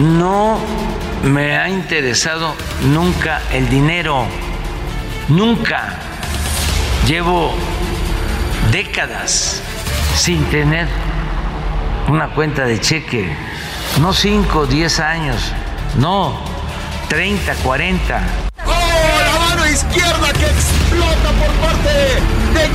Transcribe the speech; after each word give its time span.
No 0.00 0.58
me 1.24 1.58
ha 1.58 1.68
interesado 1.68 2.54
nunca 2.84 3.42
el 3.52 3.68
dinero. 3.68 4.24
Nunca. 5.28 5.98
Llevo 7.06 7.52
décadas 8.72 9.62
sin 10.16 10.42
tener 10.44 10.88
una 12.08 12.30
cuenta 12.30 12.64
de 12.64 12.80
cheque. 12.80 13.30
No 14.00 14.14
5, 14.14 14.66
10 14.66 15.00
años. 15.00 15.52
No, 15.98 16.40
30, 17.10 17.56
40. 17.56 18.22
¡Oh, 18.64 18.70
la 18.70 19.48
mano 19.48 19.66
izquierda 19.66 20.32
que 20.32 20.46
explota 20.46 21.30
por 21.38 21.52
parte 21.56 22.39
de! 22.54 22.70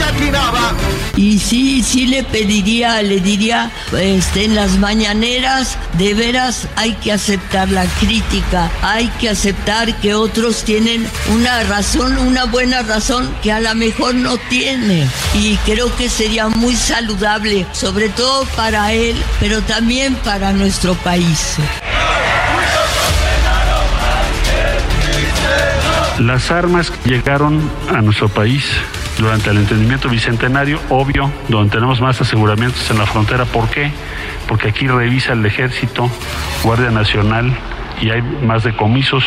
Y 1.18 1.40
sí, 1.40 1.82
sí 1.82 2.08
le 2.08 2.24
pediría, 2.24 3.02
le 3.02 3.20
diría, 3.22 3.72
este, 3.98 4.46
en 4.46 4.56
las 4.56 4.78
mañaneras, 4.78 5.78
de 5.94 6.14
veras 6.14 6.68
hay 6.76 6.94
que 6.94 7.14
aceptar 7.14 7.70
la 7.70 7.86
crítica, 7.86 8.70
hay 8.82 9.08
que 9.20 9.30
aceptar 9.30 9.96
que 10.02 10.14
otros 10.14 10.64
tienen 10.64 11.08
una 11.34 11.64
razón, 11.64 12.18
una 12.18 12.46
buena 12.46 12.82
razón 12.82 13.34
que 13.42 13.52
a 13.52 13.62
lo 13.62 13.74
mejor 13.76 14.14
no 14.16 14.38
tiene. 14.50 15.08
Y 15.34 15.56
creo 15.66 15.96
que 15.96 16.10
sería 16.10 16.50
muy 16.50 16.76
saludable, 16.76 17.66
sobre 17.72 18.10
todo 18.10 18.46
para 18.58 18.92
él, 18.92 19.16
pero 19.40 19.62
también 19.62 20.16
para 20.16 20.52
nuestro 20.52 20.96
país. 20.96 21.56
Las 26.20 26.52
armas 26.52 26.92
llegaron 27.06 27.70
a 27.90 28.02
nuestro 28.02 28.28
país 28.30 28.66
durante 29.18 29.50
el 29.50 29.58
entendimiento 29.58 30.10
bicentenario, 30.10 30.80
obvio, 30.90 31.32
donde 31.48 31.72
tenemos 31.72 32.02
más 32.02 32.20
aseguramientos 32.22 32.90
en 32.92 32.98
la 32.98 33.06
frontera. 33.06 33.46
¿Por 33.46 33.70
qué? 33.70 33.92
Porque 34.48 34.70
aquí 34.70 34.88
revisa 34.88 35.34
el 35.34 35.46
ejército, 35.46 36.10
Guardia 36.64 36.92
Nacional 36.92 37.58
y 38.02 38.10
hay 38.10 38.22
más 38.22 38.64
decomisos. 38.64 39.24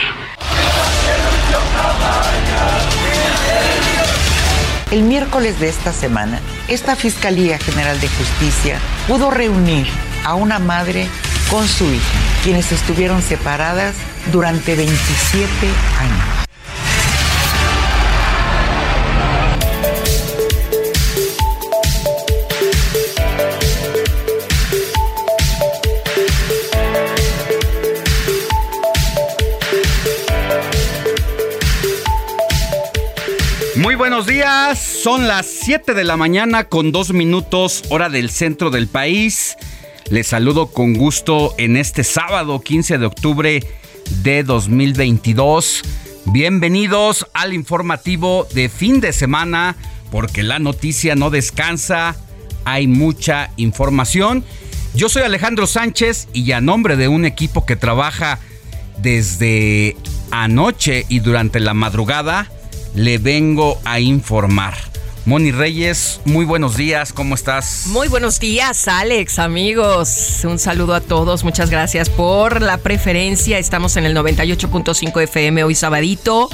El 4.90 5.02
miércoles 5.02 5.60
de 5.60 5.68
esta 5.68 5.92
semana, 5.92 6.40
esta 6.68 6.96
Fiscalía 6.96 7.58
General 7.58 8.00
de 8.00 8.08
Justicia 8.08 8.78
pudo 9.06 9.30
reunir 9.30 9.86
a 10.24 10.34
una 10.34 10.58
madre 10.58 11.08
con 11.50 11.66
su 11.68 11.84
hija, 11.84 12.18
quienes 12.42 12.72
estuvieron 12.72 13.20
separadas 13.20 13.96
durante 14.32 14.76
27 14.76 15.48
años. 16.00 16.37
Buenos 33.98 34.26
días, 34.26 34.78
son 34.78 35.26
las 35.26 35.44
7 35.44 35.92
de 35.92 36.04
la 36.04 36.16
mañana 36.16 36.64
con 36.64 36.92
dos 36.92 37.12
minutos 37.12 37.82
hora 37.90 38.08
del 38.08 38.30
centro 38.30 38.70
del 38.70 38.86
país. 38.86 39.56
Les 40.08 40.28
saludo 40.28 40.68
con 40.68 40.94
gusto 40.94 41.52
en 41.58 41.76
este 41.76 42.04
sábado 42.04 42.60
15 42.60 42.98
de 42.98 43.06
octubre 43.06 43.66
de 44.22 44.44
2022. 44.44 45.82
Bienvenidos 46.26 47.26
al 47.34 47.52
informativo 47.54 48.46
de 48.54 48.68
fin 48.68 49.00
de 49.00 49.12
semana 49.12 49.74
porque 50.12 50.44
la 50.44 50.60
noticia 50.60 51.16
no 51.16 51.30
descansa, 51.30 52.14
hay 52.64 52.86
mucha 52.86 53.50
información. 53.56 54.44
Yo 54.94 55.08
soy 55.08 55.22
Alejandro 55.22 55.66
Sánchez 55.66 56.28
y 56.32 56.52
a 56.52 56.60
nombre 56.60 56.96
de 56.96 57.08
un 57.08 57.24
equipo 57.24 57.66
que 57.66 57.74
trabaja 57.74 58.38
desde 58.98 59.96
anoche 60.30 61.04
y 61.08 61.18
durante 61.18 61.58
la 61.58 61.74
madrugada, 61.74 62.48
le 62.94 63.18
vengo 63.18 63.78
a 63.84 64.00
informar. 64.00 64.74
Moni 65.28 65.52
Reyes, 65.52 66.22
muy 66.24 66.46
buenos 66.46 66.74
días, 66.74 67.12
¿cómo 67.12 67.34
estás? 67.34 67.84
Muy 67.88 68.08
buenos 68.08 68.40
días, 68.40 68.88
Alex, 68.88 69.38
amigos. 69.38 70.40
Un 70.44 70.58
saludo 70.58 70.94
a 70.94 71.02
todos, 71.02 71.44
muchas 71.44 71.68
gracias 71.68 72.08
por 72.08 72.62
la 72.62 72.78
preferencia. 72.78 73.58
Estamos 73.58 73.98
en 73.98 74.06
el 74.06 74.16
98.5 74.16 75.22
FM 75.24 75.64
hoy 75.64 75.74
sabadito, 75.74 76.48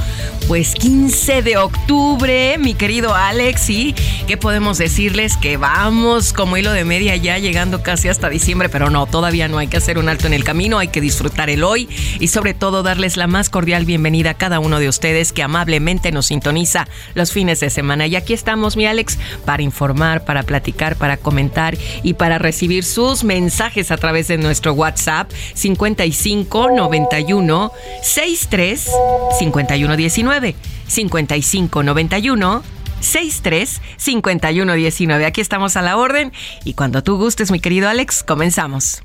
pues 0.48 0.74
15 0.74 1.42
de 1.42 1.56
octubre, 1.56 2.58
mi 2.58 2.74
querido 2.74 3.14
Alex, 3.14 3.70
y 3.70 3.94
qué 4.26 4.36
podemos 4.36 4.78
decirles 4.78 5.36
que 5.36 5.56
vamos 5.56 6.32
como 6.32 6.56
hilo 6.56 6.72
de 6.72 6.84
media 6.84 7.14
ya 7.14 7.38
llegando 7.38 7.80
casi 7.80 8.08
hasta 8.08 8.28
diciembre, 8.28 8.68
pero 8.70 8.90
no, 8.90 9.06
todavía 9.06 9.46
no 9.46 9.58
hay 9.58 9.68
que 9.68 9.76
hacer 9.76 9.98
un 9.98 10.08
alto 10.08 10.26
en 10.26 10.32
el 10.32 10.42
camino, 10.42 10.80
hay 10.80 10.88
que 10.88 11.00
disfrutar 11.00 11.48
el 11.48 11.62
hoy 11.62 11.88
y 12.18 12.26
sobre 12.26 12.54
todo 12.54 12.82
darles 12.82 13.16
la 13.16 13.28
más 13.28 13.50
cordial 13.50 13.84
bienvenida 13.84 14.30
a 14.30 14.34
cada 14.34 14.58
uno 14.58 14.80
de 14.80 14.88
ustedes 14.88 15.32
que 15.32 15.44
amablemente 15.44 16.10
nos 16.10 16.26
sintoniza 16.26 16.88
los 17.14 17.30
fines 17.30 17.60
de 17.60 17.70
semana. 17.70 18.08
Y 18.08 18.16
aquí 18.16 18.32
estamos 18.32 18.63
mi 18.76 18.86
Alex, 18.86 19.18
para 19.44 19.62
informar, 19.62 20.24
para 20.24 20.42
platicar, 20.42 20.96
para 20.96 21.16
comentar 21.16 21.76
y 22.02 22.14
para 22.14 22.38
recibir 22.38 22.84
sus 22.84 23.24
mensajes 23.24 23.90
a 23.90 23.96
través 23.96 24.28
de 24.28 24.38
nuestro 24.38 24.72
WhatsApp 24.72 25.30
55 25.54 26.70
91 26.70 27.72
63 28.02 28.90
51 29.38 29.96
19 29.96 30.54
55 30.86 31.82
91 31.82 32.62
63 33.00 33.80
51 33.96 34.74
19. 34.74 35.26
Aquí 35.26 35.40
estamos 35.40 35.76
a 35.76 35.82
la 35.82 35.96
orden 35.96 36.32
y 36.64 36.74
cuando 36.74 37.02
tú 37.02 37.16
gustes, 37.16 37.50
mi 37.50 37.60
querido 37.60 37.88
Alex, 37.88 38.22
comenzamos. 38.22 39.02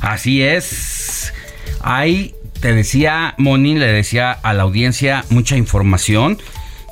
Así 0.00 0.42
es. 0.42 1.32
Hay, 1.80 2.34
te 2.60 2.72
decía 2.72 3.34
Moni, 3.38 3.76
le 3.76 3.86
decía 3.86 4.32
a 4.32 4.52
la 4.52 4.64
audiencia 4.64 5.24
mucha 5.30 5.56
información. 5.56 6.38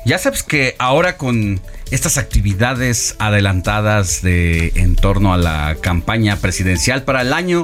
Ya 0.05 0.19
sabes 0.19 0.43
que 0.43 0.75
ahora 0.77 1.17
con 1.17 1.59
estas 1.89 2.19
actividades 2.19 3.15
adelantadas 3.17 4.21
de 4.21 4.71
en 4.75 4.95
torno 4.95 5.33
a 5.33 5.37
la 5.37 5.77
campaña 5.81 6.35
presidencial 6.35 7.03
para 7.03 7.21
el 7.21 7.33
año 7.33 7.63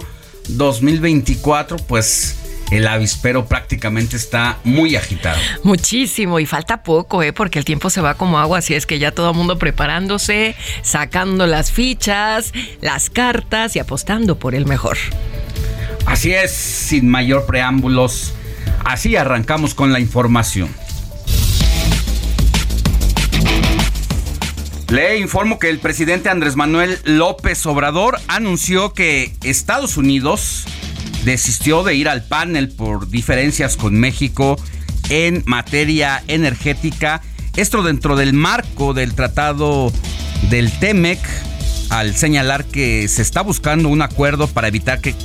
2024, 0.50 1.78
pues 1.78 2.38
el 2.72 2.88
avispero 2.88 3.46
prácticamente 3.46 4.16
está 4.16 4.58
muy 4.64 4.96
agitado. 4.96 5.38
Muchísimo 5.62 6.40
y 6.40 6.48
falta 6.48 6.82
poco, 6.82 7.22
¿eh? 7.22 7.32
porque 7.32 7.60
el 7.60 7.66
tiempo 7.66 7.92
se 7.92 8.02
va 8.02 8.16
como 8.16 8.40
agua, 8.40 8.58
así 8.58 8.74
es 8.74 8.88
que 8.88 8.98
ya 8.98 9.12
todo 9.12 9.30
el 9.30 9.38
mundo 9.38 9.60
preparándose, 9.60 10.56
sacando 10.82 11.46
las 11.46 11.72
fichas, 11.72 12.54
las 12.82 13.12
cartas 13.12 13.76
y 13.76 13.80
apostando 13.80 14.40
por 14.40 14.56
el 14.56 14.66
mejor. 14.66 14.98
Así 16.08 16.34
es, 16.34 16.52
sin 16.52 17.08
mayor 17.08 17.46
preámbulos, 17.46 18.34
así 18.84 19.16
arrancamos 19.16 19.76
con 19.76 19.94
la 19.94 20.00
información. 20.00 20.70
Le 24.92 25.20
informo 25.20 25.58
que 25.58 25.70
el 25.70 25.80
presidente 25.80 26.28
Andrés 26.28 26.58
Manuel 26.58 27.00
López 27.06 27.66
Obrador 27.66 28.20
anunció 28.28 28.92
que 28.92 29.34
Estados 29.42 29.96
Unidos 29.96 30.66
desistió 31.24 31.84
de 31.84 31.96
ir 31.96 32.10
al 32.10 32.26
panel 32.26 32.68
por 32.68 33.08
diferencias 33.08 33.78
con 33.78 33.98
México 33.98 34.58
en 35.10 35.44
materia 35.46 36.22
energética. 36.28 37.22
Esto 37.56 37.84
dentro 37.84 38.18
del 38.18 38.34
marco 38.34 38.94
del 38.94 39.16
tratado 39.16 39.94
del 40.50 40.70
TEMEC, 40.78 41.20
al 41.90 42.14
señalar 42.18 42.66
que 42.66 43.08
se 43.08 43.22
está 43.22 43.44
buscando 43.44 43.88
un 43.88 44.02
acuerdo 44.02 44.48
para 44.48 44.68
evitar 44.68 45.00
que 45.00 45.16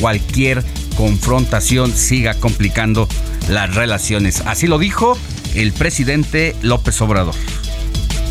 cualquier 0.00 0.64
confrontación 0.96 1.92
siga 1.92 2.34
complicando 2.34 3.06
las 3.48 3.72
relaciones. 3.72 4.40
Así 4.46 4.66
lo 4.66 4.80
dijo 4.80 5.16
el 5.54 5.70
presidente 5.70 6.56
López 6.62 7.00
Obrador. 7.00 7.36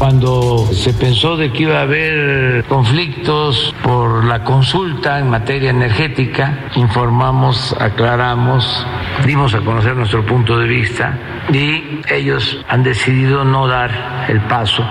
Cuando 0.01 0.67
se 0.73 0.95
pensó 0.95 1.37
de 1.37 1.51
que 1.53 1.61
iba 1.61 1.77
a 1.77 1.81
haber 1.83 2.65
conflictos 2.65 3.71
por 3.83 4.25
la 4.25 4.43
consulta 4.43 5.19
en 5.19 5.29
materia 5.29 5.69
energética, 5.69 6.71
informamos, 6.73 7.75
aclaramos, 7.79 8.83
dimos 9.27 9.53
a 9.53 9.59
conocer 9.59 9.95
nuestro 9.95 10.25
punto 10.25 10.57
de 10.57 10.67
vista 10.67 11.45
y 11.53 12.01
ellos 12.09 12.65
han 12.67 12.81
decidido 12.81 13.45
no 13.45 13.67
dar 13.67 14.25
el 14.27 14.41
paso 14.47 14.83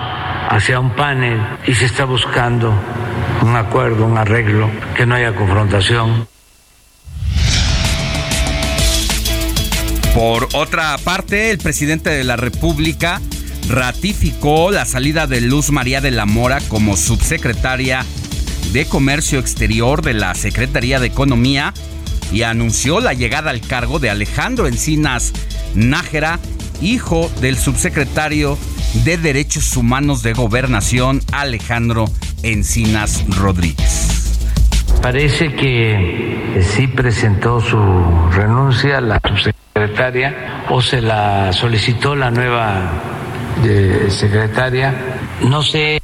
hacia 0.49 0.79
un 0.79 0.91
panel 0.91 1.41
y 1.67 1.73
se 1.73 1.87
está 1.87 2.05
buscando 2.05 2.73
un 3.41 3.53
acuerdo, 3.57 4.05
un 4.05 4.17
arreglo, 4.17 4.69
que 4.95 5.05
no 5.05 5.15
haya 5.15 5.35
confrontación. 5.35 6.25
Por 10.15 10.47
otra 10.53 10.97
parte, 11.03 11.51
el 11.51 11.57
presidente 11.57 12.11
de 12.11 12.23
la 12.23 12.37
República 12.37 13.19
ratificó 13.69 14.71
la 14.71 14.85
salida 14.85 15.27
de 15.27 15.41
Luz 15.41 15.71
María 15.71 16.01
de 16.01 16.11
la 16.11 16.25
Mora 16.25 16.59
como 16.67 16.97
subsecretaria 16.97 18.05
de 18.73 18.85
Comercio 18.85 19.39
Exterior 19.39 20.01
de 20.01 20.13
la 20.13 20.33
Secretaría 20.35 20.99
de 20.99 21.07
Economía 21.07 21.73
y 22.31 22.43
anunció 22.43 22.99
la 22.99 23.13
llegada 23.13 23.51
al 23.51 23.61
cargo 23.61 23.99
de 23.99 24.09
Alejandro 24.09 24.67
Encinas 24.67 25.33
Nájera, 25.75 26.39
hijo 26.81 27.29
del 27.41 27.57
subsecretario 27.57 28.57
de 29.03 29.17
Derechos 29.17 29.75
Humanos 29.75 30.23
de 30.23 30.33
Gobernación 30.33 31.21
Alejandro 31.31 32.05
Encinas 32.43 33.23
Rodríguez. 33.27 34.01
Parece 35.01 35.53
que 35.53 36.61
sí 36.61 36.87
presentó 36.87 37.59
su 37.59 37.77
renuncia 38.31 39.01
la 39.01 39.19
subsecretaria 39.27 40.65
o 40.69 40.81
se 40.81 41.01
la 41.01 41.51
solicitó 41.53 42.15
la 42.15 42.29
nueva 42.29 43.20
de 43.63 44.09
secretaria. 44.09 44.93
No 45.41 45.61
sé 45.61 45.99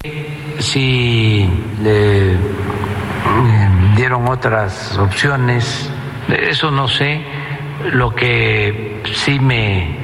si 0.59 1.49
le 1.81 2.33
eh, 2.33 2.37
dieron 3.95 4.27
otras 4.27 4.97
opciones, 4.97 5.89
eso 6.27 6.71
no 6.71 6.87
sé. 6.87 7.21
Lo 7.91 8.13
que 8.15 9.03
sí 9.13 9.39
me 9.39 9.95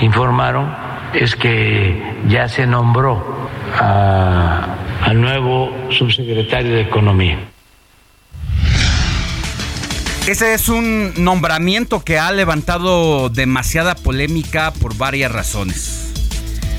informaron 0.00 0.74
es 1.14 1.36
que 1.36 2.16
ya 2.28 2.48
se 2.48 2.66
nombró 2.66 3.48
al 3.80 5.20
nuevo 5.20 5.70
subsecretario 5.90 6.74
de 6.74 6.80
Economía. 6.82 7.38
Ese 10.26 10.54
es 10.54 10.70
un 10.70 11.12
nombramiento 11.22 12.02
que 12.02 12.18
ha 12.18 12.32
levantado 12.32 13.28
demasiada 13.28 13.94
polémica 13.94 14.72
por 14.72 14.96
varias 14.96 15.30
razones. 15.30 16.03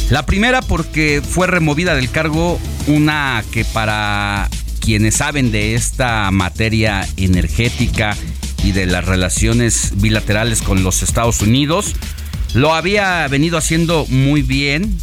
La 0.10 0.26
primera 0.26 0.62
porque 0.62 1.22
fue 1.28 1.48
removida 1.48 1.96
del 1.96 2.12
cargo 2.12 2.60
una 2.86 3.44
que 3.52 3.66
para 3.66 4.50
quienes 4.80 5.16
saben 5.16 5.52
de 5.52 5.74
esta 5.74 6.30
materia 6.30 7.08
energética 7.18 8.16
y 8.64 8.72
de 8.72 8.86
las 8.86 9.06
relaciones 9.06 9.94
bilaterales 9.96 10.62
con 10.62 10.84
los 10.84 11.02
Estados 11.02 11.42
Unidos, 11.42 11.96
lo 12.54 12.76
había 12.76 13.28
venido 13.28 13.58
haciendo 13.58 14.06
muy 14.08 14.44
bien 14.44 14.96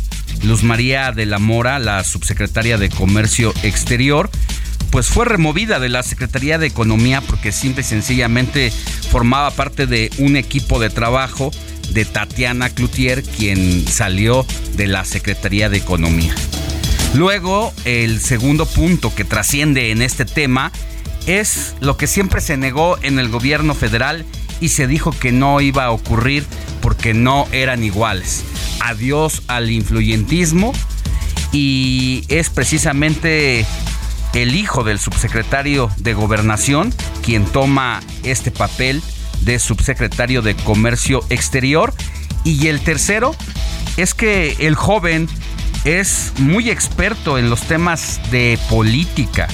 Luz 0.45 0.63
María 0.63 1.11
de 1.11 1.27
la 1.27 1.41
Mora, 1.41 1.81
la 1.81 2.05
subsecretaria 2.05 2.79
de 2.79 2.89
Comercio 2.89 3.53
Exterior, 3.65 4.31
pues 4.91 5.07
fue 5.07 5.25
removida 5.25 5.81
de 5.81 5.89
la 5.89 6.05
Secretaría 6.05 6.59
de 6.59 6.67
Economía 6.69 7.23
porque 7.23 7.51
simple 7.51 7.81
y 7.81 7.85
sencillamente 7.85 8.73
formaba 9.11 9.51
parte 9.51 9.87
de 9.87 10.11
un 10.19 10.37
equipo 10.37 10.79
de 10.79 10.91
trabajo 10.91 11.51
de 11.93 12.05
Tatiana 12.05 12.71
Cloutier, 12.71 13.23
quien 13.23 13.87
salió 13.87 14.47
de 14.75 14.87
la 14.87 15.05
Secretaría 15.05 15.69
de 15.69 15.79
Economía. 15.79 16.35
Luego, 17.15 17.73
el 17.85 18.21
segundo 18.21 18.67
punto 18.67 19.15
que 19.15 19.25
trasciende 19.25 19.91
en 19.91 20.01
este 20.03 20.25
tema 20.25 20.73
es 21.27 21.75
lo 21.81 21.97
que 21.97 22.07
siempre 22.07 22.41
se 22.41 22.57
negó 22.57 22.99
en 23.03 23.19
el 23.19 23.29
gobierno 23.29 23.75
federal 23.75 24.25
y 24.61 24.69
se 24.69 24.87
dijo 24.87 25.13
que 25.13 25.33
no 25.33 25.61
iba 25.61 25.85
a 25.85 25.91
ocurrir 25.91 26.45
porque 26.81 27.15
no 27.15 27.47
eran 27.53 27.85
iguales. 27.85 28.45
Adiós 28.81 29.43
al 29.47 29.71
influyentismo 29.71 30.73
y 31.53 32.25
es 32.29 32.49
precisamente 32.49 33.67
el 34.35 34.55
hijo 34.55 34.83
del 34.83 34.99
subsecretario 34.99 35.91
de 35.99 36.15
gobernación 36.15 36.95
quien 37.23 37.45
toma 37.45 38.01
este 38.23 38.51
papel 38.51 39.03
de 39.45 39.59
subsecretario 39.59 40.43
de 40.43 40.55
Comercio 40.57 41.25
Exterior. 41.31 41.93
Y 42.45 42.69
el 42.69 42.81
tercero 42.81 43.35
es 43.97 44.15
que 44.15 44.57
el 44.61 44.75
joven 44.75 45.29
es 45.85 46.33
muy 46.39 46.71
experto 46.71 47.39
en 47.39 47.51
los 47.51 47.63
temas 47.63 48.21
de 48.31 48.59
política, 48.69 49.49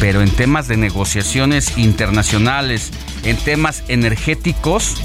pero 0.00 0.22
en 0.22 0.30
temas 0.30 0.66
de 0.66 0.78
negociaciones 0.78 1.76
internacionales, 1.76 2.90
en 3.22 3.36
temas 3.36 3.84
energéticos, 3.88 4.96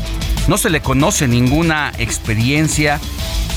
no 0.48 0.58
se 0.58 0.70
le 0.70 0.82
conoce 0.82 1.28
ninguna 1.28 1.92
experiencia, 1.98 3.02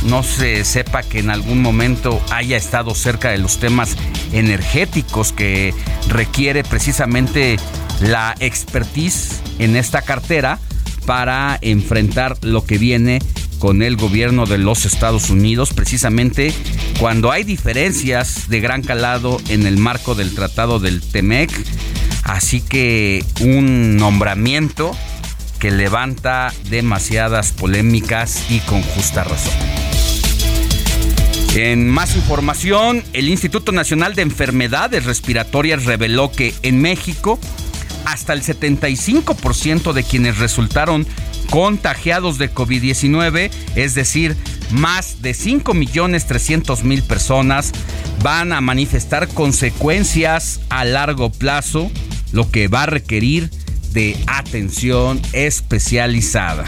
no 0.05 0.25
se 0.25 0.64
sepa 0.64 1.05
que 1.05 1.20
en 1.20 1.31
algún 1.31 1.62
momento 1.62 2.20
haya 2.31 2.56
estado 2.56 2.94
cerca 2.94 3.31
de 3.31 3.38
los 3.38 3.58
temas 3.58 3.96
energéticos 4.32 5.32
que 5.32 5.73
requiere 6.08 6.64
precisamente 6.64 7.56
la 8.00 8.35
expertise 8.40 9.40
en 9.61 9.76
esta 9.76 10.02
cartera 10.02 10.59
para 11.07 11.59
enfrentar 11.62 12.37
lo 12.42 12.64
que 12.64 12.78
viene 12.78 13.21
con 13.59 13.83
el 13.83 13.97
gobierno 13.97 14.47
de 14.47 14.59
los 14.59 14.85
Estados 14.85 15.31
Unidos, 15.31 15.73
precisamente 15.75 16.53
cuando 16.99 17.31
hay 17.31 17.45
diferencias 17.45 18.49
de 18.49 18.61
gran 18.61 18.83
calado 18.83 19.41
en 19.49 19.67
el 19.67 19.77
marco 19.77 20.15
del 20.15 20.35
Tratado 20.35 20.79
del 20.79 21.00
TEMEC. 21.00 21.50
Así 22.23 22.61
que 22.61 23.25
un 23.41 23.97
nombramiento 23.97 24.97
que 25.59 25.71
levanta 25.71 26.53
demasiadas 26.71 27.53
polémicas 27.53 28.50
y 28.50 28.61
con 28.61 28.83
justa 28.83 29.25
razón. 29.25 29.55
En 31.55 31.88
más 31.88 32.15
información, 32.15 33.03
el 33.12 33.29
Instituto 33.29 33.73
Nacional 33.73 34.15
de 34.15 34.23
Enfermedades 34.23 35.05
Respiratorias 35.05 35.85
reveló 35.87 36.31
que 36.31 36.55
en 36.62 36.81
México 36.81 37.41
hasta 38.05 38.33
el 38.33 38.43
75% 38.43 39.93
de 39.93 40.03
quienes 40.03 40.38
resultaron 40.38 41.07
contagiados 41.50 42.38
de 42.38 42.52
COVID-19, 42.52 43.50
es 43.75 43.95
decir, 43.95 44.37
más 44.71 45.23
de 45.23 45.33
5.300.000 45.33 47.02
personas 47.02 47.73
van 48.23 48.52
a 48.52 48.61
manifestar 48.61 49.28
consecuencias 49.28 50.61
a 50.69 50.85
largo 50.85 51.31
plazo, 51.31 51.90
lo 52.33 52.50
que 52.50 52.69
va 52.69 52.85
a 52.85 52.87
requerir 52.87 53.50
de 53.93 54.17
atención 54.26 55.21
especializada. 55.33 56.64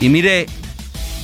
Y 0.00 0.08
mire, 0.08 0.46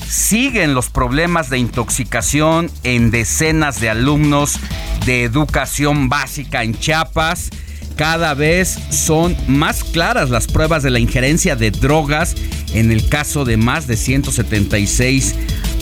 siguen 0.08 0.74
los 0.74 0.90
problemas 0.90 1.50
de 1.50 1.58
intoxicación 1.58 2.70
en 2.84 3.10
decenas 3.10 3.80
de 3.80 3.90
alumnos 3.90 4.58
de 5.06 5.24
educación 5.24 6.08
básica 6.08 6.62
en 6.62 6.78
Chiapas 6.78 7.50
cada 7.96 8.34
vez 8.34 8.78
son 8.90 9.36
más 9.48 9.82
claras 9.82 10.30
las 10.30 10.46
pruebas 10.46 10.82
de 10.82 10.90
la 10.90 10.98
injerencia 10.98 11.56
de 11.56 11.70
drogas 11.70 12.34
en 12.74 12.92
el 12.92 13.08
caso 13.08 13.44
de 13.44 13.56
más 13.56 13.86
de 13.86 13.96
176 13.96 15.34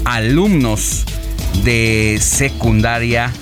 alumnos 0.04 1.04
de 1.64 2.18
secundaria 2.20 3.32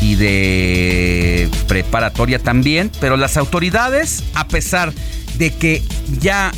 y 0.00 0.14
de 0.16 1.48
preparatoria 1.68 2.38
también, 2.38 2.90
pero 3.00 3.16
las 3.16 3.36
autoridades, 3.36 4.24
a 4.34 4.48
pesar 4.48 4.92
de 5.38 5.52
que 5.52 5.82
ya 6.20 6.52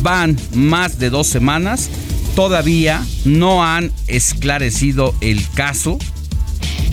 van 0.00 0.36
más 0.54 0.98
de 0.98 1.10
dos 1.10 1.26
semanas, 1.26 1.90
todavía 2.34 3.04
no 3.24 3.64
han 3.64 3.92
esclarecido 4.06 5.14
el 5.20 5.44
caso 5.54 5.98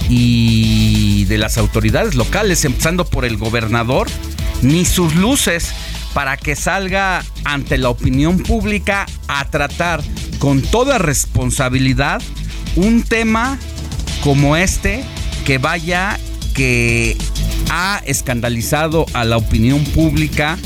y 0.10 1.25
de 1.25 1.38
las 1.38 1.58
autoridades 1.58 2.16
locales, 2.16 2.66
empezando 2.66 3.06
por 3.06 3.24
el 3.24 3.38
gobernador, 3.38 4.08
ni 4.62 4.84
sus 4.84 5.16
luces 5.16 5.72
para 6.13 6.36
que 6.36 6.56
salga 6.56 7.24
ante 7.46 7.78
la 7.78 7.89
opinión 7.89 8.39
pública 8.39 9.06
a 9.28 9.46
tratar 9.46 10.01
con 10.39 10.62
toda 10.62 10.98
responsabilidad 10.98 12.22
un 12.75 13.04
tema 13.04 13.60
como 14.24 14.58
este 14.58 15.04
que 15.46 15.60
vaya 15.60 16.20
que 16.54 17.16
ha 17.70 18.01
escandalizado 18.06 19.06
a 19.13 19.24
la 19.24 19.38
opinión 19.38 19.84
pública 19.86 20.58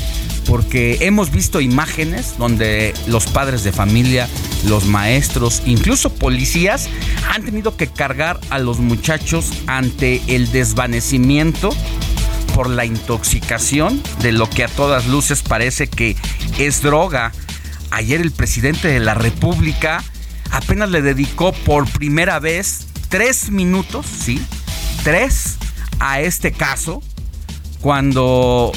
porque 0.46 0.98
hemos 1.00 1.30
visto 1.30 1.60
imágenes 1.60 2.36
donde 2.38 2.94
los 3.06 3.26
padres 3.26 3.64
de 3.64 3.72
familia, 3.72 4.28
los 4.66 4.86
maestros, 4.86 5.62
incluso 5.66 6.14
policías 6.14 6.88
han 7.30 7.44
tenido 7.44 7.76
que 7.76 7.86
cargar 7.88 8.40
a 8.50 8.58
los 8.58 8.78
muchachos 8.78 9.50
ante 9.66 10.20
el 10.28 10.50
desvanecimiento 10.52 11.70
por 12.54 12.70
la 12.70 12.84
intoxicación 12.84 14.02
de 14.20 14.32
lo 14.32 14.48
que 14.48 14.64
a 14.64 14.68
todas 14.68 15.06
luces 15.06 15.42
parece 15.42 15.88
que 15.88 16.16
es 16.58 16.82
droga. 16.82 17.32
Ayer 17.90 18.20
el 18.20 18.30
presidente 18.30 18.88
de 18.88 19.00
la 19.00 19.14
República 19.14 20.02
apenas 20.50 20.90
le 20.90 21.02
dedicó 21.02 21.52
por 21.52 21.88
primera 21.90 22.38
vez 22.38 22.86
tres 23.08 23.50
minutos, 23.50 24.06
¿sí? 24.06 24.40
Tres 25.02 25.56
a 26.00 26.20
este 26.20 26.52
caso 26.52 27.02
cuando 27.80 28.72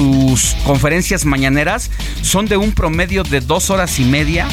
sus 0.00 0.56
conferencias 0.64 1.26
mañaneras 1.26 1.90
son 2.22 2.46
de 2.46 2.56
un 2.56 2.72
promedio 2.72 3.22
de 3.22 3.40
dos 3.40 3.68
horas 3.68 3.98
y 3.98 4.04
media 4.04 4.48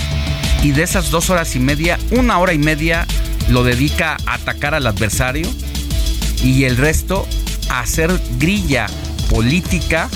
y 0.62 0.72
de 0.72 0.84
esas 0.84 1.10
dos 1.10 1.30
horas 1.30 1.56
y 1.56 1.60
media, 1.60 1.98
una 2.12 2.38
hora 2.40 2.52
y 2.52 2.58
media 2.58 3.08
lo 3.48 3.64
dedica 3.64 4.18
a 4.26 4.34
atacar 4.34 4.74
al 4.74 4.86
adversario 4.88 5.48
y 6.44 6.66
el 6.66 6.76
resto 6.76 7.26
a 7.70 7.80
hacer 7.80 8.12
grilla 8.40 8.88
política 9.30 10.10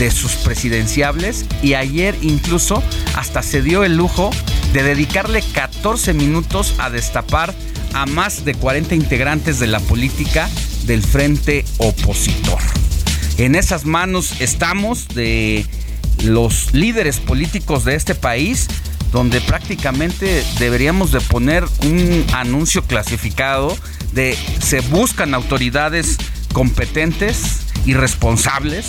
de 0.00 0.10
sus 0.10 0.32
presidenciables 0.32 1.46
y 1.62 1.74
ayer 1.74 2.16
incluso 2.20 2.82
hasta 3.14 3.44
se 3.44 3.62
dio 3.62 3.84
el 3.84 3.96
lujo 3.96 4.30
de 4.72 4.82
dedicarle 4.82 5.44
14 5.52 6.12
minutos 6.12 6.74
a 6.78 6.90
destapar 6.90 7.54
a 7.94 8.06
más 8.06 8.44
de 8.44 8.54
40 8.54 8.96
integrantes 8.96 9.60
de 9.60 9.68
la 9.68 9.78
política 9.78 10.50
del 10.86 11.04
frente 11.04 11.64
opositor. 11.78 12.58
En 13.38 13.54
esas 13.54 13.84
manos 13.84 14.40
estamos 14.40 15.08
de 15.08 15.66
los 16.24 16.72
líderes 16.74 17.18
políticos 17.18 17.84
de 17.84 17.94
este 17.94 18.14
país, 18.14 18.68
donde 19.10 19.40
prácticamente 19.40 20.44
deberíamos 20.58 21.12
de 21.12 21.20
poner 21.20 21.64
un 21.84 22.24
anuncio 22.34 22.82
clasificado 22.82 23.76
de 24.12 24.36
se 24.60 24.80
buscan 24.80 25.34
autoridades 25.34 26.18
competentes 26.52 27.60
y 27.86 27.94
responsables 27.94 28.86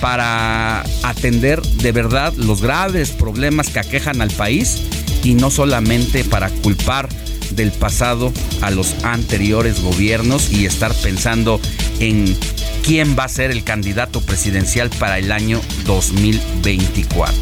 para 0.00 0.82
atender 1.02 1.62
de 1.62 1.92
verdad 1.92 2.32
los 2.34 2.60
graves 2.60 3.10
problemas 3.10 3.68
que 3.68 3.78
aquejan 3.78 4.20
al 4.20 4.30
país 4.30 4.82
y 5.22 5.34
no 5.34 5.50
solamente 5.50 6.24
para 6.24 6.48
culpar 6.48 7.08
del 7.54 7.72
pasado 7.72 8.32
a 8.60 8.70
los 8.70 9.04
anteriores 9.04 9.80
gobiernos 9.80 10.50
y 10.52 10.66
estar 10.66 10.94
pensando 10.94 11.60
en 12.00 12.36
quién 12.82 13.16
va 13.18 13.24
a 13.24 13.28
ser 13.28 13.50
el 13.50 13.64
candidato 13.64 14.20
presidencial 14.20 14.90
para 14.90 15.18
el 15.18 15.32
año 15.32 15.60
2024. 15.86 17.34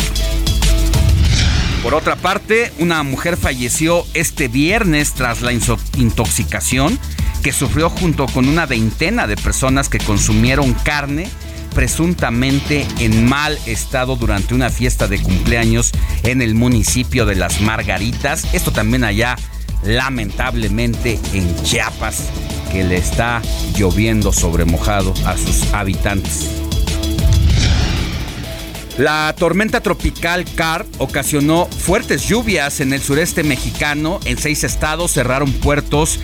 Por 1.82 1.94
otra 1.94 2.16
parte, 2.16 2.72
una 2.78 3.02
mujer 3.02 3.38
falleció 3.38 4.04
este 4.12 4.48
viernes 4.48 5.14
tras 5.14 5.40
la 5.40 5.52
intoxicación 5.52 6.98
que 7.42 7.52
sufrió 7.52 7.88
junto 7.88 8.26
con 8.26 8.48
una 8.48 8.66
veintena 8.66 9.26
de 9.26 9.36
personas 9.36 9.88
que 9.88 9.98
consumieron 9.98 10.74
carne 10.74 11.28
presuntamente 11.74 12.86
en 12.98 13.26
mal 13.26 13.58
estado 13.66 14.16
durante 14.16 14.54
una 14.54 14.70
fiesta 14.70 15.08
de 15.08 15.22
cumpleaños 15.22 15.92
en 16.22 16.42
el 16.42 16.54
municipio 16.54 17.26
de 17.26 17.36
Las 17.36 17.60
Margaritas. 17.60 18.52
Esto 18.52 18.72
también 18.72 19.04
allá 19.04 19.36
lamentablemente 19.82 21.18
en 21.32 21.62
Chiapas, 21.62 22.28
que 22.70 22.84
le 22.84 22.96
está 22.96 23.42
lloviendo 23.76 24.32
sobre 24.32 24.64
mojado 24.64 25.14
a 25.26 25.36
sus 25.36 25.72
habitantes. 25.72 26.48
La 28.98 29.34
tormenta 29.38 29.80
tropical 29.80 30.44
Car 30.54 30.84
ocasionó 30.98 31.66
fuertes 31.66 32.28
lluvias 32.28 32.80
en 32.80 32.92
el 32.92 33.00
sureste 33.00 33.42
mexicano. 33.42 34.20
En 34.26 34.36
seis 34.36 34.62
estados 34.62 35.12
cerraron 35.12 35.52
puertos 35.52 36.20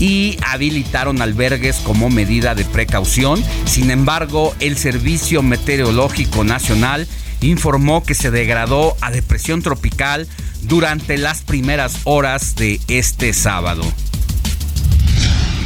y 0.00 0.36
habilitaron 0.46 1.22
albergues 1.22 1.76
como 1.76 2.10
medida 2.10 2.54
de 2.54 2.64
precaución. 2.66 3.42
Sin 3.64 3.90
embargo, 3.90 4.54
el 4.60 4.76
Servicio 4.76 5.42
Meteorológico 5.42 6.44
Nacional 6.44 7.08
informó 7.40 8.02
que 8.02 8.14
se 8.14 8.30
degradó 8.30 8.96
a 9.00 9.10
depresión 9.10 9.62
tropical 9.62 10.28
durante 10.62 11.18
las 11.18 11.42
primeras 11.42 11.98
horas 12.04 12.54
de 12.56 12.80
este 12.88 13.32
sábado. 13.32 13.82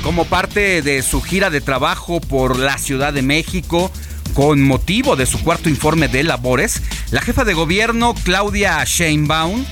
Como 0.03 0.27
parte 0.27 0.83
de 0.83 1.03
su 1.03 1.23
gira 1.23 1.51
de 1.51 1.61
trabajo 1.61 2.21
por 2.21 2.59
la 2.59 2.79
Ciudad 2.79 3.13
de 3.13 3.23
México, 3.23 3.91
con 4.35 4.63
motivo 4.63 5.17
de 5.17 5.27
su 5.27 5.41
cuarto 5.43 5.69
informe 5.69 6.09
de 6.09 6.25
labores, 6.25 6.83
la 7.11 7.21
jefa 7.23 7.45
de 7.45 7.55
gobierno 7.55 8.15
Claudia 8.25 8.83
Sheinbaum 8.85 9.65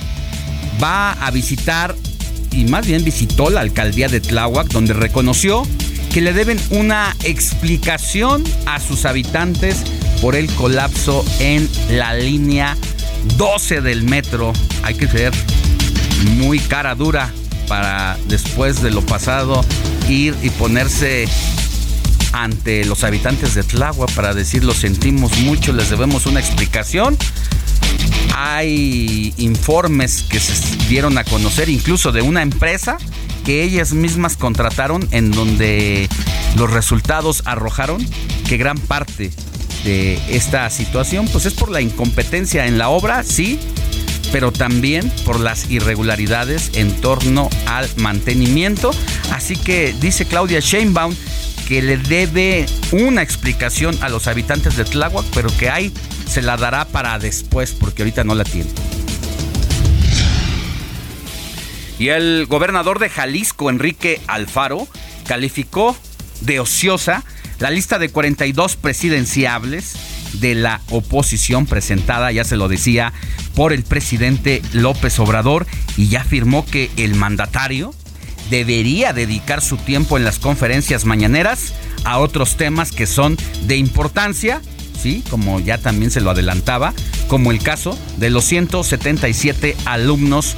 va 0.81 1.11
a 1.11 1.31
visitar 1.31 1.95
y 2.51 2.65
más 2.65 2.87
bien 2.87 3.03
visitó 3.03 3.49
la 3.49 3.61
alcaldía 3.61 4.07
de 4.07 4.21
Tláhuac 4.21 4.67
donde 4.69 4.93
reconoció 4.93 5.63
que 6.13 6.21
le 6.21 6.33
deben 6.33 6.59
una 6.69 7.15
explicación 7.23 8.43
a 8.65 8.79
sus 8.79 9.05
habitantes 9.05 9.83
por 10.21 10.35
el 10.35 10.47
colapso 10.53 11.25
en 11.39 11.67
la 11.89 12.13
línea 12.13 12.77
12 13.37 13.81
del 13.81 14.03
metro. 14.03 14.53
Hay 14.83 14.95
que 14.95 15.07
ser 15.07 15.33
muy 16.37 16.59
cara 16.59 16.95
dura 16.95 17.31
para 17.67 18.17
después 18.27 18.81
de 18.81 18.91
lo 18.91 19.01
pasado 19.01 19.63
ir 20.09 20.35
y 20.41 20.49
ponerse 20.51 21.27
ante 22.33 22.83
los 22.85 23.03
habitantes 23.03 23.53
de 23.53 23.63
Tláhuac 23.63 24.11
para 24.13 24.33
decir 24.33 24.63
lo 24.63 24.73
sentimos 24.73 25.37
mucho, 25.39 25.71
les 25.71 25.89
debemos 25.89 26.25
una 26.25 26.39
explicación. 26.39 27.17
Hay 28.35 29.33
informes 29.37 30.23
que 30.23 30.39
se 30.39 30.75
dieron 30.87 31.17
a 31.17 31.23
conocer 31.23 31.69
incluso 31.69 32.11
de 32.11 32.21
una 32.21 32.41
empresa 32.41 32.97
que 33.45 33.63
ellas 33.63 33.93
mismas 33.93 34.37
contrataron 34.37 35.07
en 35.11 35.31
donde 35.31 36.09
los 36.55 36.71
resultados 36.71 37.43
arrojaron 37.45 38.05
que 38.47 38.57
gran 38.57 38.77
parte 38.77 39.31
de 39.83 40.19
esta 40.29 40.69
situación 40.69 41.27
pues 41.27 41.45
es 41.45 41.53
por 41.53 41.69
la 41.69 41.81
incompetencia 41.81 42.65
en 42.65 42.77
la 42.77 42.89
obra, 42.89 43.23
sí, 43.23 43.59
pero 44.31 44.51
también 44.51 45.11
por 45.25 45.39
las 45.39 45.69
irregularidades 45.69 46.71
en 46.73 46.91
torno 47.01 47.49
al 47.67 47.89
mantenimiento. 47.97 48.91
Así 49.31 49.55
que 49.55 49.93
dice 49.99 50.25
Claudia 50.25 50.59
Sheinbaum 50.59 51.15
que 51.67 51.81
le 51.81 51.97
debe 51.97 52.65
una 52.91 53.21
explicación 53.21 53.97
a 54.01 54.09
los 54.09 54.27
habitantes 54.27 54.75
de 54.75 54.85
Tláhuac, 54.85 55.25
pero 55.33 55.49
que 55.57 55.69
ahí 55.69 55.93
se 56.27 56.41
la 56.41 56.57
dará 56.57 56.85
para 56.85 57.19
después, 57.19 57.71
porque 57.71 58.01
ahorita 58.01 58.23
no 58.23 58.35
la 58.35 58.43
tiene. 58.43 58.69
Y 61.99 62.09
el 62.09 62.47
gobernador 62.47 62.99
de 62.99 63.09
Jalisco, 63.09 63.69
Enrique 63.69 64.19
Alfaro, 64.27 64.87
calificó 65.25 65.95
de 66.41 66.59
ociosa 66.59 67.23
la 67.59 67.69
lista 67.69 67.99
de 67.99 68.09
42 68.09 68.75
presidenciables 68.75 69.93
de 70.33 70.55
la 70.55 70.81
oposición 70.89 71.65
presentada, 71.65 72.31
ya 72.31 72.43
se 72.43 72.57
lo 72.57 72.67
decía, 72.67 73.13
por 73.55 73.73
el 73.73 73.83
presidente 73.83 74.61
López 74.73 75.19
Obrador 75.19 75.67
y 75.95 76.07
ya 76.07 76.21
afirmó 76.21 76.65
que 76.65 76.89
el 76.97 77.15
mandatario 77.15 77.93
debería 78.49 79.13
dedicar 79.13 79.61
su 79.61 79.77
tiempo 79.77 80.17
en 80.17 80.23
las 80.23 80.39
conferencias 80.39 81.05
mañaneras 81.05 81.73
a 82.03 82.19
otros 82.19 82.57
temas 82.57 82.91
que 82.91 83.07
son 83.07 83.37
de 83.67 83.77
importancia, 83.77 84.61
¿sí? 85.01 85.23
Como 85.29 85.59
ya 85.59 85.77
también 85.77 86.11
se 86.11 86.21
lo 86.21 86.31
adelantaba, 86.31 86.93
como 87.27 87.51
el 87.51 87.59
caso 87.59 87.97
de 88.17 88.29
los 88.29 88.43
177 88.45 89.75
alumnos 89.85 90.55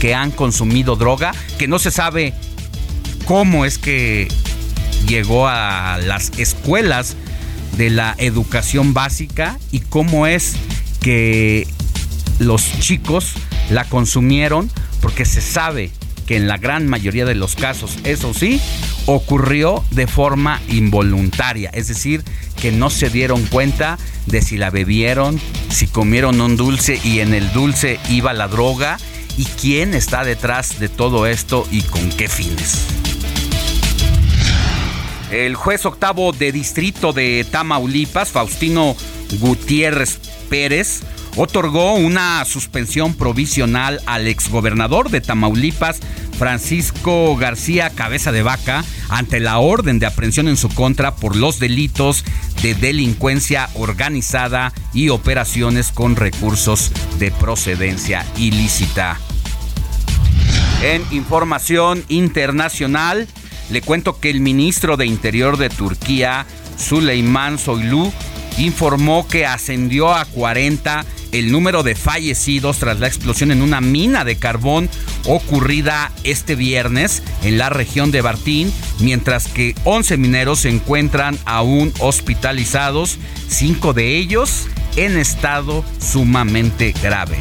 que 0.00 0.14
han 0.14 0.30
consumido 0.30 0.96
droga, 0.96 1.32
que 1.58 1.68
no 1.68 1.78
se 1.78 1.90
sabe 1.90 2.34
cómo 3.24 3.64
es 3.64 3.78
que 3.78 4.28
llegó 5.06 5.48
a 5.48 5.98
las 5.98 6.32
escuelas 6.38 7.16
de 7.76 7.90
la 7.90 8.14
educación 8.18 8.94
básica 8.94 9.58
y 9.72 9.80
cómo 9.80 10.26
es 10.26 10.54
que 11.00 11.66
los 12.38 12.78
chicos 12.80 13.34
la 13.70 13.84
consumieron, 13.84 14.70
porque 15.00 15.24
se 15.24 15.40
sabe 15.40 15.90
que 16.26 16.36
en 16.36 16.46
la 16.46 16.58
gran 16.58 16.86
mayoría 16.86 17.24
de 17.24 17.34
los 17.34 17.54
casos, 17.54 17.98
eso 18.04 18.32
sí, 18.34 18.60
ocurrió 19.06 19.84
de 19.90 20.06
forma 20.06 20.60
involuntaria, 20.68 21.70
es 21.72 21.88
decir, 21.88 22.22
que 22.60 22.70
no 22.70 22.90
se 22.90 23.10
dieron 23.10 23.44
cuenta 23.46 23.98
de 24.26 24.42
si 24.42 24.56
la 24.56 24.70
bebieron, 24.70 25.40
si 25.70 25.86
comieron 25.86 26.40
un 26.40 26.56
dulce 26.56 27.00
y 27.02 27.20
en 27.20 27.34
el 27.34 27.52
dulce 27.52 27.98
iba 28.08 28.32
la 28.32 28.48
droga 28.48 28.98
y 29.36 29.44
quién 29.44 29.94
está 29.94 30.24
detrás 30.24 30.78
de 30.78 30.88
todo 30.88 31.26
esto 31.26 31.66
y 31.70 31.82
con 31.82 32.10
qué 32.10 32.28
fines. 32.28 33.09
El 35.30 35.54
juez 35.54 35.86
octavo 35.86 36.32
de 36.32 36.50
distrito 36.50 37.12
de 37.12 37.46
Tamaulipas, 37.48 38.30
Faustino 38.30 38.96
Gutiérrez 39.38 40.18
Pérez, 40.48 41.02
otorgó 41.36 41.94
una 41.94 42.44
suspensión 42.44 43.14
provisional 43.14 44.00
al 44.06 44.26
exgobernador 44.26 45.10
de 45.10 45.20
Tamaulipas, 45.20 46.00
Francisco 46.36 47.36
García 47.36 47.90
Cabeza 47.90 48.32
de 48.32 48.42
Vaca, 48.42 48.84
ante 49.08 49.38
la 49.38 49.58
orden 49.58 50.00
de 50.00 50.06
aprehensión 50.06 50.48
en 50.48 50.56
su 50.56 50.68
contra 50.68 51.14
por 51.14 51.36
los 51.36 51.60
delitos 51.60 52.24
de 52.62 52.74
delincuencia 52.74 53.68
organizada 53.74 54.72
y 54.92 55.10
operaciones 55.10 55.92
con 55.92 56.16
recursos 56.16 56.90
de 57.20 57.30
procedencia 57.30 58.26
ilícita. 58.36 59.18
En 60.82 61.04
información 61.12 62.02
internacional, 62.08 63.28
le 63.70 63.82
cuento 63.82 64.18
que 64.18 64.30
el 64.30 64.40
ministro 64.40 64.96
de 64.96 65.06
Interior 65.06 65.56
de 65.56 65.70
Turquía, 65.70 66.46
Süleyman 66.76 67.58
Soylu, 67.58 68.12
informó 68.58 69.26
que 69.26 69.46
ascendió 69.46 70.14
a 70.14 70.24
40 70.24 71.04
el 71.32 71.52
número 71.52 71.82
de 71.82 71.94
fallecidos 71.94 72.78
tras 72.78 72.98
la 72.98 73.06
explosión 73.06 73.52
en 73.52 73.62
una 73.62 73.80
mina 73.80 74.24
de 74.24 74.36
carbón 74.36 74.88
ocurrida 75.26 76.10
este 76.24 76.54
viernes 76.54 77.22
en 77.42 77.58
la 77.58 77.68
región 77.70 78.10
de 78.10 78.20
Bartín, 78.20 78.72
mientras 78.98 79.46
que 79.46 79.74
11 79.84 80.16
mineros 80.16 80.60
se 80.60 80.70
encuentran 80.70 81.38
aún 81.44 81.92
hospitalizados, 82.00 83.18
cinco 83.48 83.92
de 83.92 84.16
ellos 84.16 84.66
en 84.96 85.16
estado 85.16 85.84
sumamente 86.00 86.92
grave. 87.02 87.38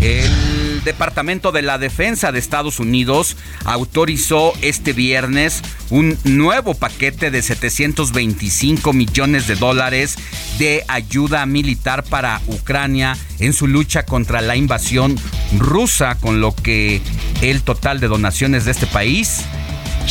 El 0.00 0.82
Departamento 0.84 1.52
de 1.52 1.60
la 1.60 1.76
Defensa 1.76 2.32
de 2.32 2.38
Estados 2.38 2.80
Unidos 2.80 3.36
autorizó 3.64 4.54
este 4.62 4.94
viernes 4.94 5.62
un 5.90 6.16
nuevo 6.24 6.74
paquete 6.74 7.30
de 7.30 7.42
725 7.42 8.94
millones 8.94 9.46
de 9.46 9.56
dólares 9.56 10.16
de 10.58 10.84
ayuda 10.88 11.44
militar 11.44 12.02
para 12.04 12.40
Ucrania 12.46 13.16
en 13.40 13.52
su 13.52 13.66
lucha 13.66 14.04
contra 14.04 14.40
la 14.40 14.56
invasión 14.56 15.16
rusa, 15.58 16.14
con 16.14 16.40
lo 16.40 16.54
que 16.54 17.02
el 17.42 17.62
total 17.62 18.00
de 18.00 18.08
donaciones 18.08 18.64
de 18.64 18.70
este 18.70 18.86
país 18.86 19.42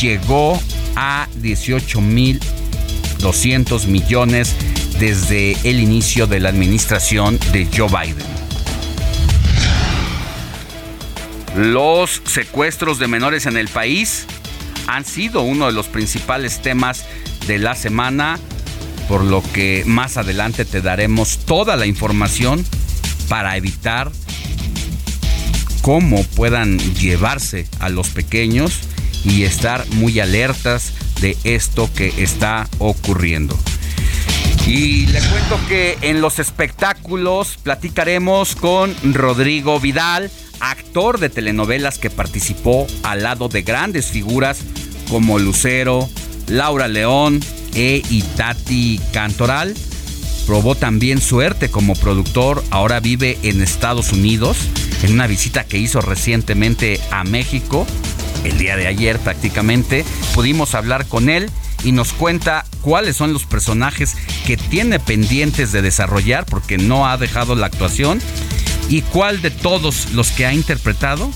llegó 0.00 0.60
a 0.94 1.28
18 1.36 2.00
mil 2.00 2.40
200 3.18 3.86
millones 3.86 4.54
desde 4.98 5.56
el 5.64 5.80
inicio 5.80 6.26
de 6.26 6.40
la 6.40 6.48
administración 6.48 7.38
de 7.52 7.66
Joe 7.76 7.88
Biden. 7.88 8.39
Los 11.56 12.22
secuestros 12.24 12.98
de 12.98 13.08
menores 13.08 13.46
en 13.46 13.56
el 13.56 13.68
país 13.68 14.26
han 14.86 15.04
sido 15.04 15.42
uno 15.42 15.66
de 15.66 15.72
los 15.72 15.88
principales 15.88 16.62
temas 16.62 17.04
de 17.46 17.58
la 17.58 17.74
semana, 17.74 18.38
por 19.08 19.24
lo 19.24 19.42
que 19.52 19.82
más 19.86 20.16
adelante 20.16 20.64
te 20.64 20.80
daremos 20.80 21.38
toda 21.38 21.76
la 21.76 21.86
información 21.86 22.64
para 23.28 23.56
evitar 23.56 24.10
cómo 25.82 26.22
puedan 26.24 26.78
llevarse 26.94 27.66
a 27.78 27.88
los 27.88 28.08
pequeños 28.08 28.80
y 29.24 29.44
estar 29.44 29.86
muy 29.92 30.20
alertas 30.20 30.92
de 31.20 31.36
esto 31.44 31.90
que 31.94 32.12
está 32.22 32.68
ocurriendo. 32.78 33.58
Y 34.66 35.06
le 35.06 35.20
cuento 35.20 35.58
que 35.68 35.98
en 36.02 36.20
los 36.20 36.38
espectáculos 36.38 37.58
platicaremos 37.62 38.54
con 38.54 38.94
Rodrigo 39.14 39.80
Vidal, 39.80 40.30
actor 40.60 41.18
de 41.18 41.30
telenovelas 41.30 41.98
que 41.98 42.10
participó 42.10 42.86
al 43.02 43.22
lado 43.22 43.48
de 43.48 43.62
grandes 43.62 44.06
figuras 44.06 44.58
como 45.08 45.38
Lucero, 45.38 46.08
Laura 46.48 46.88
León 46.88 47.40
e 47.74 48.02
Itati 48.10 49.00
Cantoral. 49.12 49.74
Probó 50.46 50.74
también 50.74 51.20
suerte 51.20 51.70
como 51.70 51.94
productor, 51.94 52.62
ahora 52.70 53.00
vive 53.00 53.38
en 53.42 53.62
Estados 53.62 54.12
Unidos, 54.12 54.56
en 55.02 55.12
una 55.12 55.26
visita 55.26 55.64
que 55.64 55.78
hizo 55.78 56.00
recientemente 56.00 57.00
a 57.10 57.24
México, 57.24 57.86
el 58.44 58.58
día 58.58 58.76
de 58.76 58.86
ayer 58.86 59.18
prácticamente, 59.18 60.04
pudimos 60.34 60.74
hablar 60.74 61.06
con 61.06 61.28
él 61.28 61.50
y 61.84 61.92
nos 61.92 62.12
cuenta 62.12 62.64
cuáles 62.80 63.16
son 63.16 63.32
los 63.32 63.44
personajes 63.44 64.16
que 64.46 64.56
tiene 64.56 64.98
pendientes 64.98 65.72
de 65.72 65.82
desarrollar 65.82 66.46
porque 66.46 66.78
no 66.78 67.06
ha 67.06 67.16
dejado 67.16 67.54
la 67.54 67.66
actuación 67.66 68.20
y 68.90 69.02
cuál 69.02 69.40
de 69.40 69.50
todos 69.50 70.10
los 70.12 70.32
que 70.32 70.44
ha 70.44 70.52
interpretado 70.52 71.30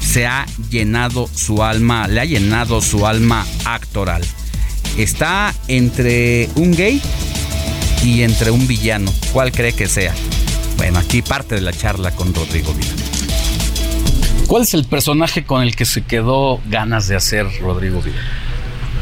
se 0.00 0.26
ha 0.26 0.46
llenado 0.70 1.28
su 1.32 1.62
alma, 1.62 2.08
le 2.08 2.20
ha 2.20 2.24
llenado 2.24 2.80
su 2.80 3.06
alma 3.06 3.46
actoral. 3.66 4.24
Está 4.96 5.54
entre 5.68 6.48
un 6.56 6.74
gay 6.74 7.00
y 8.02 8.22
entre 8.22 8.50
un 8.50 8.66
villano. 8.66 9.12
¿Cuál 9.32 9.52
cree 9.52 9.74
que 9.74 9.86
sea? 9.88 10.14
Bueno, 10.78 10.98
aquí 10.98 11.20
parte 11.20 11.54
de 11.54 11.60
la 11.60 11.72
charla 11.72 12.12
con 12.12 12.32
Rodrigo 12.34 12.72
Vidal. 12.72 12.96
¿Cuál 14.46 14.62
es 14.62 14.72
el 14.72 14.84
personaje 14.84 15.44
con 15.44 15.62
el 15.62 15.76
que 15.76 15.84
se 15.84 16.02
quedó 16.04 16.60
ganas 16.66 17.08
de 17.08 17.16
hacer 17.16 17.46
Rodrigo 17.60 18.00
Vidal? 18.00 18.45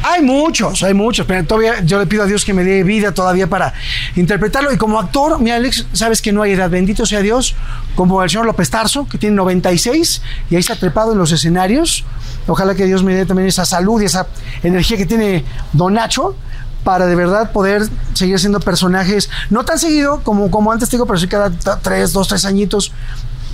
Hay 0.07 0.21
muchos, 0.21 0.83
hay 0.83 0.93
muchos, 0.93 1.25
pero 1.27 1.47
todavía 1.47 1.81
yo 1.81 1.99
le 1.99 2.07
pido 2.07 2.25
a 2.25 2.27
Dios 2.27 2.45
que 2.45 2.53
me 2.53 2.62
dé 2.62 2.85
vida 2.85 3.12
todavía 3.12 3.47
para 3.47 3.73
interpretarlo. 4.17 4.71
Y 4.71 4.77
como 4.77 5.01
actor, 5.01 5.40
mi 5.40 5.51
Alex, 5.51 5.87
sabes 5.95 6.21
que 6.21 6.31
no 6.31 6.43
hay 6.43 6.53
edad, 6.53 6.69
bendito 6.69 7.07
sea 7.07 7.21
Dios, 7.21 7.57
como 7.95 8.23
el 8.23 8.29
señor 8.29 8.45
López 8.45 8.69
Tarso, 8.69 9.09
que 9.09 9.17
tiene 9.17 9.35
96 9.37 10.21
y 10.51 10.57
ahí 10.57 10.61
está 10.61 10.77
trepado 10.77 11.12
en 11.12 11.19
los 11.19 11.33
escenarios. 11.33 12.05
Ojalá 12.47 12.75
que 12.75 12.85
Dios 12.85 13.03
me 13.03 13.14
dé 13.14 13.25
también 13.25 13.49
esa 13.49 13.64
salud 13.64 14.03
y 14.03 14.05
esa 14.05 14.27
energía 14.62 14.99
que 14.99 15.07
tiene 15.07 15.43
Don 15.73 15.95
Nacho 15.95 16.37
para 16.85 17.07
de 17.07 17.14
verdad 17.14 17.51
poder 17.53 17.88
seguir 18.12 18.38
siendo 18.38 18.61
personajes, 18.61 19.31
no 19.49 19.64
tan 19.64 19.79
seguido 19.79 20.21
como, 20.23 20.51
como 20.51 20.71
antes 20.71 20.90
digo, 20.90 21.07
pero 21.07 21.19
sí 21.19 21.29
cada 21.29 21.51
tres, 21.81 22.12
dos, 22.12 22.29
tres 22.29 22.45
añitos 22.45 22.93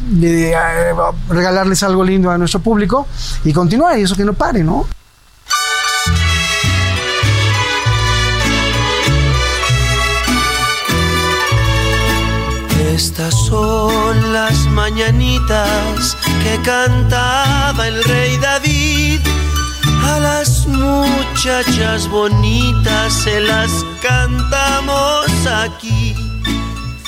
de, 0.08 0.50
eh, 0.50 0.56
regalarles 1.28 1.84
algo 1.84 2.02
lindo 2.02 2.28
a 2.28 2.38
nuestro 2.38 2.58
público 2.58 3.06
y 3.44 3.52
continuar 3.52 4.00
y 4.00 4.02
eso 4.02 4.16
que 4.16 4.24
no 4.24 4.32
pare, 4.32 4.64
¿no? 4.64 4.88
Estas 12.94 13.35
son 13.46 14.33
las 14.33 14.66
mañanitas 14.66 16.16
que 16.42 16.61
cantaba 16.62 17.87
el 17.87 18.03
rey 18.03 18.37
David. 18.38 19.20
A 20.03 20.18
las 20.18 20.66
muchachas 20.66 22.09
bonitas 22.09 23.12
se 23.12 23.40
las 23.42 23.70
cantamos 24.03 25.24
aquí. 25.46 26.16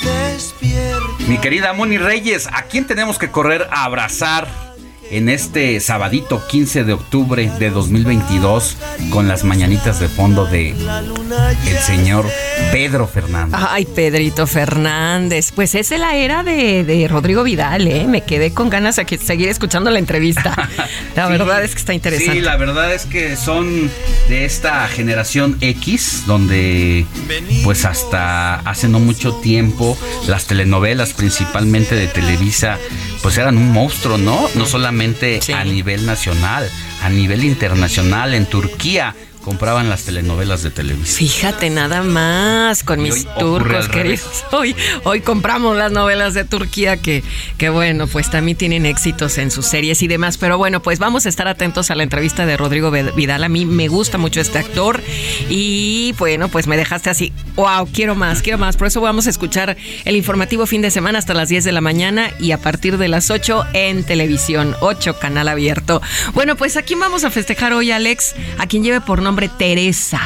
Despierta. 0.01 1.23
Mi 1.27 1.37
querida 1.39 1.73
Moni 1.73 1.97
Reyes, 1.97 2.47
¿a 2.51 2.63
quién 2.63 2.87
tenemos 2.87 3.19
que 3.19 3.29
correr 3.29 3.67
a 3.69 3.83
abrazar 3.83 4.72
en 5.11 5.29
este 5.29 5.79
sabadito 5.79 6.45
15 6.47 6.83
de 6.83 6.93
octubre 6.93 7.51
de 7.59 7.69
2022 7.69 8.77
con 9.09 9.27
las 9.27 9.43
mañanitas 9.43 9.99
de 9.99 10.07
fondo 10.07 10.45
de 10.45 10.69
el 10.71 11.77
señor 11.79 12.25
Pedro 12.71 13.07
Fernández. 13.07 13.59
Ay, 13.69 13.85
Pedrito 13.85 14.47
Fernández. 14.47 15.51
Pues 15.51 15.75
es 15.75 15.91
la 15.91 16.15
era 16.15 16.43
de, 16.43 16.83
de 16.83 17.07
Rodrigo 17.07 17.43
Vidal, 17.43 17.87
¿eh? 17.87 18.05
Me 18.07 18.21
quedé 18.21 18.53
con 18.53 18.69
ganas 18.69 18.95
de 18.95 19.05
seguir 19.17 19.49
escuchando 19.49 19.91
la 19.91 19.99
entrevista. 19.99 20.69
La 21.15 21.27
verdad 21.27 21.63
es 21.63 21.73
que 21.73 21.79
está 21.79 21.93
interesante. 21.93 22.33
Sí, 22.33 22.41
la 22.41 22.57
verdad 22.57 22.91
es 22.93 23.05
que 23.05 23.35
son 23.35 23.91
de 24.29 24.45
esta 24.45 24.87
generación 24.87 25.57
X, 25.61 26.23
donde 26.25 27.05
pues 27.63 27.85
hasta 27.85 28.55
hace 28.61 28.87
no 28.87 28.99
mucho 28.99 29.35
tiempo 29.35 29.97
las 30.27 30.45
telenovelas, 30.45 31.13
principalmente 31.13 31.95
de 31.95 32.07
Televisa, 32.07 32.79
pues 33.23 33.37
eran 33.37 33.57
un 33.57 33.71
monstruo, 33.71 34.17
¿no? 34.17 34.49
No 34.53 34.65
solamente 34.65 35.39
a 35.55 35.63
nivel 35.63 36.05
nacional, 36.05 36.69
a 37.01 37.09
nivel 37.09 37.45
internacional, 37.45 38.33
en 38.33 38.45
Turquía 38.45 39.15
compraban 39.43 39.89
las 39.89 40.03
telenovelas 40.03 40.63
de 40.63 40.71
televisión. 40.71 41.29
Fíjate 41.29 41.69
nada 41.69 42.01
más 42.01 42.83
con 42.83 42.99
Y 43.01 43.03
mis 43.03 43.27
turcos 43.35 43.87
queridos. 43.89 44.43
Hoy, 44.51 44.75
hoy 45.03 45.21
compramos 45.21 45.77
las 45.77 45.91
novelas 45.91 46.33
de 46.33 46.45
Turquía 46.45 46.97
que, 46.97 47.23
que 47.57 47.69
bueno, 47.69 48.07
pues 48.07 48.31
también 48.31 48.57
tienen 48.57 48.85
éxitos 48.85 49.37
en 49.37 49.51
sus 49.51 49.65
series 49.65 50.01
y 50.01 50.07
demás. 50.07 50.37
Pero 50.37 50.57
bueno, 50.57 50.81
pues 50.81 50.97
vamos 50.97 51.25
a 51.25 51.29
estar 51.29 51.47
atentos 51.47 51.91
a 51.91 51.95
la 51.95 52.03
entrevista 52.03 52.45
de 52.45 52.57
Rodrigo 52.57 52.89
Vidal. 52.89 53.43
A 53.43 53.49
mí 53.49 53.65
me 53.65 53.89
gusta 53.89 54.17
mucho 54.17 54.39
este 54.39 54.59
actor 54.59 55.01
y 55.49 56.15
bueno, 56.17 56.47
pues 56.47 56.65
me 56.65 56.77
dejaste 56.77 57.09
así. 57.09 57.33
Wow, 57.55 57.89
quiero 57.93 58.15
más, 58.15 58.41
quiero 58.41 58.57
más. 58.57 58.77
Por 58.77 58.87
eso 58.87 59.01
vamos 59.01 59.27
a 59.27 59.29
escuchar 59.29 59.77
el 60.05 60.15
informativo 60.15 60.65
fin 60.65 60.81
de 60.81 60.89
semana 60.89 61.19
hasta 61.19 61.33
las 61.33 61.49
10 61.49 61.65
de 61.65 61.71
la 61.73 61.81
mañana 61.81 62.31
y 62.39 62.51
a 62.51 62.57
partir 62.57 62.97
de 62.97 63.09
las 63.09 63.29
8 63.29 63.65
en 63.73 64.03
televisión, 64.05 64.75
8 64.79 65.19
canal 65.19 65.49
abierto. 65.49 66.01
Bueno, 66.33 66.55
pues 66.55 66.77
a 66.77 66.81
quién 66.81 66.99
vamos 66.99 67.25
a 67.25 67.29
festejar 67.29 67.73
hoy, 67.73 67.91
Alex, 67.91 68.35
a 68.57 68.67
quien 68.67 68.83
lleve 68.83 69.01
por 69.01 69.21
nombre 69.21 69.32
Teresa. 69.57 70.21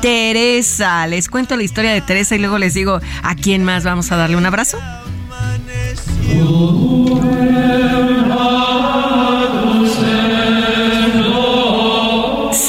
Teresa, 0.00 1.06
les 1.06 1.28
cuento 1.28 1.56
la 1.56 1.62
historia 1.62 1.92
de 1.92 2.00
Teresa 2.00 2.34
y 2.34 2.38
luego 2.38 2.58
les 2.58 2.74
digo 2.74 3.00
a 3.22 3.34
quién 3.34 3.64
más 3.64 3.84
vamos 3.84 4.12
a 4.12 4.16
darle 4.16 4.36
un 4.36 4.46
abrazo. 4.46 4.78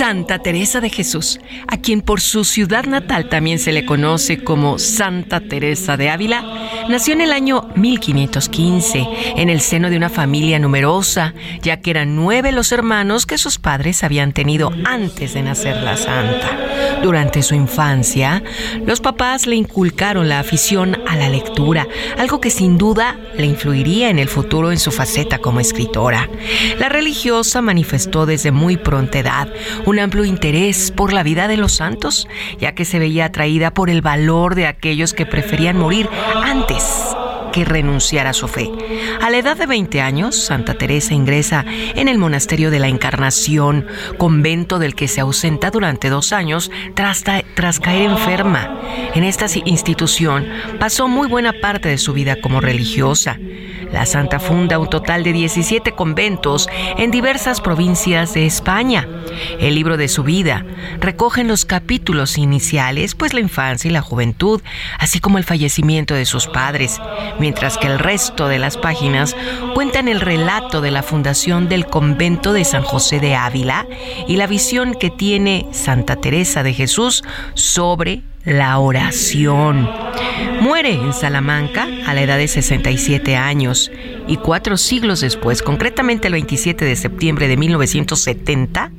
Santa 0.05 0.37
Teresa 0.37 0.81
de 0.81 0.91
Jesús, 0.91 1.39
a 1.67 1.77
quien 1.77 2.01
por 2.01 2.21
su 2.21 2.43
ciudad 2.43 2.85
natal 2.85 3.27
también 3.27 3.57
se 3.57 3.71
le 3.71 3.87
conoce 3.87 4.43
como 4.43 4.77
Santa 4.77 5.39
Teresa 5.39 5.97
de 5.97 6.11
Ávila, 6.11 6.43
nació 6.89 7.15
en 7.15 7.21
el 7.21 7.31
año 7.31 7.69
1515 7.73 9.07
en 9.37 9.49
el 9.49 9.61
seno 9.61 9.89
de 9.89 9.97
una 9.97 10.09
familia 10.09 10.59
numerosa, 10.59 11.33
ya 11.63 11.81
que 11.81 11.89
eran 11.89 12.15
nueve 12.15 12.51
los 12.51 12.71
hermanos 12.71 13.25
que 13.25 13.39
sus 13.39 13.57
padres 13.57 14.03
habían 14.03 14.31
tenido 14.31 14.71
antes 14.85 15.33
de 15.33 15.41
nacer 15.41 15.81
la 15.81 15.97
santa. 15.97 16.55
Durante 17.01 17.41
su 17.41 17.55
infancia, 17.55 18.43
los 18.85 19.01
papás 19.01 19.47
le 19.47 19.55
inculcaron 19.55 20.29
la 20.29 20.39
afición 20.39 21.01
a 21.07 21.15
la 21.15 21.29
lectura, 21.29 21.87
algo 22.19 22.39
que 22.39 22.51
sin 22.51 22.77
duda 22.77 23.17
le 23.37 23.47
influiría 23.47 24.11
en 24.11 24.19
el 24.19 24.29
futuro 24.29 24.71
en 24.71 24.77
su 24.79 24.91
faceta 24.91 25.39
como 25.39 25.59
escritora. 25.59 26.29
La 26.79 26.89
religiosa 26.89 27.63
manifestó 27.63 28.27
desde 28.27 28.51
muy 28.51 28.77
pronta 28.77 29.17
edad 29.17 29.47
un 29.95 29.99
amplio 30.01 30.25
interés 30.25 30.91
por 30.91 31.13
la 31.13 31.23
vida 31.23 31.47
de 31.47 31.55
los 31.55 31.71
santos, 31.71 32.27
ya 32.59 32.75
que 32.75 32.83
se 32.83 32.99
veía 32.99 33.25
atraída 33.25 33.73
por 33.73 33.89
el 33.89 34.01
valor 34.01 34.53
de 34.53 34.67
aquellos 34.67 35.13
que 35.13 35.25
preferían 35.25 35.77
morir 35.77 36.09
antes 36.43 37.15
que 37.53 37.63
renunciar 37.63 38.27
a 38.27 38.33
su 38.33 38.49
fe. 38.49 38.69
A 39.21 39.29
la 39.29 39.37
edad 39.37 39.55
de 39.55 39.65
20 39.65 40.01
años, 40.01 40.35
Santa 40.35 40.73
Teresa 40.73 41.13
ingresa 41.13 41.63
en 41.95 42.09
el 42.09 42.17
Monasterio 42.17 42.71
de 42.71 42.79
la 42.79 42.89
Encarnación, 42.89 43.87
convento 44.17 44.79
del 44.79 44.95
que 44.95 45.07
se 45.07 45.21
ausenta 45.21 45.71
durante 45.71 46.09
dos 46.09 46.33
años 46.33 46.69
tras, 46.93 47.23
tras 47.53 47.79
caer 47.79 48.11
enferma. 48.11 48.77
En 49.13 49.23
esta 49.23 49.45
institución 49.63 50.45
pasó 50.77 51.07
muy 51.07 51.29
buena 51.29 51.53
parte 51.53 51.87
de 51.87 51.97
su 51.97 52.11
vida 52.11 52.35
como 52.41 52.59
religiosa. 52.59 53.39
La 53.95 54.05
santa 54.05 54.41
funda 54.41 54.77
un 54.77 54.89
total 54.89 55.23
de 55.23 55.31
17 55.31 55.93
conventos 55.93 56.67
en 56.97 57.11
diversas 57.11 57.61
provincias 57.61 58.33
de 58.33 58.45
España. 58.45 59.07
El 59.57 59.73
libro 59.73 59.95
de 59.95 60.09
su 60.09 60.23
vida 60.23 60.65
recoge 60.99 61.39
en 61.39 61.47
los 61.47 61.63
capítulos 61.63 62.37
iniciales, 62.37 63.15
pues 63.15 63.33
la 63.33 63.39
infancia 63.39 63.87
y 63.87 63.93
la 63.93 64.01
juventud, 64.01 64.61
así 64.99 65.21
como 65.21 65.37
el 65.37 65.45
fallecimiento 65.45 66.13
de 66.13 66.25
sus 66.25 66.47
padres, 66.47 66.99
mientras 67.39 67.77
que 67.77 67.87
el 67.87 67.97
resto 67.97 68.49
de 68.49 68.59
las 68.59 68.75
páginas 68.75 69.33
cuentan 69.73 70.09
el 70.09 70.19
relato 70.19 70.81
de 70.81 70.91
la 70.91 71.01
fundación 71.01 71.69
del 71.69 71.85
convento 71.85 72.51
de 72.51 72.65
San 72.65 72.83
José 72.83 73.21
de 73.21 73.35
Ávila 73.35 73.87
y 74.27 74.35
la 74.35 74.45
visión 74.45 74.93
que 74.93 75.09
tiene 75.09 75.67
Santa 75.71 76.17
Teresa 76.17 76.63
de 76.63 76.73
Jesús 76.73 77.23
sobre 77.53 78.23
la 78.45 78.77
oración. 78.79 79.89
Muere 80.61 80.93
en 80.93 81.13
Salamanca 81.13 81.87
a 82.05 82.13
la 82.13 82.21
edad 82.21 82.37
de 82.37 82.47
67 82.47 83.35
años 83.35 83.91
y 84.27 84.37
cuatro 84.37 84.77
siglos 84.77 85.21
después, 85.21 85.61
concretamente 85.61 86.27
el 86.27 86.33
27 86.33 86.85
de 86.85 86.95
septiembre 86.95 87.47
de 87.47 87.57
1970, 87.57 88.91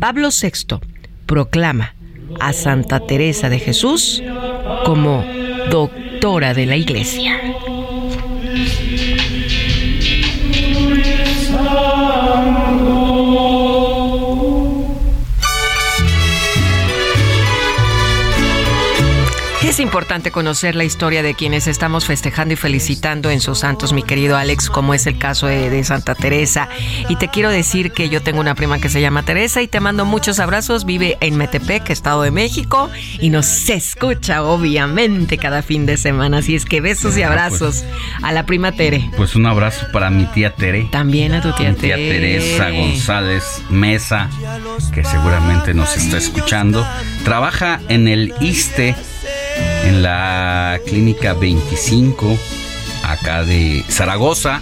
Pablo 0.00 0.28
VI 0.30 0.78
proclama 1.26 1.94
a 2.40 2.52
Santa 2.52 3.00
Teresa 3.00 3.48
de 3.48 3.58
Jesús 3.58 4.22
como 4.84 5.24
doctora 5.70 6.54
de 6.54 6.66
la 6.66 6.76
Iglesia. 6.76 7.40
Es 19.76 19.80
importante 19.80 20.30
conocer 20.30 20.74
la 20.74 20.84
historia 20.84 21.22
de 21.22 21.34
quienes 21.34 21.66
estamos 21.66 22.06
festejando 22.06 22.54
y 22.54 22.56
felicitando 22.56 23.28
en 23.28 23.42
sus 23.42 23.58
santos, 23.58 23.92
mi 23.92 24.02
querido 24.02 24.38
Alex, 24.38 24.70
como 24.70 24.94
es 24.94 25.06
el 25.06 25.18
caso 25.18 25.48
de, 25.48 25.68
de, 25.68 25.84
Santa 25.84 26.14
Teresa. 26.14 26.70
Y 27.10 27.16
te 27.16 27.28
quiero 27.28 27.50
decir 27.50 27.92
que 27.92 28.08
yo 28.08 28.22
tengo 28.22 28.40
una 28.40 28.54
prima 28.54 28.78
que 28.78 28.88
se 28.88 29.02
llama 29.02 29.22
Teresa 29.22 29.60
y 29.60 29.68
te 29.68 29.80
mando 29.80 30.06
muchos 30.06 30.40
abrazos. 30.40 30.86
Vive 30.86 31.18
en 31.20 31.36
Metepec, 31.36 31.90
Estado 31.90 32.22
de 32.22 32.30
México, 32.30 32.88
y 33.20 33.28
nos 33.28 33.68
escucha, 33.68 34.44
obviamente, 34.44 35.36
cada 35.36 35.60
fin 35.60 35.84
de 35.84 35.98
semana. 35.98 36.38
Así 36.38 36.54
es 36.54 36.64
que 36.64 36.80
besos 36.80 37.18
y 37.18 37.22
abrazos 37.22 37.84
a 38.22 38.32
la 38.32 38.46
prima 38.46 38.72
Tere. 38.72 39.10
Pues 39.18 39.36
un 39.36 39.44
abrazo 39.44 39.88
para 39.92 40.08
mi 40.08 40.24
tía 40.24 40.54
Tere. 40.54 40.88
También 40.90 41.34
a 41.34 41.42
tu 41.42 41.52
tía, 41.52 41.72
mi 41.72 41.76
tía 41.76 41.96
Teresa 41.96 42.70
González 42.70 43.44
Mesa, 43.68 44.30
que 44.94 45.04
seguramente 45.04 45.74
nos 45.74 45.94
está 45.98 46.16
escuchando. 46.16 46.88
Trabaja 47.24 47.78
en 47.90 48.08
el 48.08 48.32
ISTE 48.40 48.94
en 49.86 50.02
la 50.02 50.80
clínica 50.84 51.34
25 51.34 52.36
acá 53.04 53.44
de 53.44 53.84
Zaragoza, 53.88 54.60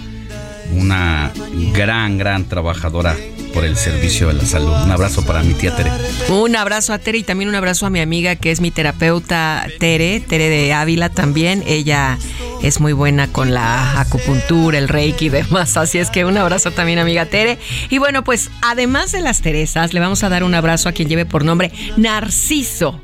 una 0.71 1.31
gran, 1.73 2.17
gran 2.17 2.45
trabajadora 2.45 3.15
por 3.53 3.65
el 3.65 3.75
servicio 3.75 4.27
de 4.27 4.33
la 4.35 4.45
salud. 4.45 4.71
Un 4.83 4.91
abrazo 4.91 5.25
para 5.25 5.41
mi 5.41 5.53
tía 5.53 5.75
Tere. 5.75 5.89
Un 6.29 6.55
abrazo 6.55 6.93
a 6.93 6.99
Tere 6.99 7.19
y 7.19 7.23
también 7.23 7.49
un 7.49 7.55
abrazo 7.55 7.85
a 7.85 7.89
mi 7.89 8.01
amiga 8.01 8.35
que 8.35 8.51
es 8.51 8.61
mi 8.61 8.69
terapeuta 8.69 9.65
Tere, 9.79 10.19
Tere 10.19 10.49
de 10.49 10.73
Ávila 10.73 11.09
también. 11.09 11.63
Ella 11.65 12.19
es 12.61 12.79
muy 12.79 12.93
buena 12.93 13.27
con 13.27 13.53
la 13.53 13.99
acupuntura, 13.99 14.77
el 14.77 14.87
reiki 14.87 15.25
y 15.25 15.29
demás. 15.29 15.75
Así 15.77 15.97
es 15.97 16.11
que 16.11 16.25
un 16.25 16.37
abrazo 16.37 16.71
también, 16.71 16.99
amiga 16.99 17.25
Tere. 17.25 17.57
Y 17.89 17.97
bueno, 17.97 18.23
pues 18.23 18.51
además 18.61 19.11
de 19.11 19.21
las 19.21 19.41
Teresas, 19.41 19.93
le 19.93 19.99
vamos 19.99 20.23
a 20.23 20.29
dar 20.29 20.43
un 20.43 20.53
abrazo 20.53 20.89
a 20.89 20.91
quien 20.91 21.09
lleve 21.09 21.25
por 21.25 21.43
nombre 21.43 21.71
Narciso. 21.97 23.01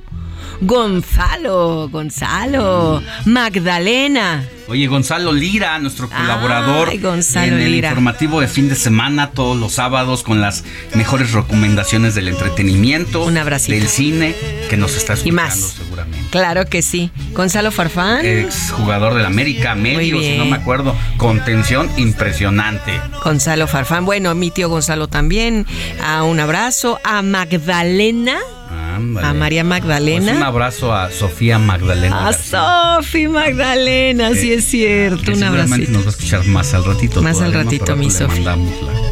Gonzalo, 0.62 1.90
Gonzalo, 1.90 3.02
Magdalena. 3.26 4.46
Oye, 4.68 4.86
Gonzalo 4.88 5.34
Lira, 5.34 5.78
nuestro 5.80 6.08
colaborador 6.08 6.90
Ay, 6.90 7.00
Gonzalo 7.00 7.56
en 7.56 7.62
el 7.62 7.72
Lira. 7.72 7.90
informativo 7.90 8.40
de 8.40 8.48
fin 8.48 8.70
de 8.70 8.76
semana, 8.76 9.32
todos 9.32 9.58
los 9.58 9.74
sábados, 9.74 10.22
con 10.24 10.40
las 10.40 10.64
mejores 10.94 11.34
recomendaciones 11.34 12.14
del 12.16 12.28
entretenimiento, 12.30 13.24
Un 13.24 13.38
abracito. 13.38 13.76
del 13.78 13.88
cine, 13.90 14.36
que 14.70 14.78
nos 14.78 14.96
está 14.96 15.14
escuchando 15.14 15.44
Y 15.44 15.46
más. 15.48 15.60
seguramente. 15.78 16.28
Claro 16.30 16.66
que 16.68 16.82
sí. 16.84 17.10
Gonzalo 17.34 17.72
Farfán. 17.72 18.24
Ex 18.24 18.72
jugador 18.72 19.16
del 19.16 19.26
América, 19.26 19.74
medio, 19.76 20.20
si 20.22 20.38
no 20.38 20.46
me 20.46 20.56
acuerdo, 20.58 20.96
contención 21.18 21.90
impresionante. 21.98 22.94
Gonzalo 23.26 23.68
Farfán. 23.68 24.06
Bueno, 24.06 24.34
mi 24.36 24.52
tío 24.52 24.70
Gonzalo 24.70 25.08
también. 25.08 25.66
A 26.06 26.24
un 26.24 26.40
abrazo. 26.40 27.00
A 27.04 27.22
Magdalena. 27.24 28.38
A 28.72 29.34
María 29.34 29.64
Magdalena. 29.64 30.26
Pues 30.26 30.38
un 30.38 30.44
abrazo 30.44 30.94
a 30.94 31.10
Sofía 31.12 31.60
Magdalena. 31.60 32.28
A 32.28 32.34
Sofi 32.34 33.28
Magdalena, 33.28 34.32
sí 34.34 34.54
es 34.54 34.66
cierto. 34.66 35.32
Un 35.32 35.44
abracito. 35.44 35.92
nos 35.92 36.04
va 36.04 36.08
a 36.08 36.10
escuchar 36.12 36.46
más 36.46 36.74
al 36.74 36.86
ratito. 36.86 37.22
Más 37.22 37.42
al 37.42 37.54
ratito, 37.54 37.96
mi 37.96 38.10
la- 38.10 38.58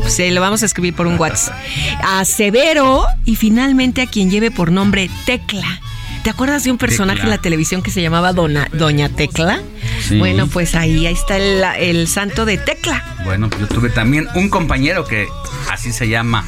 Sí, 0.08 0.30
lo 0.32 0.41
vamos 0.41 0.63
a 0.63 0.65
escribir 0.65 0.93
por 0.95 1.08
un 1.08 1.19
WhatsApp. 1.19 1.56
A 2.04 2.24
Severo 2.26 3.06
y 3.26 3.36
finalmente 3.36 4.02
a 4.02 4.08
quien 4.08 4.30
lleve 4.32 4.52
por 4.52 4.72
nombre 4.72 5.10
Tecla. 5.26 5.82
¿Te 6.23 6.29
acuerdas 6.29 6.63
de 6.65 6.71
un 6.71 6.77
personaje 6.77 7.19
Tecla. 7.19 7.34
en 7.34 7.38
la 7.38 7.41
televisión 7.41 7.82
que 7.82 7.91
se 7.91 8.01
llamaba 8.01 8.34
Dona- 8.34 8.67
Doña 8.73 9.10
Tecla? 9.10 9.62
Sí. 10.08 10.17
Bueno, 10.19 10.47
pues 10.47 10.75
ahí, 10.75 11.05
ahí 11.08 11.13
está 11.13 11.38
el, 11.38 11.63
el 11.79 12.08
santo 12.08 12.45
de 12.45 12.58
Tecla. 12.58 13.03
Bueno, 13.23 13.49
yo 13.60 13.67
tuve 13.67 13.89
también 13.89 14.27
un 14.36 14.49
compañero 14.49 15.05
que 15.05 15.27
así 15.71 15.91
se 15.93 16.10
llama 16.10 16.45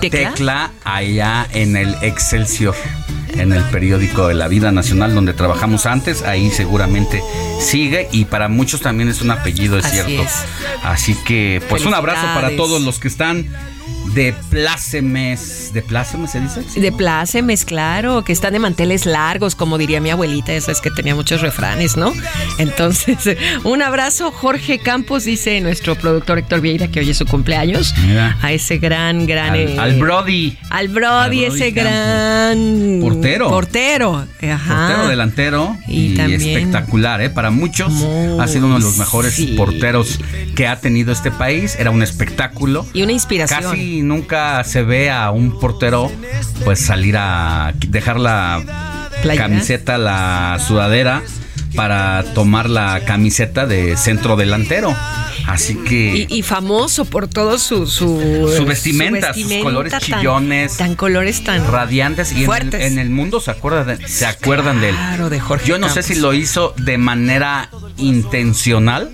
¿Tecla? 0.00 0.70
allá 0.84 1.46
en 1.52 1.76
el 1.76 1.94
Excelsior, 2.02 2.74
en 3.34 3.52
el 3.52 3.62
periódico 3.64 4.28
de 4.28 4.34
la 4.34 4.46
Vida 4.48 4.70
Nacional 4.72 5.14
donde 5.14 5.32
trabajamos 5.32 5.86
antes, 5.86 6.22
ahí 6.22 6.50
seguramente 6.50 7.22
sigue 7.60 8.08
y 8.12 8.26
para 8.26 8.48
muchos 8.48 8.82
también 8.82 9.08
es 9.08 9.22
un 9.22 9.30
apellido, 9.30 9.78
es 9.78 9.86
Así 9.86 9.96
cierto. 9.96 10.22
es. 10.22 10.32
Así 10.82 11.14
que 11.24 11.62
pues 11.68 11.84
un 11.86 11.94
abrazo 11.94 12.26
para 12.34 12.54
todos 12.56 12.82
los 12.82 12.98
que 12.98 13.08
están 13.08 13.46
de 14.12 14.34
plácemes. 14.50 15.70
¿De 15.72 15.82
plácemes 15.82 16.30
se 16.32 16.40
dice? 16.40 16.80
De 16.80 16.92
plácemes, 16.92 17.64
claro, 17.64 18.22
que 18.24 18.32
están 18.32 18.52
de 18.52 18.58
manteles 18.58 19.06
largos, 19.06 19.54
como 19.54 19.78
diría 19.78 20.00
mi 20.00 20.10
abuelita, 20.10 20.52
esa 20.52 20.72
es 20.72 20.80
que 20.80 20.90
tenía 20.90 21.14
muchos 21.14 21.40
refranes, 21.40 21.96
¿no? 21.96 22.12
Entonces, 22.58 23.18
un 23.64 23.82
abrazo, 23.82 24.30
Jorge 24.30 24.78
Campos, 24.78 25.24
dice 25.24 25.60
nuestro 25.60 25.96
productor 25.96 26.38
Héctor 26.38 26.60
Vieira, 26.60 26.88
que 26.88 27.00
hoy 27.00 27.10
es 27.10 27.16
su 27.18 27.26
cumpleaños. 27.26 27.94
Mira. 28.06 28.36
A 28.42 28.52
ese 28.52 28.78
gran, 28.78 29.26
gran. 29.26 29.50
Al, 29.52 29.58
eh, 29.58 29.76
al 29.78 29.98
Brody. 29.98 30.58
Al 30.70 30.88
Brody, 30.88 31.06
Al 31.06 31.28
Brody 31.30 31.44
ese 31.44 31.74
Campos. 31.74 31.92
gran. 31.92 32.98
Portero. 33.00 33.48
Portero. 33.48 34.26
Ajá. 34.42 34.86
Portero 34.88 35.08
delantero 35.08 35.76
Y 35.88 36.12
y, 36.12 36.14
también- 36.16 36.40
espectacular, 36.40 37.20
¿eh? 37.20 37.30
Para 37.30 37.50
muchos 37.50 37.92
ha 38.40 38.46
sido 38.46 38.66
uno 38.66 38.78
de 38.78 38.84
los 38.84 38.96
mejores 38.98 39.34
sí. 39.34 39.54
porteros 39.56 40.20
que 40.54 40.66
ha 40.68 40.80
tenido 40.80 41.12
este 41.12 41.30
país. 41.30 41.76
Era 41.78 41.90
un 41.90 42.02
espectáculo. 42.02 42.86
Y 42.92 43.02
una 43.02 43.12
inspiración. 43.12 43.62
Casi 43.62 43.93
nunca 44.02 44.62
se 44.64 44.82
ve 44.82 45.10
a 45.10 45.30
un 45.30 45.58
portero 45.58 46.10
pues 46.64 46.80
salir 46.80 47.16
a 47.16 47.72
dejar 47.88 48.18
la 48.20 49.08
Playera. 49.22 49.46
camiseta, 49.48 49.98
la 49.98 50.58
sudadera 50.66 51.22
para 51.74 52.22
tomar 52.34 52.70
la 52.70 53.00
camiseta 53.04 53.66
de 53.66 53.96
centro 53.96 54.36
delantero. 54.36 54.94
Así 55.46 55.74
que 55.74 56.26
Y, 56.28 56.38
y 56.38 56.42
famoso 56.42 57.04
por 57.04 57.26
todo 57.28 57.58
su 57.58 57.86
su, 57.86 58.50
Su 58.56 58.64
vestimenta, 58.64 59.34
sus 59.34 59.52
colores 59.62 59.90
tan- 59.90 60.00
chillones. 60.00 60.76
tan 60.78 60.94
colores 60.94 61.44
tan 61.44 61.66
radiantes 61.70 62.30
y 62.32 62.36
en 62.36 62.40
el, 62.40 62.46
fuertes. 62.46 62.84
en 62.84 62.98
el 62.98 63.10
mundo 63.10 63.40
se 63.40 63.50
acuerdan 63.50 63.98
de, 63.98 64.08
se 64.08 64.24
acuerdan 64.24 64.80
de 64.80 64.90
él. 64.90 64.94
Claro, 64.94 65.28
de 65.30 65.40
Jorge 65.40 65.66
Yo 65.66 65.78
no 65.78 65.88
sé 65.90 66.02
si 66.02 66.14
lo 66.14 66.32
hizo 66.32 66.72
de 66.78 66.96
manera 66.96 67.68
intencional, 67.98 69.10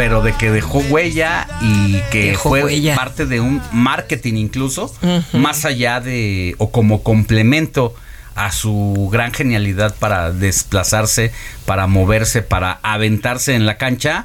pero 0.00 0.22
de 0.22 0.32
que 0.32 0.50
dejó 0.50 0.78
huella 0.88 1.46
y 1.60 2.00
que 2.10 2.30
Dejó 2.30 2.48
fue 2.48 2.64
huella. 2.64 2.94
parte 2.94 3.26
de 3.26 3.38
un 3.38 3.60
marketing 3.70 4.36
incluso, 4.36 4.90
más 5.34 5.66
allá 5.66 6.00
de 6.00 6.54
o 6.56 6.70
como 6.70 7.02
complemento 7.02 7.94
a 8.34 8.50
su 8.50 9.10
gran 9.12 9.34
genialidad 9.34 9.94
para 9.94 10.32
desplazarse, 10.32 11.32
para 11.66 11.86
moverse, 11.86 12.40
para 12.40 12.80
aventarse 12.82 13.54
en 13.54 13.66
la 13.66 13.76
cancha, 13.76 14.24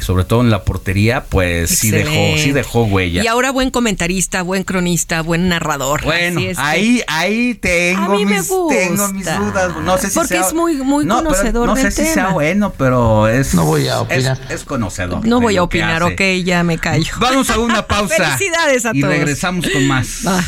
sobre 0.00 0.24
todo 0.24 0.40
en 0.40 0.50
la 0.50 0.64
portería, 0.64 1.24
pues 1.28 1.70
sí 1.78 1.90
dejó, 1.90 2.10
sí 2.38 2.50
dejó 2.52 2.84
huella. 2.84 3.22
Y 3.22 3.26
ahora 3.26 3.50
buen 3.52 3.70
comentarista, 3.70 4.42
buen 4.42 4.64
cronista, 4.64 5.20
buen 5.22 5.48
narrador. 5.48 6.02
Bueno, 6.02 6.38
Así 6.40 6.46
es 6.48 6.56
que- 6.56 6.62
ahí, 6.62 7.02
ahí 7.06 7.54
tengo, 7.54 8.18
mis, 8.18 8.48
tengo 8.48 9.08
mis 9.08 9.24
gusta. 9.26 9.36
dudas. 9.38 9.72
No 9.84 9.98
sé 9.98 10.08
si 10.08 10.14
Porque 10.14 10.28
sea- 10.34 10.40
es 10.46 10.54
muy- 10.54 10.76
muy 10.78 11.04
No, 11.04 11.18
pero 11.18 11.28
conocedor 11.30 11.66
No 11.68 11.76
sé 11.76 11.90
si 11.90 12.04
sea 12.06 12.28
bueno, 12.30 12.72
pero 12.76 13.28
es. 13.28 13.54
No 13.54 13.64
voy 13.66 13.86
a 13.88 14.00
opinar. 14.00 14.40
Es, 14.48 14.60
es 14.60 14.64
conocedor. 14.64 15.24
No 15.26 15.40
voy 15.40 15.56
a 15.58 15.62
opinar, 15.62 16.02
ok, 16.02 16.20
ya 16.42 16.64
me 16.64 16.78
callo. 16.78 17.12
Vamos 17.20 17.50
a 17.50 17.58
una 17.58 17.86
pausa. 17.86 18.36
Felicidades 18.36 18.86
a 18.86 18.90
y 18.94 19.00
todos. 19.00 19.14
regresamos 19.14 19.68
con 19.68 19.86
más. 19.86 20.26
Va. 20.26 20.42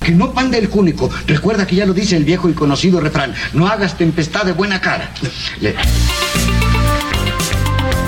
Que 0.00 0.12
no 0.12 0.32
pande 0.32 0.56
el 0.56 0.70
cúnico. 0.70 1.10
Recuerda 1.26 1.66
que 1.66 1.76
ya 1.76 1.84
lo 1.84 1.92
dice 1.92 2.16
el 2.16 2.24
viejo 2.24 2.48
y 2.48 2.54
conocido 2.54 3.00
refrán. 3.00 3.34
No 3.52 3.66
hagas 3.66 3.98
tempestad 3.98 4.44
de 4.44 4.52
buena 4.52 4.80
cara. 4.80 5.12
Le- 5.60 5.74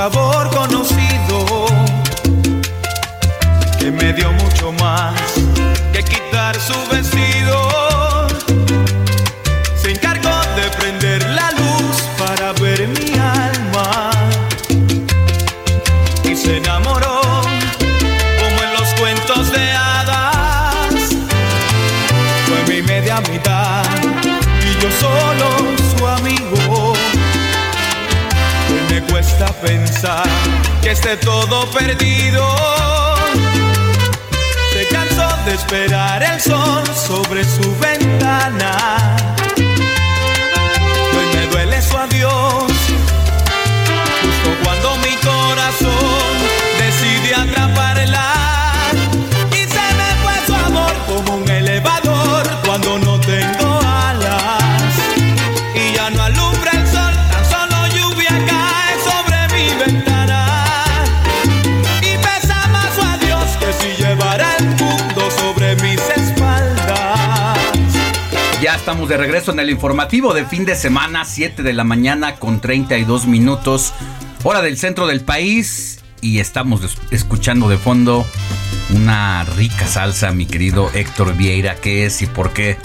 Sabor 0.00 0.48
conocido 0.48 1.66
que 3.78 3.90
me 3.90 4.14
dio 4.14 4.32
mucho 4.32 4.72
más 4.80 5.12
que 5.92 6.02
quitar 6.02 6.58
su 6.58 6.72
vestido. 6.90 7.19
Pensar 29.60 30.24
que 30.82 30.90
esté 30.90 31.16
todo 31.16 31.70
perdido. 31.70 32.44
Se 34.72 34.86
cansó 34.88 35.28
de 35.44 35.54
esperar 35.54 36.22
el 36.22 36.40
sol 36.40 36.84
sobre 36.94 37.44
su 37.44 37.76
ventana. 37.78 39.16
Estamos 68.90 69.08
de 69.08 69.18
regreso 69.18 69.52
en 69.52 69.60
el 69.60 69.70
informativo 69.70 70.34
de 70.34 70.44
fin 70.44 70.64
de 70.64 70.74
semana, 70.74 71.24
7 71.24 71.62
de 71.62 71.72
la 71.74 71.84
mañana 71.84 72.40
con 72.40 72.60
32 72.60 73.28
minutos, 73.28 73.94
hora 74.42 74.62
del 74.62 74.76
centro 74.78 75.06
del 75.06 75.20
país. 75.20 76.00
Y 76.20 76.40
estamos 76.40 76.98
escuchando 77.12 77.68
de 77.68 77.78
fondo 77.78 78.26
una 78.92 79.44
rica 79.44 79.86
salsa, 79.86 80.32
mi 80.32 80.44
querido 80.44 80.90
Héctor 80.92 81.36
Vieira. 81.36 81.76
¿Qué 81.76 82.04
es 82.04 82.20
y 82.22 82.26
por 82.26 82.52
qué? 82.52 82.78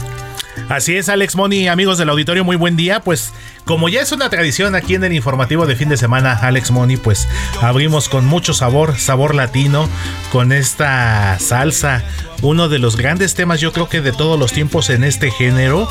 Así 0.67 0.97
es, 0.97 1.10
Alex 1.10 1.36
Moni, 1.36 1.67
amigos 1.67 1.99
del 1.99 2.10
auditorio, 2.10 2.43
muy 2.43 2.56
buen 2.56 2.75
día. 2.75 2.99
Pues 2.99 3.34
como 3.65 3.88
ya 3.88 4.01
es 4.01 4.12
una 4.12 4.30
tradición 4.30 4.73
aquí 4.73 4.95
en 4.95 5.04
el 5.04 5.13
informativo 5.13 5.67
de 5.67 5.75
fin 5.75 5.89
de 5.89 5.97
semana, 5.97 6.34
Alex 6.34 6.71
Moni, 6.71 6.97
pues 6.97 7.28
abrimos 7.62 8.10
con 8.10 8.25
mucho 8.25 8.54
sabor, 8.56 8.97
sabor 8.97 9.36
latino, 9.36 9.88
con 10.32 10.51
esta 10.51 11.38
salsa, 11.39 12.04
uno 12.41 12.67
de 12.67 12.80
los 12.80 12.95
grandes 12.97 13.36
temas 13.36 13.62
yo 13.62 13.71
creo 13.73 13.89
que 13.89 14.01
de 14.01 14.12
todos 14.12 14.39
los 14.39 14.54
tiempos 14.54 14.89
en 14.89 15.04
este 15.04 15.30
género. 15.30 15.88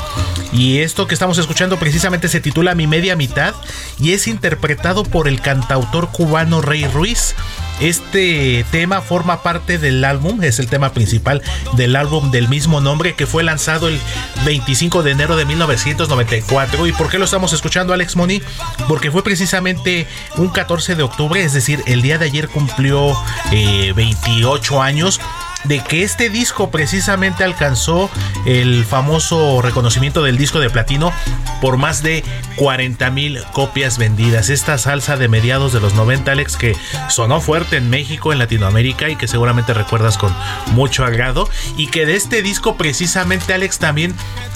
Y 0.53 0.79
esto 0.79 1.07
que 1.07 1.15
estamos 1.15 1.39
escuchando 1.39 1.79
precisamente 1.79 2.29
se 2.29 2.41
titula 2.41 2.75
Mi 2.75 2.89
media 2.89 3.15
mitad 3.15 3.55
y 4.01 4.13
es 4.13 4.27
interpretado 4.27 5.05
por 5.05 5.29
el 5.29 5.41
cantautor 5.41 6.11
cubano 6.11 6.63
Rey 6.63 6.85
Ruiz. 6.87 7.37
Este 7.81 8.65
tema 8.71 9.01
forma 9.01 9.43
parte 9.43 9.79
del 9.79 10.05
álbum, 10.05 10.43
es 10.43 10.59
el 10.59 10.69
tema 10.69 10.93
principal 10.93 11.43
del 11.73 11.97
álbum 11.97 12.31
del 12.31 12.49
mismo 12.49 12.81
nombre 12.81 13.15
que 13.15 13.27
fue 13.27 13.43
lanzado 13.43 13.89
el 13.89 13.99
25 14.45 15.03
de 15.03 15.11
enero 15.11 15.37
de 15.37 15.45
1994. 15.45 16.87
¿Y 16.87 16.93
por 16.93 17.11
qué 17.11 17.19
lo 17.19 17.25
estamos 17.25 17.53
escuchando, 17.53 17.93
Alex 17.93 18.17
Moni? 18.17 18.43
Porque 18.89 19.11
fue 19.11 19.25
precisamente 19.25 20.07
un 20.37 20.49
14 20.49 20.95
de 20.95 21.03
octubre, 21.03 21.43
es 21.43 21.53
decir, 21.53 21.83
el 21.87 22.03
día 22.03 22.19
de 22.19 22.27
ayer 22.27 22.49
cumplió 22.49 23.17
eh, 23.51 23.93
28 23.95 24.81
años 24.81 25.21
de 25.65 25.81
que 25.81 26.03
este 26.03 26.31
disco 26.31 26.71
precisamente 26.71 27.45
alcanzó 27.45 28.11
el 28.47 28.85
famoso 28.85 29.63
reconocimiento 29.63 30.23
del 30.23 30.37
disco 30.37 30.61
de 30.61 30.71
platino 30.71 31.13
por 31.61 31.77
más 31.77 32.03
de 32.03 32.25
40 32.57 33.11
mil 33.11 33.43
copias 33.53 33.99
vendidas. 33.99 34.51
Esta 34.51 34.79
salsa 34.79 35.17
de 35.17 35.29
mediados 35.29 35.73
de 35.73 35.81
los 35.81 35.95
90, 35.95 36.33
Alex, 36.33 36.57
que 36.57 36.77
sonó 37.09 37.41
fuerte 37.41 37.77
en 37.77 37.91
México, 37.91 38.33
en 38.33 38.39
Latinoamérica 38.39 39.09
y 39.09 39.17
que 39.17 39.29
seguramente 39.29 39.75
recuerdas 39.75 40.19
con 40.19 40.35
mucho 40.73 41.05
agrado. 41.05 41.49
Y 41.77 41.89
que 41.89 42.07
de 42.07 42.17
este 42.17 42.43
disco 42.43 42.77
precisamente, 42.77 43.55
Alex, 43.55 43.79
también 43.79 44.15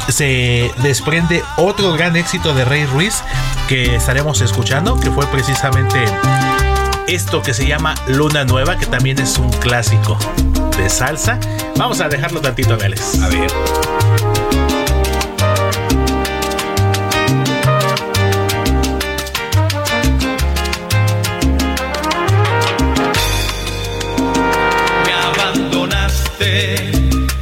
se 0.08 0.70
desprende 0.82 1.42
otro 1.56 1.92
gran 1.92 2.16
éxito 2.16 2.54
de 2.54 2.64
Rey 2.64 2.86
Ruiz 2.86 3.22
que 3.68 3.96
estaremos 3.96 4.40
escuchando, 4.40 4.98
que 4.98 5.10
fue 5.10 5.26
precisamente 5.26 6.04
esto 7.08 7.40
que 7.42 7.54
se 7.54 7.66
llama 7.66 7.94
Luna 8.06 8.44
Nueva, 8.44 8.78
que 8.78 8.84
también 8.86 9.18
es 9.18 9.38
un 9.38 9.50
clásico 9.50 10.18
de 10.76 10.90
salsa. 10.90 11.40
Vamos 11.76 12.00
a 12.00 12.08
dejarlo 12.08 12.40
tantito, 12.40 12.74
Alex. 12.74 13.20
A 13.22 13.28
ver. 13.28 13.50
Me 25.06 25.12
abandonaste 25.12 26.90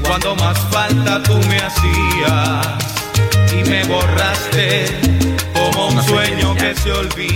cuando 0.07 0.37
más 0.37 0.59
falta 0.71 1.23
tú 1.25 1.37
me 1.49 1.59
hacías 1.59 2.67
y 3.53 3.69
me 3.69 3.85
borraste 3.85 4.87
como 5.53 5.89
un 5.89 6.03
sueño 6.05 6.55
que 6.55 6.75
se 6.77 6.93
olvida. 6.93 7.36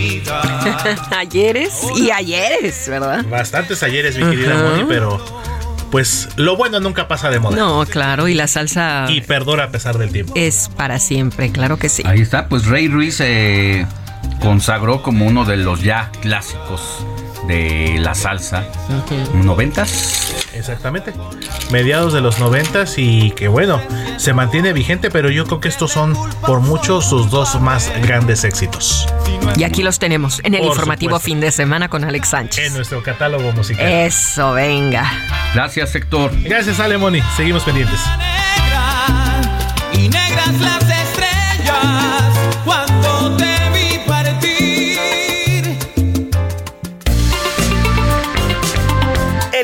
ayeres 1.17 1.81
y 1.97 2.11
ayeres, 2.11 2.89
¿verdad? 2.89 3.25
Bastantes 3.27 3.83
ayeres, 3.83 4.17
mi 4.17 4.29
querida 4.31 4.55
Ajá. 4.55 4.63
Moni, 4.71 4.85
pero 4.89 5.23
pues 5.91 6.29
lo 6.37 6.57
bueno 6.57 6.81
nunca 6.81 7.09
pasa 7.09 7.31
de 7.31 7.41
moda. 7.41 7.57
No, 7.57 7.85
claro, 7.87 8.29
y 8.29 8.35
la 8.35 8.47
salsa 8.47 9.07
Y 9.09 9.21
perdura 9.23 9.65
a 9.65 9.71
pesar 9.71 9.99
del 9.99 10.11
tiempo. 10.13 10.33
es 10.37 10.71
para 10.77 10.99
siempre, 10.99 11.51
claro 11.51 11.79
que 11.79 11.89
sí. 11.89 12.03
Ahí 12.07 12.21
está, 12.21 12.49
pues 12.49 12.67
Rey 12.67 12.89
Ruiz 12.89 13.17
se 13.17 13.87
consagró 14.41 15.03
como 15.03 15.27
uno 15.27 15.45
de 15.45 15.57
los 15.57 15.83
ya 15.83 16.11
clásicos 16.21 17.05
de 17.47 17.97
la 17.99 18.15
salsa. 18.15 18.65
¿Noventas? 19.35 20.35
Exactamente. 20.55 21.13
Mediados 21.71 22.13
de 22.13 22.21
los 22.21 22.39
noventas 22.39 22.95
y 22.99 23.31
que 23.33 23.49
bueno, 23.49 23.81
se 24.17 24.33
mantiene 24.33 24.73
vigente, 24.73 25.11
pero 25.11 25.31
yo 25.31 25.45
creo 25.47 25.61
que 25.61 25.69
estos 25.69 25.93
son 25.93 26.17
por 26.43 26.61
mucho 26.61 27.01
sus 27.01 27.31
dos 27.31 27.61
más 27.61 27.91
grandes 28.03 28.45
éxitos. 28.45 29.07
Y 29.57 29.65
aquí 29.65 29.83
los 29.83 29.99
tenemos 29.99 30.41
en 30.45 30.55
el 30.55 30.61
Por 30.61 30.71
informativo 30.71 31.11
supuesto. 31.13 31.27
fin 31.27 31.41
de 31.41 31.51
semana 31.53 31.89
con 31.89 32.05
Alex 32.05 32.29
Sánchez. 32.29 32.67
En 32.67 32.75
nuestro 32.75 33.03
catálogo 33.03 33.53
musical. 33.53 33.87
Eso, 33.87 34.53
venga. 34.53 35.11
Gracias, 35.55 35.95
Héctor. 35.95 36.33
Gracias, 36.43 36.79
Alemoni. 36.81 37.21
Seguimos 37.37 37.63
pendientes. 37.65 37.99
y 39.93 40.09
negras 40.09 40.61
las 40.61 40.90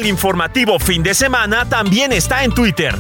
El 0.07 0.11
informativo 0.11 0.79
fin 0.79 1.03
de 1.03 1.15
semana 1.15 1.69
también 1.69 2.13
está 2.13 2.45
en 2.45 2.53
Twitter. 2.53 2.97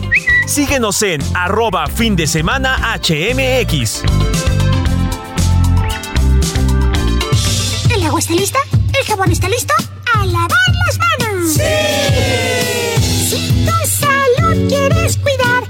Síguenos 0.48 1.00
en 1.02 1.22
arroba 1.36 1.86
fin 1.86 2.16
de 2.16 2.26
semana 2.26 2.98
HMX. 2.98 4.02
¿El 7.94 8.02
agua 8.02 8.18
está 8.18 8.34
lista? 8.34 8.58
¿El 8.98 9.06
jabón 9.06 9.30
está 9.30 9.48
listo? 9.48 9.72
¡A 10.14 10.26
lavar 10.26 10.50
las 10.84 10.98
manos! 10.98 11.52
¡Sí! 11.52 13.28
Si 13.28 13.64
tu 13.64 13.88
salud 13.88 14.68
quieres 14.68 15.16
cuidar, 15.18 15.62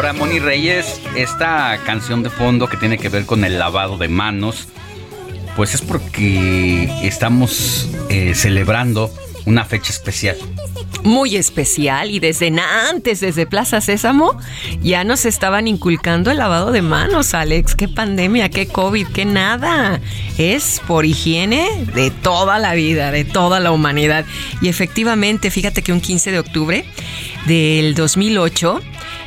Ahora, 0.00 0.14
Moni 0.14 0.38
Reyes, 0.38 0.98
esta 1.14 1.78
canción 1.84 2.22
de 2.22 2.30
fondo 2.30 2.70
que 2.70 2.78
tiene 2.78 2.96
que 2.96 3.10
ver 3.10 3.26
con 3.26 3.44
el 3.44 3.58
lavado 3.58 3.98
de 3.98 4.08
manos, 4.08 4.66
pues 5.56 5.74
es 5.74 5.82
porque 5.82 6.90
estamos 7.02 7.86
eh, 8.08 8.32
celebrando 8.34 9.12
una 9.44 9.66
fecha 9.66 9.92
especial. 9.92 10.38
Muy 11.02 11.36
especial 11.36 12.10
y 12.10 12.18
desde 12.18 12.50
antes, 12.88 13.20
desde 13.20 13.44
Plaza 13.44 13.82
Sésamo, 13.82 14.38
ya 14.80 15.04
nos 15.04 15.26
estaban 15.26 15.68
inculcando 15.68 16.30
el 16.30 16.38
lavado 16.38 16.72
de 16.72 16.80
manos, 16.80 17.34
Alex. 17.34 17.74
Qué 17.74 17.86
pandemia, 17.86 18.48
qué 18.48 18.68
COVID, 18.68 19.06
qué 19.08 19.26
nada. 19.26 20.00
Es 20.38 20.80
por 20.86 21.04
higiene 21.04 21.68
de 21.94 22.10
toda 22.10 22.58
la 22.58 22.72
vida, 22.72 23.10
de 23.10 23.26
toda 23.26 23.60
la 23.60 23.70
humanidad. 23.70 24.24
Y 24.62 24.68
efectivamente, 24.68 25.50
fíjate 25.50 25.82
que 25.82 25.92
un 25.92 26.00
15 26.00 26.32
de 26.32 26.38
octubre 26.38 26.86
del 27.46 27.94
2008, 27.94 28.80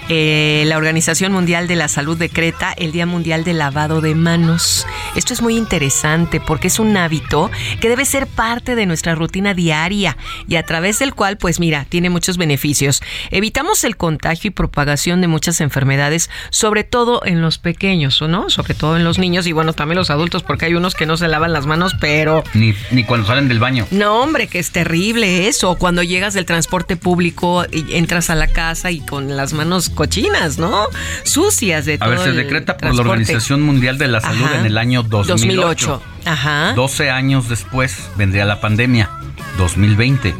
eh, 0.10 0.64
la 0.68 0.78
Organización 0.78 1.32
Mundial 1.32 1.68
de 1.68 1.76
la 1.76 1.88
Salud 1.88 2.18
decreta 2.18 2.74
el 2.74 2.92
Día 2.92 3.06
Mundial 3.06 3.44
del 3.44 3.58
Lavado 3.60 4.02
de 4.02 4.16
Manos. 4.16 4.86
Esto 5.16 5.34
es 5.34 5.42
muy 5.42 5.58
interesante 5.58 6.40
porque 6.40 6.68
es 6.68 6.80
un 6.80 6.96
hábito 6.98 7.50
que 7.80 7.90
debe 7.90 8.06
ser 8.06 8.28
parte 8.28 8.76
de 8.76 8.86
nuestra 8.86 9.16
rutina 9.16 9.54
diaria 9.54 10.18
y 10.48 10.56
a 10.56 10.64
través 10.64 11.00
del 11.00 11.14
cual, 11.14 11.38
pues 11.38 11.60
mira, 11.60 11.86
tiene 11.88 12.10
muchos 12.10 12.38
beneficios. 12.38 13.02
Evitamos 13.32 13.84
el 13.84 13.96
contagio 13.96 14.50
y 14.50 14.52
propagación 14.52 15.22
de 15.22 15.28
muchas 15.28 15.62
enfermedades, 15.62 16.30
sobre 16.50 16.84
todo 16.84 17.22
en 17.26 17.42
los 17.42 17.58
pequeños, 17.58 18.22
¿o 18.22 18.28
no? 18.28 18.50
Sobre 18.50 18.74
todo 18.74 18.98
en 18.98 19.04
los 19.04 19.20
niños 19.20 19.48
y 19.48 19.52
bueno, 19.52 19.74
también 19.74 19.98
los 19.98 20.10
adultos 20.10 20.44
porque 20.44 20.66
hay 20.66 20.76
unos 20.76 20.96
que 20.96 21.06
no 21.06 21.18
se 21.18 21.28
lavan 21.28 21.54
las 21.54 21.66
manos, 21.66 21.96
pero... 22.00 22.44
Ni, 22.54 22.74
ni 22.92 23.04
cuando 23.04 23.28
salen 23.28 23.48
del 23.48 23.60
baño. 23.60 23.88
No, 23.92 24.22
hombre, 24.22 24.48
que 24.48 24.60
es 24.60 24.72
terrible 24.72 25.48
eso. 25.48 25.76
Cuando 25.76 26.04
llegas 26.04 26.34
del 26.34 26.46
transporte 26.46 26.98
público 26.98 27.66
y 27.72 27.96
entras 27.96 28.30
a 28.30 28.36
la 28.36 28.48
casa 28.48 28.92
y 28.92 29.00
con 29.00 29.36
las 29.38 29.54
manos 29.54 29.93
cochinas, 29.94 30.58
¿no? 30.58 30.88
Sucias 31.24 31.86
de 31.86 31.96
A 31.96 31.98
todo. 32.00 32.10
ver, 32.10 32.20
se 32.20 32.32
decreta 32.32 32.78
por 32.78 32.94
la. 32.94 33.02
Organización 33.02 33.62
Mundial 33.62 33.98
de 33.98 34.08
la 34.08 34.22
Salud 34.22 34.46
Ajá. 34.46 34.60
en 34.60 34.66
el 34.66 34.78
año 34.78 35.04
2008. 35.04 35.28
2008. 35.28 36.02
Ajá. 36.26 36.74
12 36.76 37.10
años 37.12 37.50
después 37.50 38.10
vendría 38.18 38.46
la 38.46 38.60
pandemia, 38.62 39.10
2020. 39.58 40.36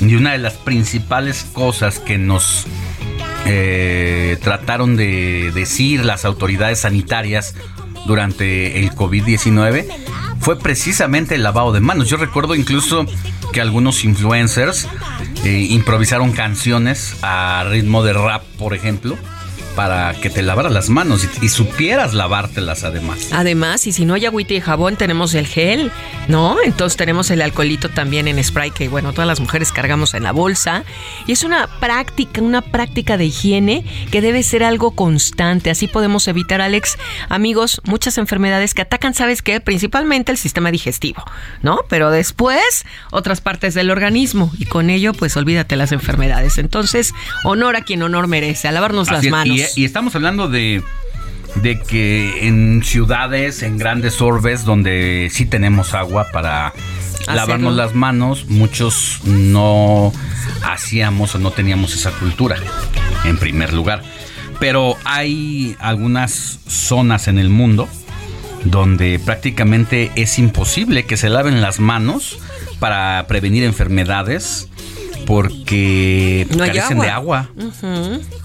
Y 0.00 0.14
una 0.14 0.32
de 0.32 0.38
las 0.38 0.54
principales 0.54 1.46
cosas 1.52 1.98
que 1.98 2.18
nos 2.18 2.66
eh, 3.44 4.38
trataron 4.42 4.96
de 4.96 5.52
decir 5.54 6.04
las 6.04 6.24
autoridades 6.24 6.80
sanitarias 6.80 7.54
durante 8.06 8.78
el 8.80 8.90
COVID-19 8.92 9.86
fue 10.40 10.58
precisamente 10.58 11.34
el 11.34 11.42
lavado 11.42 11.72
de 11.72 11.80
manos. 11.80 12.08
Yo 12.08 12.16
recuerdo 12.16 12.54
incluso 12.54 13.06
que 13.52 13.60
algunos 13.60 14.04
influencers 14.04 14.88
eh, 15.44 15.66
improvisaron 15.70 16.32
canciones 16.32 17.16
a 17.22 17.64
ritmo 17.68 18.02
de 18.02 18.12
rap, 18.12 18.42
por 18.58 18.74
ejemplo, 18.74 19.16
para 19.76 20.14
que 20.14 20.30
te 20.30 20.42
lavaras 20.42 20.72
las 20.72 20.88
manos 20.88 21.22
y, 21.24 21.44
y 21.44 21.48
supieras 21.50 22.14
lavártelas 22.14 22.82
además. 22.82 23.28
Además, 23.32 23.86
y 23.86 23.92
si 23.92 24.04
no 24.04 24.14
hay 24.14 24.26
agüita 24.26 24.54
y 24.54 24.60
jabón, 24.60 24.96
tenemos 24.96 25.34
el 25.34 25.46
gel, 25.46 25.92
¿no? 26.28 26.56
Entonces 26.64 26.96
tenemos 26.96 27.30
el 27.30 27.42
alcoholito 27.42 27.90
también 27.90 28.26
en 28.26 28.42
spray 28.42 28.70
que, 28.70 28.88
bueno, 28.88 29.12
todas 29.12 29.28
las 29.28 29.38
mujeres 29.38 29.70
cargamos 29.72 30.14
en 30.14 30.22
la 30.22 30.32
bolsa. 30.32 30.84
Y 31.26 31.32
es 31.32 31.44
una 31.44 31.68
práctica, 31.78 32.40
una 32.40 32.62
práctica 32.62 33.16
de 33.16 33.26
higiene 33.26 33.84
que 34.10 34.20
debe 34.20 34.42
ser 34.42 34.64
algo 34.64 34.92
constante. 34.92 35.70
Así 35.70 35.86
podemos 35.86 36.26
evitar, 36.28 36.60
Alex, 36.60 36.96
amigos, 37.28 37.80
muchas 37.84 38.18
enfermedades 38.18 38.74
que 38.74 38.82
atacan, 38.82 39.14
¿sabes 39.14 39.42
qué? 39.42 39.60
Principalmente 39.60 40.32
el 40.32 40.38
sistema 40.38 40.70
digestivo, 40.70 41.22
¿no? 41.62 41.80
Pero 41.88 42.10
después 42.10 42.84
otras 43.10 43.40
partes 43.40 43.74
del 43.74 43.90
organismo. 43.90 44.50
Y 44.58 44.64
con 44.64 44.90
ello, 44.90 45.12
pues 45.12 45.36
olvídate 45.36 45.76
las 45.76 45.92
enfermedades. 45.92 46.58
Entonces, 46.58 47.12
honor 47.44 47.76
a 47.76 47.82
quien 47.82 48.02
honor 48.02 48.26
merece, 48.26 48.68
a 48.68 48.72
lavarnos 48.72 49.10
las 49.10 49.24
es, 49.24 49.30
manos. 49.30 49.60
Y, 49.74 49.82
y 49.82 49.84
estamos 49.84 50.14
hablando 50.14 50.48
de, 50.48 50.82
de 51.56 51.80
que 51.80 52.46
en 52.46 52.82
ciudades, 52.84 53.62
en 53.62 53.78
grandes 53.78 54.20
orbes, 54.20 54.64
donde 54.64 55.28
sí 55.32 55.46
tenemos 55.46 55.94
agua 55.94 56.28
para 56.32 56.72
lavarnos 57.26 57.74
las 57.74 57.94
manos, 57.94 58.46
muchos 58.48 59.20
no 59.24 60.12
hacíamos 60.62 61.34
o 61.34 61.38
no 61.38 61.50
teníamos 61.50 61.94
esa 61.94 62.12
cultura, 62.12 62.56
en 63.24 63.38
primer 63.38 63.72
lugar. 63.72 64.02
Pero 64.60 64.96
hay 65.04 65.76
algunas 65.80 66.60
zonas 66.66 67.28
en 67.28 67.38
el 67.38 67.48
mundo 67.48 67.88
donde 68.64 69.18
prácticamente 69.18 70.10
es 70.16 70.38
imposible 70.38 71.04
que 71.04 71.16
se 71.16 71.28
laven 71.28 71.60
las 71.60 71.78
manos 71.78 72.38
para 72.78 73.26
prevenir 73.28 73.64
enfermedades 73.64 74.68
porque 75.26 76.46
No 76.56 76.62
hay 76.64 76.70
carecen 76.70 76.98
de 76.98 77.08
agua. 77.10 77.48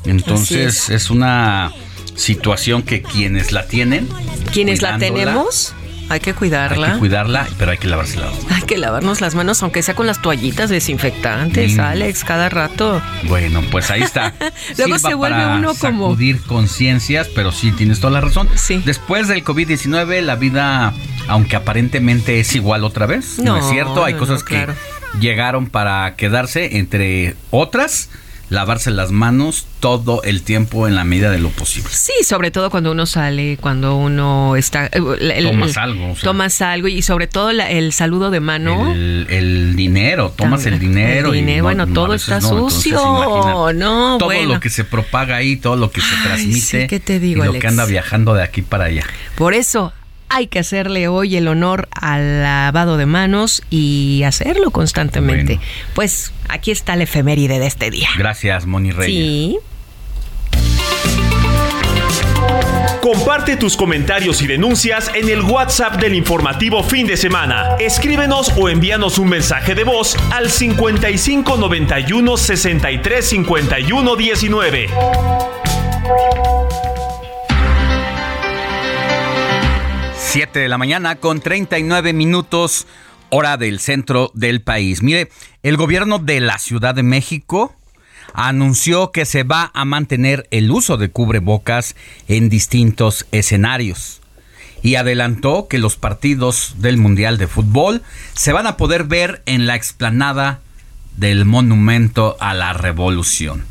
Entonces 0.06 0.90
es. 0.90 1.10
una 1.10 1.72
situación 2.16 2.84
que 2.84 3.02
quienes 3.02 3.52
la 3.52 3.66
tienen, 3.68 4.08
Quienes 4.52 4.82
la 4.82 4.98
tenemos, 4.98 5.74
hay 6.10 6.20
que 6.20 6.32
hay 6.32 6.36
cuidarla. 6.36 6.94
que 6.94 7.00
cuidarla, 7.00 7.48
pero 7.58 7.72
hay 7.72 7.78
que 7.78 7.88
lavarse 7.88 8.20
las 8.20 8.32
manos. 8.34 8.52
Hay 8.52 8.62
que 8.64 8.78
lavarnos 8.78 9.22
las 9.22 9.34
manos, 9.34 9.64
aunque 9.64 9.82
sea 9.82 9.96
con 9.96 10.08
las 10.08 10.22
toallitas 10.22 10.70
desinfectantes, 10.70 11.76
Mm. 11.76 11.80
Alex, 11.80 12.24
cada 12.24 12.50
rato. 12.50 13.02
Bueno, 13.28 13.62
pues 13.72 13.90
ahí 13.92 14.02
está. 14.02 14.34
Luego 14.78 15.00
se 15.00 15.14
vuelve 15.14 15.38
para 15.38 15.56
uno 15.56 15.74
como- 15.74 16.10
sacudir 16.10 16.42
conciencias, 16.42 17.28
pero 17.34 17.52
sí 17.52 17.72
tienes 17.72 18.00
toda 18.02 18.12
la 18.14 18.22
razón. 18.22 18.50
Después 18.86 19.28
del 19.30 19.44
COVID-19, 19.44 20.22
la 20.22 20.36
vida, 20.36 20.94
aunque 21.28 21.56
aparentemente 21.56 22.40
es 22.40 22.56
igual 22.56 22.84
otra 22.84 23.06
vez, 23.06 23.40
no, 23.40 23.54
No, 23.54 23.58
es 23.60 23.70
cierto. 23.72 24.04
Hay 24.04 24.14
no, 24.14 24.20
cosas 24.20 24.42
no, 24.42 24.46
que. 24.46 24.68
Llegaron 25.20 25.68
para 25.68 26.16
quedarse, 26.16 26.78
entre 26.78 27.36
otras, 27.52 28.10
lavarse 28.50 28.92
las 28.92 29.12
manos 29.12 29.66
todo 29.80 30.22
el 30.24 30.42
tiempo 30.42 30.86
en 30.88 30.94
la 30.96 31.06
medida 31.06 31.32
de 31.32 31.40
lo 31.40 31.50
posible. 31.52 31.90
Sí, 31.94 32.12
sobre 32.26 32.52
todo 32.52 32.70
cuando 32.70 32.92
uno 32.92 33.06
sale, 33.06 33.58
cuando 33.62 33.96
uno 33.96 34.58
está... 34.58 34.88
eh, 34.88 35.00
el- 35.22 35.46
Tomas 35.52 35.78
algo, 35.78 36.12
o 36.12 36.16
sea. 36.16 36.24
tomas 36.24 36.62
algo 36.62 36.88
y 36.90 37.02
sobre 37.02 37.28
todo 37.28 37.54
la- 37.54 37.72
el 37.72 37.94
saludo 37.94 38.30
de 38.30 38.42
mano. 38.42 38.92
El, 38.92 39.26
el 39.30 39.76
dinero, 39.78 40.34
tomas 40.36 40.66
el 40.66 40.80
dinero. 40.80 41.30
El 41.30 41.36
y 41.36 41.40
dinero, 41.40 41.58
no- 41.60 41.64
bueno, 41.64 41.86
no, 41.86 41.94
todo 41.94 42.14
está 42.14 42.42
no, 42.42 42.70
sucio. 42.70 42.98
no, 43.74 44.18
todo 44.20 44.26
bueno. 44.28 44.56
lo 44.56 44.60
que 44.60 44.70
se 44.70 44.84
propaga 44.84 45.38
ahí, 45.38 45.56
todo 45.56 45.78
lo 45.78 45.90
que 45.90 46.02
se 46.02 46.16
transmite. 46.24 46.60
sí, 46.82 46.88
¿qué 46.88 47.00
te 47.00 47.20
digo, 47.22 47.44
y 47.44 47.46
lo 47.46 47.52
Alex? 47.52 47.62
que 47.62 47.68
anda 47.70 47.86
viajando 47.86 48.34
de 48.34 48.44
aquí 48.44 48.62
para 48.62 48.86
allá. 48.86 49.06
Por 49.36 49.54
eso 49.54 49.94
hay 50.34 50.48
que 50.48 50.60
hacerle 50.60 51.10
hoy 51.10 51.36
el 51.36 51.48
honor 51.50 51.90
al 51.92 52.42
lavado 52.42 52.96
de 52.96 53.06
manos 53.06 53.62
y 53.70 54.24
hacerlo 54.26 54.72
constantemente. 54.72 55.60
Pues 55.94 56.32
aquí 56.48 56.72
está 56.72 56.96
la 56.96 57.04
efeméride 57.04 57.60
de 57.60 57.68
este 57.68 57.92
día. 57.92 58.08
Gracias, 58.18 58.66
Moni 58.66 58.92
Reyes. 58.92 59.14
Sí. 59.14 59.60
Comparte 63.02 63.58
tus 63.58 63.76
comentarios 63.76 64.42
y 64.42 64.48
denuncias 64.48 65.12
en 65.14 65.28
el 65.28 65.42
WhatsApp 65.42 66.00
del 66.00 66.16
informativo 66.16 66.82
fin 66.82 67.08
de 67.08 67.18
semana. 67.18 67.76
Escríbenos 67.80 68.54
o 68.58 68.70
envíanos 68.70 69.20
un 69.20 69.28
mensaje 69.28 69.76
de 69.76 69.84
voz 69.84 70.16
al 70.32 70.50
55 70.50 71.58
91 71.58 72.38
63 72.38 73.26
51 73.30 74.16
19. 74.16 74.88
Siete 80.32 80.60
de 80.60 80.70
la 80.70 80.78
mañana 80.78 81.18
con 81.18 81.42
39 81.42 82.14
minutos, 82.14 82.88
hora 83.32 83.58
del 83.58 83.82
centro 83.82 84.32
del 84.34 84.62
país. 84.62 85.04
Mire, 85.04 85.30
el 85.62 85.76
gobierno 85.76 86.20
de 86.20 86.40
la 86.40 86.58
Ciudad 86.58 86.96
de 86.96 87.04
México 87.04 87.76
anunció 88.34 89.12
que 89.12 89.26
se 89.26 89.44
va 89.44 89.72
a 89.74 89.84
mantener 89.84 90.48
el 90.52 90.72
uso 90.72 90.96
de 90.96 91.12
cubrebocas 91.12 91.98
en 92.30 92.48
distintos 92.48 93.26
escenarios 93.34 94.22
y 94.82 94.96
adelantó 94.96 95.68
que 95.68 95.80
los 95.80 95.98
partidos 95.98 96.76
del 96.78 96.96
Mundial 96.96 97.38
de 97.38 97.48
Fútbol 97.48 98.02
se 98.32 98.54
van 98.54 98.68
a 98.68 98.78
poder 98.78 99.04
ver 99.04 99.44
en 99.46 99.68
la 99.68 99.76
explanada 99.76 100.62
del 101.18 101.44
Monumento 101.44 102.38
a 102.40 102.54
la 102.54 102.72
Revolución. 102.72 103.66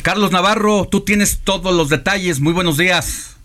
Carlos 0.00 0.32
Navarro, 0.32 0.88
tú 0.90 1.02
tienes 1.02 1.40
todos 1.44 1.76
los 1.76 1.90
detalles. 1.90 2.40
Muy 2.40 2.54
buenos 2.54 2.78
días. 2.78 3.36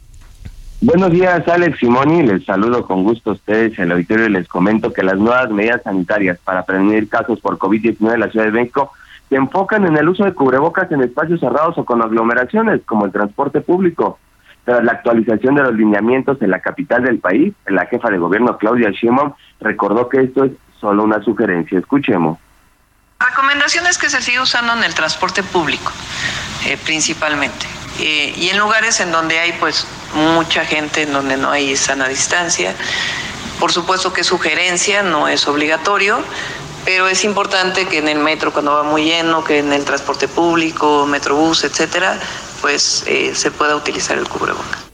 Buenos 0.86 1.10
días, 1.10 1.48
Alex 1.48 1.80
Simoni. 1.80 2.22
Les 2.22 2.46
saludo 2.46 2.86
con 2.86 3.02
gusto 3.04 3.32
a 3.32 3.34
ustedes 3.34 3.76
en 3.80 3.86
el 3.86 3.94
auditorio 3.94 4.28
y 4.28 4.30
les 4.30 4.48
comento 4.48 4.94
que 4.94 5.02
las 5.02 5.18
nuevas 5.18 5.50
medidas 5.50 5.82
sanitarias 5.82 6.38
para 6.38 6.64
prevenir 6.64 7.10
casos 7.10 7.40
por 7.40 7.58
COVID-19 7.58 8.14
en 8.14 8.20
la 8.20 8.30
Ciudad 8.30 8.46
de 8.46 8.52
México 8.52 8.92
se 9.28 9.36
enfocan 9.36 9.88
en 9.88 9.98
el 9.98 10.08
uso 10.08 10.26
de 10.26 10.36
cubrebocas 10.36 10.92
en 10.92 11.02
espacios 11.02 11.40
cerrados 11.40 11.76
o 11.80 11.86
con 11.86 12.04
aglomeraciones, 12.04 12.82
como 12.86 13.06
el 13.06 13.12
transporte 13.12 13.62
público. 13.62 14.20
Tras 14.64 14.84
la 14.84 14.92
actualización 14.92 15.56
de 15.56 15.64
los 15.64 15.74
lineamientos 15.74 16.40
en 16.44 16.52
la 16.52 16.60
capital 16.60 17.04
del 17.04 17.18
país, 17.18 17.56
la 17.66 17.88
jefa 17.88 18.12
de 18.12 18.20
gobierno 18.20 18.56
Claudia 18.60 18.92
Sheinbaum 18.92 19.34
recordó 19.62 20.08
que 20.08 20.22
esto 20.22 20.44
es 20.44 20.52
solo 20.80 21.04
una 21.04 21.20
sugerencia. 21.24 21.80
Escuchemos. 21.80 22.38
Recomendaciones 23.20 23.98
que 23.98 24.12
se 24.12 24.22
sigue 24.22 24.40
usando 24.40 24.74
en 24.74 24.84
el 24.84 24.94
transporte 24.94 25.42
público, 25.42 25.92
eh, 26.68 26.78
principalmente. 26.86 27.66
Eh, 28.00 28.36
y 28.38 28.50
en 28.50 28.60
lugares 28.60 29.00
en 29.00 29.12
donde 29.12 29.40
hay 29.40 29.54
pues 29.54 29.88
mucha 30.16 30.66
gente, 30.66 31.04
en 31.04 31.14
donde 31.14 31.38
no 31.38 31.52
hay 31.52 31.76
sana 31.76 32.08
distancia. 32.08 32.74
Por 33.60 33.72
supuesto 33.72 34.12
que 34.12 34.22
es 34.22 34.28
sugerencia, 34.28 35.04
no 35.04 35.28
es 35.28 35.48
obligatorio, 35.48 36.20
pero 36.86 37.08
es 37.08 37.24
importante 37.24 37.86
que 37.88 38.00
en 38.00 38.08
el 38.08 38.20
metro 38.20 38.52
cuando 38.52 38.74
va 38.74 38.84
muy 38.84 39.06
lleno, 39.06 39.44
que 39.44 39.60
en 39.60 39.72
el 39.74 39.86
transporte 39.86 40.28
público, 40.28 41.06
metrobús, 41.08 41.64
etcétera, 41.64 42.18
pues 42.62 43.06
eh, 43.08 43.34
se 43.34 43.52
pueda 43.52 43.76
utilizar 43.76 44.18
el 44.18 44.28
cubrebocas. 44.28 44.92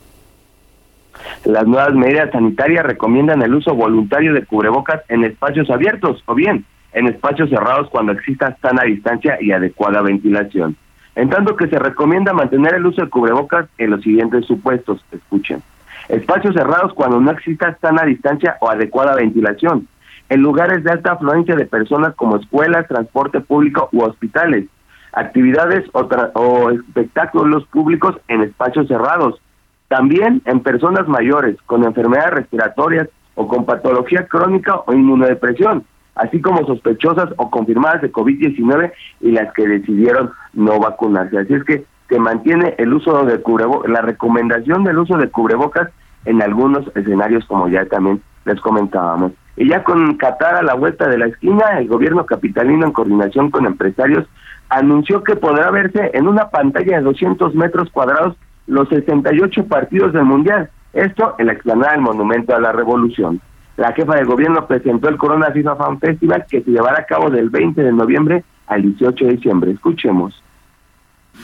Las 1.45 1.65
nuevas 1.65 1.93
medidas 1.93 2.32
sanitarias 2.32 2.86
recomiendan 2.86 3.41
el 3.41 3.55
uso 3.55 3.74
voluntario 3.74 4.34
de 4.34 4.45
cubrebocas 4.45 5.01
en 5.09 5.24
espacios 5.24 5.69
abiertos 5.69 6.22
o 6.26 6.36
bien 6.36 6.65
en 6.93 7.07
espacios 7.07 7.49
cerrados 7.49 7.89
cuando 7.89 8.11
exista 8.11 8.57
sana 8.61 8.84
distancia 8.84 9.38
y 9.39 9.51
adecuada 9.51 10.01
ventilación. 10.01 10.76
En 11.16 11.30
tanto 11.30 11.55
que 11.55 11.68
se 11.68 11.78
recomienda 11.78 12.34
mantener 12.34 12.76
el 12.76 12.86
uso 12.86 13.01
de 13.01 13.09
cubrebocas 13.09 13.68
en 13.78 13.91
los 13.91 14.01
siguientes 14.01 14.45
supuestos. 14.45 15.03
Escuchen. 15.12 15.62
Espacios 16.07 16.55
cerrados 16.55 16.93
cuando 16.93 17.20
no 17.20 17.32
exista 17.32 17.78
sana 17.82 18.03
distancia 18.03 18.57
o 18.62 18.70
adecuada 18.70 19.16
ventilación. 19.16 19.88
En 20.30 20.41
lugares 20.41 20.84
de 20.84 20.91
alta 20.91 21.14
afluencia 21.14 21.55
de 21.55 21.66
personas 21.66 22.16
como 22.16 22.38
escuelas, 22.38 22.88
transporte 22.88 23.41
público 23.41 23.89
u 23.91 24.03
hospitales. 24.03 24.66
Actividades 25.14 25.89
o, 25.91 26.07
o 26.36 26.70
espectáculos 26.72 27.66
públicos 27.68 28.16
en 28.30 28.43
espacios 28.43 28.88
cerrados. 28.88 29.41
También 29.89 30.41
en 30.45 30.62
personas 30.62 31.05
mayores 31.09 31.57
con 31.66 31.84
enfermedades 31.84 32.32
respiratorias 32.32 33.09
o 33.36 33.47
con 33.47 33.66
patología 33.66 34.26
crónica 34.28 34.82
o 34.86 34.93
inmunodepresión, 34.93 35.84
así 36.16 36.41
como 36.41 36.66
sospechosas 36.66 37.30
o 37.38 37.49
confirmadas 37.49 38.01
de 38.01 38.12
COVID-19 38.12 38.91
y 39.22 39.32
las 39.32 39.53
que 39.53 39.68
decidieron 39.68 40.32
no 40.53 40.80
vacunarse. 40.80 41.38
Así 41.38 41.53
es 41.53 41.64
que 41.64 41.86
se 42.09 42.20
mantiene 42.20 42.76
el 42.78 42.93
uso 42.93 43.24
de 43.26 43.41
cubrebocas, 43.41 43.89
la 43.89 44.01
recomendación 44.01 44.84
del 44.84 44.99
uso 44.99 45.18
de 45.18 45.30
cubrebocas 45.30 45.89
en 46.26 46.41
algunos 46.41 46.86
escenarios, 46.95 47.45
como 47.45 47.68
ya 47.70 47.86
también 47.86 48.22
les 48.45 48.59
comentábamos. 48.59 49.32
Y 49.55 49.70
ya 49.70 49.84
con 49.84 50.18
Qatar 50.18 50.55
a 50.55 50.64
la 50.64 50.74
vuelta 50.74 51.07
de 51.07 51.18
la 51.18 51.28
esquina, 51.28 51.80
el 51.80 51.88
gobierno 51.88 52.26
capitalino, 52.26 52.86
en 52.86 52.91
coordinación 52.91 53.51
con 53.51 53.66
empresarios, 53.66 54.28
anunció 54.70 55.24
que 55.24 55.36
podrá 55.36 55.72
verse 55.72 56.12
en 56.14 56.28
una 56.28 56.49
pantalla 56.49 56.97
de 56.97 57.03
200 57.03 57.55
metros 57.55 57.89
cuadrados 57.91 58.36
los 58.68 58.88
68 58.89 59.66
partidos 59.68 60.14
del 60.14 60.24
Mundial. 60.24 60.70
Esto 60.93 61.36
en 61.38 61.47
la 61.47 61.53
explanada 61.53 61.93
del 61.93 62.01
Monumento 62.01 62.55
a 62.55 62.59
la 62.59 62.72
Revolución. 62.72 63.41
La 63.82 63.93
jefa 63.93 64.15
de 64.15 64.25
gobierno 64.25 64.67
presentó 64.67 65.09
el 65.09 65.17
Corona 65.17 65.49
FIFA 65.51 65.75
Fan 65.75 65.99
Festival 65.99 66.45
que 66.47 66.61
se 66.61 66.69
llevará 66.69 66.99
a 66.99 67.05
cabo 67.07 67.32
del 67.32 67.49
20 67.49 67.82
de 67.82 67.91
noviembre 67.91 68.43
al 68.67 68.84
18 68.84 69.25
de 69.25 69.32
diciembre. 69.32 69.71
Escuchemos. 69.71 70.39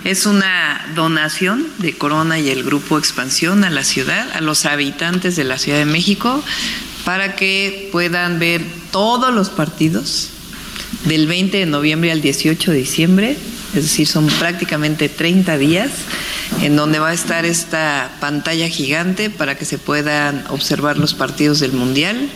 Es 0.03 0.27
una 0.27 0.79
donación 0.93 1.65
de 1.79 1.97
Corona 1.97 2.38
y 2.38 2.51
el 2.51 2.63
Grupo 2.63 2.99
Expansión 2.99 3.63
a 3.63 3.71
la 3.71 3.81
ciudad, 3.81 4.27
a 4.35 4.41
los 4.41 4.67
habitantes 4.67 5.35
de 5.35 5.45
la 5.45 5.57
Ciudad 5.57 5.79
de 5.79 5.85
México, 5.85 6.43
para 7.05 7.35
que 7.35 7.89
puedan 7.91 8.38
ver 8.38 8.61
todos 8.91 9.33
los 9.33 9.49
partidos 9.49 10.31
del 11.05 11.25
20 11.25 11.57
de 11.57 11.65
noviembre 11.65 12.11
al 12.11 12.21
18 12.21 12.69
de 12.69 12.77
diciembre, 12.77 13.38
es 13.76 13.84
decir, 13.84 14.07
son 14.07 14.28
prácticamente 14.28 15.09
30 15.09 15.57
días 15.57 15.91
en 16.61 16.76
donde 16.76 16.99
va 16.99 17.09
a 17.09 17.13
estar 17.13 17.45
esta 17.45 18.09
pantalla 18.20 18.68
gigante 18.70 19.30
para 19.30 19.55
que 19.55 19.65
se 19.65 19.78
puedan 19.78 20.45
observar 20.49 20.97
los 20.97 21.13
partidos 21.13 21.59
del 21.59 21.74
Mundial 21.74 22.30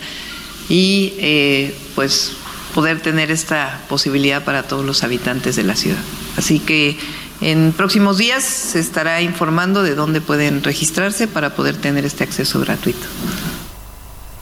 y 0.70 1.14
eh, 1.20 1.76
pues 1.96 2.36
poder 2.76 3.00
tener 3.00 3.32
esta 3.32 3.80
posibilidad 3.90 4.44
para 4.44 4.64
todos 4.64 4.86
los 4.86 5.04
habitantes 5.04 5.56
de 5.56 5.64
la 5.64 5.76
ciudad. 5.76 6.00
Así 6.38 6.60
que 6.60 6.98
en 7.42 7.74
próximos 7.74 8.18
días 8.18 8.44
se 8.44 8.80
estará 8.80 9.22
informando 9.22 9.84
de 9.84 9.96
dónde 9.96 10.22
pueden 10.22 10.64
registrarse 10.64 11.28
para 11.28 11.52
poder 11.52 11.76
tener 11.76 12.06
este 12.06 12.24
acceso 12.24 12.60
gratuito. 12.60 13.08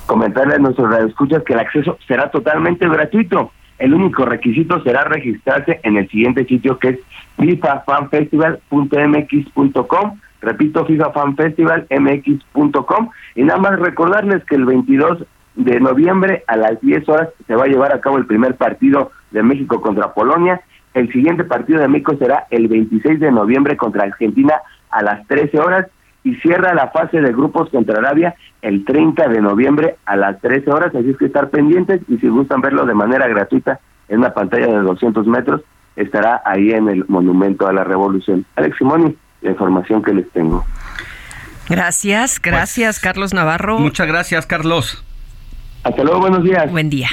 Comentarle 0.05 0.55
a 0.55 0.57
nuestros 0.57 0.89
radioescuchas 0.89 1.43
que 1.43 1.53
el 1.53 1.59
acceso 1.59 1.97
será 2.07 2.29
totalmente 2.29 2.87
gratuito. 2.87 3.51
El 3.79 3.93
único 3.93 4.25
requisito 4.25 4.83
será 4.83 5.05
registrarse 5.05 5.79
en 5.83 5.95
el 5.97 6.09
siguiente 6.09 6.45
sitio 6.45 6.77
que 6.77 6.89
es 6.89 6.99
fifafanfestival.mx.com. 7.37 10.19
Repito, 10.41 10.85
fifafanfestivalmx.com. 10.85 13.09
Y 13.35 13.43
nada 13.43 13.59
más 13.59 13.79
recordarles 13.79 14.43
que 14.45 14.55
el 14.55 14.65
22 14.65 15.25
de 15.55 15.79
noviembre 15.79 16.43
a 16.47 16.57
las 16.57 16.81
10 16.81 17.07
horas 17.09 17.29
se 17.47 17.55
va 17.55 17.63
a 17.63 17.67
llevar 17.67 17.93
a 17.93 18.01
cabo 18.01 18.17
el 18.17 18.25
primer 18.25 18.55
partido 18.55 19.11
de 19.31 19.43
México 19.43 19.79
contra 19.81 20.13
Polonia. 20.13 20.61
El 20.93 21.11
siguiente 21.11 21.43
partido 21.43 21.79
de 21.79 21.87
México 21.87 22.15
será 22.17 22.47
el 22.49 22.67
26 22.67 23.19
de 23.19 23.31
noviembre 23.31 23.77
contra 23.77 24.03
Argentina 24.03 24.55
a 24.89 25.03
las 25.03 25.27
13 25.27 25.59
horas 25.59 25.87
y 26.23 26.35
cierra 26.35 26.73
la 26.73 26.89
fase 26.89 27.21
de 27.21 27.31
grupos 27.31 27.69
contra 27.69 27.97
Arabia 27.97 28.35
el 28.61 28.83
30 28.85 29.27
de 29.29 29.41
noviembre 29.41 29.95
a 30.05 30.15
las 30.15 30.39
13 30.41 30.69
horas, 30.69 30.93
así 30.93 31.11
es 31.11 31.17
que 31.17 31.25
estar 31.25 31.49
pendientes 31.49 32.01
y 32.07 32.17
si 32.17 32.27
gustan 32.27 32.61
verlo 32.61 32.85
de 32.85 32.93
manera 32.93 33.27
gratuita 33.27 33.79
en 34.09 34.19
una 34.19 34.33
pantalla 34.33 34.67
de 34.67 34.79
200 34.79 35.25
metros, 35.27 35.61
estará 35.95 36.41
ahí 36.45 36.71
en 36.71 36.89
el 36.89 37.05
Monumento 37.07 37.67
a 37.67 37.73
la 37.73 37.83
Revolución. 37.83 38.45
Alex 38.55 38.77
Simoni, 38.77 39.15
la 39.41 39.51
información 39.51 40.01
que 40.01 40.13
les 40.13 40.29
tengo. 40.31 40.65
Gracias, 41.69 42.41
gracias, 42.41 42.99
Carlos 42.99 43.33
Navarro. 43.33 43.77
Muchas 43.79 44.07
gracias, 44.07 44.45
Carlos. 44.45 45.03
Hasta 45.83 46.03
luego, 46.03 46.19
buenos 46.19 46.43
días. 46.43 46.69
Buen 46.71 46.89
día. 46.89 47.09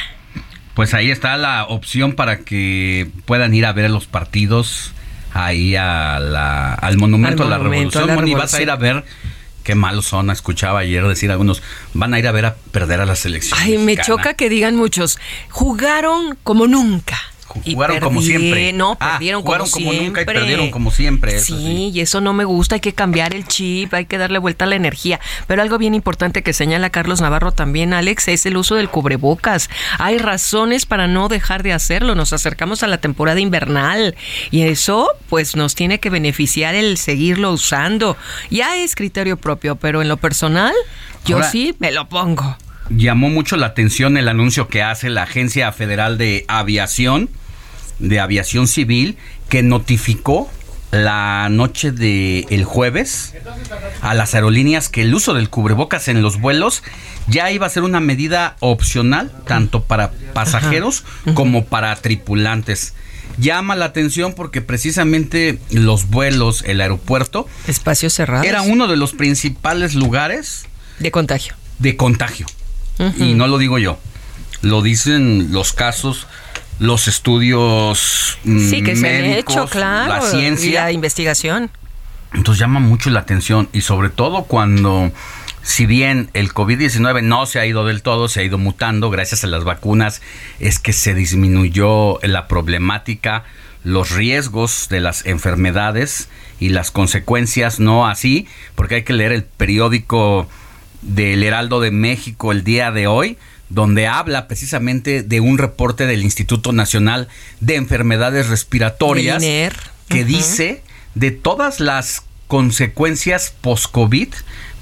Pues 0.74 0.94
ahí 0.94 1.10
está 1.10 1.36
la 1.36 1.64
opción 1.64 2.14
para 2.14 2.38
que 2.38 3.10
puedan 3.26 3.54
ir 3.54 3.66
a 3.66 3.72
ver 3.72 3.90
los 3.90 4.06
partidos 4.06 4.94
ahí 5.36 5.76
a 5.76 6.18
la, 6.18 6.74
al 6.74 6.96
Monumento, 6.98 7.42
Al 7.42 7.48
a 7.48 7.50
la 7.50 7.56
a 7.56 7.68
Revolución. 7.68 8.14
Moni, 8.14 8.34
vas 8.34 8.54
a 8.54 8.62
ir 8.62 8.70
a 8.70 8.76
ver 8.76 9.04
qué 9.62 9.74
malos 9.74 10.06
son. 10.06 10.30
Escuchaba 10.30 10.80
ayer 10.80 11.06
decir 11.06 11.30
algunos, 11.30 11.62
van 11.94 12.14
a 12.14 12.18
ir 12.18 12.26
a 12.26 12.32
ver 12.32 12.46
a 12.46 12.56
perder 12.72 13.00
a 13.00 13.06
la 13.06 13.16
selección. 13.16 13.58
Ay, 13.60 13.78
me 13.78 13.96
choca 13.96 14.34
que 14.34 14.48
digan 14.48 14.76
muchos, 14.76 15.18
jugaron 15.50 16.36
como 16.42 16.66
nunca. 16.66 17.18
Jugaron 17.64 18.00
como 18.00 18.22
siempre. 18.22 18.72
No, 18.72 18.96
Ah, 19.00 19.12
perdieron 19.12 19.42
jugaron 19.42 19.70
como, 19.70 19.86
como 19.86 19.92
nunca 19.92 20.02
y 20.20 20.24
siempre. 20.24 20.24
perdieron 20.40 20.70
como 20.70 20.90
siempre, 20.90 21.36
eso 21.36 21.56
Sí, 21.56 21.90
y 21.94 22.00
eso 22.00 22.20
no 22.20 22.32
me 22.32 22.44
gusta. 22.44 22.76
Hay 22.76 22.80
que 22.80 22.92
cambiar 22.92 23.34
el 23.34 23.46
chip, 23.46 23.92
hay 23.94 24.06
que 24.06 24.18
darle 24.18 24.38
vuelta 24.38 24.64
a 24.64 24.68
la 24.68 24.76
energía. 24.76 25.20
Pero 25.46 25.62
algo 25.62 25.78
bien 25.78 25.94
importante 25.94 26.42
que 26.42 26.52
señala 26.52 26.90
Carlos 26.90 27.20
Navarro 27.20 27.52
también, 27.52 27.92
Alex, 27.92 28.28
es 28.28 28.46
el 28.46 28.56
uso 28.56 28.74
del 28.74 28.88
cubrebocas. 28.88 29.70
Hay 29.98 30.18
razones 30.18 30.86
para 30.86 31.06
no 31.06 31.28
dejar 31.28 31.62
de 31.62 31.72
hacerlo. 31.72 32.14
Nos 32.14 32.32
acercamos 32.32 32.82
a 32.82 32.86
la 32.86 32.98
temporada 32.98 33.40
invernal 33.40 34.14
y 34.50 34.62
eso, 34.62 35.08
pues, 35.28 35.56
nos 35.56 35.74
tiene 35.74 36.00
que 36.00 36.10
beneficiar 36.10 36.74
el 36.74 36.96
seguirlo 36.98 37.52
usando. 37.52 38.16
Ya 38.50 38.76
es 38.76 38.94
criterio 38.94 39.36
propio, 39.36 39.76
pero 39.76 40.02
en 40.02 40.08
lo 40.08 40.16
personal, 40.16 40.72
yo 41.24 41.36
Ahora- 41.36 41.50
sí 41.50 41.74
me 41.78 41.92
lo 41.92 42.08
pongo. 42.08 42.56
llamó 42.88 43.28
mucho 43.30 43.56
la 43.56 43.66
atención 43.66 44.16
el 44.16 44.28
anuncio 44.28 44.68
que 44.68 44.82
hace 44.82 45.10
la 45.10 45.24
Agencia 45.24 45.72
Federal 45.72 46.18
de 46.18 46.44
Aviación, 46.48 47.28
de 47.98 48.20
Aviación 48.20 48.68
Civil, 48.68 49.16
que 49.48 49.62
notificó 49.62 50.50
la 50.90 51.48
noche 51.50 51.92
del 51.92 52.46
el 52.48 52.64
jueves 52.64 53.34
a 54.00 54.14
las 54.14 54.34
aerolíneas 54.34 54.88
que 54.88 55.02
el 55.02 55.14
uso 55.14 55.34
del 55.34 55.50
cubrebocas 55.50 56.08
en 56.08 56.22
los 56.22 56.40
vuelos 56.40 56.82
ya 57.26 57.50
iba 57.50 57.66
a 57.66 57.70
ser 57.70 57.82
una 57.82 58.00
medida 58.00 58.56
opcional 58.60 59.32
tanto 59.46 59.82
para 59.82 60.12
pasajeros 60.32 61.04
como 61.34 61.64
para 61.64 61.94
tripulantes. 61.96 62.94
Llama 63.38 63.76
la 63.76 63.86
atención 63.86 64.32
porque 64.32 64.62
precisamente 64.62 65.58
los 65.70 66.08
vuelos, 66.08 66.62
el 66.64 66.80
aeropuerto, 66.80 67.46
espacios 67.66 68.14
cerrados, 68.14 68.46
era 68.46 68.62
uno 68.62 68.86
de 68.86 68.96
los 68.96 69.12
principales 69.12 69.94
lugares 69.94 70.66
de 70.98 71.10
contagio. 71.10 71.54
De 71.78 71.96
contagio. 71.96 72.46
Y 73.18 73.34
no 73.34 73.46
lo 73.46 73.58
digo 73.58 73.78
yo. 73.78 73.98
Lo 74.62 74.80
dicen 74.80 75.52
los 75.52 75.74
casos, 75.74 76.26
los 76.78 77.08
estudios 77.08 78.38
mm, 78.44 78.68
Sí, 78.68 78.82
que 78.82 78.96
se 78.96 79.08
han 79.08 79.22
médicos, 79.22 79.54
hecho, 79.54 79.66
claro. 79.66 80.14
la 80.14 80.20
ciencia. 80.20 80.68
Y 80.68 80.72
la 80.74 80.92
investigación. 80.92 81.70
Entonces 82.32 82.60
llama 82.60 82.80
mucho 82.80 83.10
la 83.10 83.20
atención 83.20 83.68
y 83.72 83.80
sobre 83.80 84.10
todo 84.10 84.44
cuando, 84.44 85.10
si 85.62 85.86
bien 85.86 86.28
el 86.34 86.52
COVID-19 86.52 87.22
no 87.22 87.46
se 87.46 87.60
ha 87.60 87.66
ido 87.66 87.86
del 87.86 88.02
todo, 88.02 88.28
se 88.28 88.40
ha 88.40 88.42
ido 88.44 88.58
mutando 88.58 89.10
gracias 89.10 89.44
a 89.44 89.46
las 89.46 89.64
vacunas, 89.64 90.20
es 90.58 90.78
que 90.78 90.92
se 90.92 91.14
disminuyó 91.14 92.18
la 92.22 92.46
problemática, 92.48 93.44
los 93.84 94.10
riesgos 94.10 94.88
de 94.90 95.00
las 95.00 95.24
enfermedades 95.24 96.28
y 96.58 96.70
las 96.70 96.90
consecuencias 96.90 97.80
no 97.80 98.06
así, 98.06 98.48
porque 98.74 98.96
hay 98.96 99.02
que 99.04 99.12
leer 99.12 99.32
el 99.32 99.44
periódico 99.44 100.48
del 101.02 101.42
Heraldo 101.42 101.80
de 101.80 101.92
México 101.92 102.52
el 102.52 102.64
día 102.64 102.90
de 102.90 103.06
hoy, 103.06 103.38
donde 103.68 104.06
habla 104.06 104.48
precisamente 104.48 105.22
de 105.22 105.40
un 105.40 105.58
reporte 105.58 106.06
del 106.06 106.22
Instituto 106.22 106.72
Nacional 106.72 107.28
de 107.60 107.76
Enfermedades 107.76 108.48
Respiratorias 108.48 109.42
INER. 109.42 109.74
que 110.08 110.24
dice 110.24 110.82
de 111.14 111.30
todas 111.30 111.80
las 111.80 112.22
consecuencias 112.46 113.54
post-COVID 113.60 114.28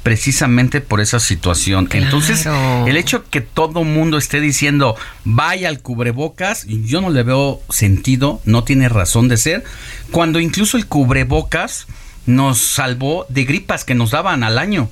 precisamente 0.04 0.82
por 0.82 1.00
esa 1.00 1.18
situación. 1.18 1.88
Entonces, 1.92 2.46
el 2.86 2.96
hecho 2.98 3.24
que 3.30 3.40
todo 3.40 3.84
mundo 3.84 4.18
esté 4.18 4.38
diciendo 4.38 4.96
vaya 5.24 5.70
al 5.70 5.80
cubrebocas, 5.80 6.66
yo 6.66 7.00
no 7.00 7.08
le 7.08 7.22
veo 7.22 7.62
sentido, 7.70 8.40
no 8.44 8.64
tiene 8.64 8.90
razón 8.90 9.28
de 9.28 9.38
ser, 9.38 9.64
cuando 10.10 10.40
incluso 10.40 10.76
el 10.76 10.86
cubrebocas 10.86 11.86
nos 12.26 12.58
salvó 12.58 13.24
de 13.30 13.44
gripas 13.44 13.84
que 13.84 13.94
nos 13.94 14.10
daban 14.10 14.44
al 14.44 14.58
año. 14.58 14.90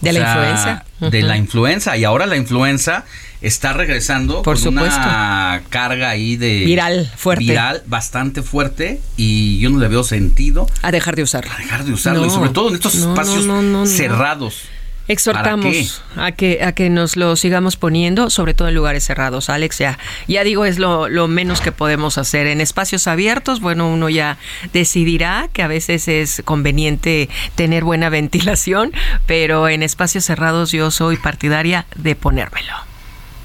De 0.00 0.10
O 0.10 0.12
la 0.12 0.18
sea, 0.20 0.32
influenza. 0.34 0.84
De 1.10 1.22
la 1.22 1.36
influenza. 1.36 1.96
Y 1.96 2.04
ahora 2.04 2.26
la 2.26 2.36
influenza 2.36 3.04
está 3.40 3.72
regresando 3.72 4.42
Por 4.42 4.56
con 4.56 4.62
supuesto. 4.64 4.96
una 5.00 5.62
carga 5.70 6.10
ahí 6.10 6.36
de... 6.36 6.64
Viral, 6.64 7.10
fuerte. 7.16 7.44
Viral, 7.44 7.82
bastante 7.86 8.42
fuerte. 8.42 9.00
Y 9.16 9.58
yo 9.60 9.70
no 9.70 9.78
le 9.78 9.88
veo 9.88 10.04
sentido 10.04 10.66
A 10.82 10.90
dejar 10.90 11.16
de 11.16 11.22
usarlo. 11.22 11.50
a 11.52 11.56
dejar 11.58 11.84
de 11.84 11.92
usarlo. 11.92 12.26
y 12.26 12.30
sobre 12.30 12.50
todo 12.50 12.68
en 12.68 12.74
estos 12.76 12.94
no, 12.96 13.10
espacios 13.10 13.46
no. 13.46 13.86
cerrados. 13.86 14.62
Exhortamos 15.08 16.02
a 16.16 16.32
que, 16.32 16.62
a 16.62 16.72
que 16.72 16.90
nos 16.90 17.16
lo 17.16 17.34
sigamos 17.36 17.76
poniendo, 17.76 18.28
sobre 18.30 18.54
todo 18.54 18.68
en 18.68 18.74
lugares 18.74 19.04
cerrados. 19.04 19.48
Alex, 19.48 19.78
ya, 19.78 19.98
ya 20.26 20.44
digo, 20.44 20.66
es 20.66 20.78
lo, 20.78 21.08
lo 21.08 21.28
menos 21.28 21.60
que 21.60 21.72
podemos 21.72 22.18
hacer. 22.18 22.46
En 22.46 22.60
espacios 22.60 23.06
abiertos, 23.06 23.60
bueno, 23.60 23.88
uno 23.88 24.10
ya 24.10 24.38
decidirá 24.72 25.48
que 25.52 25.62
a 25.62 25.66
veces 25.66 26.08
es 26.08 26.42
conveniente 26.44 27.28
tener 27.54 27.84
buena 27.84 28.08
ventilación, 28.10 28.92
pero 29.26 29.68
en 29.68 29.82
espacios 29.82 30.24
cerrados 30.24 30.72
yo 30.72 30.90
soy 30.90 31.16
partidaria 31.16 31.86
de 31.96 32.14
ponérmelo. 32.14 32.74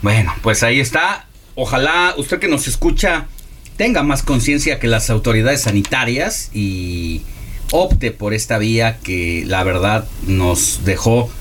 Bueno, 0.01 0.35
pues 0.41 0.63
ahí 0.63 0.79
está. 0.79 1.25
Ojalá 1.55 2.13
usted 2.17 2.39
que 2.39 2.47
nos 2.47 2.67
escucha 2.67 3.27
tenga 3.77 4.03
más 4.03 4.21
conciencia 4.21 4.79
que 4.79 4.87
las 4.87 5.09
autoridades 5.09 5.61
sanitarias 5.61 6.51
y 6.53 7.21
opte 7.71 8.11
por 8.11 8.33
esta 8.33 8.57
vía 8.57 8.99
que 8.99 9.43
la 9.47 9.63
verdad 9.63 10.05
nos 10.27 10.85
dejó 10.85 11.31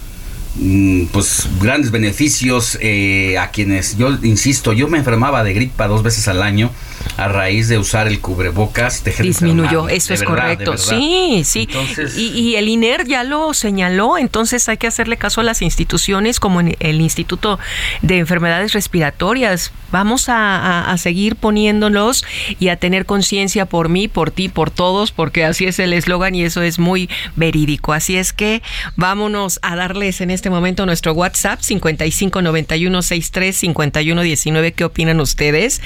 pues 1.12 1.48
grandes 1.60 1.90
beneficios 1.90 2.76
eh, 2.80 3.38
a 3.38 3.50
quienes 3.50 3.96
yo 3.96 4.10
insisto 4.22 4.74
yo 4.74 4.86
me 4.86 4.98
enfermaba 4.98 5.42
de 5.44 5.54
gripa 5.54 5.88
dos 5.88 6.02
veces 6.02 6.28
al 6.28 6.42
año 6.42 6.70
a 7.16 7.28
raíz 7.28 7.68
de 7.68 7.78
usar 7.78 8.06
el 8.08 8.20
cubrebocas 8.20 9.04
de 9.04 9.12
Disminuyó, 9.12 9.62
enfermarme, 9.64 9.94
eso 9.96 10.08
de 10.08 10.14
es 10.14 10.20
verdad, 10.20 10.48
de 10.58 10.64
correcto. 10.64 10.78
Sí, 10.78 11.42
sí. 11.44 11.68
y, 12.16 12.28
y 12.38 12.56
el 12.56 12.68
INER 12.68 13.06
ya 13.06 13.24
lo 13.24 13.52
señaló, 13.54 14.18
entonces 14.18 14.68
hay 14.68 14.76
que 14.76 14.86
hacerle 14.86 15.16
caso 15.16 15.40
a 15.40 15.44
las 15.44 15.62
instituciones 15.62 16.40
como 16.40 16.60
en 16.60 16.76
el 16.80 17.00
Instituto 17.00 17.58
de 18.02 18.18
Enfermedades 18.18 18.72
Respiratorias. 18.72 19.72
Vamos 19.90 20.28
a, 20.30 20.56
a- 20.56 20.90
a 20.92 20.96
seguir 20.98 21.36
poniéndolos 21.36 22.24
y 22.58 22.68
a 22.68 22.76
tener 22.76 23.04
conciencia 23.04 23.66
por 23.66 23.88
mí, 23.90 24.08
por 24.08 24.30
ti, 24.30 24.48
por 24.48 24.70
todos, 24.70 25.12
porque 25.12 25.44
así 25.44 25.66
es 25.66 25.78
el 25.78 25.92
eslogan 25.92 26.34
y 26.34 26.44
eso 26.44 26.62
es 26.62 26.78
muy 26.78 27.10
verídico. 27.36 27.92
Así 27.92 28.16
es 28.16 28.32
que 28.32 28.62
vámonos 28.96 29.58
a 29.62 29.76
darles 29.76 30.20
en 30.22 30.30
este 30.30 30.48
momento 30.48 30.86
nuestro 30.86 31.12
WhatsApp 31.12 31.60
559163 31.60 33.54
5119. 33.56 34.72
¿Qué 34.72 34.84
opinan 34.84 35.20
ustedes? 35.20 35.80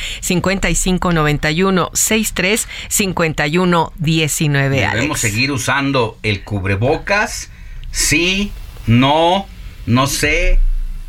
5591 1.11 1.91
63 1.93 2.69
5119. 2.89 4.77
Debemos 4.77 4.95
Alex. 4.97 5.21
seguir 5.21 5.53
usando 5.53 6.19
el 6.23 6.43
cubrebocas. 6.45 7.51
Sí, 7.91 8.53
no, 8.87 9.47
no 9.87 10.07
sé, 10.07 10.59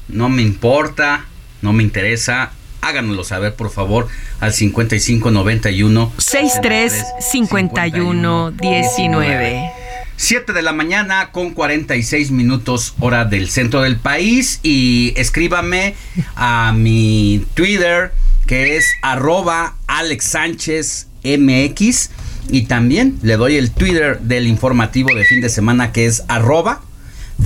no 0.08 0.30
me 0.30 0.41
importa, 0.41 1.26
no 1.62 1.74
me 1.74 1.84
interesa. 1.84 2.52
Háganoslo 2.82 3.24
saber, 3.24 3.56
por 3.56 3.72
favor, 3.72 4.08
al 4.39 4.54
5591 4.54 6.14
63 6.18 7.06
51 7.20 8.52
19. 8.52 9.72
7 10.18 10.52
de 10.52 10.62
la 10.64 10.74
mañana 10.74 11.30
con 11.32 11.52
46 11.52 12.32
minutos 12.32 12.95
hora 13.00 13.26
del 13.26 13.50
centro 13.50 13.82
del 13.82 13.98
país 13.98 14.60
y 14.64 15.14
escríbame 15.16 15.95
a 16.36 16.74
mi 16.76 17.45
Twitter 17.54 18.14
que 18.48 18.78
es 18.78 18.93
arroba 19.02 19.76
Alex 19.88 20.26
Sánchez 20.26 21.08
MX 21.24 22.10
y 22.50 22.64
también 22.64 23.20
le 23.22 23.36
doy 23.36 23.58
el 23.58 23.72
Twitter 23.72 24.20
del 24.22 24.48
informativo 24.48 25.14
de 25.14 25.26
fin 25.26 25.41
de 25.41 25.50
semana 25.50 25.91
que 25.91 26.06
es 26.06 26.24
arroba 26.28 26.82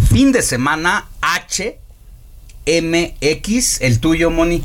fin 0.09 0.31
de 0.31 0.41
semana 0.41 1.07
H 1.21 1.79
MX, 2.65 3.81
el 3.81 3.99
tuyo 3.99 4.29
Moni. 4.29 4.63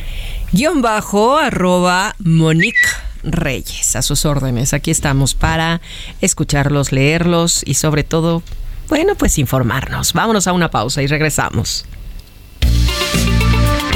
Guión 0.53 0.83
bajo 0.83 1.39
arroba 1.39 2.15
Monique 2.19 2.77
Reyes. 3.23 3.97
A 3.97 4.03
sus 4.03 4.25
órdenes. 4.25 4.75
Aquí 4.75 4.91
estamos 4.91 5.35
para 5.35 5.81
escucharlos, 6.21 6.93
leerlos 6.93 7.63
y 7.65 7.75
sobre 7.75 8.05
todo, 8.05 8.43
bueno, 8.89 9.15
pues 9.17 9.39
informarnos. 9.39 10.13
Vámonos 10.13 10.47
a 10.47 10.53
una 10.53 10.71
pausa 10.71 11.03
y 11.03 11.07
regresamos. 11.07 11.87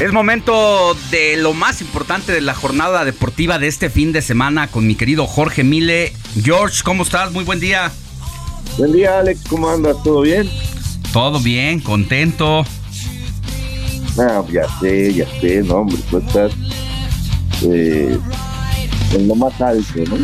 Es 0.00 0.12
momento 0.12 0.96
de 1.10 1.36
lo 1.38 1.54
más 1.54 1.80
importante 1.80 2.30
de 2.30 2.40
la 2.40 2.54
jornada 2.54 3.04
deportiva 3.04 3.58
de 3.58 3.66
este 3.66 3.90
fin 3.90 4.12
de 4.12 4.22
semana 4.22 4.68
con 4.68 4.86
mi 4.86 4.94
querido 4.94 5.26
Jorge 5.26 5.64
Mile. 5.64 6.12
George, 6.40 6.82
¿cómo 6.84 7.02
estás? 7.02 7.32
Muy 7.32 7.42
buen 7.42 7.58
día. 7.58 7.90
Buen 8.76 8.92
día, 8.92 9.18
Alex. 9.18 9.40
¿Cómo 9.48 9.68
andas? 9.68 9.96
¿Todo 10.04 10.20
bien? 10.20 10.48
Todo 11.12 11.40
bien, 11.40 11.80
contento. 11.80 12.64
Ah, 14.16 14.44
ya 14.52 14.68
sé, 14.78 15.14
ya 15.14 15.26
sé, 15.40 15.62
no, 15.64 15.78
hombre, 15.78 15.98
tú 16.08 16.18
estás 16.18 16.52
eh, 17.62 18.16
en 19.14 19.28
lo 19.28 19.34
más 19.34 19.60
alto, 19.60 20.00
¿no? 20.08 20.16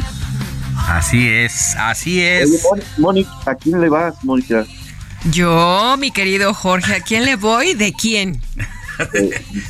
Así 0.88 1.28
es, 1.28 1.74
así 1.76 2.20
es. 2.20 2.64
Oye, 2.70 2.82
Mónica, 2.98 3.30
¿a 3.46 3.54
quién 3.56 3.80
le 3.80 3.88
vas, 3.88 4.14
Mónica? 4.22 4.66
Yo, 5.32 5.96
mi 5.98 6.12
querido 6.12 6.54
Jorge, 6.54 6.94
¿a 6.94 7.00
quién 7.00 7.24
le 7.24 7.34
voy? 7.34 7.74
¿De 7.74 7.92
quién? 7.92 8.40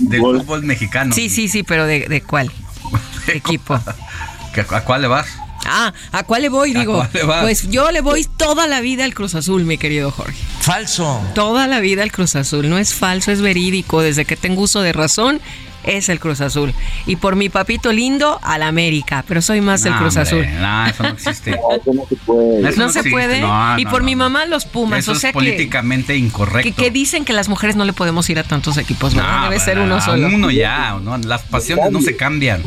Del 0.00 0.20
fútbol 0.20 0.62
mexicano. 0.64 1.14
Sí, 1.14 1.28
sí, 1.28 1.48
sí, 1.48 1.62
pero 1.62 1.86
¿de, 1.86 2.08
de 2.08 2.22
cuál? 2.22 2.50
equipo? 3.28 3.74
¿A 3.74 4.80
cuál 4.82 5.02
le 5.02 5.08
vas? 5.08 5.26
Ah, 5.66 5.92
¿a 6.12 6.24
cuál 6.24 6.42
le 6.42 6.48
voy? 6.50 6.76
¿A 6.76 6.80
Digo, 6.80 6.94
cuál 6.96 7.10
le 7.12 7.22
vas? 7.24 7.42
pues 7.42 7.70
yo 7.70 7.90
le 7.90 8.02
voy 8.02 8.26
toda 8.36 8.66
la 8.66 8.80
vida 8.80 9.04
al 9.04 9.14
Cruz 9.14 9.34
Azul, 9.34 9.64
mi 9.64 9.78
querido 9.78 10.10
Jorge. 10.10 10.36
Falso. 10.60 11.20
Toda 11.34 11.66
la 11.66 11.80
vida 11.80 12.02
al 12.02 12.12
Cruz 12.12 12.36
Azul. 12.36 12.68
No 12.68 12.78
es 12.78 12.94
falso, 12.94 13.32
es 13.32 13.40
verídico. 13.40 14.02
Desde 14.02 14.24
que 14.26 14.36
tengo 14.36 14.62
uso 14.62 14.82
de 14.82 14.92
razón, 14.92 15.40
es 15.86 16.08
el 16.08 16.20
Cruz 16.20 16.40
Azul. 16.40 16.72
Y 17.06 17.16
por 17.16 17.36
mi 17.36 17.48
papito 17.48 17.92
lindo, 17.92 18.38
al 18.42 18.62
América. 18.62 19.24
Pero 19.26 19.42
soy 19.42 19.60
más 19.60 19.84
No, 19.84 19.96
Cruz 19.98 20.16
hombre, 20.16 20.22
Azul. 20.22 20.60
No, 20.60 20.86
eso 20.86 21.02
no 21.02 21.08
existe. 21.10 21.50
no 21.86 22.06
se 22.08 22.16
puede. 22.16 22.68
Eso 22.68 22.80
No 22.80 22.88
se 22.90 22.98
existe. 23.00 23.10
puede. 23.10 23.40
No, 23.40 23.78
y 23.78 23.84
no, 23.84 23.90
por 23.90 24.00
no, 24.00 24.06
mi 24.06 24.16
mamá, 24.16 24.46
los 24.46 24.64
Pumas. 24.64 25.00
Eso 25.00 25.12
o 25.12 25.14
sea 25.14 25.30
es 25.30 25.32
que, 25.32 25.38
políticamente 25.38 26.16
incorrecto. 26.16 26.62
que, 26.62 26.72
que 26.84 26.90
dicen 26.90 27.24
que 27.24 27.32
las 27.32 27.48
mujeres 27.48 27.76
no 27.76 27.84
le 27.84 27.92
podemos 27.92 28.28
ir 28.30 28.38
a 28.38 28.42
tantos 28.44 28.76
equipos. 28.78 29.14
¿verdad? 29.14 29.38
No, 29.38 29.44
Debe 29.44 29.60
ser 29.60 29.78
uno 29.78 30.00
solo. 30.00 30.26
Uno 30.28 30.50
ya, 30.50 30.98
¿no? 31.02 31.16
Las 31.18 31.42
pasiones 31.42 31.90
no 31.90 32.00
se 32.00 32.16
cambian. 32.16 32.62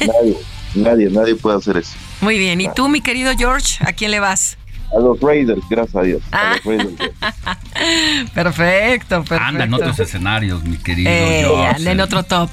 Nadie, 0.00 0.36
nadie, 0.74 1.10
nadie 1.10 1.34
puede 1.36 1.56
hacer 1.58 1.76
eso. 1.76 1.92
Muy 2.20 2.38
bien. 2.38 2.60
¿Y 2.60 2.68
tú, 2.74 2.88
mi 2.88 3.00
querido 3.00 3.32
George, 3.36 3.76
a 3.84 3.92
quién 3.92 4.10
le 4.10 4.20
vas? 4.20 4.56
A 4.94 5.00
los 5.00 5.20
Raiders, 5.20 5.60
gracias 5.68 5.96
a 5.96 6.02
Dios. 6.02 6.22
A 6.32 6.52
Ah. 6.52 6.56
los 6.56 6.64
Raiders. 6.64 6.94
Perfecto, 8.34 9.18
perfecto. 9.22 9.44
Anda 9.44 9.64
en 9.64 9.74
otros 9.74 9.98
escenarios, 10.00 10.64
mi 10.64 10.76
querido 10.76 11.10
Eh, 11.10 11.42
George. 11.44 11.76
anda 11.76 11.92
en 11.92 12.00
otro 12.00 12.22
top. 12.22 12.50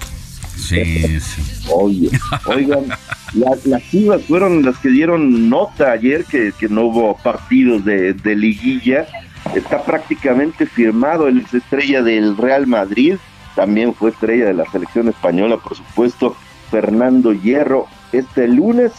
Sí, 0.55 1.19
sí. 1.19 1.41
Oye, 1.71 2.09
oigan, 2.45 2.85
la- 3.33 3.57
las 3.65 3.83
Chivas 3.89 4.21
fueron 4.23 4.63
las 4.63 4.77
que 4.77 4.89
dieron 4.89 5.49
nota 5.49 5.91
ayer 5.91 6.25
que, 6.25 6.53
que 6.57 6.69
no 6.69 6.83
hubo 6.83 7.17
partidos 7.17 7.83
de, 7.85 8.13
de 8.13 8.35
liguilla. 8.35 9.07
Está 9.55 9.83
prácticamente 9.83 10.65
firmado 10.65 11.27
el 11.27 11.39
ex 11.39 11.53
estrella 11.55 12.01
del 12.01 12.37
Real 12.37 12.65
Madrid. 12.67 13.15
También 13.55 13.93
fue 13.93 14.11
estrella 14.11 14.45
de 14.45 14.53
la 14.53 14.65
selección 14.71 15.09
española, 15.09 15.57
por 15.57 15.75
supuesto, 15.75 16.35
Fernando 16.71 17.33
Hierro. 17.33 17.87
Este 18.11 18.47
lunes 18.47 18.91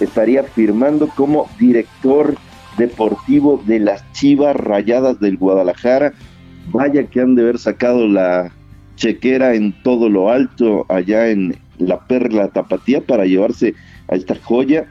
estaría 0.00 0.44
firmando 0.44 1.08
como 1.08 1.50
director 1.58 2.36
deportivo 2.78 3.62
de 3.66 3.80
las 3.80 4.10
Chivas 4.12 4.56
Rayadas 4.56 5.20
del 5.20 5.36
Guadalajara. 5.36 6.14
Vaya 6.70 7.04
que 7.04 7.20
han 7.20 7.34
de 7.34 7.42
haber 7.42 7.58
sacado 7.58 8.06
la 8.06 8.52
chequera 8.96 9.54
en 9.54 9.72
todo 9.82 10.08
lo 10.08 10.30
alto 10.30 10.84
allá 10.88 11.28
en 11.28 11.56
la 11.78 12.00
Perla 12.06 12.48
Tapatía 12.48 13.00
para 13.00 13.26
llevarse 13.26 13.74
a 14.08 14.16
esta 14.16 14.34
joya. 14.34 14.86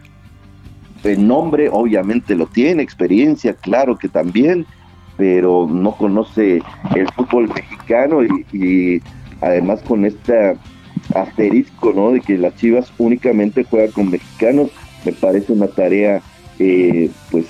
El 1.04 1.28
nombre 1.28 1.70
obviamente 1.72 2.36
lo 2.36 2.48
tiene, 2.48 2.82
experiencia, 2.82 3.54
claro 3.54 3.98
que 3.98 4.08
también, 4.08 4.66
pero 5.18 5.68
no 5.70 5.92
conoce 5.94 6.62
el 6.96 7.08
fútbol 7.16 7.50
mexicano 7.50 8.24
y, 8.24 9.02
además 9.42 9.82
con 9.88 10.06
este 10.06 10.58
asterisco, 11.14 11.94
¿no? 11.94 12.12
De 12.12 12.22
que 12.22 12.38
las 12.38 12.56
Chivas 12.56 12.92
únicamente 12.98 13.64
juegan 13.64 13.92
con 13.92 14.10
mexicanos, 14.10 14.72
me 15.06 15.12
parece 15.14 15.54
una 15.54 15.68
tarea, 15.68 16.22
eh, 16.60 17.12
pues, 17.32 17.46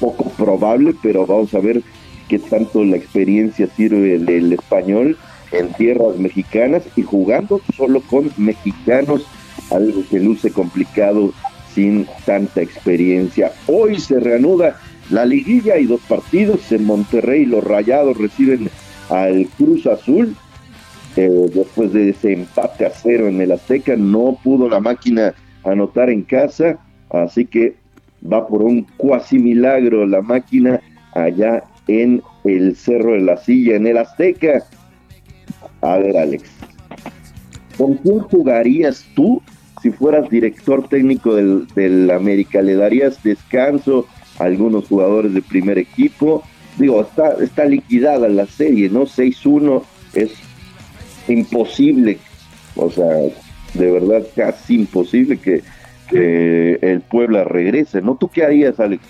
poco 0.00 0.30
probable, 0.30 0.94
pero 1.02 1.26
vamos 1.26 1.54
a 1.54 1.60
ver 1.60 1.82
qué 2.28 2.38
tanto 2.38 2.84
la 2.84 2.96
experiencia 2.96 3.66
sirve 3.66 4.18
del 4.18 4.52
español 4.52 5.16
en 5.52 5.72
tierras 5.74 6.16
mexicanas 6.18 6.82
y 6.96 7.02
jugando 7.02 7.60
solo 7.76 8.00
con 8.02 8.30
mexicanos, 8.36 9.26
algo 9.70 10.02
que 10.10 10.20
luce 10.20 10.50
complicado 10.50 11.32
sin 11.74 12.06
tanta 12.24 12.62
experiencia. 12.62 13.52
Hoy 13.66 13.98
se 13.98 14.20
reanuda 14.20 14.76
la 15.10 15.24
liguilla 15.24 15.76
y 15.78 15.86
dos 15.86 16.00
partidos 16.08 16.70
en 16.72 16.84
Monterrey, 16.84 17.44
los 17.44 17.62
Rayados 17.62 18.16
reciben 18.16 18.70
al 19.10 19.46
Cruz 19.58 19.86
Azul. 19.86 20.34
Eh, 21.16 21.50
después 21.54 21.92
de 21.92 22.10
ese 22.10 22.32
empate 22.32 22.86
a 22.86 22.90
cero 22.90 23.28
en 23.28 23.40
el 23.40 23.52
Azteca, 23.52 23.94
no 23.96 24.36
pudo 24.42 24.68
la 24.68 24.80
máquina 24.80 25.34
anotar 25.62 26.10
en 26.10 26.22
casa, 26.22 26.78
así 27.10 27.44
que 27.44 27.76
va 28.30 28.46
por 28.46 28.62
un 28.62 28.86
cuasi 28.96 29.38
milagro 29.38 30.06
la 30.06 30.22
máquina 30.22 30.80
allá 31.14 31.64
en 31.86 32.22
el 32.44 32.76
Cerro 32.76 33.12
de 33.12 33.20
la 33.20 33.36
Silla, 33.36 33.76
en 33.76 33.86
el 33.86 33.98
Azteca. 33.98 34.64
A 35.82 35.98
ver, 35.98 36.16
Alex, 36.16 36.50
¿con 37.76 37.94
quién 37.96 38.20
jugarías 38.20 39.06
tú 39.14 39.42
si 39.82 39.90
fueras 39.90 40.28
director 40.30 40.88
técnico 40.88 41.34
del, 41.34 41.66
del 41.74 42.10
América? 42.10 42.62
¿Le 42.62 42.74
darías 42.74 43.22
descanso 43.22 44.06
a 44.38 44.44
algunos 44.44 44.88
jugadores 44.88 45.34
de 45.34 45.42
primer 45.42 45.78
equipo? 45.78 46.42
Digo, 46.78 47.02
está, 47.02 47.34
está 47.42 47.66
liquidada 47.66 48.28
la 48.28 48.46
serie, 48.46 48.88
¿no? 48.88 49.02
6-1 49.02 49.82
es 50.14 50.32
imposible, 51.28 52.18
o 52.76 52.90
sea, 52.90 53.06
de 53.74 53.90
verdad 53.90 54.26
casi 54.34 54.74
imposible 54.74 55.36
que, 55.36 55.62
que 56.08 56.78
el 56.82 57.00
Puebla 57.00 57.44
regrese, 57.44 58.02
¿no? 58.02 58.16
¿Tú 58.16 58.28
qué 58.28 58.44
harías, 58.44 58.78
Alex? 58.80 59.02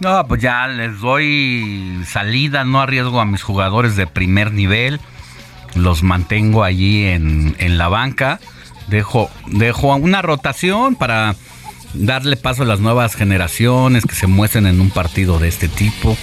No, 0.00 0.26
pues 0.26 0.42
ya 0.42 0.66
les 0.66 1.00
doy 1.00 2.02
salida, 2.06 2.64
no 2.64 2.80
arriesgo 2.80 3.20
a 3.20 3.24
mis 3.24 3.42
jugadores 3.42 3.94
de 3.94 4.06
primer 4.06 4.52
nivel, 4.52 4.98
los 5.76 6.02
mantengo 6.02 6.64
allí 6.64 7.04
en, 7.04 7.54
en 7.58 7.78
la 7.78 7.88
banca, 7.88 8.40
dejo, 8.88 9.30
dejo 9.46 9.94
una 9.94 10.20
rotación 10.20 10.96
para 10.96 11.36
darle 11.94 12.36
paso 12.36 12.62
a 12.62 12.66
las 12.66 12.80
nuevas 12.80 13.14
generaciones 13.14 14.04
que 14.04 14.14
se 14.14 14.26
muestren 14.26 14.66
en 14.66 14.80
un 14.80 14.90
partido 14.90 15.38
de 15.38 15.48
este 15.48 15.68
tipo. 15.68 16.16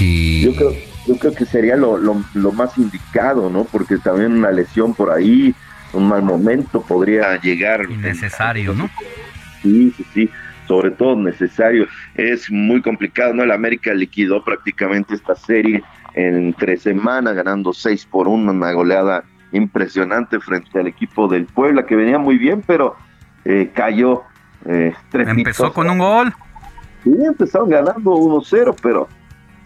Y 0.00 0.42
Yo 0.42 0.54
creo, 0.54 0.74
yo 1.06 1.16
creo 1.16 1.34
que 1.34 1.46
sería 1.46 1.76
lo, 1.76 1.96
lo, 1.96 2.22
lo 2.34 2.52
más 2.52 2.76
indicado, 2.76 3.48
¿no? 3.48 3.64
Porque 3.64 3.98
también 3.98 4.32
una 4.32 4.50
lesión 4.50 4.94
por 4.94 5.10
ahí, 5.10 5.54
un 5.92 6.08
mal 6.08 6.22
momento 6.22 6.82
podría 6.82 7.40
llegar. 7.40 7.88
Necesario, 7.88 8.74
¿no? 8.74 8.88
Sí, 9.62 9.92
sí, 9.96 10.06
sí, 10.12 10.30
sobre 10.66 10.90
todo 10.90 11.16
necesario. 11.16 11.86
Es 12.14 12.50
muy 12.50 12.82
complicado, 12.82 13.34
¿no? 13.34 13.42
El 13.42 13.52
América 13.52 13.92
liquidó 13.94 14.44
prácticamente 14.44 15.14
esta 15.14 15.34
serie 15.34 15.82
en 16.14 16.52
tres 16.54 16.82
semanas, 16.82 17.34
ganando 17.34 17.72
seis 17.72 18.06
por 18.06 18.28
uno, 18.28 18.52
una 18.52 18.72
goleada 18.72 19.24
impresionante 19.52 20.40
frente 20.40 20.78
al 20.78 20.86
equipo 20.86 21.28
del 21.28 21.44
Puebla, 21.46 21.86
que 21.86 21.94
venía 21.94 22.18
muy 22.18 22.38
bien, 22.38 22.62
pero 22.66 22.96
eh, 23.44 23.70
cayó. 23.74 24.22
Eh, 24.64 24.94
Empezó 25.12 25.72
con 25.72 25.90
un 25.90 25.98
gol. 25.98 26.32
Sí, 27.04 27.12
empezaron 27.26 27.68
ganando 27.68 28.12
1-0, 28.12 28.76
pero 28.80 29.08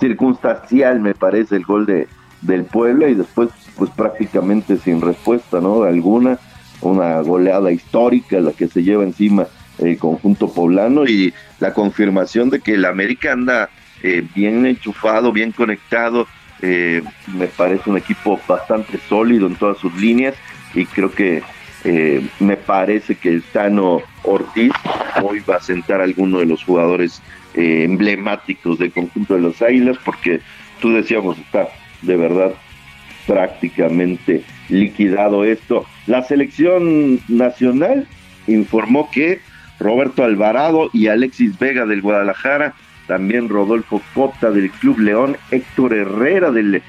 circunstancial 0.00 1.00
me 1.00 1.14
parece 1.14 1.56
el 1.56 1.64
gol 1.64 1.86
de 1.86 2.08
del 2.42 2.64
Puebla 2.64 3.08
y 3.08 3.14
después 3.14 3.50
pues 3.76 3.90
prácticamente 3.90 4.76
sin 4.78 5.00
respuesta, 5.00 5.60
¿no? 5.60 5.82
Alguna, 5.82 6.38
una 6.80 7.20
goleada 7.20 7.70
histórica 7.72 8.40
la 8.40 8.52
que 8.52 8.68
se 8.68 8.82
lleva 8.82 9.04
encima 9.04 9.46
el 9.78 9.98
conjunto 9.98 10.52
poblano 10.52 11.04
y 11.04 11.34
la 11.60 11.74
confirmación 11.74 12.50
de 12.50 12.60
que 12.60 12.74
el 12.74 12.84
América 12.84 13.32
anda 13.32 13.68
eh, 14.02 14.24
bien 14.34 14.64
enchufado, 14.66 15.32
bien 15.32 15.52
conectado, 15.52 16.26
eh, 16.62 17.02
me 17.34 17.48
parece 17.48 17.90
un 17.90 17.98
equipo 17.98 18.40
bastante 18.48 18.98
sólido 19.08 19.46
en 19.46 19.56
todas 19.56 19.76
sus 19.78 19.94
líneas 19.96 20.34
y 20.74 20.86
creo 20.86 21.12
que 21.12 21.42
eh, 21.84 22.26
me 22.40 22.56
parece 22.56 23.14
que 23.14 23.28
el 23.28 23.42
Tano 23.42 24.00
Ortiz 24.24 24.72
hoy 25.22 25.40
va 25.48 25.56
a 25.56 25.60
sentar 25.60 26.00
a 26.00 26.04
alguno 26.04 26.38
de 26.38 26.46
los 26.46 26.64
jugadores 26.64 27.22
eh, 27.54 27.84
emblemáticos 27.84 28.78
del 28.78 28.90
conjunto 28.90 29.34
de 29.34 29.40
los 29.40 29.60
Águilas 29.60 29.98
porque 30.04 30.40
tú 30.80 30.92
decíamos 30.92 31.38
está 31.38 31.68
de 32.02 32.16
verdad 32.16 32.54
prácticamente 33.26 34.42
liquidado 34.68 35.44
esto. 35.44 35.84
La 36.06 36.22
selección 36.22 37.20
nacional 37.28 38.06
informó 38.46 39.10
que 39.10 39.40
Roberto 39.78 40.24
Alvarado 40.24 40.90
y 40.92 41.08
Alexis 41.08 41.58
Vega 41.58 41.86
del 41.86 42.02
Guadalajara, 42.02 42.74
también 43.06 43.48
Rodolfo 43.48 44.00
Cota 44.14 44.50
del 44.50 44.70
Club 44.70 44.98
León, 45.00 45.36
Héctor 45.50 45.94
Herrera 45.94 46.50
del 46.50 46.82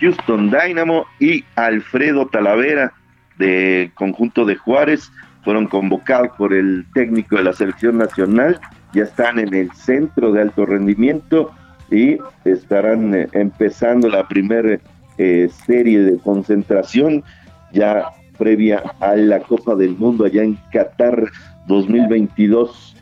Houston 0.00 0.50
Dynamo 0.50 1.06
y 1.20 1.44
Alfredo 1.54 2.26
Talavera 2.26 2.92
del 3.38 3.92
conjunto 3.92 4.44
de 4.44 4.56
Juárez 4.56 5.10
fueron 5.44 5.66
convocados 5.66 6.36
por 6.36 6.52
el 6.52 6.86
técnico 6.94 7.36
de 7.36 7.44
la 7.44 7.52
selección 7.52 7.98
nacional, 7.98 8.60
ya 8.92 9.04
están 9.04 9.38
en 9.38 9.54
el 9.54 9.72
centro 9.72 10.32
de 10.32 10.42
alto 10.42 10.66
rendimiento 10.66 11.52
y 11.90 12.18
estarán 12.44 13.14
eh, 13.14 13.28
empezando 13.32 14.08
la 14.08 14.26
primera 14.28 14.78
eh, 15.18 15.48
serie 15.66 16.00
de 16.00 16.18
concentración 16.18 17.22
ya 17.72 18.10
previa 18.38 18.82
a 19.00 19.14
la 19.14 19.40
Copa 19.40 19.74
del 19.74 19.96
Mundo 19.96 20.24
allá 20.24 20.42
en 20.42 20.58
Qatar 20.72 21.30
2022. 21.66 22.96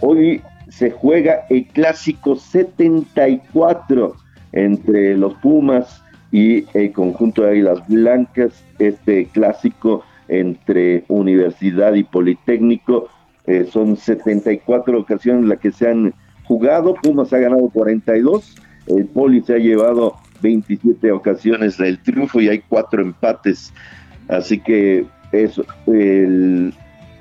Hoy 0.00 0.42
se 0.68 0.90
juega 0.90 1.46
el 1.50 1.66
clásico 1.66 2.36
74 2.36 4.16
entre 4.52 5.16
los 5.16 5.34
Pumas 5.34 6.02
y 6.32 6.64
el 6.76 6.92
conjunto 6.92 7.42
de 7.42 7.50
Águilas 7.50 7.86
Blancas, 7.86 8.64
este 8.78 9.26
clásico 9.26 10.02
entre 10.28 11.04
Universidad 11.08 11.94
y 11.94 12.02
Politécnico. 12.02 13.08
Eh, 13.46 13.68
son 13.70 13.96
74 13.96 14.98
ocasiones 14.98 15.44
las 15.44 15.60
que 15.60 15.70
se 15.70 15.88
han 15.88 16.14
jugado, 16.44 16.94
Pumas 16.94 17.32
ha 17.32 17.38
ganado 17.38 17.68
42, 17.68 18.56
el 18.86 19.06
Poli 19.06 19.42
se 19.42 19.54
ha 19.54 19.58
llevado 19.58 20.16
27 20.44 21.10
ocasiones 21.10 21.78
del 21.78 21.98
triunfo 21.98 22.40
y 22.40 22.48
hay 22.48 22.62
cuatro 22.68 23.02
empates. 23.02 23.72
Así 24.28 24.60
que 24.60 25.06
es 25.32 25.60
el 25.86 26.74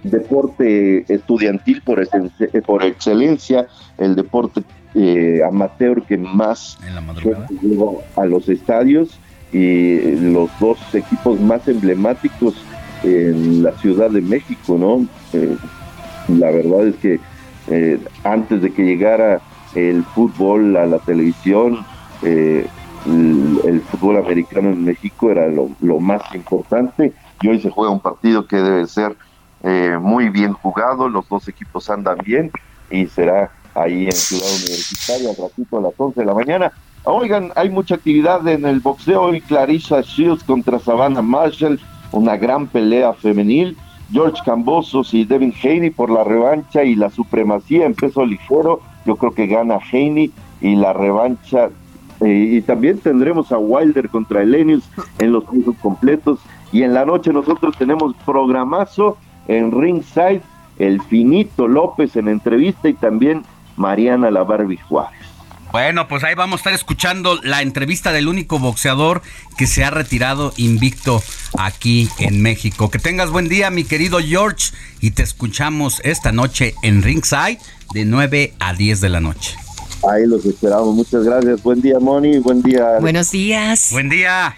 deporte 0.03 1.05
estudiantil 1.07 1.81
por, 1.81 2.05
por 2.65 2.83
excelencia, 2.83 3.67
el 3.97 4.15
deporte 4.15 4.61
eh, 4.93 5.39
amateur 5.47 6.03
que 6.03 6.17
más 6.17 6.77
llegó 7.61 8.03
a 8.17 8.25
los 8.25 8.49
estadios 8.49 9.17
y 9.53 10.15
los 10.17 10.49
dos 10.59 10.77
equipos 10.93 11.39
más 11.39 11.67
emblemáticos 11.67 12.55
en 13.03 13.63
la 13.63 13.71
Ciudad 13.77 14.09
de 14.09 14.21
México, 14.21 14.77
¿no? 14.77 15.07
Eh, 15.33 15.55
la 16.27 16.51
verdad 16.51 16.87
es 16.87 16.95
que 16.97 17.19
eh, 17.69 17.99
antes 18.23 18.61
de 18.61 18.71
que 18.71 18.83
llegara 18.83 19.41
el 19.75 20.03
fútbol 20.03 20.75
a 20.75 20.85
la 20.85 20.99
televisión, 20.99 21.85
el, 23.05 23.81
fútbol 23.89 24.17
americano 24.17 24.69
en 24.69 24.85
México 24.85 25.31
era 25.31 25.47
lo, 25.47 25.99
más 25.99 26.21
importante 26.33 27.13
y 27.41 27.47
hoy 27.47 27.61
se 27.61 27.69
juega 27.69 27.91
un 27.91 27.99
partido 27.99 28.47
que 28.47 28.57
debe 28.57 28.87
ser 28.87 29.15
muy 30.01 30.29
bien 30.29 30.53
jugado, 30.53 31.07
los 31.07 31.27
dos 31.29 31.47
equipos 31.47 31.89
andan 31.89 32.17
bien 32.25 32.51
y 32.89 33.07
será 33.07 33.49
ahí 33.75 34.05
en 34.05 34.11
Ciudad 34.11 34.47
Universitaria, 34.47 35.29
al 35.29 35.35
ratito 35.37 35.77
a 35.77 35.81
las 35.81 35.93
11 35.97 36.19
de 36.19 36.25
la 36.25 36.33
mañana. 36.33 36.71
Oigan, 37.05 37.51
hay 37.55 37.69
mucha 37.69 37.95
actividad 37.95 38.47
en 38.47 38.65
el 38.65 38.79
boxeo 38.79 39.23
hoy, 39.23 39.41
Clarissa 39.41 40.01
Shields 40.01 40.43
contra 40.43 40.79
Savannah 40.79 41.21
Marshall, 41.21 41.79
una 42.11 42.37
gran 42.37 42.67
pelea 42.67 43.13
femenil. 43.13 43.77
George 44.11 44.41
Cambosos 44.45 45.11
y 45.15 45.25
Devin 45.25 45.53
Haney 45.63 45.89
por 45.89 46.11
la 46.11 46.23
revancha 46.23 46.83
y 46.83 46.93
la 46.93 47.09
supremacía 47.09 47.87
en 47.87 47.95
peso 47.95 48.23
ligero. 48.23 48.79
Yo 49.05 49.15
creo 49.15 49.31
que 49.33 49.47
gana 49.47 49.79
Haney 49.91 50.31
y 50.61 50.75
la 50.75 50.93
revancha. 50.93 51.69
Eh, 52.21 52.49
y 52.51 52.61
también 52.61 52.99
tendremos 52.99 53.51
a 53.51 53.57
Wilder 53.57 54.09
contra 54.09 54.43
Elenius 54.43 54.83
en 55.19 55.31
los 55.33 55.43
juegos 55.45 55.75
completos. 55.81 56.39
Y 56.71 56.83
en 56.83 56.93
la 56.93 57.05
noche 57.05 57.31
nosotros 57.31 57.77
tenemos 57.77 58.15
programazo 58.25 59.17
en 59.47 59.71
Ringside, 59.71 60.41
el 60.79 61.01
Finito 61.03 61.67
López 61.67 62.15
en 62.15 62.27
entrevista 62.27 62.89
y 62.89 62.93
también 62.93 63.43
Mariana 63.77 64.31
La 64.31 64.43
Barbie 64.43 64.77
Juárez. 64.77 65.23
Bueno, 65.73 66.07
pues 66.07 66.23
ahí 66.23 66.35
vamos 66.35 66.59
a 66.59 66.61
estar 66.61 66.73
escuchando 66.73 67.39
la 67.41 67.63
entrevista 67.63 68.11
del 68.11 68.27
único 68.27 68.59
boxeador 68.59 69.23
que 69.57 69.65
se 69.65 69.83
ha 69.83 69.89
retirado 69.89 70.53
invicto 70.57 71.23
aquí 71.57 72.09
en 72.19 72.43
México. 72.43 72.91
Que 72.91 72.99
tengas 72.99 73.31
buen 73.31 73.49
día, 73.49 73.71
mi 73.71 73.83
querido 73.83 74.19
George, 74.19 74.71
y 75.01 75.11
te 75.11 75.23
escuchamos 75.23 75.99
esta 76.03 76.31
noche 76.31 76.75
en 76.83 77.01
Ringside 77.01 77.57
de 77.91 78.05
9 78.05 78.53
a 78.59 78.73
10 78.73 79.01
de 79.01 79.09
la 79.09 79.19
noche. 79.19 79.62
Ahí 80.09 80.25
los 80.25 80.45
esperamos. 80.45 80.95
Muchas 80.95 81.23
gracias. 81.23 81.63
Buen 81.63 81.81
día, 81.81 81.99
Moni. 81.99 82.39
Buen 82.39 82.61
día. 82.61 82.99
Buenos 82.99 83.31
días. 83.31 83.89
Buen 83.91 84.09
día. 84.09 84.55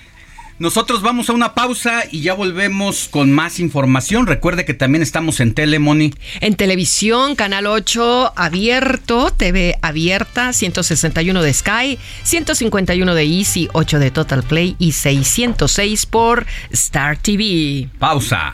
Nosotros 0.58 1.02
vamos 1.02 1.30
a 1.30 1.34
una 1.34 1.54
pausa 1.54 2.06
y 2.10 2.22
ya 2.22 2.34
volvemos 2.34 3.10
con 3.10 3.30
más 3.30 3.60
información. 3.60 4.26
Recuerde 4.26 4.64
que 4.64 4.74
también 4.74 5.02
estamos 5.02 5.42
en 5.42 5.54
Telemoni. 5.54 6.14
En 6.40 6.56
televisión, 6.56 7.36
Canal 7.36 7.68
8 7.68 8.32
abierto, 8.38 9.32
TV 9.36 9.78
abierta, 9.82 10.54
161 10.54 11.42
de 11.42 11.54
Sky, 11.54 12.00
151 12.24 13.14
de 13.14 13.24
Easy, 13.24 13.68
8 13.74 14.00
de 14.00 14.12
Total 14.12 14.44
Play 14.44 14.78
y 14.80 14.94
606 14.94 16.06
por 16.06 16.46
Star 16.72 17.18
TV. 17.18 17.90
Pausa. 18.00 18.54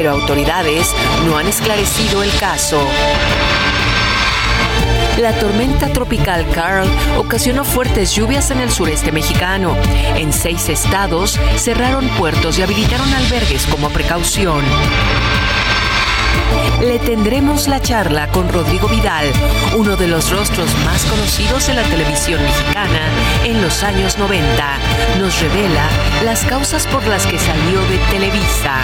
Pero 0.00 0.12
autoridades 0.12 0.94
no 1.26 1.36
han 1.36 1.46
esclarecido 1.46 2.22
el 2.22 2.34
caso. 2.38 2.80
La 5.18 5.38
tormenta 5.38 5.92
tropical 5.92 6.46
Carl 6.54 6.88
ocasionó 7.18 7.66
fuertes 7.66 8.14
lluvias 8.14 8.50
en 8.50 8.60
el 8.60 8.70
sureste 8.70 9.12
mexicano. 9.12 9.76
En 10.16 10.32
seis 10.32 10.70
estados 10.70 11.38
cerraron 11.56 12.08
puertos 12.16 12.58
y 12.58 12.62
habilitaron 12.62 13.12
albergues 13.12 13.66
como 13.66 13.90
precaución. 13.90 14.64
Le 16.80 16.98
tendremos 16.98 17.68
la 17.68 17.82
charla 17.82 18.28
con 18.28 18.48
Rodrigo 18.48 18.88
Vidal, 18.88 19.26
uno 19.76 19.98
de 19.98 20.08
los 20.08 20.30
rostros 20.30 20.74
más 20.86 21.04
conocidos 21.04 21.68
en 21.68 21.76
la 21.76 21.82
televisión 21.82 22.42
mexicana 22.42 23.00
en 23.44 23.60
los 23.60 23.82
años 23.82 24.16
90. 24.16 24.78
Nos 25.18 25.42
revela 25.42 25.90
las 26.24 26.46
causas 26.46 26.86
por 26.86 27.06
las 27.06 27.26
que 27.26 27.38
salió 27.38 27.82
de 27.82 27.98
Televisa. 28.10 28.82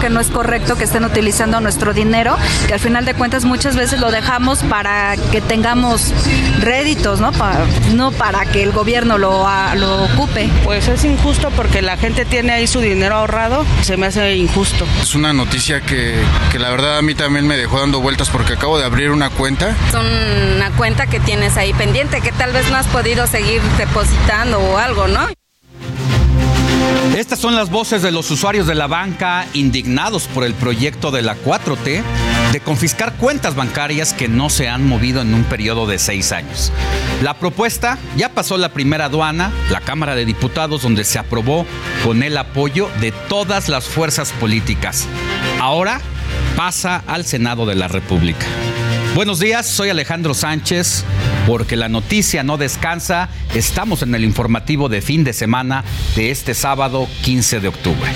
Que 0.00 0.10
no 0.10 0.20
es 0.20 0.28
correcto 0.28 0.76
que 0.76 0.84
estén 0.84 1.04
utilizando 1.04 1.60
nuestro 1.60 1.92
dinero, 1.92 2.36
que 2.66 2.74
al 2.74 2.80
final 2.80 3.04
de 3.04 3.14
cuentas 3.14 3.44
muchas 3.44 3.76
veces 3.76 4.00
lo 4.00 4.10
dejamos 4.10 4.62
para 4.64 5.16
que 5.32 5.40
tengamos 5.40 6.12
réditos, 6.60 7.20
¿no? 7.20 7.32
Para, 7.32 7.66
no 7.94 8.12
para 8.12 8.44
que 8.46 8.62
el 8.62 8.72
gobierno 8.72 9.18
lo, 9.18 9.46
lo 9.76 10.04
ocupe. 10.04 10.48
Pues 10.64 10.88
es 10.88 11.04
injusto 11.04 11.50
porque 11.50 11.82
la 11.82 11.96
gente 11.96 12.24
tiene 12.24 12.52
ahí 12.52 12.66
su 12.66 12.80
dinero 12.80 13.16
ahorrado, 13.16 13.64
se 13.82 13.96
me 13.96 14.06
hace 14.06 14.36
injusto. 14.36 14.86
Es 15.02 15.14
una 15.14 15.32
noticia 15.32 15.80
que, 15.80 16.14
que 16.52 16.58
la 16.58 16.70
verdad 16.70 16.98
a 16.98 17.02
mí 17.02 17.14
también 17.14 17.46
me 17.46 17.56
dejó 17.56 17.80
dando 17.80 18.00
vueltas 18.00 18.30
porque 18.30 18.54
acabo 18.54 18.78
de 18.78 18.84
abrir 18.84 19.10
una 19.10 19.30
cuenta. 19.30 19.74
Es 19.88 19.94
una 19.94 20.70
cuenta 20.76 21.06
que 21.06 21.20
tienes 21.20 21.56
ahí 21.56 21.72
pendiente 21.72 22.20
que 22.20 22.32
tal 22.32 22.52
vez 22.52 22.70
no 22.70 22.76
has 22.76 22.86
podido 22.86 23.26
seguir 23.26 23.60
depositando 23.78 24.60
o 24.60 24.78
algo, 24.78 25.08
¿no? 25.08 25.37
Estas 27.16 27.40
son 27.40 27.56
las 27.56 27.70
voces 27.70 28.02
de 28.02 28.12
los 28.12 28.30
usuarios 28.30 28.66
de 28.66 28.74
la 28.74 28.86
banca 28.86 29.46
indignados 29.52 30.26
por 30.28 30.44
el 30.44 30.54
proyecto 30.54 31.10
de 31.10 31.22
la 31.22 31.36
4T 31.36 32.02
de 32.52 32.60
confiscar 32.60 33.14
cuentas 33.14 33.54
bancarias 33.54 34.12
que 34.12 34.28
no 34.28 34.50
se 34.50 34.68
han 34.68 34.86
movido 34.86 35.20
en 35.20 35.34
un 35.34 35.44
periodo 35.44 35.86
de 35.86 35.98
seis 35.98 36.32
años. 36.32 36.72
La 37.22 37.34
propuesta 37.34 37.98
ya 38.16 38.30
pasó 38.30 38.56
la 38.56 38.70
primera 38.70 39.06
aduana, 39.06 39.52
la 39.70 39.80
Cámara 39.80 40.14
de 40.14 40.24
Diputados, 40.24 40.82
donde 40.82 41.04
se 41.04 41.18
aprobó 41.18 41.66
con 42.04 42.22
el 42.22 42.36
apoyo 42.36 42.88
de 43.00 43.12
todas 43.28 43.68
las 43.68 43.86
fuerzas 43.86 44.32
políticas. 44.32 45.06
Ahora 45.60 46.00
pasa 46.56 47.02
al 47.06 47.24
Senado 47.24 47.66
de 47.66 47.74
la 47.74 47.88
República. 47.88 48.46
Buenos 49.14 49.40
días, 49.40 49.66
soy 49.66 49.88
Alejandro 49.90 50.34
Sánchez. 50.34 51.04
Porque 51.46 51.76
la 51.76 51.88
noticia 51.88 52.42
no 52.42 52.58
descansa, 52.58 53.30
estamos 53.54 54.02
en 54.02 54.14
el 54.14 54.22
informativo 54.22 54.88
de 54.88 55.00
fin 55.00 55.24
de 55.24 55.32
semana 55.32 55.82
de 56.14 56.30
este 56.30 56.54
sábado 56.54 57.08
15 57.22 57.60
de 57.60 57.68
octubre. 57.68 58.10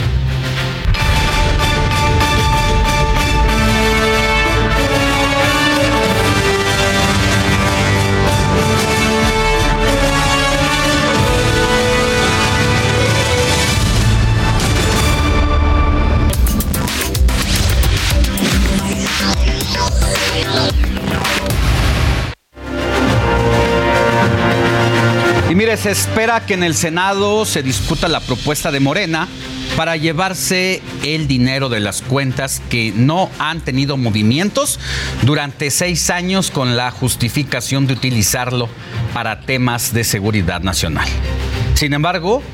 Se 25.82 25.90
espera 25.90 26.46
que 26.46 26.54
en 26.54 26.62
el 26.62 26.76
Senado 26.76 27.44
se 27.44 27.60
discuta 27.60 28.06
la 28.06 28.20
propuesta 28.20 28.70
de 28.70 28.78
Morena 28.78 29.26
para 29.76 29.96
llevarse 29.96 30.80
el 31.02 31.26
dinero 31.26 31.68
de 31.68 31.80
las 31.80 32.02
cuentas 32.02 32.62
que 32.70 32.92
no 32.94 33.28
han 33.40 33.60
tenido 33.62 33.96
movimientos 33.96 34.78
durante 35.22 35.72
seis 35.72 36.08
años 36.10 36.52
con 36.52 36.76
la 36.76 36.92
justificación 36.92 37.88
de 37.88 37.94
utilizarlo 37.94 38.68
para 39.12 39.40
temas 39.40 39.92
de 39.92 40.04
seguridad 40.04 40.60
nacional. 40.60 41.08
Sin 41.74 41.94
embargo, 41.94 42.44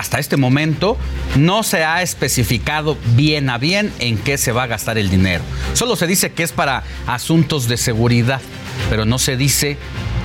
hasta 0.00 0.18
este 0.18 0.38
momento 0.38 0.96
no 1.36 1.62
se 1.62 1.84
ha 1.84 2.00
especificado 2.00 2.96
bien 3.16 3.50
a 3.50 3.58
bien 3.58 3.92
en 3.98 4.16
qué 4.16 4.38
se 4.38 4.50
va 4.50 4.62
a 4.62 4.66
gastar 4.66 4.96
el 4.96 5.10
dinero. 5.10 5.44
Solo 5.74 5.94
se 5.94 6.06
dice 6.06 6.32
que 6.32 6.42
es 6.42 6.52
para 6.52 6.84
asuntos 7.06 7.68
de 7.68 7.76
seguridad, 7.76 8.40
pero 8.88 9.04
no 9.04 9.18
se 9.18 9.36
dice 9.36 9.76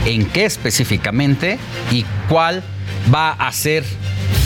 en 0.06 0.28
qué 0.28 0.46
específicamente 0.46 1.60
y 1.92 2.06
cuál 2.30 2.64
va 3.14 3.32
a 3.32 3.52
ser 3.52 3.84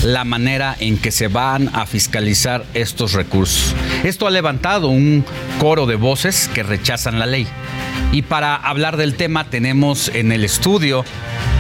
la 0.03 0.23
manera 0.23 0.75
en 0.80 0.97
que 0.97 1.11
se 1.11 1.27
van 1.27 1.69
a 1.75 1.86
fiscalizar 1.86 2.65
estos 2.73 3.13
recursos. 3.13 3.75
Esto 4.03 4.25
ha 4.25 4.32
levantado 4.32 4.88
un 4.88 5.23
coro 5.59 5.86
de 5.86 5.95
voces 5.95 6.49
que 6.55 6.63
rechazan 6.63 7.19
la 7.19 7.27
ley. 7.27 7.45
Y 8.11 8.23
para 8.23 8.55
hablar 8.55 8.97
del 8.97 9.13
tema 9.13 9.51
tenemos 9.51 10.09
en 10.09 10.32
el 10.32 10.43
estudio 10.43 11.05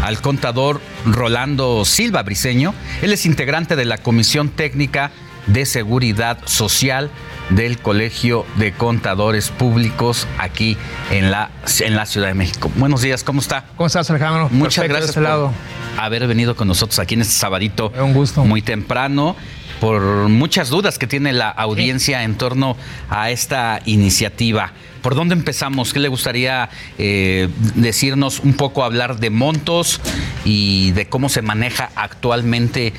al 0.01 0.21
contador 0.21 0.81
Rolando 1.05 1.85
Silva 1.85 2.23
Briceño. 2.23 2.73
Él 3.01 3.13
es 3.13 3.25
integrante 3.25 3.75
de 3.75 3.85
la 3.85 3.97
Comisión 3.97 4.49
Técnica 4.49 5.11
de 5.47 5.65
Seguridad 5.65 6.39
Social 6.45 7.09
del 7.49 7.79
Colegio 7.79 8.45
de 8.55 8.71
Contadores 8.71 9.49
Públicos 9.49 10.27
aquí 10.37 10.77
en 11.11 11.31
la, 11.31 11.51
en 11.79 11.95
la 11.95 12.05
Ciudad 12.05 12.27
de 12.27 12.33
México. 12.33 12.71
Buenos 12.75 13.01
días, 13.01 13.23
¿cómo 13.23 13.41
está? 13.41 13.65
¿Cómo 13.75 13.87
estás, 13.87 14.09
Alejandro? 14.09 14.49
Muchas 14.51 14.75
Perfecto, 14.75 14.89
gracias 14.89 15.09
este 15.09 15.21
lado. 15.21 15.51
por 15.95 16.03
haber 16.03 16.27
venido 16.27 16.55
con 16.55 16.67
nosotros 16.67 16.99
aquí 16.99 17.15
en 17.15 17.21
este 17.21 17.33
sabadito. 17.33 17.91
Un 17.99 18.13
gusto. 18.13 18.43
Muy 18.43 18.61
temprano 18.61 19.35
por 19.79 20.01
muchas 20.27 20.69
dudas 20.69 20.99
que 20.99 21.07
tiene 21.07 21.33
la 21.33 21.49
audiencia 21.49 22.23
en 22.23 22.35
torno 22.35 22.75
a 23.09 23.31
esta 23.31 23.81
iniciativa. 23.85 24.73
¿Por 25.01 25.15
dónde 25.15 25.35
empezamos? 25.35 25.93
¿Qué 25.93 25.99
le 25.99 26.09
gustaría 26.09 26.69
eh, 26.97 27.47
decirnos 27.75 28.39
un 28.41 28.53
poco, 28.53 28.83
hablar 28.83 29.19
de 29.19 29.29
montos 29.29 30.01
y 30.43 30.91
de 30.91 31.07
cómo 31.07 31.29
se 31.29 31.41
maneja 31.41 31.89
actualmente 31.95 32.93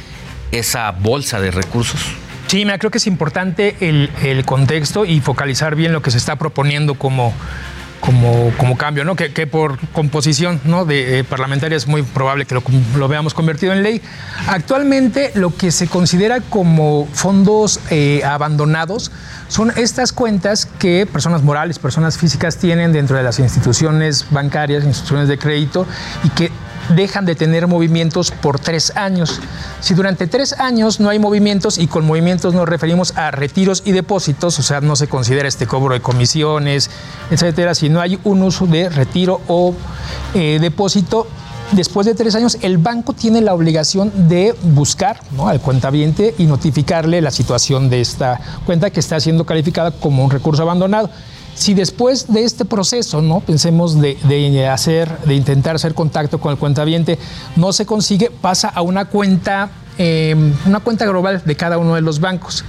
esa 0.53 0.91
bolsa 0.93 1.41
de 1.41 1.51
recursos? 1.51 2.01
Sí, 2.51 2.65
mira, 2.65 2.79
creo 2.79 2.91
que 2.91 2.99
es 2.99 3.07
importante 3.07 3.77
el, 3.79 4.11
el 4.25 4.45
contexto 4.45 5.05
y 5.05 5.21
focalizar 5.21 5.77
bien 5.77 5.93
lo 5.93 6.03
que 6.03 6.11
se 6.11 6.19
está 6.19 6.35
proponiendo 6.35 6.97
como, 6.97 7.33
como, 8.01 8.53
como 8.59 8.77
cambio, 8.77 9.05
¿no? 9.05 9.15
Que, 9.15 9.33
que 9.33 9.47
por 9.47 9.79
composición 9.93 10.61
¿no? 10.65 10.85
de 10.85 11.21
eh, 11.21 11.23
parlamentaria 11.23 11.77
es 11.77 11.87
muy 11.87 12.03
probable 12.03 12.47
que 12.47 12.57
lo, 12.57 12.65
lo 12.97 13.07
veamos 13.07 13.35
convertido 13.35 13.73
en 13.73 13.85
ley. 13.85 14.03
Actualmente 14.49 15.31
lo 15.37 15.57
que 15.57 15.71
se 15.71 15.87
considera 15.87 16.41
como 16.41 17.07
fondos 17.13 17.79
eh, 17.89 18.23
abandonados 18.25 19.13
son 19.47 19.73
estas 19.77 20.13
cuentas 20.13 20.67
que 20.67 21.07
personas 21.07 21.45
morales, 21.45 21.79
personas 21.79 22.19
físicas 22.19 22.57
tienen 22.57 22.93
dentro 22.93 23.17
de 23.17 23.23
las 23.23 23.39
instituciones 23.39 24.27
bancarias, 24.33 24.83
instituciones 24.83 25.29
de 25.29 25.39
crédito 25.39 25.87
y 26.25 26.31
que 26.31 26.51
dejan 26.95 27.25
de 27.25 27.35
tener 27.35 27.67
movimientos 27.67 28.31
por 28.31 28.59
tres 28.59 28.97
años. 28.97 29.41
Si 29.81 29.95
durante 29.95 30.27
tres 30.27 30.53
años 30.59 31.01
no 31.01 31.09
hay 31.09 31.19
movimientos, 31.19 31.79
y 31.79 31.87
con 31.87 32.07
movimientos 32.07 32.55
nos 32.55 32.69
referimos 32.69 33.17
a 33.17 33.31
retiros 33.31 33.83
y 33.85 33.93
depósitos, 33.93 34.59
o 34.59 34.63
sea, 34.63 34.81
no 34.81 34.97
se 34.97 35.09
considera 35.09 35.49
este 35.49 35.67
cobro 35.67 35.95
de 35.95 36.01
comisiones, 36.01 36.91
etcétera, 37.31 37.75
si 37.75 37.89
no 37.89 38.01
hay 38.01 38.19
un 38.25 38.43
uso 38.43 38.67
de 38.67 38.89
retiro 38.89 39.41
o 39.49 39.75
eh, 40.35 40.59
depósito, 40.61 41.27
después 41.73 42.07
de 42.07 42.15
tres 42.15 42.35
años, 42.35 42.59
el 42.63 42.79
banco 42.79 43.13
tiene 43.13 43.41
la 43.41 43.55
obligación 43.55 44.13
de 44.29 44.55
buscar 44.63 45.21
¿no? 45.33 45.49
al 45.49 45.61
cuentaviente 45.61 46.35
y 46.39 46.45
notificarle 46.45 47.21
la 47.21 47.31
situación 47.31 47.89
de 47.91 48.01
esta 48.01 48.41
cuenta 48.67 48.91
que 48.91 49.01
está 49.01 49.21
siendo 49.21 49.47
calificada 49.47 49.91
como 49.91 50.25
un 50.25 50.31
recurso 50.31 50.63
abandonado. 50.63 51.11
Si 51.55 51.75
después 51.75 52.33
de 52.33 52.45
este 52.45 52.65
proceso, 52.65 53.21
¿no? 53.21 53.41
pensemos 53.41 54.01
de, 54.01 54.69
hacer, 54.69 55.19
de 55.21 55.35
intentar 55.35 55.77
hacer 55.77 55.95
contacto 55.95 56.41
con 56.41 56.53
el 56.53 56.59
cuentaviente, 56.59 57.19
no 57.57 57.73
se 57.73 57.87
consigue, 57.87 58.31
pasa 58.31 58.69
a 58.69 58.83
una 58.83 59.07
cuenta, 59.07 59.71
eh, 59.99 60.35
una 60.67 60.81
cuenta 60.81 61.07
global 61.07 61.43
de 61.45 61.57
cada 61.57 61.79
uno 61.79 61.95
de 61.95 62.01
los 62.01 62.21
bancos 62.21 62.65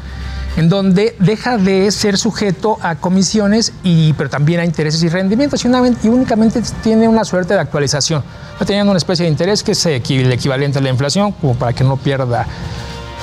en 0.58 0.70
donde 0.70 1.16
deja 1.20 1.58
de 1.58 1.92
ser 1.92 2.18
sujeto 2.18 2.78
a 2.82 2.96
comisiones, 2.96 3.74
y, 3.84 4.14
pero 4.14 4.30
también 4.30 4.60
a 4.60 4.66
intereses 4.66 5.02
y 5.04 5.10
rendimientos, 5.10 5.64
y, 5.64 5.68
únicamente 6.08 6.62
tiene 6.84 7.08
una 7.08 7.24
suerte 7.24 7.54
de 7.54 7.62
actualización. 7.62 8.24
Teniendo 8.66 8.92
una 8.92 8.98
especie 8.98 9.26
de 9.26 9.32
interés 9.32 9.64
que 9.64 9.72
es 9.72 9.86
el 9.86 10.32
equivalente 10.32 10.80
a 10.80 10.82
la 10.82 10.90
inflación, 10.90 11.32
como 11.32 11.56
para 11.56 11.74
que 11.74 11.84
no 11.84 11.98
pierda, 11.98 12.46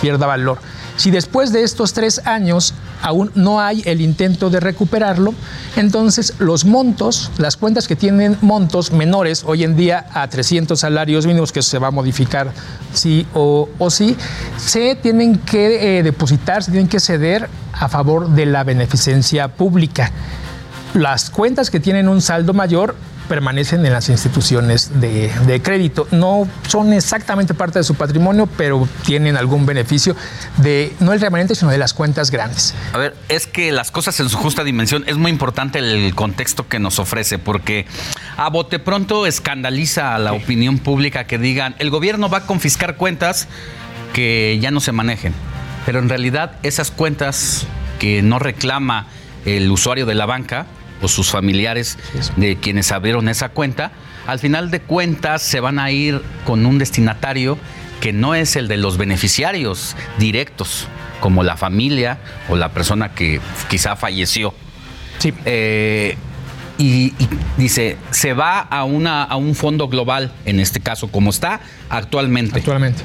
pierda 0.00 0.26
valor. 0.26 0.58
Si 0.98 1.12
después 1.12 1.52
de 1.52 1.62
estos 1.62 1.92
tres 1.92 2.20
años 2.24 2.74
aún 3.02 3.30
no 3.36 3.60
hay 3.60 3.82
el 3.86 4.00
intento 4.00 4.50
de 4.50 4.58
recuperarlo, 4.58 5.32
entonces 5.76 6.34
los 6.40 6.64
montos, 6.64 7.30
las 7.38 7.56
cuentas 7.56 7.86
que 7.86 7.94
tienen 7.94 8.36
montos 8.40 8.90
menores 8.90 9.44
hoy 9.46 9.62
en 9.62 9.76
día 9.76 10.06
a 10.12 10.26
300 10.28 10.78
salarios 10.78 11.24
mínimos, 11.24 11.52
que 11.52 11.62
se 11.62 11.78
va 11.78 11.86
a 11.86 11.90
modificar 11.92 12.52
sí 12.92 13.28
o, 13.32 13.68
o 13.78 13.90
sí, 13.90 14.16
se 14.56 14.96
tienen 14.96 15.38
que 15.38 15.98
eh, 15.98 16.02
depositar, 16.02 16.64
se 16.64 16.72
tienen 16.72 16.88
que 16.88 16.98
ceder 16.98 17.48
a 17.72 17.88
favor 17.88 18.30
de 18.30 18.46
la 18.46 18.64
beneficencia 18.64 19.46
pública. 19.46 20.10
Las 20.94 21.30
cuentas 21.30 21.70
que 21.70 21.78
tienen 21.78 22.08
un 22.08 22.20
saldo 22.20 22.54
mayor 22.54 22.96
permanecen 23.28 23.84
en 23.86 23.92
las 23.92 24.08
instituciones 24.08 25.00
de, 25.00 25.30
de 25.46 25.62
crédito. 25.62 26.08
No 26.10 26.48
son 26.66 26.92
exactamente 26.92 27.54
parte 27.54 27.78
de 27.78 27.84
su 27.84 27.94
patrimonio, 27.94 28.48
pero 28.56 28.88
tienen 29.04 29.36
algún 29.36 29.66
beneficio 29.66 30.16
de 30.56 30.92
no 31.00 31.12
el 31.12 31.20
remanente, 31.20 31.54
sino 31.54 31.70
de 31.70 31.78
las 31.78 31.94
cuentas 31.94 32.30
grandes. 32.30 32.74
A 32.92 32.98
ver, 32.98 33.14
es 33.28 33.46
que 33.46 33.70
las 33.72 33.90
cosas 33.90 34.18
en 34.20 34.28
su 34.28 34.36
justa 34.36 34.64
dimensión 34.64 35.04
es 35.06 35.16
muy 35.16 35.30
importante 35.30 35.78
el 35.78 36.14
contexto 36.14 36.68
que 36.68 36.78
nos 36.78 36.98
ofrece, 36.98 37.38
porque 37.38 37.86
a 38.36 38.48
bote 38.48 38.78
pronto 38.78 39.26
escandaliza 39.26 40.14
a 40.14 40.18
la 40.18 40.32
opinión 40.32 40.78
pública 40.78 41.24
que 41.24 41.38
digan 41.38 41.74
el 41.78 41.90
gobierno 41.90 42.28
va 42.28 42.38
a 42.38 42.46
confiscar 42.46 42.96
cuentas 42.96 43.48
que 44.12 44.58
ya 44.60 44.70
no 44.70 44.80
se 44.80 44.92
manejen. 44.92 45.34
Pero 45.86 45.98
en 45.98 46.08
realidad 46.08 46.52
esas 46.62 46.90
cuentas 46.90 47.66
que 47.98 48.22
no 48.22 48.38
reclama 48.38 49.06
el 49.44 49.70
usuario 49.70 50.06
de 50.06 50.14
la 50.14 50.26
banca 50.26 50.66
o 51.02 51.08
sus 51.08 51.30
familiares 51.30 51.98
de 52.36 52.56
quienes 52.56 52.92
abrieron 52.92 53.28
esa 53.28 53.48
cuenta, 53.50 53.92
al 54.26 54.38
final 54.38 54.70
de 54.70 54.80
cuentas 54.80 55.42
se 55.42 55.60
van 55.60 55.78
a 55.78 55.90
ir 55.90 56.22
con 56.44 56.66
un 56.66 56.78
destinatario 56.78 57.58
que 58.00 58.12
no 58.12 58.34
es 58.34 58.56
el 58.56 58.68
de 58.68 58.76
los 58.76 58.96
beneficiarios 58.96 59.96
directos, 60.18 60.86
como 61.20 61.42
la 61.42 61.56
familia 61.56 62.18
o 62.48 62.56
la 62.56 62.70
persona 62.70 63.14
que 63.14 63.40
quizá 63.68 63.96
falleció. 63.96 64.54
Sí. 65.18 65.34
y, 66.78 67.12
y 67.18 67.28
dice, 67.56 67.96
se 68.12 68.34
va 68.34 68.60
a, 68.60 68.84
una, 68.84 69.24
a 69.24 69.36
un 69.36 69.56
fondo 69.56 69.88
global, 69.88 70.32
en 70.44 70.60
este 70.60 70.78
caso, 70.78 71.08
como 71.08 71.30
está 71.30 71.60
actualmente. 71.88 72.58
Actualmente. 72.60 73.02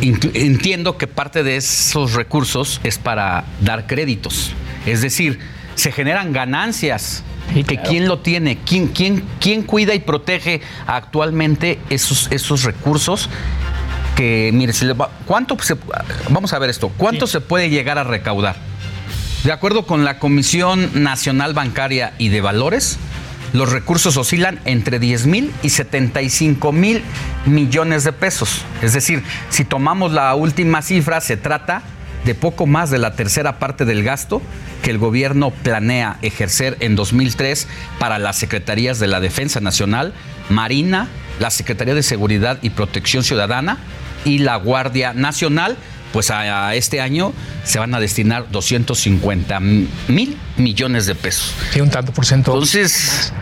Entiendo 0.00 0.96
que 0.96 1.06
parte 1.06 1.42
de 1.42 1.56
esos 1.56 2.14
recursos 2.14 2.80
es 2.84 2.98
para 2.98 3.44
dar 3.60 3.86
créditos. 3.86 4.52
Es 4.86 5.02
decir, 5.02 5.38
se 5.76 5.92
generan 5.92 6.32
ganancias. 6.32 7.22
que 7.64 7.78
quién 7.80 8.08
lo 8.08 8.18
tiene, 8.18 8.58
quién, 8.66 8.88
quién, 8.88 9.22
quién 9.40 9.62
cuida 9.62 9.94
y 9.94 10.00
protege 10.00 10.60
actualmente 10.88 11.78
esos, 11.90 12.26
esos 12.32 12.64
recursos 12.64 13.30
que, 14.16 14.50
mire, 14.52 14.72
si 14.72 14.84
le 14.84 14.94
va- 14.94 15.10
¿cuánto 15.26 15.56
se, 15.62 15.76
vamos 16.30 16.52
a 16.52 16.58
ver 16.58 16.70
esto, 16.70 16.90
cuánto 16.96 17.26
se 17.28 17.40
puede 17.40 17.70
llegar 17.70 17.98
a 17.98 18.04
recaudar? 18.04 18.56
De 19.44 19.52
acuerdo 19.52 19.86
con 19.86 20.04
la 20.04 20.18
Comisión 20.18 20.90
Nacional 21.04 21.54
Bancaria 21.54 22.14
y 22.18 22.30
de 22.30 22.40
Valores, 22.40 22.98
los 23.52 23.70
recursos 23.70 24.16
oscilan 24.16 24.58
entre 24.64 24.98
10 24.98 25.26
mil 25.26 25.52
y 25.62 25.70
75 25.70 26.72
mil 26.72 27.02
millones 27.46 28.02
de 28.02 28.12
pesos. 28.12 28.62
Es 28.82 28.92
decir, 28.92 29.22
si 29.50 29.64
tomamos 29.64 30.10
la 30.12 30.34
última 30.34 30.82
cifra, 30.82 31.20
se 31.20 31.36
trata 31.36 31.82
de 32.26 32.34
poco 32.34 32.66
más 32.66 32.90
de 32.90 32.98
la 32.98 33.14
tercera 33.14 33.58
parte 33.58 33.84
del 33.86 34.02
gasto 34.02 34.42
que 34.82 34.90
el 34.90 34.98
gobierno 34.98 35.50
planea 35.50 36.18
ejercer 36.20 36.76
en 36.80 36.94
2003 36.96 37.66
para 37.98 38.18
las 38.18 38.36
secretarías 38.36 38.98
de 38.98 39.06
la 39.06 39.20
Defensa 39.20 39.60
Nacional, 39.60 40.12
Marina, 40.50 41.08
la 41.40 41.50
Secretaría 41.50 41.94
de 41.94 42.02
Seguridad 42.02 42.58
y 42.60 42.70
Protección 42.70 43.22
Ciudadana 43.24 43.78
y 44.24 44.38
la 44.38 44.56
Guardia 44.56 45.14
Nacional. 45.14 45.76
Pues 46.12 46.30
a, 46.30 46.68
a 46.68 46.74
este 46.74 47.00
año 47.00 47.32
se 47.64 47.78
van 47.78 47.94
a 47.94 48.00
destinar 48.00 48.50
250 48.50 49.60
mil 49.60 50.36
millones 50.56 51.06
de 51.06 51.14
pesos. 51.14 51.52
Sí, 51.72 51.80
un 51.80 51.90
tanto 51.90 52.12
por 52.12 52.24
ciento. 52.24 52.52
Entonces, 52.54 53.32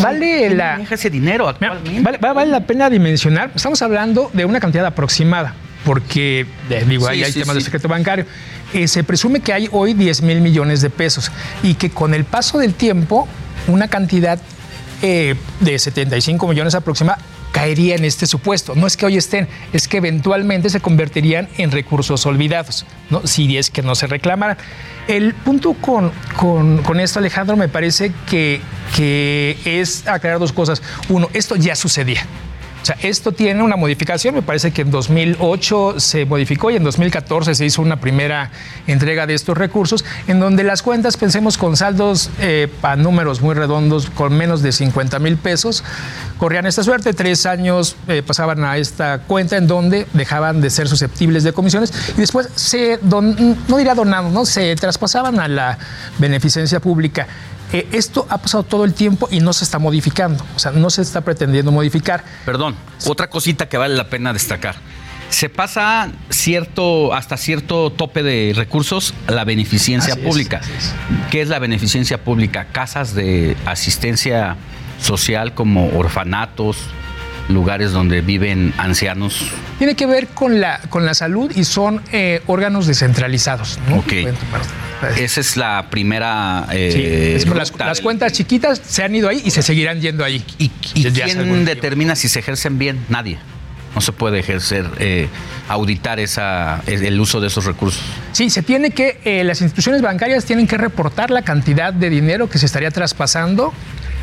vale 0.00 0.50
la 0.50 0.72
maneja 0.72 0.94
ese 0.94 1.10
dinero 1.10 1.48
actualmente? 1.48 2.00
Vale, 2.02 2.18
vale- 2.18 2.34
vale 2.34 2.50
la 2.50 2.60
pena 2.60 2.88
dimensionar. 2.90 3.50
Estamos 3.54 3.80
hablando 3.82 4.30
de 4.32 4.44
una 4.44 4.60
cantidad 4.60 4.86
aproximada, 4.86 5.54
porque 5.88 6.44
digo, 6.86 7.06
Sí, 7.06 7.10
ahí 7.12 7.22
hay 7.24 7.32
sí, 7.32 7.40
temas 7.40 7.54
sí. 7.54 7.60
de 7.60 7.64
secreto 7.64 7.88
bancario. 7.88 8.26
Eh, 8.74 8.86
se 8.88 9.02
presume 9.04 9.40
que 9.40 9.54
hay 9.54 9.70
hoy 9.72 9.94
10 9.94 10.20
mil 10.20 10.42
millones 10.42 10.82
de 10.82 10.90
pesos 10.90 11.32
y 11.62 11.72
que 11.74 11.88
con 11.88 12.12
el 12.12 12.24
paso 12.26 12.58
del 12.58 12.74
tiempo, 12.74 13.26
una 13.68 13.88
cantidad 13.88 14.38
eh, 15.00 15.34
de 15.60 15.78
75 15.78 16.46
millones 16.46 16.74
aproximada 16.74 17.18
caería 17.52 17.94
en 17.94 18.04
este 18.04 18.26
supuesto. 18.26 18.74
No 18.74 18.86
es 18.86 18.98
que 18.98 19.06
hoy 19.06 19.16
estén, 19.16 19.48
es 19.72 19.88
que 19.88 19.96
eventualmente 19.96 20.68
se 20.68 20.80
convertirían 20.80 21.48
en 21.56 21.70
recursos 21.70 22.26
olvidados, 22.26 22.84
¿no? 23.08 23.26
si 23.26 23.56
es 23.56 23.70
que 23.70 23.80
no 23.80 23.94
se 23.94 24.06
reclamaran. 24.08 24.58
El 25.06 25.32
punto 25.32 25.72
con, 25.72 26.12
con- 26.36 26.82
con 26.82 27.00
esto, 27.00 27.18
Alejandro, 27.18 27.56
me 27.56 27.68
parece 27.68 28.12
que, 28.28 28.60
que 28.94 29.56
es 29.64 30.06
aclarar 30.06 30.38
dos 30.38 30.52
cosas. 30.52 30.82
Uno, 31.08 31.30
esto 31.32 31.56
ya 31.56 31.74
sucedía. 31.74 32.26
O 32.82 32.84
sea, 32.84 32.96
esto 33.02 33.32
tiene 33.32 33.62
una 33.62 33.76
modificación, 33.76 34.34
me 34.34 34.42
parece 34.42 34.70
que 34.70 34.82
en 34.82 34.90
2008 34.90 36.00
se 36.00 36.24
modificó 36.24 36.70
y 36.70 36.76
en 36.76 36.84
2014 36.84 37.54
se 37.54 37.64
hizo 37.64 37.82
una 37.82 38.00
primera 38.00 38.50
entrega 38.86 39.26
de 39.26 39.34
estos 39.34 39.58
recursos, 39.58 40.04
en 40.26 40.40
donde 40.40 40.64
las 40.64 40.82
cuentas, 40.82 41.16
pensemos 41.16 41.58
con 41.58 41.76
saldos 41.76 42.30
eh, 42.40 42.68
para 42.80 42.96
números 42.96 43.40
muy 43.40 43.54
redondos, 43.54 44.10
con 44.10 44.36
menos 44.36 44.62
de 44.62 44.72
50 44.72 45.18
mil 45.18 45.36
pesos, 45.36 45.84
corrían 46.38 46.66
esta 46.66 46.82
suerte, 46.82 47.12
tres 47.12 47.46
años 47.46 47.96
eh, 48.06 48.22
pasaban 48.24 48.64
a 48.64 48.78
esta 48.78 49.18
cuenta 49.20 49.56
en 49.56 49.66
donde 49.66 50.06
dejaban 50.12 50.60
de 50.60 50.70
ser 50.70 50.88
susceptibles 50.88 51.44
de 51.44 51.52
comisiones 51.52 51.92
y 52.16 52.20
después 52.20 52.48
se, 52.54 52.98
no 53.02 53.76
diría 53.76 53.94
donado, 53.94 54.30
¿no? 54.30 54.46
se 54.46 54.74
traspasaban 54.76 55.40
a 55.40 55.48
la 55.48 55.78
beneficencia 56.18 56.80
pública. 56.80 57.26
Eh, 57.72 57.86
esto 57.92 58.26
ha 58.30 58.38
pasado 58.38 58.62
todo 58.62 58.84
el 58.84 58.94
tiempo 58.94 59.28
y 59.30 59.40
no 59.40 59.52
se 59.52 59.64
está 59.64 59.78
modificando, 59.78 60.44
o 60.56 60.58
sea, 60.58 60.72
no 60.72 60.88
se 60.90 61.02
está 61.02 61.20
pretendiendo 61.20 61.70
modificar. 61.70 62.24
Perdón, 62.44 62.74
otra 63.06 63.28
cosita 63.28 63.68
que 63.68 63.76
vale 63.76 63.94
la 63.94 64.08
pena 64.08 64.32
destacar. 64.32 64.76
Se 65.28 65.50
pasa 65.50 66.10
cierto, 66.30 67.12
hasta 67.12 67.36
cierto 67.36 67.90
tope 67.90 68.22
de 68.22 68.54
recursos 68.56 69.12
la 69.28 69.44
beneficencia 69.44 70.16
pública. 70.16 70.62
¿Qué 71.30 71.42
es 71.42 71.48
la 71.48 71.58
beneficencia 71.58 72.24
pública? 72.24 72.68
Casas 72.72 73.14
de 73.14 73.54
asistencia 73.66 74.56
social 75.02 75.52
como 75.52 75.90
orfanatos, 75.98 76.78
lugares 77.48 77.92
donde 77.92 78.20
viven 78.20 78.72
ancianos? 78.78 79.50
Tiene 79.78 79.94
que 79.94 80.06
ver 80.06 80.28
con 80.28 80.60
la, 80.60 80.80
con 80.88 81.04
la 81.04 81.14
salud 81.14 81.50
y 81.54 81.64
son 81.64 82.02
eh, 82.12 82.42
órganos 82.46 82.86
descentralizados. 82.86 83.78
¿no? 83.88 83.96
Ok. 83.96 84.12
Esa 85.16 85.40
es 85.40 85.56
la 85.56 85.90
primera. 85.90 86.66
Eh, 86.72 87.42
las, 87.54 88.00
cuentas 88.00 88.32
chiquitas 88.32 88.80
se 88.84 89.04
han 89.04 89.14
ido 89.14 89.28
ahí 89.28 89.42
y 89.44 89.50
se 89.50 89.62
seguirán 89.62 90.00
yendo 90.00 90.24
ahí. 90.24 90.44
¿Y, 90.58 90.68
quién 90.68 91.64
determina 91.64 92.16
si 92.16 92.28
se 92.28 92.40
ejercen 92.40 92.78
bien? 92.78 93.04
Nadie. 93.08 93.38
No 93.94 94.00
se 94.00 94.12
puede 94.12 94.38
ejercer, 94.38 94.86
eh, 94.98 95.28
auditar 95.68 96.20
esa, 96.20 96.82
el 96.86 97.18
uso 97.18 97.40
de 97.40 97.46
esos 97.46 97.64
recursos. 97.64 98.02
Sí, 98.32 98.50
se 98.50 98.62
tiene 98.62 98.90
que, 98.90 99.42
las 99.44 99.60
instituciones 99.62 100.02
bancarias 100.02 100.44
tienen 100.44 100.66
que 100.66 100.76
reportar 100.76 101.30
la 101.30 101.42
cantidad 101.42 101.92
de 101.92 102.10
dinero 102.10 102.50
que 102.50 102.58
se 102.58 102.66
estaría 102.66 102.90
traspasando 102.90 103.72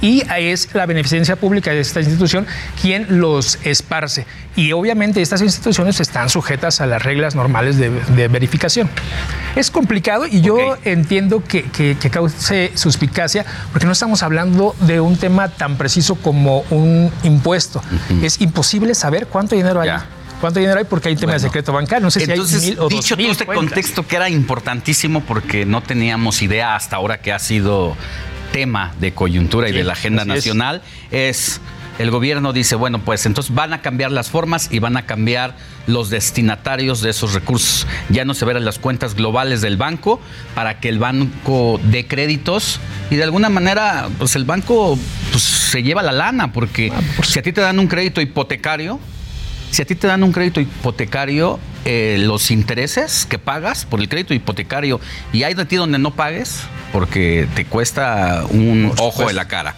y 0.02 0.24
es 0.38 0.70
la 0.74 0.86
beneficencia 0.86 1.36
pública 1.36 1.72
de 1.72 1.80
esta 1.80 2.00
institución 2.00 2.46
quien 2.82 3.20
los 3.20 3.60
esparce. 3.64 4.26
Y 4.56 4.72
obviamente 4.72 5.22
estas 5.22 5.42
instituciones 5.42 6.00
están 6.00 6.30
sujetas 6.30 6.80
a 6.82 6.86
las 6.86 7.04
reglas 7.04 7.36
normales 7.36 7.78
de, 7.78 7.90
verificación. 8.28 8.90
Es 9.56 9.72
complicado 9.72 10.26
y 10.26 10.42
yo 10.42 10.78
entiendo 10.84 11.44
que, 11.44 11.66
cause 12.12 12.72
suspicacia 12.76 13.46
porque 13.72 13.86
no 13.86 13.92
estamos 13.92 14.24
hablando 14.24 14.76
de 14.82 15.00
un 15.00 15.18
tema 15.18 15.50
tan 15.50 15.78
preciso 15.78 16.16
como 16.16 16.62
un 16.70 17.12
impuesto. 17.24 17.82
Es 18.22 18.40
imposible 18.42 18.96
saber 18.96 19.28
cuánto 19.28 19.56
dinero 19.56 19.82
hay. 19.82 19.92
cuánto 20.40 20.60
dinero 20.60 20.80
hay 20.80 20.86
porque 20.86 21.10
hay 21.10 21.16
un 21.16 21.22
tema 21.22 21.34
de 21.34 21.40
secreto 21.40 21.74
bancario. 21.74 22.04
No 22.04 22.12
sé 22.12 22.26
si 22.26 22.32
hay 22.32 22.40
mil 22.40 22.80
o 22.80 22.88
dicho 22.88 23.18
todo 23.18 23.32
este 23.32 23.46
contexto 23.46 24.08
que 24.08 24.16
era 24.16 24.30
importantísimo 24.30 25.22
porque 25.22 25.66
no 25.66 25.82
teníamos 25.82 26.42
idea 26.42 26.76
hasta 26.76 26.96
ahora 26.96 27.20
que 27.20 27.34
ha 27.34 27.40
sido 27.40 27.96
tema 28.56 28.96
de 29.02 29.12
coyuntura 29.12 29.68
y 29.68 29.74
de 29.74 29.84
la 29.84 29.92
agenda 29.92 30.24
nacional 30.24 30.82
es. 31.12 31.60
el 32.00 32.10
gobierno 32.10 32.54
dice, 32.54 32.76
bueno, 32.76 33.00
pues 33.00 33.26
entonces 33.26 33.54
van 33.54 33.74
a 33.74 33.82
cambiar 33.82 34.12
las 34.12 34.30
formas 34.30 34.70
y 34.72 34.80
van 34.80 34.96
a 34.96 35.06
cambiar 35.06 35.58
los 35.88 36.10
destinatarios 36.10 37.02
de 37.02 37.10
esos 37.10 37.34
recursos. 37.34 37.86
Ya 38.08 38.24
no 38.24 38.34
se 38.34 38.46
verán 38.46 38.64
las 38.64 38.80
cuentas 38.80 39.14
globales 39.14 39.60
del 39.60 39.76
banco 39.76 40.22
para 40.56 40.80
que 40.80 40.88
el 40.88 41.00
banco 41.00 41.82
dé 41.84 42.08
créditos 42.08 42.80
y 43.10 43.18
de 43.18 43.24
alguna 43.24 43.50
manera, 43.50 44.08
pues 44.18 44.38
el 44.38 44.46
banco 44.46 44.98
pues, 45.32 45.44
se 45.44 45.84
lleva 45.84 46.02
la 46.02 46.14
lana, 46.14 46.54
porque 46.54 46.94
ah, 46.96 47.02
si 47.24 47.40
a 47.40 47.42
ti 47.42 47.52
te 47.52 47.60
dan 47.60 47.78
un 47.78 47.88
crédito 47.88 48.22
hipotecario, 48.22 49.02
si 49.76 49.82
a 49.82 49.86
ti 49.86 49.96
te 49.96 50.08
dan 50.08 50.24
un 50.24 50.32
crédito 50.32 50.62
hipotecario, 50.62 51.60
eh, 51.84 52.16
los 52.18 52.50
intereses 52.50 53.26
que 53.26 53.38
pagas 53.38 53.84
por 53.84 54.00
el 54.00 54.08
crédito 54.08 54.34
hipotecario 54.34 55.02
y 55.34 55.44
hay 55.44 55.54
de 55.54 55.66
ti 55.66 55.76
donde 55.76 56.00
no 56.00 56.12
pagues 56.12 56.62
porque 56.94 57.46
te 57.56 57.66
cuesta 57.66 58.46
un 58.50 58.94
ojo 59.00 59.28
de 59.28 59.34
la 59.34 59.50
cara. 59.50 59.76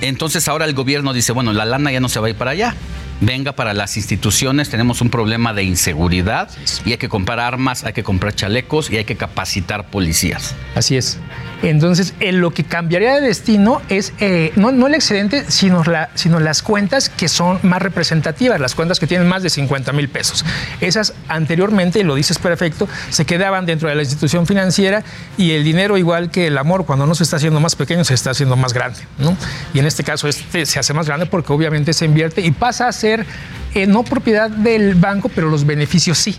Entonces 0.00 0.48
ahora 0.48 0.64
el 0.64 0.72
gobierno 0.72 1.12
dice, 1.12 1.32
bueno, 1.32 1.52
la 1.52 1.66
lana 1.66 1.92
ya 1.92 2.00
no 2.00 2.08
se 2.08 2.20
va 2.20 2.28
a 2.28 2.30
ir 2.30 2.36
para 2.36 2.52
allá. 2.52 2.74
Venga 3.20 3.52
para 3.52 3.74
las 3.74 3.98
instituciones, 3.98 4.70
tenemos 4.70 5.02
un 5.02 5.10
problema 5.10 5.52
de 5.52 5.64
inseguridad 5.64 6.48
y 6.86 6.92
hay 6.92 6.98
que 6.98 7.10
comprar 7.10 7.38
armas, 7.38 7.84
hay 7.84 7.92
que 7.92 8.04
comprar 8.04 8.34
chalecos 8.34 8.90
y 8.90 8.96
hay 8.96 9.04
que 9.04 9.16
capacitar 9.16 9.90
policías. 9.90 10.54
Así 10.74 10.96
es. 10.96 11.18
Entonces, 11.62 12.14
lo 12.20 12.52
que 12.52 12.64
cambiaría 12.64 13.14
de 13.14 13.20
destino 13.20 13.82
es 13.88 14.12
eh, 14.20 14.52
no, 14.56 14.86
el 14.86 14.94
excedente, 14.94 15.44
sino, 15.48 15.82
la, 15.84 16.10
sino 16.14 16.38
las 16.38 16.62
cuentas 16.62 17.08
que 17.08 17.28
son 17.28 17.58
más 17.62 17.82
representativas, 17.82 18.60
las 18.60 18.74
cuentas 18.74 19.00
que 19.00 19.06
tienen 19.06 19.26
más 19.26 19.42
de 19.42 19.50
50 19.50 19.92
mil 19.92 20.08
pesos. 20.08 20.44
Esas 20.80 21.14
anteriormente, 21.28 21.98
y 21.98 22.04
lo 22.04 22.14
dices 22.14 22.38
perfecto, 22.38 22.88
se 23.10 23.24
quedaban 23.24 23.66
dentro 23.66 23.88
de 23.88 23.96
la 23.96 24.02
institución 24.02 24.46
financiera 24.46 25.02
y 25.36 25.52
el 25.52 25.64
dinero, 25.64 25.96
igual 25.96 26.30
que 26.30 26.46
el 26.46 26.58
amor, 26.58 26.86
cuando 26.86 27.06
no 27.06 27.14
se 27.14 27.24
está 27.24 27.36
haciendo 27.36 27.60
más 27.60 27.74
pequeño, 27.74 28.04
se 28.04 28.14
está 28.14 28.30
haciendo 28.30 28.56
más 28.56 28.72
grande. 28.72 29.00
¿no? 29.18 29.36
Y 29.74 29.80
en 29.80 29.86
este 29.86 30.04
caso, 30.04 30.28
este 30.28 30.64
se 30.64 30.78
hace 30.78 30.94
más 30.94 31.06
grande 31.06 31.26
porque 31.26 31.52
obviamente 31.52 31.92
se 31.92 32.04
invierte 32.04 32.40
y 32.40 32.52
pasa 32.52 32.88
a 32.88 32.92
ser 32.92 33.26
eh, 33.74 33.86
no 33.86 34.04
propiedad 34.04 34.48
del 34.48 34.94
banco, 34.94 35.28
pero 35.28 35.48
los 35.50 35.66
beneficios 35.66 36.18
sí. 36.18 36.38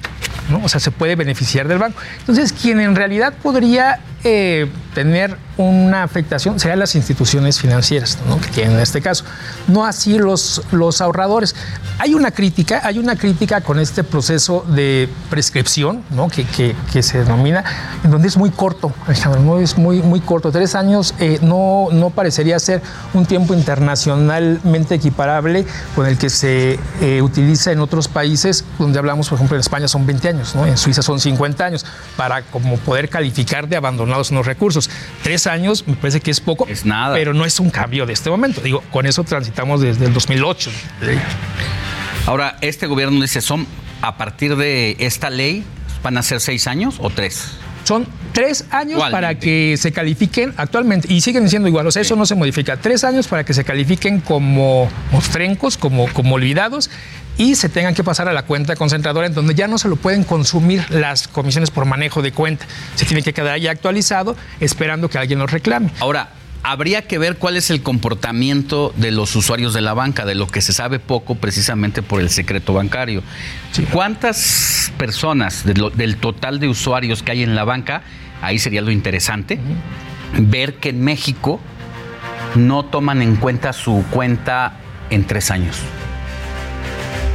¿no? 0.50 0.64
O 0.64 0.70
sea, 0.70 0.80
se 0.80 0.92
puede 0.92 1.16
beneficiar 1.16 1.68
del 1.68 1.78
banco. 1.78 2.00
Entonces, 2.20 2.54
quien 2.54 2.80
en 2.80 2.96
realidad 2.96 3.34
podría 3.42 4.00
eh, 4.24 4.68
tener 5.00 5.38
una 5.56 6.04
afectación 6.04 6.60
serían 6.60 6.80
las 6.80 6.94
instituciones 6.94 7.58
financieras, 7.58 8.18
que 8.42 8.50
tienen 8.50 8.74
en 8.74 8.80
este 8.82 9.02
caso, 9.02 9.24
no 9.70 9.86
así 9.86 10.18
los, 10.18 10.62
los 10.74 11.00
ahorradores. 11.00 11.56
Hay 12.00 12.16
una 12.16 12.32
crítica, 12.32 12.82
hay 12.84 13.00
una 13.00 13.16
crítica 13.16 13.62
con 13.62 13.80
este 13.80 14.04
proceso 14.04 14.66
de 14.68 15.08
prescripción, 15.30 16.04
¿no? 16.10 16.28
que, 16.28 16.46
que, 16.46 17.02
se 17.02 17.20
denomina, 17.20 17.64
en 18.04 18.12
donde 18.12 18.28
es 18.28 18.36
muy 18.36 18.50
corto, 18.50 18.92
es 19.08 19.78
muy, 19.78 20.02
muy 20.02 20.20
corto. 20.20 20.52
Tres 20.52 20.76
años 20.76 21.16
eh, 21.20 21.40
no, 21.42 21.88
no 21.94 22.10
parecería 22.10 22.60
ser 22.60 22.82
un 23.14 23.26
tiempo 23.26 23.54
internacionalmente 23.54 24.96
equiparable 24.96 25.66
con 25.96 26.08
el 26.08 26.18
que 26.18 26.30
se 26.30 26.78
eh, 27.00 27.22
utiliza 27.22 27.72
en 27.72 27.80
otros 27.80 28.10
países, 28.10 28.66
donde 28.78 29.00
hablamos, 29.00 29.30
por 29.30 29.38
ejemplo, 29.38 29.56
en 29.56 29.62
España 29.62 29.88
son 29.88 30.06
20 30.06 30.28
años, 30.28 30.56
en 30.56 30.78
Suiza 30.78 31.02
son 31.02 31.22
50 31.22 31.64
años, 31.64 31.86
para 32.18 32.42
como 32.42 32.76
poder 32.80 33.08
calificar 33.08 33.70
de 33.70 33.78
abandonados 33.78 34.30
los 34.32 34.46
recursos. 34.46 34.89
Tres 35.24 35.48
años 35.48 35.86
me 35.88 35.96
parece 35.96 36.20
que 36.20 36.32
es 36.32 36.40
poco. 36.40 36.68
Es 36.68 36.86
nada. 36.86 37.16
Pero 37.16 37.34
no 37.34 37.46
es 37.46 37.60
un 37.60 37.70
cambio 37.70 38.06
de 38.06 38.14
este 38.14 38.30
momento. 38.30 38.62
Digo, 38.62 38.82
con 38.92 39.06
eso 39.06 39.24
transitamos 39.24 39.82
desde 39.82 40.06
el 40.06 40.14
2008. 40.14 40.72
Ahora, 42.26 42.58
este 42.62 42.88
gobierno 42.88 43.22
dice, 43.22 43.42
son 43.42 43.66
a 44.02 44.18
partir 44.18 44.56
de 44.56 44.96
esta 45.00 45.30
ley, 45.30 45.64
¿van 46.04 46.18
a 46.18 46.22
ser 46.22 46.40
seis 46.40 46.68
años 46.68 46.98
o 47.00 47.10
tres? 47.10 47.58
Son 47.84 48.06
tres 48.34 48.66
años 48.72 49.02
para 49.10 49.36
que 49.40 49.76
se 49.78 49.92
califiquen 49.92 50.54
actualmente, 50.58 51.12
y 51.12 51.22
siguen 51.22 51.50
siendo 51.50 51.68
igual, 51.68 51.88
o 51.88 51.92
sea, 51.92 52.04
eso 52.04 52.16
no 52.16 52.26
se 52.26 52.36
modifica. 52.36 52.78
Tres 52.78 53.04
años 53.04 53.28
para 53.28 53.44
que 53.44 53.54
se 53.54 53.64
califiquen 53.64 54.20
como 54.20 54.90
mostrencos, 55.12 55.78
como, 55.78 56.08
como 56.14 56.36
olvidados, 56.36 56.90
y 57.40 57.56
se 57.56 57.70
tengan 57.70 57.96
que 57.96 58.04
pasar 58.04 58.28
a 58.28 58.34
la 58.34 58.44
cuenta 58.44 58.76
concentradora 58.76 59.26
en 59.26 59.34
donde 59.34 59.56
ya 59.56 59.70
no 59.70 59.78
se 59.78 59.88
lo 59.88 59.96
pueden 59.96 60.26
consumir 60.26 60.86
las 60.92 61.30
comisiones 61.30 61.72
por 61.72 61.86
manejo 61.86 62.22
de 62.22 62.34
cuenta. 62.34 62.66
Se 62.96 63.06
tiene 63.06 63.24
que 63.24 63.34
quedar 63.34 63.58
ya 63.58 63.72
actualizado 63.72 64.36
esperando 64.60 65.10
que 65.10 65.18
alguien 65.18 65.40
lo 65.40 65.48
reclame. 65.48 65.90
Ahora, 66.02 66.34
habría 66.64 67.08
que 67.08 67.18
ver 67.18 67.38
cuál 67.38 67.56
es 67.56 67.70
el 67.70 67.82
comportamiento 67.82 68.94
de 68.98 69.12
los 69.12 69.34
usuarios 69.38 69.74
de 69.74 69.80
la 69.80 69.94
banca, 69.94 70.26
de 70.26 70.36
lo 70.36 70.48
que 70.48 70.60
se 70.60 70.74
sabe 70.74 71.00
poco 71.00 71.36
precisamente 71.36 72.02
por 72.02 72.20
el 72.20 72.30
secreto 72.30 72.74
bancario. 72.74 73.24
¿Cuántas 73.94 74.92
personas 74.98 75.64
del 75.64 76.18
total 76.18 76.60
de 76.60 76.68
usuarios 76.68 77.24
que 77.24 77.32
hay 77.32 77.44
en 77.44 77.56
la 77.56 77.64
banca, 77.64 78.02
ahí 78.42 78.60
sería 78.60 78.82
lo 78.82 78.92
interesante, 78.92 79.62
ver 80.38 80.76
que 80.76 80.90
en 80.90 81.06
México 81.06 81.62
no 82.56 82.84
toman 82.84 83.22
en 83.22 83.38
cuenta 83.38 83.72
su 83.72 84.04
cuenta 84.12 84.74
en 85.10 85.26
tres 85.26 85.52
años? 85.52 85.78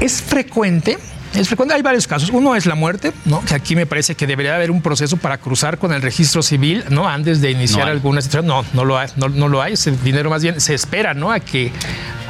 Es 0.05 0.21
frecuente, 0.21 0.99
es 1.35 1.49
frecuente, 1.49 1.73
hay 1.73 1.81
varios 1.81 2.07
casos. 2.07 2.29
Uno 2.29 2.55
es 2.57 2.67
la 2.67 2.75
muerte, 2.75 3.15
¿no? 3.25 3.43
Que 3.43 3.55
aquí 3.55 3.75
me 3.75 3.87
parece 3.87 4.15
que 4.15 4.27
debería 4.27 4.55
haber 4.55 4.71
un 4.71 4.83
proceso 4.83 5.17
para 5.17 5.39
cruzar 5.39 5.79
con 5.79 5.95
el 5.95 6.03
registro 6.03 6.43
civil, 6.43 6.85
¿no? 6.91 7.09
Antes 7.09 7.41
de 7.41 7.51
iniciar 7.51 7.89
alguna 7.89 8.21
situación. 8.21 8.47
No, 8.47 8.67
no 8.75 8.85
lo 8.85 8.99
hay, 8.99 9.09
no, 9.17 9.49
lo 9.49 9.63
hay. 9.63 9.73
Ese 9.73 9.93
dinero 9.93 10.29
más 10.29 10.43
bien 10.43 10.61
se 10.61 10.75
espera, 10.75 11.15
¿no? 11.15 11.33
A 11.33 11.41
que, 11.41 11.73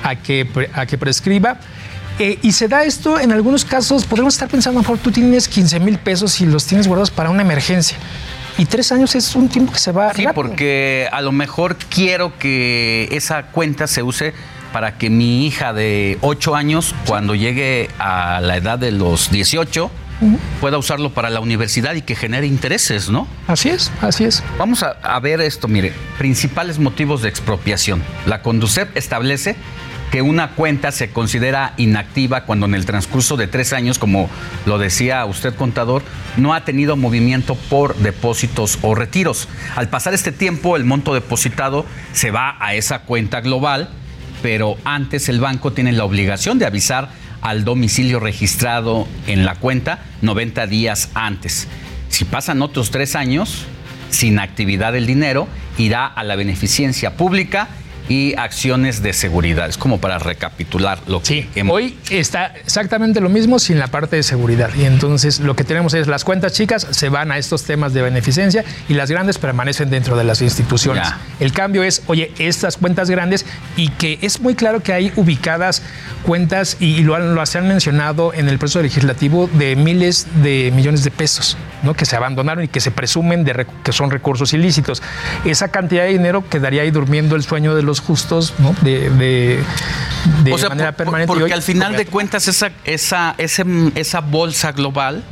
a 0.04 0.14
que, 0.14 0.70
a 0.72 0.86
que 0.86 0.98
prescriba. 0.98 1.58
Eh, 2.20 2.38
y 2.42 2.52
se 2.52 2.68
da 2.68 2.84
esto 2.84 3.18
en 3.18 3.32
algunos 3.32 3.64
casos, 3.64 4.06
podemos 4.06 4.34
estar 4.34 4.48
pensando, 4.48 4.78
a 4.78 4.82
lo 4.84 4.88
mejor 4.88 5.02
tú 5.02 5.10
tienes 5.10 5.48
15 5.48 5.80
mil 5.80 5.98
pesos 5.98 6.40
y 6.40 6.46
los 6.46 6.64
tienes 6.64 6.86
guardados 6.86 7.10
para 7.10 7.28
una 7.28 7.42
emergencia. 7.42 7.98
Y 8.56 8.66
tres 8.66 8.92
años 8.92 9.16
es 9.16 9.34
un 9.34 9.48
tiempo 9.48 9.72
que 9.72 9.80
se 9.80 9.90
va. 9.90 10.14
Sí, 10.14 10.26
porque 10.32 11.08
a 11.10 11.20
lo 11.22 11.32
mejor 11.32 11.74
quiero 11.74 12.38
que 12.38 13.08
esa 13.10 13.46
cuenta 13.46 13.88
se 13.88 14.04
use 14.04 14.32
para 14.74 14.98
que 14.98 15.08
mi 15.08 15.46
hija 15.46 15.72
de 15.72 16.18
8 16.20 16.56
años, 16.56 16.96
cuando 17.06 17.36
llegue 17.36 17.88
a 18.00 18.40
la 18.40 18.56
edad 18.56 18.76
de 18.76 18.90
los 18.90 19.30
18, 19.30 19.88
pueda 20.60 20.78
usarlo 20.78 21.14
para 21.14 21.30
la 21.30 21.38
universidad 21.38 21.94
y 21.94 22.02
que 22.02 22.16
genere 22.16 22.48
intereses, 22.48 23.08
¿no? 23.08 23.28
Así 23.46 23.68
es, 23.68 23.92
así 24.00 24.24
es. 24.24 24.42
Vamos 24.58 24.82
a, 24.82 24.96
a 25.00 25.20
ver 25.20 25.40
esto, 25.40 25.68
mire, 25.68 25.92
principales 26.18 26.80
motivos 26.80 27.22
de 27.22 27.28
expropiación. 27.28 28.02
La 28.26 28.42
Conducep 28.42 28.96
establece 28.96 29.54
que 30.10 30.22
una 30.22 30.56
cuenta 30.56 30.90
se 30.90 31.10
considera 31.10 31.74
inactiva 31.76 32.44
cuando 32.44 32.66
en 32.66 32.74
el 32.74 32.84
transcurso 32.84 33.36
de 33.36 33.46
tres 33.46 33.72
años, 33.72 34.00
como 34.00 34.28
lo 34.66 34.78
decía 34.78 35.24
usted 35.24 35.54
contador, 35.54 36.02
no 36.36 36.52
ha 36.52 36.64
tenido 36.64 36.96
movimiento 36.96 37.54
por 37.54 37.94
depósitos 37.94 38.80
o 38.82 38.96
retiros. 38.96 39.46
Al 39.76 39.88
pasar 39.88 40.14
este 40.14 40.32
tiempo, 40.32 40.76
el 40.76 40.82
monto 40.82 41.14
depositado 41.14 41.86
se 42.12 42.32
va 42.32 42.56
a 42.58 42.74
esa 42.74 43.02
cuenta 43.02 43.40
global, 43.40 43.88
pero 44.44 44.76
antes 44.84 45.30
el 45.30 45.40
banco 45.40 45.72
tiene 45.72 45.90
la 45.92 46.04
obligación 46.04 46.58
de 46.58 46.66
avisar 46.66 47.08
al 47.40 47.64
domicilio 47.64 48.20
registrado 48.20 49.08
en 49.26 49.46
la 49.46 49.54
cuenta 49.54 50.00
90 50.20 50.66
días 50.66 51.08
antes. 51.14 51.66
Si 52.10 52.26
pasan 52.26 52.60
otros 52.60 52.90
tres 52.90 53.16
años 53.16 53.64
sin 54.10 54.38
actividad 54.38 54.92
del 54.92 55.06
dinero, 55.06 55.48
irá 55.78 56.04
a 56.04 56.22
la 56.24 56.36
beneficencia 56.36 57.16
pública 57.16 57.68
y 58.08 58.34
acciones 58.36 59.02
de 59.02 59.12
seguridad. 59.12 59.68
Es 59.68 59.78
como 59.78 59.98
para 59.98 60.18
recapitular 60.18 60.98
lo 61.06 61.20
que 61.20 61.48
sí, 61.54 61.62
Hoy 61.70 61.98
está 62.10 62.46
exactamente 62.46 63.20
lo 63.20 63.28
mismo 63.28 63.58
sin 63.58 63.78
la 63.78 63.88
parte 63.88 64.16
de 64.16 64.22
seguridad. 64.22 64.70
Y 64.76 64.84
entonces 64.84 65.40
lo 65.40 65.56
que 65.56 65.64
tenemos 65.64 65.94
es 65.94 66.06
las 66.06 66.24
cuentas 66.24 66.52
chicas 66.52 66.86
se 66.90 67.08
van 67.08 67.32
a 67.32 67.38
estos 67.38 67.64
temas 67.64 67.94
de 67.94 68.02
beneficencia 68.02 68.64
y 68.88 68.94
las 68.94 69.10
grandes 69.10 69.38
permanecen 69.38 69.90
dentro 69.90 70.16
de 70.16 70.24
las 70.24 70.42
instituciones. 70.42 71.08
El 71.40 71.52
cambio 71.52 71.82
es, 71.82 72.02
oye, 72.06 72.32
estas 72.38 72.76
cuentas 72.76 73.10
grandes 73.10 73.46
y 73.76 73.88
que 73.88 74.18
es 74.22 74.40
muy 74.40 74.54
claro 74.54 74.82
que 74.82 74.92
hay 74.92 75.12
ubicadas 75.16 75.82
cuentas 76.24 76.76
y 76.80 77.02
lo, 77.02 77.14
han, 77.14 77.34
lo 77.34 77.40
han 77.40 77.68
mencionado 77.68 78.32
en 78.34 78.48
el 78.48 78.58
proceso 78.58 78.82
legislativo 78.82 79.48
de 79.52 79.76
miles 79.76 80.26
de 80.42 80.72
millones 80.74 81.04
de 81.04 81.10
pesos, 81.10 81.56
¿no? 81.82 81.94
Que 81.94 82.06
se 82.06 82.16
abandonaron 82.16 82.64
y 82.64 82.68
que 82.68 82.80
se 82.80 82.90
presumen 82.90 83.44
de 83.44 83.66
que 83.82 83.92
son 83.92 84.10
recursos 84.10 84.52
ilícitos. 84.52 85.02
Esa 85.44 85.68
cantidad 85.68 86.04
de 86.04 86.10
dinero 86.10 86.44
quedaría 86.48 86.82
ahí 86.82 86.90
durmiendo 86.90 87.36
el 87.36 87.42
sueño 87.42 87.74
de 87.74 87.82
los 87.82 87.93
justos 88.00 88.54
¿no? 88.58 88.74
de, 88.82 89.10
de, 89.10 89.62
de 90.44 90.52
o 90.52 90.58
sea, 90.58 90.68
manera 90.70 90.92
por- 90.92 90.96
permanente. 91.04 91.26
Porque 91.28 91.44
hoy- 91.44 91.52
al 91.52 91.62
final 91.62 91.96
de 91.96 92.06
cuentas 92.06 92.48
esa, 92.48 92.70
esa, 92.84 93.34
ese- 93.38 93.64
esa 93.94 94.20
bolsa 94.20 94.72
global 94.72 95.22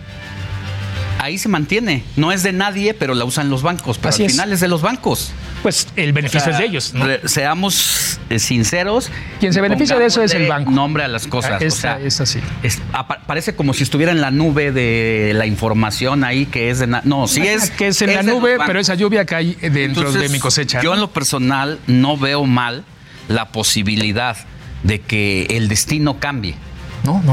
ahí 1.18 1.38
se 1.38 1.48
mantiene. 1.48 2.02
No 2.16 2.32
es 2.32 2.42
de 2.42 2.52
nadie, 2.52 2.94
pero 2.94 3.14
la 3.14 3.24
usan 3.24 3.48
los 3.48 3.62
bancos. 3.62 3.98
Pero 3.98 4.08
Así 4.10 4.22
al 4.22 4.26
es. 4.26 4.32
final 4.32 4.52
es 4.52 4.60
de 4.60 4.68
los 4.68 4.82
bancos. 4.82 5.30
Pues 5.62 5.86
el 5.96 6.12
beneficio 6.12 6.50
es 6.50 6.58
de 6.58 6.64
ellos, 6.64 6.92
¿no? 6.94 7.06
Seamos 7.24 8.18
eh, 8.30 8.38
sinceros. 8.38 9.10
Quien 9.38 9.52
se 9.52 9.60
beneficia 9.60 9.98
de 9.98 10.06
eso 10.06 10.22
es 10.22 10.34
el 10.34 10.48
banco. 10.48 10.70
Nombre 10.70 11.04
a 11.04 11.08
las 11.08 11.26
cosas. 11.26 11.52
Ah, 11.52 11.58
o 11.60 11.64
esa- 11.64 11.80
sea, 11.80 12.00
es 12.00 12.20
así. 12.20 12.40
es- 12.62 12.80
parece 13.26 13.54
como 13.54 13.72
si 13.72 13.84
estuviera 13.84 14.12
en 14.12 14.20
la 14.20 14.30
nube 14.30 14.72
de 14.72 15.32
la 15.34 15.46
información 15.46 16.24
ahí 16.24 16.46
que 16.46 16.70
es 16.70 16.80
de 16.80 16.86
no 16.86 17.28
sí 17.28 17.42
es 17.46 17.70
que 17.70 17.88
es 17.88 18.02
en 18.02 18.14
la 18.14 18.22
nube, 18.22 18.58
pero 18.66 18.80
esa 18.80 18.94
lluvia 18.94 19.24
cae 19.24 19.54
dentro 19.60 20.02
Entonces, 20.08 20.22
de 20.22 20.28
mi 20.30 20.38
cosecha. 20.40 20.80
Yo 20.82 20.94
en 20.94 21.00
lo 21.00 21.10
personal 21.10 21.78
no 21.86 22.16
veo 22.16 22.44
mal 22.44 22.84
la 23.28 23.48
posibilidad 23.52 24.36
de 24.82 25.00
que 25.00 25.46
el 25.50 25.68
destino 25.68 26.18
cambie 26.18 26.56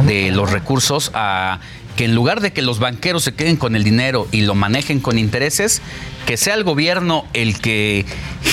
de 0.05 0.31
los 0.31 0.51
recursos 0.51 1.11
a 1.13 1.59
que 1.95 2.05
en 2.05 2.15
lugar 2.15 2.41
de 2.41 2.53
que 2.53 2.61
los 2.61 2.79
banqueros 2.79 3.23
se 3.23 3.33
queden 3.33 3.57
con 3.57 3.75
el 3.75 3.83
dinero 3.83 4.27
y 4.31 4.41
lo 4.41 4.55
manejen 4.55 4.99
con 4.99 5.17
intereses, 5.17 5.81
que 6.25 6.37
sea 6.37 6.55
el 6.55 6.63
gobierno 6.63 7.25
el 7.33 7.59
que 7.59 8.05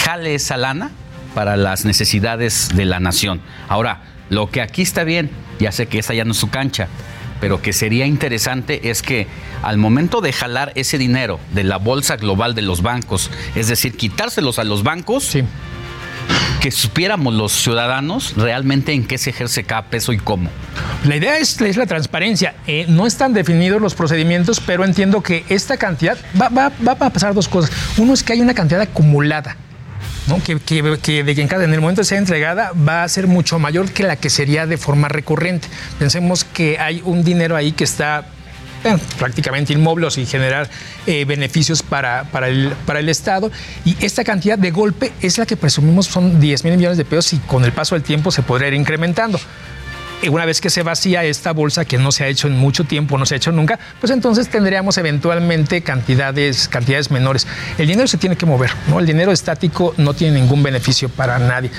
jale 0.05 0.35
esa 0.35 0.57
lana 0.57 0.91
para 1.35 1.57
las 1.57 1.85
necesidades 1.85 2.71
de 2.75 2.85
la 2.87 2.99
nación. 2.99 3.41
Ahora, 3.69 4.03
lo 4.31 4.51
que 4.51 4.63
aquí 4.63 4.83
está 4.83 5.05
bien, 5.05 5.31
ya 5.61 5.71
sé 5.73 5.87
que 5.87 5.99
esa 5.99 6.15
ya 6.15 6.25
no 6.25 6.33
es 6.33 6.39
su 6.39 6.51
cancha, 6.51 6.89
pero 7.41 7.63
que 7.63 7.73
sería 7.73 8.07
interesante 8.07 8.91
es 8.91 9.03
que 9.03 9.27
al 9.63 9.79
momento 9.79 10.21
de 10.21 10.33
jalar 10.33 10.73
ese 10.75 10.99
dinero 10.99 11.39
de 11.53 11.65
la 11.65 11.77
bolsa 11.77 12.17
global 12.17 12.55
de 12.55 12.63
los 12.63 12.83
bancos, 12.83 13.31
es 13.55 13.69
decir, 13.69 13.97
quitárselos 13.97 14.59
a 14.59 14.65
los 14.65 14.83
bancos, 14.83 15.37
que 16.61 16.71
supiéramos 16.71 17.35
los 17.35 17.53
ciudadanos 17.53 18.35
realmente 18.37 18.93
en 18.93 19.07
qué 19.07 19.19
se 19.19 19.31
ejerce 19.31 19.65
cada 19.65 19.83
peso 19.87 20.13
y 20.13 20.19
cómo. 20.19 20.49
La 21.05 21.17
idea 21.17 21.39
es, 21.39 21.61
la 21.77 21.87
transparencia. 21.87 22.55
Eh, 22.67 22.87
no 22.89 23.07
están 23.07 23.33
definidos 23.33 23.81
los 23.81 23.95
procedimientos, 23.95 24.61
pero 24.61 24.85
entiendo 24.85 25.23
que 25.23 25.45
esta 25.49 25.77
cantidad 25.77 26.17
va, 26.41 26.49
va- 26.49 26.73
va 26.87 26.93
a 26.93 27.11
pasar 27.11 27.35
dos 27.35 27.49
cosas. 27.49 27.71
Uno 27.99 28.15
es 28.15 28.23
que 28.23 28.33
hay 28.33 28.41
una 28.41 28.55
cantidad 28.55 28.81
acumulada. 28.81 29.57
¿no? 30.27 30.43
Que, 30.43 30.59
que- 30.59 30.83
de 31.23 31.35
cada, 31.47 31.63
en 31.65 31.73
el 31.73 31.81
momento 31.81 32.03
de 32.03 32.17
entregada 32.17 32.73
va 32.73 33.05
a 33.05 33.09
ser 33.09 33.29
mucho 33.29 33.61
mayor 33.61 33.93
que 33.93 34.03
la 34.03 34.17
que 34.17 34.29
sería 34.29 34.67
de 34.67 34.77
forma 34.77 35.09
recurrente. 35.09 35.69
Pensemos 36.01 36.43
que 36.45 36.79
hay 36.81 37.01
un 37.05 37.23
dinero 37.23 37.55
ahí 37.55 37.71
que 37.71 37.85
está 37.85 38.27
eh, 38.87 38.97
prácticamente 39.19 39.73
inmoble 39.73 40.07
o 40.07 40.11
sin 40.11 40.27
generar 40.27 40.69
eh, 41.07 41.25
beneficios 41.25 41.83
para, 41.83 42.25
para, 42.31 42.49
el, 42.49 42.73
para 42.87 43.01
el 43.01 43.09
Estado. 43.09 43.51
Y 43.85 43.97
esta 44.05 44.25
cantidad 44.25 44.59
de 44.59 44.71
golpe 44.71 45.13
es 45.21 45.39
la 45.39 45.47
que 45.47 45.57
presumimos 45.57 46.07
son 46.07 46.41
10 46.41 46.65
mil 46.65 46.77
millones 46.77 46.99
de 46.99 47.05
pesos 47.05 47.33
y 47.35 47.39
con 47.39 47.65
el 47.65 47.73
paso 47.73 47.95
del 47.95 48.03
tiempo 48.03 48.31
se 48.31 48.43
podrá 48.43 48.69
ir 48.69 48.75
incrementando. 48.75 49.41
Y 50.23 50.29
una 50.29 50.47
vez 50.47 50.61
que 50.61 50.71
se 50.71 50.83
vacía 50.83 51.25
esta 51.25 51.53
bolsa 51.53 51.85
que 51.85 51.99
no 51.99 52.11
se 52.11 52.25
ha 52.25 52.29
hecho 52.29 52.49
en 52.49 52.57
mucho 52.57 52.85
tiempo, 52.85 53.19
no 53.19 53.27
se 53.27 53.35
ha 53.35 53.37
hecho 53.37 53.53
nunca, 53.53 53.79
pues 54.01 54.11
entonces 54.11 54.49
tendríamos 54.49 54.97
eventualmente 54.97 55.83
cantidades, 55.83 56.69
cantidades 56.69 57.11
menores. 57.11 57.47
El 57.77 57.87
dinero 57.87 58.09
se 58.09 58.17
tiene 58.17 58.37
que 58.37 58.47
mover, 58.47 58.71
¿no? 58.89 58.99
El 58.99 59.07
dinero 59.07 59.31
estático 59.31 59.95
no 59.99 60.15
tiene 60.15 60.41
ningún 60.41 60.63
beneficio 60.63 61.11
para 61.11 61.39
nadie. 61.39 61.71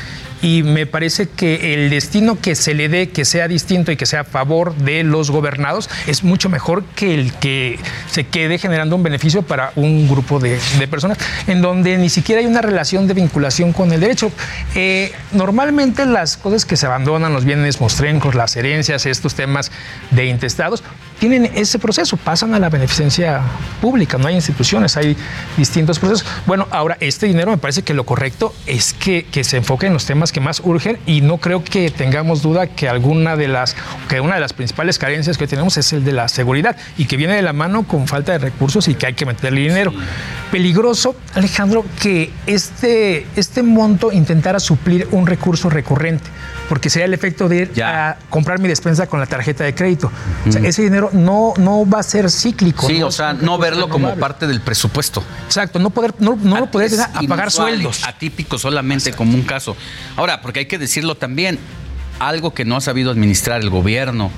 Y 0.41 0.63
me 0.63 0.85
parece 0.85 1.27
que 1.27 1.73
el 1.73 1.89
destino 1.89 2.39
que 2.39 2.55
se 2.55 2.73
le 2.73 2.89
dé, 2.89 3.09
que 3.09 3.25
sea 3.25 3.47
distinto 3.47 3.91
y 3.91 3.97
que 3.97 4.05
sea 4.05 4.21
a 4.21 4.23
favor 4.23 4.75
de 4.75 5.03
los 5.03 5.31
gobernados, 5.31 5.89
es 6.05 6.23
mucho 6.23 6.49
mejor 6.49 6.83
que 6.95 7.13
el 7.13 7.33
que 7.33 7.79
se 8.11 8.25
quede 8.25 8.57
generando 8.57 8.95
un 8.95 9.03
beneficio 9.03 9.41
para 9.41 9.71
un 9.75 10.07
grupo 10.07 10.39
de, 10.39 10.59
personas, 10.89 11.17
en 11.47 11.61
donde 11.61 11.97
ni 11.97 12.09
siquiera 12.09 12.41
hay 12.41 12.47
una 12.47 12.61
relación 12.61 13.07
de 13.07 13.13
vinculación 13.13 13.73
con 13.73 13.91
el 13.91 13.99
derecho. 13.99 14.31
Eh, 14.75 15.11
normalmente 15.31 16.05
las 16.05 16.37
cosas 16.37 16.65
que 16.65 16.77
se 16.77 16.85
abandonan, 16.85 17.33
los 17.33 17.45
bienes 17.45 17.81
mostrencos, 17.81 18.35
las 18.35 18.55
herencias, 18.55 19.05
estos 19.05 19.35
temas 19.35 19.71
de 20.11 20.25
intestados, 20.25 20.83
tienen 21.19 21.51
ese 21.55 21.79
proceso, 21.79 22.17
pasan 22.17 22.53
a 22.53 22.59
la 22.59 22.69
beneficencia 22.69 23.41
pública, 23.81 24.17
no 24.17 24.27
hay 24.27 24.35
instituciones, 24.35 24.97
hay 24.97 25.17
distintos 25.57 25.99
procesos. 25.99 26.27
Bueno, 26.45 26.67
ahora 26.71 26.97
este 26.99 27.25
dinero 27.25 27.51
me 27.51 27.57
parece 27.57 27.81
que 27.81 27.93
lo 27.93 28.05
correcto 28.05 28.53
es 28.65 28.93
que, 28.93 29.25
que 29.25 29.43
se 29.43 29.57
enfoque 29.57 29.87
en 29.87 29.93
los 29.93 30.05
temas 30.05 30.31
que 30.31 30.39
más 30.39 30.61
urgen 30.63 30.99
y 31.05 31.21
no 31.21 31.37
creo 31.37 31.63
que 31.63 31.89
tengamos 31.89 32.41
duda 32.41 32.67
que 32.67 32.87
alguna 32.87 33.35
de 33.35 33.47
las, 33.47 33.75
que 34.09 34.21
una 34.21 34.35
de 34.35 34.41
las 34.41 34.53
principales 34.53 34.97
carencias 34.99 35.37
que 35.37 35.47
tenemos 35.47 35.77
es 35.77 35.93
el 35.93 36.03
de 36.03 36.11
la 36.11 36.27
seguridad 36.27 36.75
y 36.97 37.05
que 37.05 37.17
viene 37.17 37.35
de 37.35 37.41
la 37.41 37.53
mano 37.53 37.83
con 37.83 38.07
falta 38.07 38.33
de 38.33 38.39
recursos 38.39 38.87
y 38.87 38.95
que 38.95 39.07
hay 39.07 39.13
que 39.13 39.25
meterle 39.25 39.61
dinero. 39.61 39.93
Peligroso, 40.51 41.15
Alejandro, 41.33 41.85
que 42.01 42.31
este, 42.45 43.27
este 43.35 43.63
monto 43.63 44.11
intentara 44.11 44.59
suplir 44.59 45.07
un 45.11 45.27
recurso 45.27 45.69
recurrente, 45.69 46.25
porque 46.69 46.89
sería 46.89 47.05
el 47.05 47.13
efecto 47.13 47.49
de 47.49 47.57
ir 47.57 47.83
a 47.83 48.17
comprar 48.29 48.59
mi 48.59 48.67
despensa 48.67 49.07
con 49.07 49.19
la 49.19 49.25
tarjeta 49.25 49.63
de 49.63 49.75
crédito. 49.75 50.11
O 50.47 50.51
sea, 50.51 50.61
ese 50.61 50.83
dinero 50.83 51.06
no, 51.13 51.53
no 51.57 51.87
va 51.89 51.99
a 51.99 52.03
ser 52.03 52.29
cíclico. 52.29 52.87
Sí, 52.87 52.99
¿no? 52.99 53.07
o 53.07 53.11
sea, 53.11 53.33
no 53.33 53.57
verlo 53.57 53.89
como 53.89 54.15
parte 54.15 54.47
del 54.47 54.61
presupuesto. 54.61 55.23
Exacto, 55.45 55.79
no 55.79 55.89
poder, 55.89 56.13
no, 56.19 56.37
no 56.41 56.59
lo 56.59 56.71
poder 56.71 56.93
Es 56.93 56.99
a 56.99 57.21
pagar 57.27 57.51
sueldos. 57.51 58.03
Atípico 58.05 58.57
solamente 58.57 59.13
como 59.13 59.33
un 59.33 59.43
caso. 59.43 59.75
Ahora, 60.15 60.41
porque 60.41 60.59
hay 60.59 60.65
que 60.65 60.77
decirlo 60.77 61.15
también, 61.15 61.59
algo 62.19 62.53
que 62.53 62.65
no 62.65 62.77
ha 62.77 62.81
sabido 62.81 63.11
administrar 63.11 63.61
el 63.61 63.69
gobierno, 63.69 64.31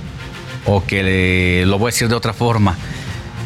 o 0.66 0.84
que 0.86 1.62
eh, 1.62 1.66
lo 1.66 1.78
voy 1.78 1.90
a 1.90 1.92
decir 1.92 2.10
de 2.10 2.16
otra 2.16 2.34
forma, 2.34 2.76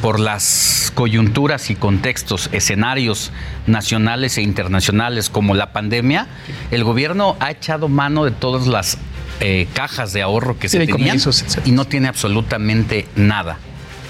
por 0.01 0.19
las 0.19 0.91
coyunturas 0.95 1.69
y 1.69 1.75
contextos, 1.75 2.49
escenarios 2.51 3.31
nacionales 3.67 4.37
e 4.37 4.41
internacionales 4.41 5.29
como 5.29 5.55
la 5.55 5.71
pandemia, 5.71 6.27
el 6.71 6.83
gobierno 6.83 7.37
ha 7.39 7.51
echado 7.51 7.87
mano 7.87 8.25
de 8.25 8.31
todas 8.31 8.67
las 8.67 8.97
eh, 9.39 9.67
cajas 9.73 10.13
de 10.13 10.21
ahorro 10.21 10.57
que 10.57 10.69
se 10.69 10.85
tenían 10.85 11.19
y 11.65 11.71
no 11.71 11.85
tiene 11.85 12.07
absolutamente 12.07 13.07
nada. 13.15 13.57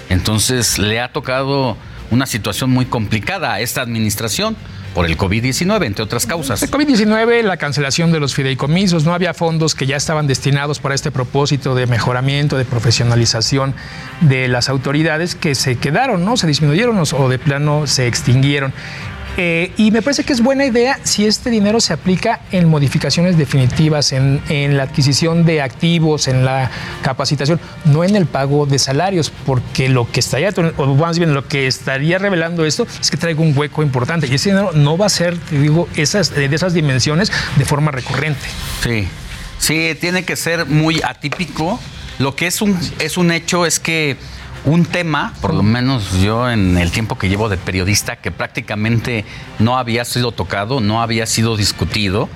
Entonces 0.09 0.79
le 0.79 0.99
ha 0.99 1.11
tocado 1.11 1.77
una 2.11 2.25
situación 2.25 2.69
muy 2.69 2.85
complicada 2.85 3.53
a 3.53 3.61
esta 3.61 3.81
administración 3.81 4.55
por 4.93 5.05
el 5.07 5.17
COVID-19, 5.17 5.85
entre 5.85 6.03
otras 6.03 6.25
causas. 6.25 6.61
El 6.61 6.69
COVID-19, 6.69 7.41
la 7.41 7.57
cancelación 7.57 8.11
de 8.11 8.19
los 8.19 8.35
fideicomisos, 8.35 9.05
no 9.05 9.13
había 9.13 9.33
fondos 9.33 9.73
que 9.73 9.87
ya 9.87 9.95
estaban 9.95 10.27
destinados 10.27 10.79
para 10.79 10.93
este 10.93 11.11
propósito 11.11 11.73
de 11.73 11.87
mejoramiento, 11.87 12.57
de 12.57 12.65
profesionalización 12.65 13.73
de 14.21 14.47
las 14.47 14.69
autoridades 14.69 15.35
que 15.35 15.55
se 15.55 15.77
quedaron, 15.77 16.23
¿no? 16.23 16.37
Se 16.37 16.47
disminuyeron 16.47 17.01
o 17.11 17.29
de 17.29 17.39
plano 17.39 17.87
se 17.87 18.07
extinguieron. 18.07 18.71
Eh, 19.35 19.71
y 19.77 19.89
me 19.89 20.03
parece 20.03 20.23
que 20.23 20.31
es 20.31 20.41
buena 20.41 20.63
idea 20.63 20.99
si 21.03 21.25
este 21.25 21.49
dinero 21.49 21.81
se 21.81 21.93
aplica 21.93 22.41
en 22.51 22.69
modificaciones 22.69 23.35
definitivas, 23.35 24.11
en, 24.11 24.41
en 24.47 24.77
la 24.77 24.83
adquisición 24.83 25.43
de 25.43 25.61
activos, 25.61 26.27
en 26.27 26.45
la 26.45 26.69
capacitación, 27.01 27.59
no 27.85 28.03
en 28.03 28.15
el 28.15 28.27
pago 28.27 28.67
de 28.67 28.77
salarios, 28.77 29.31
porque 29.45 29.89
lo 29.89 30.09
que 30.11 30.19
estaría, 30.19 30.49
o 30.77 30.85
más 30.95 31.17
bien 31.17 31.33
lo 31.33 31.47
que 31.47 31.65
estaría 31.65 32.19
revelando 32.19 32.63
esto 32.63 32.85
es 33.01 33.09
que 33.09 33.17
traigo 33.17 33.41
un 33.41 33.57
hueco 33.57 33.81
importante 33.81 34.27
y 34.27 34.35
ese 34.35 34.51
dinero 34.51 34.71
no 34.73 34.97
va 34.97 35.07
a 35.07 35.09
ser, 35.09 35.35
te 35.37 35.57
digo, 35.57 35.87
esas, 35.95 36.33
de 36.35 36.45
esas 36.45 36.75
dimensiones 36.75 37.31
de 37.55 37.65
forma 37.65 37.89
recurrente. 37.89 38.45
Sí, 38.83 39.07
sí, 39.57 39.97
tiene 39.99 40.23
que 40.25 40.35
ser 40.35 40.67
muy 40.67 41.01
atípico. 41.03 41.79
Lo 42.19 42.35
que 42.35 42.45
es 42.45 42.61
un, 42.61 42.79
es 42.99 43.17
un 43.17 43.31
hecho 43.31 43.65
es 43.65 43.79
que 43.79 44.17
un 44.65 44.85
tema, 44.85 45.33
por 45.41 45.53
lo 45.53 45.63
menos 45.63 46.21
yo 46.21 46.49
en 46.49 46.77
el 46.77 46.91
tiempo 46.91 47.17
que 47.17 47.29
llevo 47.29 47.49
de 47.49 47.57
periodista, 47.57 48.15
que 48.15 48.31
prácticamente 48.31 49.25
no 49.59 49.77
había 49.77 50.05
sido 50.05 50.31
tocado, 50.31 50.79
no 50.79 51.01
había 51.01 51.25
sido 51.25 51.57
discutido 51.57 52.29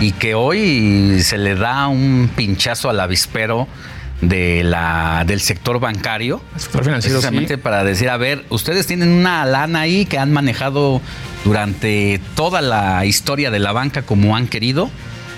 y 0.00 0.12
que 0.12 0.34
hoy 0.34 1.20
se 1.22 1.38
le 1.38 1.54
da 1.54 1.88
un 1.88 2.30
pinchazo 2.34 2.90
al 2.90 3.00
avispero 3.00 3.68
de 4.20 4.62
la, 4.64 5.24
del 5.26 5.40
sector 5.40 5.80
bancario. 5.80 6.42
sector 6.56 6.84
financiero, 6.84 7.16
precisamente 7.16 7.54
sí. 7.54 7.60
para 7.60 7.84
decir, 7.84 8.10
a 8.10 8.16
ver, 8.16 8.44
ustedes 8.50 8.86
tienen 8.86 9.08
una 9.08 9.44
lana 9.46 9.80
ahí 9.80 10.06
que 10.06 10.18
han 10.18 10.32
manejado 10.32 11.00
durante 11.44 12.20
toda 12.34 12.60
la 12.60 13.04
historia 13.06 13.50
de 13.50 13.58
la 13.58 13.72
banca 13.72 14.02
como 14.02 14.36
han 14.36 14.46
querido. 14.46 14.90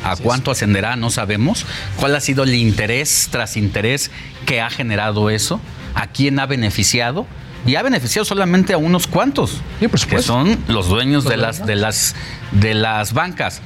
¿A 0.05 0.17
cuánto 0.17 0.51
ascenderá? 0.51 0.97
No 0.97 1.11
sabemos. 1.11 1.65
¿Cuál 1.97 2.17
ha 2.17 2.21
sido 2.21 2.43
el 2.43 2.55
interés 2.55 3.29
tras 3.31 3.57
interés 3.57 4.11
que 4.47 4.61
ha 4.61 4.69
generado 4.69 5.31
eso? 5.31 5.61
¿A 5.95 6.07
quién 6.09 6.39
ha 6.39 6.47
beneficiado? 6.47 7.27
Y 7.65 7.77
ha 7.77 7.83
beneficiado 7.83 8.25
solamente 8.25 8.73
a 8.73 8.79
unos 8.79 9.07
cuantos, 9.07 9.61
que 10.09 10.21
son 10.21 10.59
los 10.67 10.89
dueños 10.89 11.25
Los 11.25 11.31
de 11.31 11.37
las, 11.37 11.67
de 11.67 11.77
las 11.77 12.17
de 12.51 12.75
las 12.75 13.13
bancas. 13.13 13.63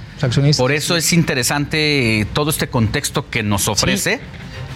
Por 0.57 0.73
eso 0.73 0.97
es 0.97 1.13
interesante 1.13 2.21
eh, 2.21 2.25
todo 2.27 2.51
este 2.51 2.69
contexto 2.69 3.29
que 3.31 3.43
nos 3.43 3.69
ofrece 3.69 4.21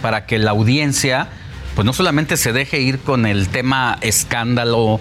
para 0.01 0.25
que 0.27 0.39
la 0.39 0.53
audiencia, 0.53 1.29
pues 1.75 1.85
no 1.85 1.93
solamente 1.93 2.37
se 2.37 2.53
deje 2.53 2.81
ir 2.81 2.99
con 2.99 3.27
el 3.27 3.49
tema 3.49 3.99
escándalo 4.01 5.01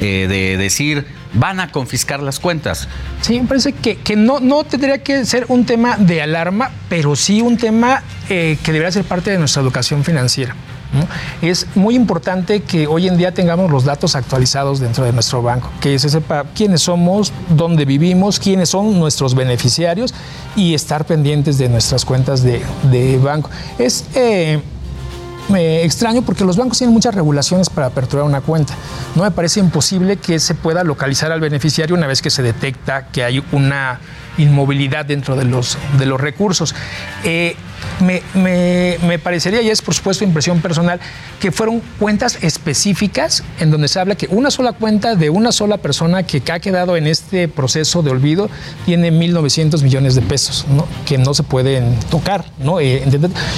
eh, 0.00 0.26
de 0.28 0.56
decir 0.56 1.06
van 1.32 1.60
a 1.60 1.70
confiscar 1.70 2.22
las 2.22 2.40
cuentas. 2.40 2.88
Sí, 3.20 3.40
me 3.40 3.46
parece 3.46 3.72
que, 3.72 3.96
que 3.96 4.16
no, 4.16 4.40
no 4.40 4.64
tendría 4.64 5.02
que 5.02 5.24
ser 5.24 5.46
un 5.48 5.66
tema 5.66 5.96
de 5.96 6.22
alarma, 6.22 6.70
pero 6.88 7.14
sí 7.14 7.40
un 7.40 7.56
tema 7.56 8.02
eh, 8.28 8.58
que 8.62 8.72
debería 8.72 8.92
ser 8.92 9.04
parte 9.04 9.30
de 9.30 9.38
nuestra 9.38 9.62
educación 9.62 10.04
financiera. 10.04 10.54
Es 11.42 11.66
muy 11.74 11.94
importante 11.94 12.62
que 12.62 12.86
hoy 12.86 13.08
en 13.08 13.16
día 13.16 13.32
tengamos 13.32 13.70
los 13.70 13.84
datos 13.84 14.14
actualizados 14.16 14.80
dentro 14.80 15.04
de 15.04 15.12
nuestro 15.12 15.42
banco, 15.42 15.70
que 15.80 15.98
se 15.98 16.08
sepa 16.08 16.44
quiénes 16.54 16.82
somos, 16.82 17.32
dónde 17.50 17.84
vivimos, 17.84 18.38
quiénes 18.38 18.70
son 18.70 18.98
nuestros 18.98 19.34
beneficiarios 19.34 20.14
y 20.54 20.74
estar 20.74 21.04
pendientes 21.04 21.58
de 21.58 21.68
nuestras 21.68 22.04
cuentas 22.04 22.42
de, 22.42 22.62
de 22.90 23.18
banco. 23.18 23.50
Es 23.78 24.04
eh, 24.14 24.60
extraño 25.54 26.22
porque 26.22 26.44
los 26.44 26.56
bancos 26.56 26.78
tienen 26.78 26.94
muchas 26.94 27.14
regulaciones 27.14 27.70
para 27.70 27.88
aperturar 27.88 28.24
una 28.24 28.40
cuenta. 28.40 28.74
No 29.14 29.22
me 29.22 29.30
parece 29.30 29.60
imposible 29.60 30.16
que 30.16 30.40
se 30.40 30.54
pueda 30.54 30.84
localizar 30.84 31.32
al 31.32 31.40
beneficiario 31.40 31.94
una 31.94 32.06
vez 32.06 32.22
que 32.22 32.30
se 32.30 32.42
detecta 32.42 33.08
que 33.08 33.24
hay 33.24 33.42
una 33.52 34.00
inmovilidad 34.38 35.06
dentro 35.06 35.36
de 35.36 35.44
los, 35.44 35.78
de 35.98 36.06
los 36.06 36.20
recursos. 36.20 36.74
Eh, 37.24 37.56
me, 38.00 38.22
me, 38.34 38.98
me, 39.06 39.18
parecería, 39.18 39.62
y 39.62 39.70
es 39.70 39.82
por 39.82 39.94
supuesto 39.94 40.24
impresión 40.24 40.60
personal, 40.60 41.00
que 41.40 41.52
fueron 41.52 41.80
cuentas 41.98 42.38
específicas 42.42 43.42
en 43.60 43.70
donde 43.70 43.88
se 43.88 44.00
habla 44.00 44.14
que 44.14 44.26
una 44.30 44.50
sola 44.50 44.72
cuenta 44.72 45.14
de 45.14 45.30
una 45.30 45.52
sola 45.52 45.78
persona 45.78 46.22
que 46.22 46.42
ha 46.50 46.58
quedado 46.60 46.96
en 46.96 47.06
este 47.06 47.48
proceso 47.48 48.02
de 48.02 48.10
olvido 48.10 48.50
tiene 48.84 49.10
1.900 49.10 49.82
millones 49.82 50.14
de 50.14 50.22
pesos, 50.22 50.66
¿no? 50.68 50.86
que 51.06 51.18
no 51.18 51.34
se 51.34 51.42
pueden 51.42 51.98
tocar. 52.10 52.44
¿no? 52.58 52.80
Eh, 52.80 53.02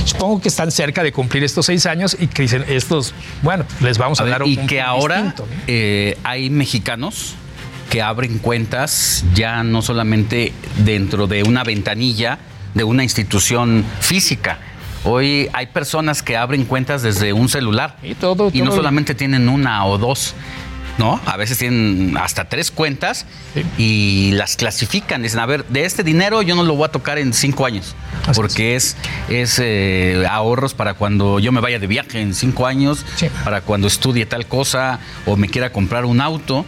supongo 0.05 0.41
que 0.41 0.49
están 0.49 0.71
cerca 0.71 1.03
de 1.03 1.13
cumplir 1.13 1.45
estos 1.45 1.67
seis 1.67 1.87
años 1.87 2.17
y 2.19 2.27
que 2.27 2.43
dicen, 2.43 2.65
estos, 2.69 3.15
bueno, 3.43 3.65
les 3.81 3.99
vamos 3.99 4.21
a, 4.21 4.25
a 4.25 4.27
dar 4.27 4.41
ver, 4.41 4.49
un 4.49 4.53
Y 4.53 4.67
que 4.67 4.81
ahora 4.81 5.17
distinto, 5.17 5.47
¿no? 5.47 5.63
eh, 5.67 6.19
hay 6.25 6.51
mexicanos 6.51 7.35
que 7.91 8.03
abren 8.03 8.39
cuentas 8.39 9.25
ya 9.35 9.63
no 9.63 9.83
solamente 9.83 10.53
dentro 10.85 11.27
de 11.27 11.43
una 11.43 11.65
ventanilla 11.65 12.39
de 12.75 12.85
una 12.85 13.03
institución 13.03 13.85
física. 14.01 14.59
Hoy 15.05 15.49
hay 15.53 15.67
personas 15.67 16.23
que 16.23 16.37
abren 16.37 16.65
cuentas 16.65 17.03
desde 17.03 17.33
un 17.33 17.49
celular 17.49 17.97
y, 18.03 18.15
todo, 18.15 18.51
y 18.53 18.63
no 18.63 18.73
solamente 18.73 19.15
tienen 19.15 19.49
una 19.49 19.85
o 19.87 19.99
dos. 19.99 20.35
¿No? 20.99 21.21
A 21.27 21.37
veces 21.37 21.59
tienen 21.59 22.17
hasta 22.17 22.49
tres 22.49 22.73
cuentas 22.73 23.25
y 23.79 24.33
las 24.33 24.57
clasifican. 24.57 25.23
Dicen, 25.23 25.39
a 25.39 25.47
ver, 25.47 25.65
de 25.67 25.85
este 25.85 26.03
dinero 26.03 26.43
yo 26.43 26.57
no 26.57 26.65
lo 26.65 26.75
voy 26.75 26.87
a 26.87 26.89
tocar 26.89 27.19
en 27.19 27.33
cinco 27.33 27.67
años. 27.67 27.95
porque 28.35 28.75
es, 28.75 28.97
es 29.29 29.61
eh, 29.63 30.27
ahorros 30.29 30.75
para 30.75 30.95
cuando 30.95 31.39
yo 31.39 31.53
me 31.53 31.61
vaya 31.61 31.79
de 31.79 31.87
viaje 31.87 32.21
en 32.21 32.35
cinco 32.35 32.67
años, 32.67 33.07
para 33.45 33.61
cuando 33.61 33.87
estudie 33.87 34.27
tal 34.27 34.47
cosa 34.47 34.99
o 35.25 35.37
me 35.37 35.49
quiera 35.49 35.71
comprar 35.71 36.05
un 36.05 36.21
auto. 36.21 36.67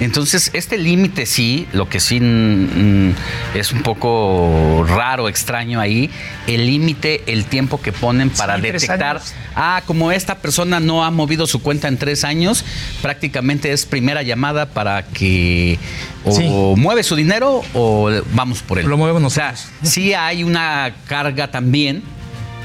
Entonces, 0.00 0.50
este 0.54 0.78
límite 0.78 1.26
sí, 1.26 1.68
lo 1.72 1.88
que 1.88 2.00
sí 2.00 2.20
mm, 2.20 3.10
es 3.54 3.72
un 3.72 3.82
poco 3.82 4.84
raro, 4.88 5.28
extraño 5.28 5.80
ahí, 5.80 6.10
el 6.46 6.66
límite, 6.66 7.22
el 7.26 7.44
tiempo 7.44 7.80
que 7.80 7.92
ponen 7.92 8.30
para 8.30 8.56
Sí, 8.56 8.62
detectar, 8.62 9.20
ah, 9.54 9.82
como 9.86 10.10
esta 10.10 10.36
persona 10.36 10.80
no 10.80 11.04
ha 11.04 11.10
movido 11.10 11.46
su 11.46 11.62
cuenta 11.62 11.88
en 11.88 11.96
tres 11.98 12.24
años, 12.24 12.64
prácticamente 13.02 13.72
es 13.72 13.86
primera 13.86 14.22
llamada 14.22 14.66
para 14.66 15.02
que 15.02 15.78
o 16.24 16.32
Sí. 16.32 16.48
mueve 16.80 17.02
su 17.02 17.14
dinero 17.16 17.62
o 17.74 18.10
vamos 18.32 18.62
por 18.62 18.78
él. 18.78 18.86
Lo 18.86 18.96
movemos 18.96 19.22
O 19.24 19.30
sea, 19.30 19.54
sí 19.82 20.14
hay 20.14 20.42
una 20.44 20.92
carga 21.06 21.50
también 21.50 22.02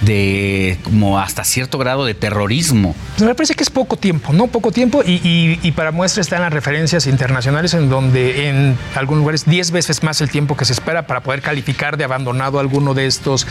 de 0.01 0.77
como 0.83 1.19
hasta 1.19 1.43
cierto 1.43 1.77
grado 1.77 2.05
de 2.05 2.13
terrorismo. 2.13 2.95
Pues 3.17 3.27
me 3.27 3.35
parece 3.35 3.53
que 3.55 3.63
es 3.63 3.69
poco 3.69 3.95
tiempo, 3.97 4.33
¿no? 4.33 4.47
Poco 4.47 4.71
tiempo 4.71 5.01
y, 5.05 5.59
y- 5.61 5.71
para 5.71 5.91
muestra 5.91 6.21
están 6.21 6.41
las 6.41 6.51
referencias 6.53 7.07
internacionales 7.07 7.73
en 7.73 7.89
donde 7.89 8.49
en 8.49 8.77
algunos 8.95 9.21
lugares 9.21 9.45
10 9.45 9.71
veces 9.71 10.03
más 10.03 10.21
el 10.21 10.29
tiempo 10.29 10.55
que 10.57 10.65
se 10.65 10.73
espera 10.73 11.07
para 11.07 11.21
poder 11.21 11.41
calificar 11.41 11.97
de 11.97 12.03
abandonado 12.03 12.59
alguno 12.59 12.93
de 12.93 13.05
estos, 13.07 13.47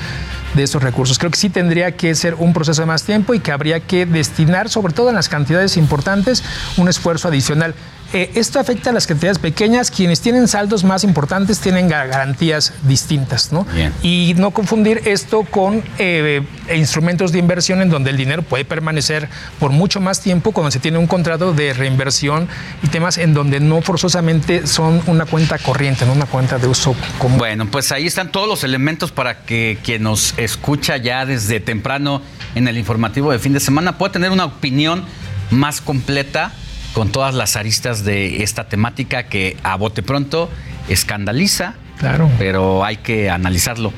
de 0.54 0.62
estos 0.62 0.82
recursos. 0.82 1.18
Creo 1.18 1.30
que 1.30 1.38
sí 1.38 1.48
tendría 1.48 1.96
que 1.96 2.14
ser 2.14 2.34
un 2.34 2.52
proceso 2.52 2.82
de 2.82 2.86
más 2.86 3.02
tiempo 3.04 3.34
y 3.34 3.40
que 3.40 3.50
habría 3.52 3.80
que 3.80 4.06
destinar, 4.06 4.68
sobre 4.68 4.92
todo 4.92 5.08
en 5.08 5.14
las 5.16 5.28
cantidades 5.28 5.76
importantes, 5.76 6.44
un 6.76 6.88
esfuerzo 6.88 7.28
adicional. 7.28 7.74
Eh, 8.12 8.30
esto 8.34 8.60
afecta 8.60 8.90
a 8.90 8.92
las 8.92 9.06
cantidades 9.06 9.38
pequeñas. 9.38 9.90
Quienes 9.90 10.20
tienen 10.20 10.48
saldos 10.48 10.84
más 10.84 11.04
importantes 11.04 11.60
tienen 11.60 11.88
ga- 11.88 12.08
garantías 12.08 12.72
distintas, 12.82 13.52
¿no? 13.52 13.64
Bien. 13.64 13.92
Y 14.02 14.34
no 14.36 14.50
confundir 14.50 15.02
esto 15.06 15.44
con 15.44 15.82
eh, 15.98 16.42
instrumentos 16.74 17.32
de 17.32 17.38
inversión 17.38 17.80
en 17.80 17.88
donde 17.90 18.10
el 18.10 18.16
dinero 18.16 18.42
puede 18.42 18.64
permanecer 18.64 19.28
por 19.58 19.70
mucho 19.70 20.00
más 20.00 20.20
tiempo 20.20 20.52
cuando 20.52 20.70
se 20.70 20.78
tiene 20.78 20.98
un 20.98 21.06
contrato 21.06 21.52
de 21.54 21.72
reinversión 21.72 22.48
y 22.82 22.88
temas 22.88 23.18
en 23.18 23.34
donde 23.34 23.60
no 23.60 23.80
forzosamente 23.82 24.66
son 24.66 25.02
una 25.06 25.24
cuenta 25.26 25.58
corriente, 25.58 26.04
no 26.04 26.12
una 26.12 26.26
cuenta 26.26 26.58
de 26.58 26.66
uso 26.68 26.94
común. 27.18 27.38
Bueno, 27.38 27.66
pues 27.70 27.92
ahí 27.92 28.06
están 28.06 28.30
todos 28.30 28.48
los 28.48 28.62
elementos 28.64 29.10
para 29.12 29.44
que 29.44 29.78
quien 29.82 30.02
nos 30.02 30.34
escucha 30.36 30.96
ya 30.98 31.24
desde 31.24 31.60
temprano 31.60 32.20
en 32.54 32.68
el 32.68 32.76
informativo 32.76 33.32
de 33.32 33.38
fin 33.38 33.52
de 33.54 33.60
semana 33.60 33.96
pueda 33.98 34.12
tener 34.12 34.30
una 34.30 34.44
opinión 34.44 35.04
más 35.50 35.80
completa 35.80 36.52
con 36.94 37.10
todas 37.10 37.34
las 37.34 37.56
aristas 37.56 38.04
de 38.04 38.42
esta 38.42 38.68
temática 38.68 39.24
que 39.24 39.56
a 39.62 39.76
bote 39.76 40.02
pronto 40.02 40.50
escandaliza, 40.88 41.74
Claro. 41.98 42.30
pero 42.38 42.84
hay 42.84 42.96
que 42.98 43.30
analizarlo. 43.30 43.92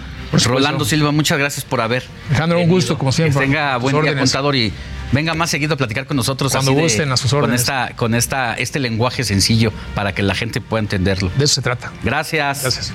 Rolando 0.45 0.85
Silva, 0.85 1.13
muchas 1.13 1.39
gracias 1.39 1.65
por 1.65 1.81
haber. 1.81 2.03
Alejandro, 2.31 2.61
un 2.61 2.69
gusto, 2.69 2.99
como 2.99 3.13
siempre. 3.13 3.39
Que 3.41 3.47
tenga 3.47 3.77
buen 3.77 4.01
día, 4.03 4.19
contador, 4.19 4.57
y 4.57 4.73
venga 5.13 5.33
más 5.35 5.51
seguido 5.51 5.75
a 5.75 5.77
platicar 5.77 6.07
con 6.07 6.17
nosotros. 6.17 6.51
Cuando 6.53 6.73
así 6.73 6.77
de- 6.77 6.83
gusten, 6.83 7.13
a 7.13 7.17
sus 7.17 7.31
Con, 7.31 7.41
órdenes. 7.45 7.61
esta, 7.61 7.91
con 7.95 8.15
esta, 8.17 8.55
este 8.55 8.81
lenguaje 8.81 9.23
sencillo 9.23 9.73
para 9.95 10.13
que 10.13 10.23
la 10.23 10.35
gente 10.35 10.61
pueda 10.61 10.81
entenderlo. 10.81 11.31
De 11.39 11.45
eso 11.45 11.55
se 11.55 11.63
trata. 11.63 11.93
Gracias. 12.03 12.63
Gracias. 12.63 12.93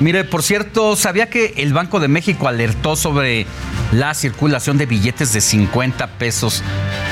Mire, 0.00 0.22
por 0.22 0.44
cierto, 0.44 0.94
¿sabía 0.94 1.28
que 1.28 1.54
el 1.56 1.72
Banco 1.72 1.98
de 1.98 2.06
México 2.06 2.46
alertó 2.46 2.94
sobre 2.94 3.46
la 3.90 4.14
circulación 4.14 4.78
de 4.78 4.86
billetes 4.86 5.32
de 5.32 5.40
50 5.40 6.06
pesos 6.18 6.62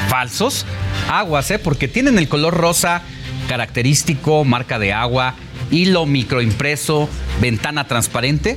falsos? 0.09 0.65
Aguas, 1.11 1.51
¿eh? 1.51 1.59
Porque 1.59 1.89
tienen 1.89 2.17
el 2.17 2.29
color 2.29 2.55
rosa 2.55 3.03
característico, 3.49 4.45
marca 4.45 4.79
de 4.79 4.93
agua, 4.93 5.35
hilo 5.73 6.07
microimpreso, 6.07 7.09
ventana 7.41 7.89
transparente, 7.89 8.57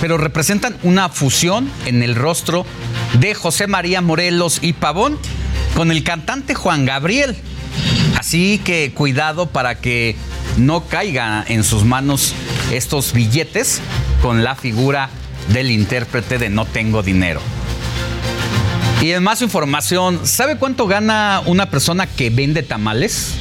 pero 0.00 0.18
representan 0.18 0.76
una 0.82 1.08
fusión 1.08 1.70
en 1.86 2.02
el 2.02 2.16
rostro 2.16 2.66
de 3.20 3.34
José 3.34 3.68
María 3.68 4.00
Morelos 4.00 4.58
y 4.60 4.72
Pavón 4.72 5.18
con 5.76 5.92
el 5.92 6.02
cantante 6.02 6.54
Juan 6.54 6.84
Gabriel. 6.84 7.36
Así 8.22 8.60
que 8.64 8.92
cuidado 8.94 9.46
para 9.48 9.80
que 9.80 10.14
no 10.56 10.86
caiga 10.86 11.44
en 11.48 11.64
sus 11.64 11.84
manos 11.84 12.34
estos 12.70 13.12
billetes 13.12 13.80
con 14.22 14.44
la 14.44 14.54
figura 14.54 15.10
del 15.48 15.72
intérprete 15.72 16.38
de 16.38 16.48
No 16.48 16.64
tengo 16.64 17.02
dinero. 17.02 17.40
Y 19.00 19.10
en 19.10 19.24
más 19.24 19.42
información, 19.42 20.20
¿sabe 20.24 20.56
cuánto 20.56 20.86
gana 20.86 21.42
una 21.46 21.68
persona 21.68 22.06
que 22.06 22.30
vende 22.30 22.62
tamales? 22.62 23.34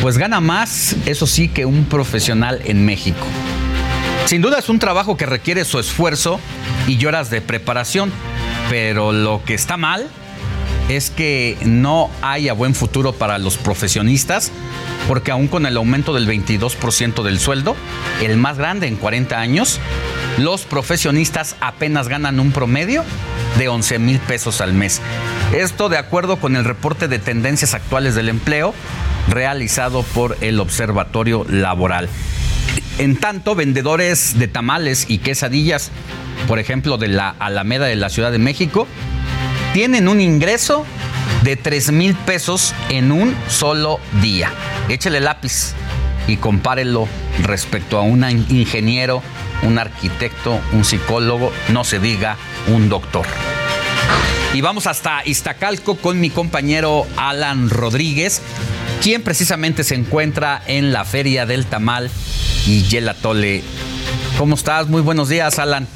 Pues 0.00 0.16
gana 0.16 0.40
más, 0.40 0.96
eso 1.04 1.26
sí, 1.26 1.48
que 1.48 1.66
un 1.66 1.84
profesional 1.84 2.62
en 2.64 2.86
México. 2.86 3.26
Sin 4.24 4.40
duda 4.40 4.58
es 4.58 4.70
un 4.70 4.78
trabajo 4.78 5.18
que 5.18 5.26
requiere 5.26 5.66
su 5.66 5.78
esfuerzo 5.78 6.40
y 6.86 7.04
horas 7.04 7.28
de 7.28 7.42
preparación, 7.42 8.10
pero 8.70 9.12
lo 9.12 9.44
que 9.44 9.52
está 9.52 9.76
mal 9.76 10.08
es 10.88 11.10
que 11.10 11.56
no 11.64 12.10
haya 12.22 12.52
buen 12.52 12.74
futuro 12.74 13.12
para 13.12 13.38
los 13.38 13.56
profesionistas, 13.56 14.50
porque 15.08 15.30
aún 15.30 15.48
con 15.48 15.66
el 15.66 15.76
aumento 15.76 16.14
del 16.14 16.28
22% 16.28 17.22
del 17.22 17.38
sueldo, 17.38 17.76
el 18.20 18.36
más 18.36 18.58
grande 18.58 18.86
en 18.86 18.96
40 18.96 19.38
años, 19.38 19.80
los 20.38 20.62
profesionistas 20.62 21.56
apenas 21.60 22.08
ganan 22.08 22.40
un 22.40 22.52
promedio 22.52 23.04
de 23.58 23.68
11 23.68 23.98
mil 23.98 24.18
pesos 24.18 24.60
al 24.60 24.72
mes. 24.72 25.00
Esto 25.52 25.88
de 25.88 25.98
acuerdo 25.98 26.36
con 26.36 26.56
el 26.56 26.64
reporte 26.64 27.08
de 27.08 27.18
tendencias 27.18 27.74
actuales 27.74 28.14
del 28.14 28.28
empleo 28.28 28.74
realizado 29.28 30.02
por 30.02 30.36
el 30.40 30.60
Observatorio 30.60 31.44
Laboral. 31.48 32.08
En 32.98 33.16
tanto, 33.16 33.54
vendedores 33.54 34.38
de 34.38 34.48
tamales 34.48 35.06
y 35.08 35.18
quesadillas, 35.18 35.90
por 36.46 36.58
ejemplo, 36.58 36.98
de 36.98 37.08
la 37.08 37.30
Alameda 37.38 37.86
de 37.86 37.96
la 37.96 38.10
Ciudad 38.10 38.32
de 38.32 38.38
México, 38.38 38.86
tienen 39.72 40.08
un 40.08 40.20
ingreso 40.20 40.84
de 41.42 41.56
3 41.56 41.92
mil 41.92 42.14
pesos 42.14 42.74
en 42.90 43.10
un 43.10 43.34
solo 43.48 44.00
día. 44.20 44.52
Échele 44.88 45.20
lápiz 45.20 45.72
y 46.26 46.36
compárelo 46.36 47.08
respecto 47.42 47.98
a 47.98 48.02
un 48.02 48.28
ingeniero, 48.50 49.22
un 49.62 49.78
arquitecto, 49.78 50.60
un 50.72 50.84
psicólogo, 50.84 51.52
no 51.70 51.84
se 51.84 51.98
diga 51.98 52.36
un 52.68 52.88
doctor. 52.88 53.26
Y 54.54 54.60
vamos 54.60 54.86
hasta 54.86 55.22
Iztacalco 55.24 55.96
con 55.96 56.20
mi 56.20 56.28
compañero 56.28 57.06
Alan 57.16 57.70
Rodríguez, 57.70 58.42
quien 59.02 59.22
precisamente 59.22 59.84
se 59.84 59.94
encuentra 59.94 60.62
en 60.66 60.92
la 60.92 61.04
Feria 61.06 61.46
del 61.46 61.64
Tamal 61.64 62.10
y 62.66 62.82
Yelatole. 62.82 63.62
¿Cómo 64.36 64.54
estás? 64.54 64.88
Muy 64.88 65.00
buenos 65.00 65.30
días, 65.30 65.58
Alan. 65.58 65.88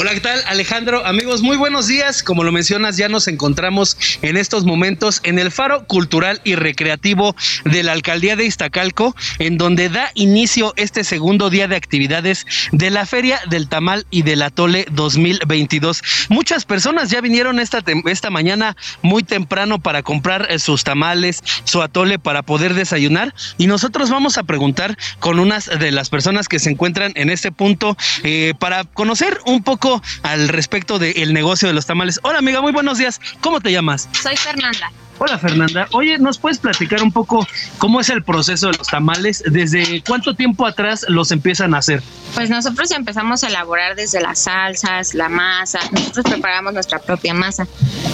Hola, 0.00 0.14
¿qué 0.14 0.20
tal 0.20 0.40
Alejandro? 0.46 1.04
Amigos, 1.04 1.42
muy 1.42 1.56
buenos 1.56 1.88
días. 1.88 2.22
Como 2.22 2.44
lo 2.44 2.52
mencionas, 2.52 2.96
ya 2.96 3.08
nos 3.08 3.26
encontramos 3.26 3.96
en 4.22 4.36
estos 4.36 4.64
momentos 4.64 5.20
en 5.24 5.40
el 5.40 5.50
Faro 5.50 5.86
Cultural 5.88 6.40
y 6.44 6.54
Recreativo 6.54 7.34
de 7.64 7.82
la 7.82 7.94
Alcaldía 7.94 8.36
de 8.36 8.44
Iztacalco, 8.44 9.16
en 9.40 9.58
donde 9.58 9.88
da 9.88 10.12
inicio 10.14 10.72
este 10.76 11.02
segundo 11.02 11.50
día 11.50 11.66
de 11.66 11.74
actividades 11.74 12.46
de 12.70 12.90
la 12.90 13.06
Feria 13.06 13.40
del 13.50 13.68
Tamal 13.68 14.06
y 14.08 14.22
del 14.22 14.42
Atole 14.42 14.86
2022. 14.92 16.04
Muchas 16.28 16.64
personas 16.64 17.10
ya 17.10 17.20
vinieron 17.20 17.58
esta, 17.58 17.82
esta 18.06 18.30
mañana 18.30 18.76
muy 19.02 19.24
temprano 19.24 19.80
para 19.80 20.04
comprar 20.04 20.46
eh, 20.48 20.60
sus 20.60 20.84
tamales, 20.84 21.42
su 21.64 21.82
atole 21.82 22.20
para 22.20 22.42
poder 22.42 22.74
desayunar 22.74 23.34
y 23.56 23.66
nosotros 23.66 24.10
vamos 24.10 24.38
a 24.38 24.44
preguntar 24.44 24.96
con 25.18 25.40
unas 25.40 25.66
de 25.66 25.90
las 25.90 26.08
personas 26.08 26.46
que 26.46 26.60
se 26.60 26.70
encuentran 26.70 27.10
en 27.16 27.30
este 27.30 27.50
punto 27.50 27.96
eh, 28.22 28.54
para 28.60 28.84
conocer 28.84 29.40
un 29.44 29.64
poco 29.64 29.87
al 30.22 30.48
respecto 30.48 30.98
del 30.98 31.32
negocio 31.32 31.68
de 31.68 31.74
los 31.74 31.86
tamales. 31.86 32.20
Hola 32.22 32.38
amiga, 32.38 32.60
muy 32.60 32.72
buenos 32.72 32.98
días. 32.98 33.20
¿Cómo 33.40 33.60
te 33.60 33.72
llamas? 33.72 34.08
Soy 34.12 34.36
Fernanda. 34.36 34.90
Hola 35.20 35.36
Fernanda. 35.36 35.88
Oye, 35.92 36.16
¿nos 36.18 36.38
puedes 36.38 36.58
platicar 36.58 37.02
un 37.02 37.10
poco 37.10 37.44
cómo 37.78 38.00
es 38.00 38.08
el 38.08 38.22
proceso 38.22 38.70
de 38.70 38.78
los 38.78 38.86
tamales? 38.86 39.42
¿Desde 39.46 40.02
cuánto 40.06 40.34
tiempo 40.34 40.64
atrás 40.64 41.04
los 41.08 41.32
empiezan 41.32 41.74
a 41.74 41.78
hacer? 41.78 42.02
Pues 42.34 42.50
nosotros 42.50 42.92
empezamos 42.92 43.42
a 43.42 43.48
elaborar 43.48 43.96
desde 43.96 44.20
las 44.20 44.44
salsas, 44.44 45.14
la 45.14 45.28
masa. 45.28 45.80
Nosotros 45.90 46.24
preparamos 46.26 46.72
nuestra 46.72 47.00
propia 47.00 47.34
masa. 47.34 47.66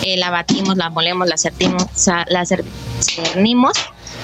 Eh, 0.02 0.16
la 0.16 0.30
batimos, 0.30 0.78
la 0.78 0.88
molemos, 0.88 1.28
la 1.28 1.36
cernimos, 1.36 1.84
la 2.28 2.46
cernimos 2.46 3.72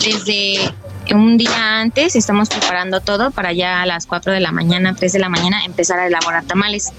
desde 0.02 0.72
un 1.14 1.36
día 1.36 1.80
antes 1.80 2.16
estamos 2.16 2.48
preparando 2.48 3.00
todo 3.00 3.30
para 3.30 3.52
ya 3.52 3.82
a 3.82 3.86
las 3.86 4.06
4 4.06 4.32
de 4.32 4.40
la 4.40 4.52
mañana, 4.52 4.94
3 4.94 5.12
de 5.12 5.18
la 5.18 5.28
mañana 5.28 5.64
empezar 5.64 5.98
a 5.98 6.06
elaborar 6.06 6.44
tamales 6.44 6.92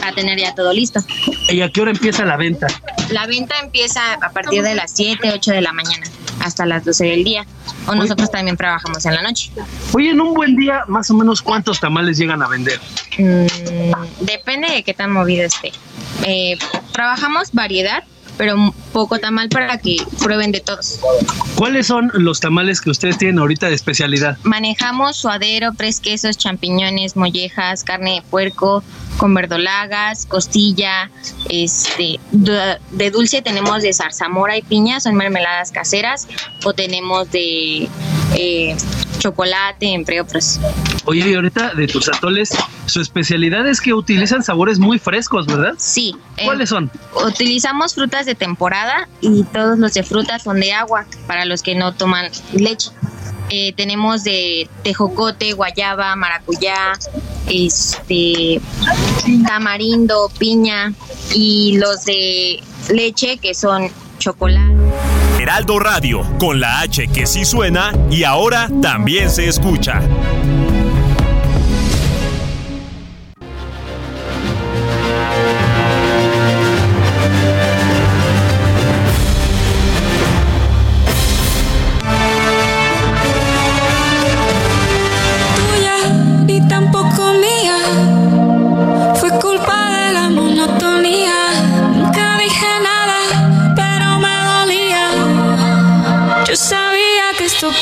para 0.00 0.12
tener 0.12 0.38
ya 0.38 0.54
todo 0.54 0.72
listo. 0.72 1.00
¿Y 1.48 1.60
a 1.60 1.70
qué 1.70 1.80
hora 1.80 1.90
empieza 1.90 2.24
la 2.24 2.36
venta? 2.36 2.66
La 3.10 3.26
venta 3.26 3.54
empieza 3.62 4.14
a 4.14 4.30
partir 4.30 4.62
de 4.62 4.74
las 4.74 4.92
7, 4.92 5.30
8 5.32 5.52
de 5.52 5.60
la 5.60 5.72
mañana 5.72 6.06
hasta 6.40 6.66
las 6.66 6.84
12 6.84 7.04
del 7.04 7.24
día. 7.24 7.46
O 7.86 7.94
nosotros 7.94 8.30
también 8.30 8.56
trabajamos 8.56 9.04
en 9.06 9.14
la 9.14 9.22
noche. 9.22 9.50
Oye, 9.92 10.10
en 10.10 10.20
un 10.20 10.34
buen 10.34 10.56
día, 10.56 10.84
más 10.88 11.10
o 11.10 11.14
menos, 11.14 11.42
¿cuántos 11.42 11.80
tamales 11.80 12.18
llegan 12.18 12.42
a 12.42 12.48
vender? 12.48 12.80
Mm, 13.18 14.24
depende 14.24 14.70
de 14.70 14.82
qué 14.82 14.94
tan 14.94 15.10
movido 15.10 15.44
esté. 15.44 15.72
Eh, 16.24 16.56
trabajamos 16.92 17.52
variedad, 17.52 18.04
pero 18.36 18.74
poco 18.92 19.18
tamal 19.18 19.48
para 19.48 19.78
que 19.78 19.96
prueben 20.18 20.52
de 20.52 20.60
todos. 20.60 21.00
¿Cuáles 21.56 21.86
son 21.86 22.10
los 22.14 22.40
tamales 22.40 22.80
que 22.80 22.90
ustedes 22.90 23.18
tienen 23.18 23.38
ahorita 23.38 23.68
de 23.68 23.74
especialidad? 23.74 24.38
Manejamos 24.42 25.16
suadero, 25.16 25.70
tres 25.76 26.00
quesos, 26.00 26.36
champiñones, 26.36 27.16
mollejas, 27.16 27.84
carne 27.84 28.16
de 28.16 28.22
puerco, 28.22 28.82
con 29.16 29.34
verdolagas, 29.34 30.26
costilla, 30.26 31.10
este, 31.48 32.18
de 32.32 33.10
dulce 33.10 33.42
tenemos 33.42 33.82
de 33.82 33.92
zarzamora 33.92 34.56
y 34.56 34.62
piña, 34.62 35.00
son 35.00 35.14
mermeladas 35.14 35.70
caseras, 35.70 36.26
o 36.64 36.72
tenemos 36.72 37.30
de 37.30 37.88
eh, 38.34 38.76
chocolate, 39.18 39.92
entre 39.92 40.20
otros. 40.20 40.58
Oye, 41.06 41.30
y 41.30 41.34
ahorita 41.34 41.74
de 41.74 41.86
tus 41.86 42.08
atoles, 42.08 42.50
su 42.86 43.00
especialidad 43.00 43.66
es 43.66 43.80
que 43.80 43.92
utilizan 43.92 44.42
sabores 44.42 44.78
muy 44.78 44.98
frescos, 44.98 45.46
¿verdad? 45.46 45.74
Sí. 45.76 46.16
¿Cuáles 46.44 46.70
son? 46.70 46.90
Utilizamos 47.26 47.94
frutas 47.94 48.26
de 48.26 48.34
temporada 48.34 49.08
y 49.20 49.44
todos 49.44 49.78
los 49.78 49.92
de 49.94 50.02
frutas 50.02 50.42
son 50.42 50.60
de 50.60 50.72
agua 50.72 51.06
para 51.26 51.44
los 51.44 51.62
que 51.62 51.74
no 51.74 51.92
toman 51.92 52.30
leche. 52.52 52.90
Eh, 53.50 53.74
tenemos 53.74 54.24
de 54.24 54.68
tejocote, 54.82 55.52
guayaba, 55.52 56.16
maracuyá, 56.16 56.92
este, 57.46 58.60
tamarindo, 59.46 60.30
piña 60.38 60.94
y 61.34 61.76
los 61.76 62.06
de 62.06 62.62
leche 62.90 63.36
que 63.36 63.54
son 63.54 63.90
chocolate. 64.18 64.74
Heraldo 65.38 65.78
Radio, 65.78 66.22
con 66.38 66.58
la 66.58 66.80
H 66.80 67.08
que 67.08 67.26
sí 67.26 67.44
suena 67.44 67.92
y 68.10 68.24
ahora 68.24 68.70
también 68.80 69.28
se 69.28 69.46
escucha. 69.46 70.00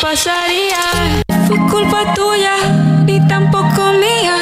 Pasaría. 0.01 1.23
Fue 1.47 1.59
culpa 1.71 2.15
tuya, 2.15 2.57
ni 3.05 3.27
tampoco 3.27 3.93
mía. 3.93 4.37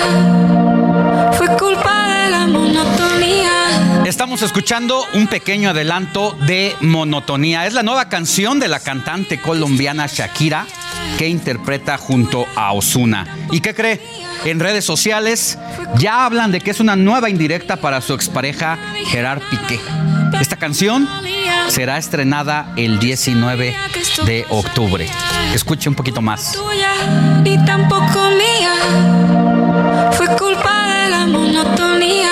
Fue 1.32 1.48
culpa 1.56 2.08
de 2.08 2.30
la 2.30 2.46
monotonía. 2.46 4.04
Estamos 4.04 4.42
escuchando 4.42 5.04
un 5.14 5.26
pequeño 5.26 5.70
adelanto 5.70 6.36
de 6.46 6.74
Monotonía. 6.80 7.66
Es 7.66 7.74
la 7.74 7.82
nueva 7.82 8.08
canción 8.08 8.58
de 8.58 8.68
la 8.68 8.80
cantante 8.80 9.40
colombiana 9.40 10.06
Shakira 10.06 10.66
que 11.18 11.28
interpreta 11.28 11.96
junto 11.96 12.46
a 12.56 12.72
Osuna. 12.72 13.26
¿Y 13.50 13.60
qué 13.60 13.74
cree? 13.74 14.00
En 14.44 14.60
redes 14.60 14.84
sociales 14.84 15.58
ya 15.96 16.24
hablan 16.24 16.50
de 16.50 16.60
que 16.60 16.70
es 16.70 16.80
una 16.80 16.96
nueva 16.96 17.30
indirecta 17.30 17.76
para 17.76 18.00
su 18.00 18.14
expareja 18.14 18.78
Gerard 19.06 19.42
Piqué. 19.50 19.80
Esta 20.38 20.56
canción 20.56 21.08
será 21.68 21.98
estrenada 21.98 22.72
el 22.76 22.98
19 22.98 23.74
de 24.26 24.46
octubre. 24.48 25.08
Escuche 25.54 25.88
un 25.88 25.94
poquito 25.94 26.20
más. 26.20 26.58
Ni 27.42 27.62
tampoco 27.64 28.30
mía. 28.30 28.74
Fue 30.12 30.26
culpa 30.36 30.88
de 30.88 31.10
la 31.10 31.26
monotonía. 31.26 32.30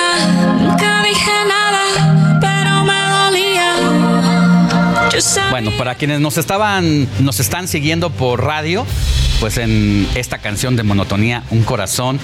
Nunca 0.60 1.02
dije 1.02 1.32
nada, 1.48 2.38
pero 2.40 2.84
me 2.84 3.00
dolía. 3.10 3.74
Bueno, 5.50 5.70
para 5.76 5.94
quienes 5.94 6.20
nos 6.20 6.38
estaban, 6.38 7.08
nos 7.20 7.40
están 7.40 7.68
siguiendo 7.68 8.10
por 8.10 8.44
radio, 8.44 8.86
pues 9.40 9.58
en 9.58 10.08
esta 10.14 10.38
canción 10.38 10.76
de 10.76 10.82
monotonía, 10.82 11.42
un 11.50 11.62
corazón 11.62 12.18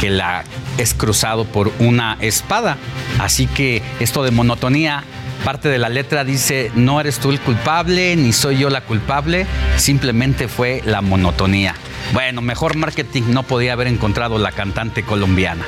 que 0.00 0.10
la 0.10 0.44
es 0.78 0.94
cruzado 0.94 1.44
por 1.44 1.72
una 1.78 2.16
espada. 2.20 2.76
Así 3.18 3.46
que 3.46 3.82
esto 4.00 4.22
de 4.22 4.30
monotonía 4.30 5.04
parte 5.44 5.68
de 5.68 5.78
la 5.78 5.88
letra 5.88 6.24
dice, 6.24 6.70
no 6.74 7.00
eres 7.00 7.18
tú 7.18 7.30
el 7.30 7.40
culpable, 7.40 8.14
ni 8.16 8.32
soy 8.32 8.58
yo 8.58 8.70
la 8.70 8.82
culpable, 8.82 9.46
simplemente 9.76 10.48
fue 10.48 10.82
la 10.84 11.00
monotonía. 11.00 11.74
Bueno, 12.12 12.42
mejor 12.42 12.76
marketing 12.76 13.22
no 13.28 13.42
podía 13.42 13.72
haber 13.72 13.86
encontrado 13.86 14.38
la 14.38 14.52
cantante 14.52 15.02
colombiana. 15.02 15.64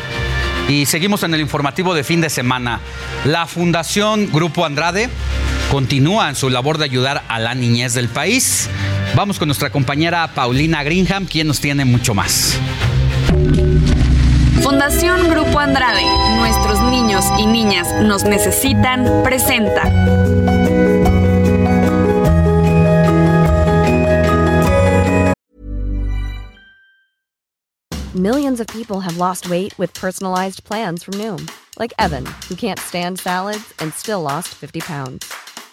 Y 0.68 0.86
seguimos 0.86 1.22
en 1.22 1.34
el 1.34 1.40
informativo 1.40 1.94
de 1.94 2.04
fin 2.04 2.20
de 2.20 2.30
semana. 2.30 2.80
La 3.24 3.46
Fundación 3.46 4.30
Grupo 4.30 4.64
Andrade 4.64 5.08
continúa 5.70 6.28
en 6.28 6.36
su 6.36 6.50
labor 6.50 6.78
de 6.78 6.84
ayudar 6.84 7.24
a 7.28 7.38
la 7.38 7.54
niñez 7.54 7.94
del 7.94 8.08
país. 8.08 8.68
Vamos 9.14 9.38
con 9.38 9.46
nuestra 9.46 9.70
compañera 9.70 10.26
Paulina 10.34 10.82
Greenham, 10.82 11.26
quien 11.26 11.46
nos 11.46 11.60
tiene 11.60 11.84
mucho 11.84 12.14
más. 12.14 12.58
Fundación 14.62 15.28
Grupo 15.28 15.58
Andrade, 15.58 16.04
nuestros 16.36 16.80
niños 16.90 17.24
y 17.38 17.46
niñas 17.46 17.88
nos 18.02 18.24
necesitan, 18.24 19.22
presenta. 19.22 19.82
Millions 28.14 28.60
of 28.60 28.66
people 28.68 29.00
have 29.00 29.18
lost 29.18 29.50
weight 29.50 29.76
with 29.78 29.92
personalized 29.94 30.64
plans 30.64 31.02
from 31.02 31.14
Noom, 31.14 31.50
like 31.78 31.92
Evan, 31.98 32.24
who 32.48 32.54
can't 32.54 32.78
stand 32.78 33.18
salads 33.18 33.74
and 33.78 33.92
still 33.92 34.22
lost 34.22 34.48
50 34.54 34.80
pounds. 34.80 35.51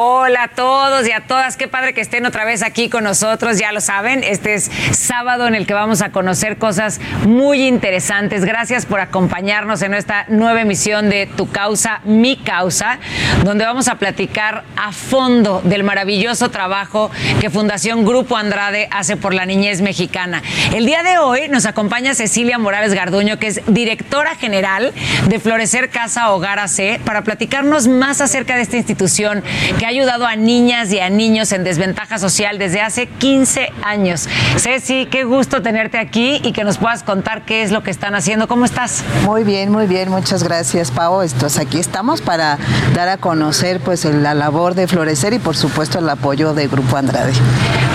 Hola 0.00 0.44
a 0.44 0.48
todos 0.48 1.08
y 1.08 1.10
a 1.10 1.26
todas, 1.26 1.56
qué 1.56 1.66
padre 1.66 1.92
que 1.92 2.00
estén 2.00 2.24
otra 2.24 2.44
vez 2.44 2.62
aquí 2.62 2.88
con 2.88 3.02
nosotros, 3.02 3.58
ya 3.58 3.72
lo 3.72 3.80
saben, 3.80 4.22
este 4.22 4.54
es 4.54 4.70
sábado 4.92 5.48
en 5.48 5.56
el 5.56 5.66
que 5.66 5.74
vamos 5.74 6.02
a 6.02 6.12
conocer 6.12 6.56
cosas 6.56 7.00
muy 7.26 7.66
interesantes. 7.66 8.44
Gracias 8.44 8.86
por 8.86 9.00
acompañarnos 9.00 9.82
en 9.82 9.94
esta 9.94 10.24
nueva 10.28 10.60
emisión 10.60 11.10
de 11.10 11.26
Tu 11.26 11.50
causa, 11.50 12.00
mi 12.04 12.36
causa, 12.36 13.00
donde 13.42 13.64
vamos 13.64 13.88
a 13.88 13.96
platicar 13.96 14.62
a 14.76 14.92
fondo 14.92 15.62
del 15.64 15.82
maravilloso 15.82 16.48
trabajo 16.48 17.10
que 17.40 17.50
Fundación 17.50 18.04
Grupo 18.04 18.36
Andrade 18.36 18.86
hace 18.92 19.16
por 19.16 19.34
la 19.34 19.46
niñez 19.46 19.80
mexicana. 19.80 20.44
El 20.76 20.86
día 20.86 21.02
de 21.02 21.18
hoy 21.18 21.48
nos 21.48 21.66
acompaña 21.66 22.14
Cecilia 22.14 22.56
Morales 22.56 22.94
Garduño, 22.94 23.40
que 23.40 23.48
es 23.48 23.62
directora 23.66 24.36
general 24.36 24.92
de 25.26 25.40
Florecer 25.40 25.90
Casa 25.90 26.30
Hogar 26.30 26.60
AC, 26.60 27.00
para 27.04 27.22
platicarnos 27.22 27.88
más 27.88 28.20
acerca 28.20 28.54
de 28.54 28.62
esta 28.62 28.76
institución 28.76 29.42
que 29.76 29.87
ha 29.88 29.90
ayudado 29.90 30.26
a 30.26 30.36
niñas 30.36 30.92
y 30.92 31.00
a 31.00 31.08
niños 31.08 31.50
en 31.50 31.64
desventaja 31.64 32.18
social 32.18 32.58
desde 32.58 32.82
hace 32.82 33.06
15 33.06 33.72
años. 33.82 34.28
Ceci, 34.58 35.06
qué 35.06 35.24
gusto 35.24 35.62
tenerte 35.62 35.96
aquí 35.96 36.42
y 36.44 36.52
que 36.52 36.62
nos 36.62 36.76
puedas 36.76 37.02
contar 37.02 37.46
qué 37.46 37.62
es 37.62 37.70
lo 37.70 37.82
que 37.82 37.90
están 37.90 38.14
haciendo. 38.14 38.48
¿Cómo 38.48 38.66
estás? 38.66 39.02
Muy 39.24 39.44
bien, 39.44 39.72
muy 39.72 39.86
bien, 39.86 40.10
muchas 40.10 40.44
gracias, 40.44 40.90
Pau. 40.90 41.22
Estos, 41.22 41.58
aquí 41.58 41.78
estamos 41.78 42.20
para 42.20 42.58
dar 42.94 43.08
a 43.08 43.16
conocer 43.16 43.80
pues 43.80 44.04
la 44.04 44.34
labor 44.34 44.74
de 44.74 44.86
Florecer 44.86 45.32
y 45.32 45.38
por 45.38 45.56
supuesto 45.56 46.00
el 46.00 46.08
apoyo 46.10 46.52
de 46.52 46.68
Grupo 46.68 46.98
Andrade. 46.98 47.32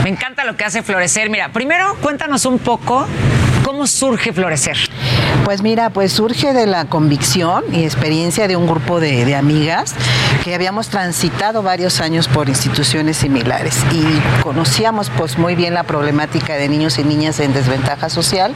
Me 0.03 0.09
encanta 0.09 0.45
lo 0.45 0.57
que 0.57 0.63
hace 0.63 0.81
Florecer. 0.81 1.29
Mira, 1.29 1.49
primero 1.49 1.95
cuéntanos 2.01 2.47
un 2.47 2.57
poco 2.57 3.05
cómo 3.63 3.87
surge 3.87 4.33
Florecer. 4.33 4.77
Pues 5.45 5.61
mira, 5.61 5.89
pues 5.89 6.13
surge 6.13 6.53
de 6.53 6.65
la 6.67 6.85
convicción 6.85 7.63
y 7.73 7.83
experiencia 7.83 8.47
de 8.47 8.55
un 8.55 8.67
grupo 8.67 8.99
de, 8.99 9.25
de 9.25 9.35
amigas 9.35 9.93
que 10.43 10.53
habíamos 10.55 10.87
transitado 10.89 11.63
varios 11.63 11.99
años 12.01 12.27
por 12.27 12.49
instituciones 12.49 13.17
similares 13.17 13.77
y 13.91 14.03
conocíamos 14.41 15.09
pues 15.17 15.37
muy 15.37 15.55
bien 15.55 15.73
la 15.73 15.83
problemática 15.83 16.55
de 16.55 16.69
niños 16.69 16.97
y 16.99 17.03
niñas 17.03 17.39
en 17.39 17.53
desventaja 17.53 18.09
social 18.09 18.53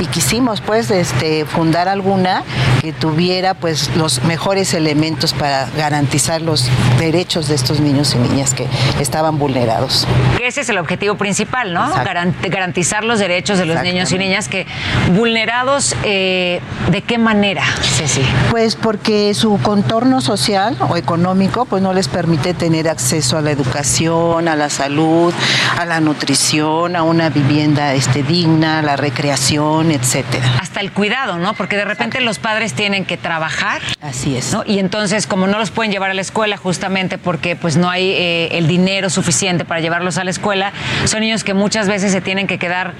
y 0.00 0.06
quisimos 0.06 0.60
pues 0.60 0.90
este, 0.90 1.44
fundar 1.44 1.88
alguna 1.88 2.42
que 2.80 2.92
tuviera 2.92 3.54
pues 3.54 3.94
los 3.96 4.22
mejores 4.24 4.74
elementos 4.74 5.32
para 5.32 5.66
garantizar 5.76 6.42
los 6.42 6.68
derechos 6.98 7.48
de 7.48 7.54
estos 7.54 7.80
niños 7.80 8.14
y 8.14 8.18
niñas 8.18 8.54
que 8.54 8.66
estaban 9.00 9.38
vulnerados. 9.38 10.06
Ese 10.42 10.60
es 10.62 10.68
el 10.68 10.78
objetivo 10.78 11.16
principal, 11.16 11.72
¿no? 11.72 11.94
Garant- 11.94 12.34
garantizar 12.50 13.04
los 13.04 13.18
derechos 13.18 13.58
de 13.58 13.66
los 13.66 13.82
niños 13.82 14.12
y 14.12 14.18
niñas 14.18 14.45
que 14.48 14.66
vulnerados, 15.14 15.94
eh, 16.04 16.60
¿de 16.90 17.02
qué 17.02 17.18
manera, 17.18 17.64
Ceci? 17.82 18.22
Pues 18.50 18.76
porque 18.76 19.34
su 19.34 19.58
contorno 19.62 20.20
social 20.20 20.76
o 20.88 20.96
económico 20.96 21.64
pues 21.64 21.82
no 21.82 21.92
les 21.92 22.08
permite 22.08 22.54
tener 22.54 22.88
acceso 22.88 23.38
a 23.38 23.42
la 23.42 23.50
educación, 23.50 24.48
a 24.48 24.56
la 24.56 24.70
salud, 24.70 25.32
a 25.78 25.84
la 25.84 26.00
nutrición, 26.00 26.96
a 26.96 27.02
una 27.02 27.30
vivienda 27.30 27.94
este, 27.94 28.22
digna, 28.22 28.80
a 28.80 28.82
la 28.82 28.96
recreación, 28.96 29.90
etcétera. 29.90 30.44
Hasta 30.60 30.80
el 30.80 30.92
cuidado, 30.92 31.38
¿no? 31.38 31.54
Porque 31.54 31.76
de 31.76 31.84
repente 31.84 32.20
los 32.20 32.38
padres 32.38 32.74
tienen 32.74 33.04
que 33.04 33.16
trabajar. 33.16 33.82
Así 34.00 34.36
es. 34.36 34.52
¿no? 34.52 34.62
Y 34.66 34.78
entonces, 34.78 35.26
como 35.26 35.46
no 35.46 35.58
los 35.58 35.70
pueden 35.70 35.92
llevar 35.92 36.10
a 36.10 36.14
la 36.14 36.20
escuela 36.20 36.56
justamente 36.56 37.18
porque 37.18 37.56
pues 37.56 37.76
no 37.76 37.90
hay 37.90 38.10
eh, 38.10 38.48
el 38.52 38.66
dinero 38.66 39.10
suficiente 39.10 39.64
para 39.64 39.80
llevarlos 39.80 40.18
a 40.18 40.24
la 40.24 40.30
escuela, 40.30 40.72
son 41.04 41.20
niños 41.20 41.44
que 41.44 41.54
muchas 41.54 41.88
veces 41.88 42.12
se 42.12 42.20
tienen 42.20 42.46
que 42.46 42.58
quedar 42.58 42.94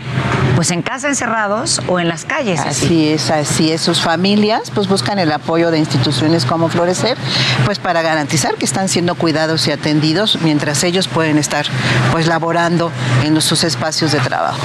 pues 0.55 0.71
en 0.71 0.83
casa 0.83 1.09
encerrados 1.09 1.36
o 1.87 2.01
en 2.01 2.09
las 2.09 2.25
calles. 2.25 2.61
Así 2.61 3.09
es, 3.09 3.31
así 3.31 3.71
es. 3.71 3.83
Sus 3.83 4.01
familias 4.01 4.71
pues 4.75 4.89
buscan 4.89 5.19
el 5.19 5.31
apoyo 5.31 5.71
de 5.71 5.79
instituciones 5.79 6.47
como 6.47 6.71
Florecer, 6.71 7.19
pues 7.67 7.79
para 7.79 8.01
garantizar 8.01 8.55
que 8.55 8.65
están 8.65 8.89
siendo 8.89 9.17
cuidados 9.17 9.69
y 9.69 9.73
atendidos 9.73 10.39
mientras 10.41 10.83
ellos 10.83 11.09
pueden 11.09 11.37
estar 11.37 11.67
pues 12.11 12.27
laborando 12.27 12.91
en 13.23 13.39
sus 13.43 13.65
espacios 13.65 14.13
de 14.13 14.21
trabajo. 14.21 14.61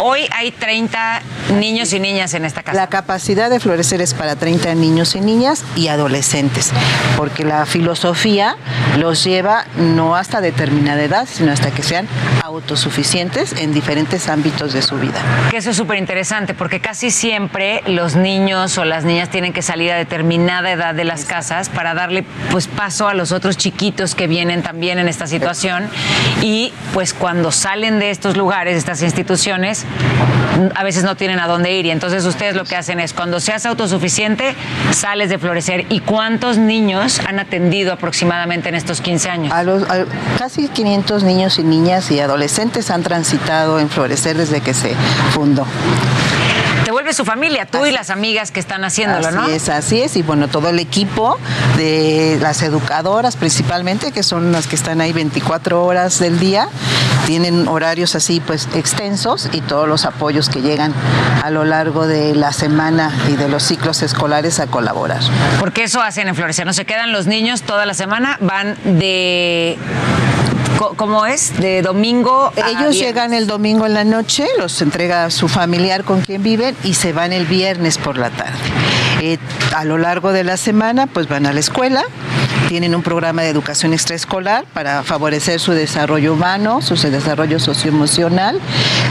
Hoy 0.00 0.26
hay 0.34 0.50
30 0.50 1.20
niños 1.58 1.92
y 1.92 2.00
niñas 2.00 2.32
en 2.32 2.46
esta 2.46 2.62
casa. 2.62 2.78
La 2.78 2.86
capacidad 2.86 3.50
de 3.50 3.60
Florecer 3.60 4.00
es 4.00 4.14
para 4.14 4.36
30 4.36 4.74
niños 4.76 5.14
y 5.14 5.20
niñas 5.20 5.64
y 5.76 5.88
adolescentes, 5.88 6.70
porque 7.18 7.44
la 7.44 7.66
filosofía 7.66 8.56
los 8.96 9.24
lleva 9.24 9.66
no 9.76 10.16
hasta 10.16 10.40
determinada 10.40 11.02
edad, 11.02 11.28
sino 11.30 11.52
hasta 11.52 11.70
que 11.70 11.82
sean 11.82 12.08
autosuficientes 12.42 13.52
en 13.52 13.74
diferentes 13.74 14.28
ámbitos 14.28 14.72
de 14.72 14.80
su 14.82 14.96
vida. 14.96 15.20
Que 15.50 15.58
eso 15.58 15.70
es 15.70 15.76
súper 15.76 15.97
interesante 15.98 16.54
porque 16.54 16.80
casi 16.80 17.10
siempre 17.10 17.82
los 17.86 18.16
niños 18.16 18.78
o 18.78 18.84
las 18.84 19.04
niñas 19.04 19.28
tienen 19.28 19.52
que 19.52 19.62
salir 19.62 19.92
a 19.92 19.96
determinada 19.96 20.70
edad 20.70 20.94
de 20.94 21.04
las 21.04 21.24
casas 21.24 21.68
para 21.68 21.94
darle 21.94 22.24
pues 22.50 22.66
paso 22.68 23.08
a 23.08 23.14
los 23.14 23.32
otros 23.32 23.56
chiquitos 23.56 24.14
que 24.14 24.26
vienen 24.26 24.62
también 24.62 24.98
en 24.98 25.08
esta 25.08 25.26
situación. 25.26 25.88
Y 26.42 26.72
pues 26.94 27.12
cuando 27.14 27.52
salen 27.52 27.98
de 27.98 28.10
estos 28.10 28.36
lugares, 28.36 28.74
de 28.74 28.78
estas 28.78 29.02
instituciones, 29.02 29.84
a 30.74 30.82
veces 30.84 31.04
no 31.04 31.16
tienen 31.16 31.38
a 31.40 31.46
dónde 31.46 31.72
ir. 31.72 31.86
Y 31.86 31.90
entonces 31.90 32.24
ustedes 32.24 32.54
lo 32.56 32.64
que 32.64 32.76
hacen 32.76 33.00
es 33.00 33.12
cuando 33.12 33.40
seas 33.40 33.66
autosuficiente 33.66 34.54
sales 34.92 35.28
de 35.30 35.38
florecer. 35.38 35.86
Y 35.90 36.00
cuántos 36.00 36.58
niños 36.58 37.20
han 37.26 37.38
atendido 37.38 37.92
aproximadamente 37.92 38.68
en 38.68 38.74
estos 38.74 39.00
15 39.00 39.30
años. 39.30 39.52
A 39.52 39.62
los, 39.62 39.82
a- 39.90 40.04
casi 40.38 40.68
500 40.68 41.22
niños 41.22 41.58
y 41.58 41.62
niñas 41.64 42.10
y 42.10 42.20
adolescentes 42.20 42.90
han 42.90 43.02
transitado 43.02 43.78
en 43.80 43.88
Florecer 43.90 44.36
desde 44.36 44.60
que 44.60 44.74
se 44.74 44.94
fundó. 45.32 45.66
Te 46.84 46.92
vuelve 46.92 47.12
su 47.12 47.26
familia, 47.26 47.66
tú 47.66 47.84
y 47.84 47.90
las 47.90 48.08
amigas 48.08 48.50
que 48.50 48.60
están 48.60 48.82
haciéndolo, 48.82 49.28
así 49.28 49.36
¿no? 49.36 49.46
es, 49.48 49.68
así 49.68 50.00
es. 50.00 50.16
Y 50.16 50.22
bueno, 50.22 50.48
todo 50.48 50.70
el 50.70 50.78
equipo 50.78 51.36
de 51.76 52.38
las 52.40 52.62
educadoras 52.62 53.36
principalmente, 53.36 54.10
que 54.10 54.22
son 54.22 54.52
las 54.52 54.66
que 54.66 54.76
están 54.76 55.02
ahí 55.02 55.12
24 55.12 55.84
horas 55.84 56.18
del 56.18 56.38
día, 56.38 56.68
tienen 57.26 57.68
horarios 57.68 58.14
así 58.14 58.40
pues 58.40 58.68
extensos 58.74 59.50
y 59.52 59.60
todos 59.60 59.86
los 59.86 60.06
apoyos 60.06 60.48
que 60.48 60.62
llegan 60.62 60.94
a 61.42 61.50
lo 61.50 61.66
largo 61.66 62.06
de 62.06 62.34
la 62.34 62.54
semana 62.54 63.12
y 63.28 63.36
de 63.36 63.48
los 63.48 63.64
ciclos 63.64 64.02
escolares 64.02 64.58
a 64.58 64.66
colaborar. 64.66 65.20
Porque 65.60 65.84
eso 65.84 66.00
hacen 66.00 66.26
en 66.28 66.34
Florecer, 66.34 66.64
no 66.64 66.72
se 66.72 66.86
quedan 66.86 67.12
los 67.12 67.26
niños 67.26 67.60
toda 67.64 67.84
la 67.84 67.92
semana, 67.92 68.38
van 68.40 68.76
de... 68.84 69.76
¿Cómo 70.78 71.26
es? 71.26 71.58
De 71.58 71.82
domingo 71.82 72.52
a 72.56 72.70
Ellos 72.70 72.94
viernes. 72.94 73.00
llegan 73.00 73.34
el 73.34 73.46
domingo 73.46 73.84
en 73.84 73.94
la 73.94 74.04
noche, 74.04 74.46
los 74.58 74.80
entrega 74.80 75.28
su 75.30 75.48
familiar 75.48 76.04
con 76.04 76.20
quien 76.20 76.42
viven 76.42 76.76
y 76.84 76.94
se 76.94 77.12
van 77.12 77.32
el 77.32 77.46
viernes 77.46 77.98
por 77.98 78.16
la 78.16 78.30
tarde. 78.30 78.58
Eh, 79.20 79.38
a 79.76 79.84
lo 79.84 79.98
largo 79.98 80.32
de 80.32 80.44
la 80.44 80.56
semana, 80.56 81.06
pues 81.06 81.28
van 81.28 81.46
a 81.46 81.52
la 81.52 81.60
escuela, 81.60 82.02
tienen 82.68 82.94
un 82.94 83.02
programa 83.02 83.42
de 83.42 83.48
educación 83.48 83.92
extraescolar 83.94 84.64
para 84.74 85.02
favorecer 85.02 85.58
su 85.58 85.72
desarrollo 85.72 86.34
humano, 86.34 86.82
su 86.82 86.94
desarrollo 86.96 87.58
socioemocional, 87.58 88.60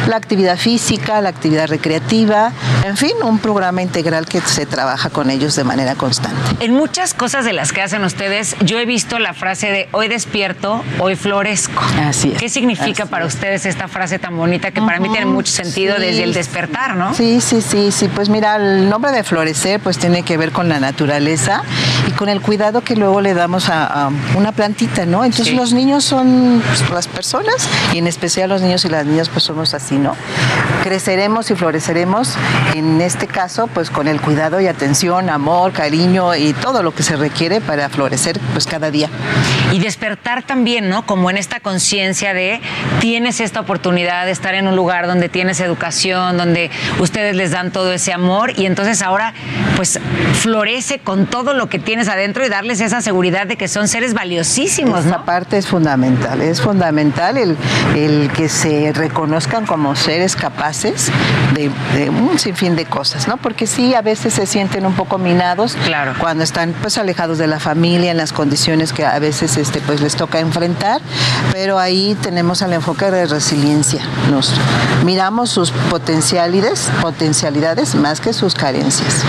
la 0.07 0.15
actividad 0.15 0.57
física, 0.57 1.21
la 1.21 1.29
actividad 1.29 1.67
recreativa, 1.67 2.51
en 2.85 2.97
fin, 2.97 3.13
un 3.23 3.39
programa 3.39 3.81
integral 3.81 4.27
que 4.27 4.41
se 4.41 4.65
trabaja 4.65 5.09
con 5.09 5.29
ellos 5.29 5.55
de 5.55 5.63
manera 5.63 5.95
constante. 5.95 6.37
En 6.63 6.73
muchas 6.73 7.13
cosas 7.13 7.45
de 7.45 7.53
las 7.53 7.73
que 7.73 7.81
hacen 7.81 8.03
ustedes, 8.03 8.55
yo 8.61 8.79
he 8.79 8.85
visto 8.85 9.17
la 9.17 9.33
frase 9.33 9.71
de 9.71 9.89
hoy 9.91 10.07
despierto, 10.07 10.83
hoy 10.99 11.15
florezco. 11.15 11.81
Así 12.07 12.31
es. 12.33 12.39
¿Qué 12.39 12.49
significa 12.49 13.07
para 13.07 13.25
es. 13.25 13.33
ustedes 13.33 13.65
esta 13.65 13.87
frase 13.87 14.19
tan 14.19 14.37
bonita 14.37 14.71
que 14.71 14.81
para 14.81 14.99
mí 14.99 15.09
tiene 15.09 15.25
mucho 15.25 15.51
sentido 15.51 15.95
sí. 15.95 16.01
desde 16.01 16.23
el 16.23 16.33
despertar, 16.33 16.95
¿no? 16.95 17.13
Sí, 17.13 17.41
sí, 17.41 17.61
sí, 17.61 17.91
sí. 17.91 18.07
Pues 18.07 18.29
mira, 18.29 18.55
el 18.55 18.87
nombre 18.87 19.11
de 19.11 19.23
florecer 19.23 19.79
pues 19.79 19.96
tiene 19.97 20.23
que 20.23 20.37
ver 20.37 20.51
con 20.51 20.69
la 20.69 20.79
naturaleza 20.79 21.63
y 22.07 22.11
con 22.11 22.29
el 22.29 22.41
cuidado 22.41 22.81
que 22.81 22.95
luego 22.95 23.21
le 23.21 23.33
damos 23.33 23.69
a, 23.69 23.85
a 23.85 24.09
una 24.35 24.51
plantita, 24.51 25.05
¿no? 25.05 25.23
Entonces 25.23 25.47
Sí. 25.47 25.55
los 25.55 25.73
niños 25.73 26.03
son 26.03 26.61
pues, 26.65 26.89
las 26.89 27.07
personas 27.07 27.67
y 27.93 27.97
en 27.99 28.07
especial 28.07 28.49
los 28.49 28.61
niños 28.61 28.83
y 28.85 28.89
las 28.89 29.05
niñas 29.05 29.29
pues 29.29 29.43
somos 29.43 29.73
así, 29.73 29.95
¿no? 29.95 30.15
Creceremos 30.83 31.49
y 31.51 31.55
floreceremos 31.55 32.35
en 32.75 33.01
este 33.01 33.27
caso 33.27 33.67
pues 33.67 33.89
con 33.89 34.07
el 34.07 34.21
cuidado 34.21 34.59
y 34.61 34.67
atención, 34.67 35.29
amor, 35.29 35.71
cariño 35.71 36.35
y 36.35 36.53
todo 36.53 36.83
lo 36.83 36.93
que 36.93 37.03
se 37.03 37.15
requiere 37.15 37.61
para 37.61 37.89
florecer 37.89 38.39
pues 38.53 38.65
cada 38.67 38.91
día. 38.91 39.09
Y 39.71 39.79
despertar 39.79 40.43
también, 40.43 40.89
¿no? 40.89 41.05
Como 41.05 41.29
en 41.29 41.37
esta 41.37 41.59
conciencia 41.59 42.33
de 42.33 42.61
tienes 42.99 43.39
esta 43.39 43.59
oportunidad 43.59 44.25
de 44.25 44.31
estar 44.31 44.53
en 44.55 44.67
un 44.67 44.75
lugar 44.75 45.07
donde 45.07 45.29
tienes 45.29 45.59
educación, 45.59 46.37
donde 46.37 46.69
ustedes 46.99 47.35
les 47.35 47.51
dan 47.51 47.71
todo 47.71 47.91
ese 47.93 48.13
amor 48.13 48.53
y 48.57 48.65
entonces 48.65 49.01
ahora 49.01 49.33
pues 49.75 49.86
florece 50.33 50.99
con 50.99 51.25
todo 51.25 51.53
lo 51.53 51.69
que 51.69 51.79
tienes 51.79 52.07
adentro 52.07 52.45
y 52.45 52.49
darles 52.49 52.81
esa 52.81 53.01
seguridad 53.01 53.47
de 53.47 53.55
que 53.57 53.67
son 53.67 53.87
seres 53.87 54.13
valiosísimos, 54.13 55.05
Esa 55.05 55.17
¿no? 55.17 55.25
parte 55.25 55.57
es 55.57 55.67
fundamental, 55.67 56.41
es 56.41 56.61
fundamental 56.61 57.37
el, 57.37 57.55
el 57.95 58.29
que 58.35 58.49
se 58.49 58.91
reconozcan 58.93 59.65
como 59.65 59.95
seres 59.95 60.35
capaces 60.35 61.11
de, 61.53 61.71
de 61.95 62.09
un 62.09 62.37
sinfín 62.39 62.75
de 62.75 62.85
cosas, 62.85 63.27
¿no? 63.27 63.37
Porque 63.37 63.67
sí, 63.67 63.93
a 63.95 64.01
veces 64.01 64.33
se 64.33 64.45
sienten 64.45 64.85
un 64.85 64.93
poco 64.93 65.17
minados 65.17 65.75
Claro. 65.85 66.13
cuando 66.19 66.43
están 66.43 66.73
pues 66.81 66.97
alejados 66.97 67.37
de 67.37 67.47
la 67.47 67.59
familia, 67.59 68.11
en 68.11 68.17
las 68.17 68.33
condiciones 68.33 68.93
que 68.93 69.05
a 69.05 69.17
veces 69.19 69.57
este, 69.57 69.79
pues 69.81 70.01
les 70.01 70.15
toca 70.15 70.39
enfrentar, 70.39 71.01
pero 71.53 71.79
ahí 71.79 72.15
tenemos 72.21 72.61
el 72.61 72.73
enfoque 72.73 73.09
de 73.11 73.25
resiliencia. 73.25 74.01
Nos 74.31 74.53
miramos 75.05 75.49
sus 75.49 75.71
potencialidades, 75.71 76.89
potencialidades 77.01 77.95
más 77.95 78.19
que 78.21 78.33
sus 78.33 78.53
carencias. 78.55 79.23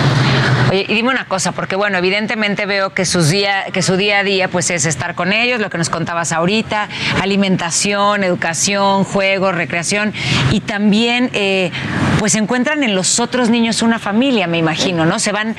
Oye, 0.70 0.84
y 0.86 0.94
dime 0.94 1.08
una 1.10 1.24
cosa, 1.24 1.52
porque 1.52 1.76
bueno, 1.76 1.96
evidentemente 1.98 2.66
veo 2.66 2.90
que, 2.90 3.06
sus 3.06 3.30
día, 3.30 3.64
que 3.72 3.82
su 3.82 3.96
día 3.96 4.18
a 4.18 4.22
día 4.22 4.48
pues 4.48 4.70
es 4.70 4.84
estar 4.84 5.14
con 5.14 5.32
ellos, 5.32 5.60
lo 5.60 5.70
que 5.70 5.78
nos 5.78 5.88
contabas 5.88 6.32
ahorita, 6.32 6.88
alimentación, 7.22 8.22
educación, 8.22 9.04
juegos, 9.04 9.54
recreación, 9.54 10.12
y 10.50 10.60
también 10.60 11.30
eh, 11.32 11.70
pues 12.18 12.34
encuentran 12.34 12.82
en 12.82 12.94
los 12.94 13.18
otros 13.18 13.48
niños 13.48 13.80
una 13.80 13.98
familia, 13.98 14.46
me 14.46 14.58
imagino, 14.58 15.06
¿no? 15.06 15.18
Se 15.18 15.32
van, 15.32 15.56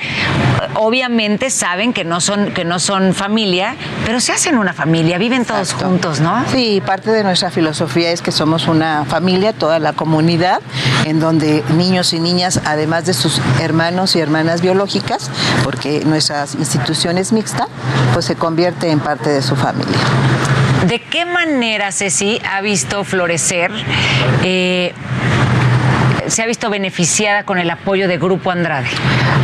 obviamente 0.74 1.50
saben 1.50 1.92
que 1.92 2.04
no 2.04 2.20
son, 2.20 2.52
que 2.52 2.64
no 2.64 2.78
son 2.78 3.14
familia, 3.14 3.74
pero 4.04 4.20
se 4.20 4.32
hacen 4.32 4.58
una 4.58 4.72
familia, 4.74 5.18
viven 5.18 5.44
todos 5.44 5.72
juntos, 5.72 6.20
¿no? 6.20 6.44
Sí, 6.52 6.80
parte 6.84 7.10
de 7.10 7.24
nuestra 7.24 7.50
filosofía 7.50 8.12
es 8.12 8.22
que 8.22 8.30
somos 8.30 8.68
una 8.68 9.04
familia, 9.06 9.52
toda 9.52 9.78
la 9.80 9.92
comunidad, 9.92 10.60
en 11.04 11.18
donde 11.18 11.64
niños 11.76 12.12
y 12.12 12.20
niñas, 12.20 12.60
además 12.64 13.06
de 13.06 13.14
sus 13.14 13.40
hermanos 13.60 14.14
y 14.14 14.20
hermanas 14.20 14.60
biológicas, 14.60 14.99
porque 15.64 16.02
nuestra 16.04 16.46
institución 16.58 17.18
es 17.18 17.32
mixta, 17.32 17.68
pues 18.12 18.24
se 18.24 18.36
convierte 18.36 18.90
en 18.90 19.00
parte 19.00 19.30
de 19.30 19.42
su 19.42 19.56
familia. 19.56 19.98
¿De 20.86 21.00
qué 21.02 21.26
manera, 21.26 21.92
Ceci, 21.92 22.40
ha 22.50 22.60
visto 22.62 23.04
florecer, 23.04 23.70
eh, 24.42 24.94
se 26.30 26.42
ha 26.42 26.46
visto 26.46 26.70
beneficiada 26.70 27.44
con 27.44 27.58
el 27.58 27.70
apoyo 27.70 28.08
de 28.08 28.18
Grupo 28.18 28.50
Andrade? 28.50 28.86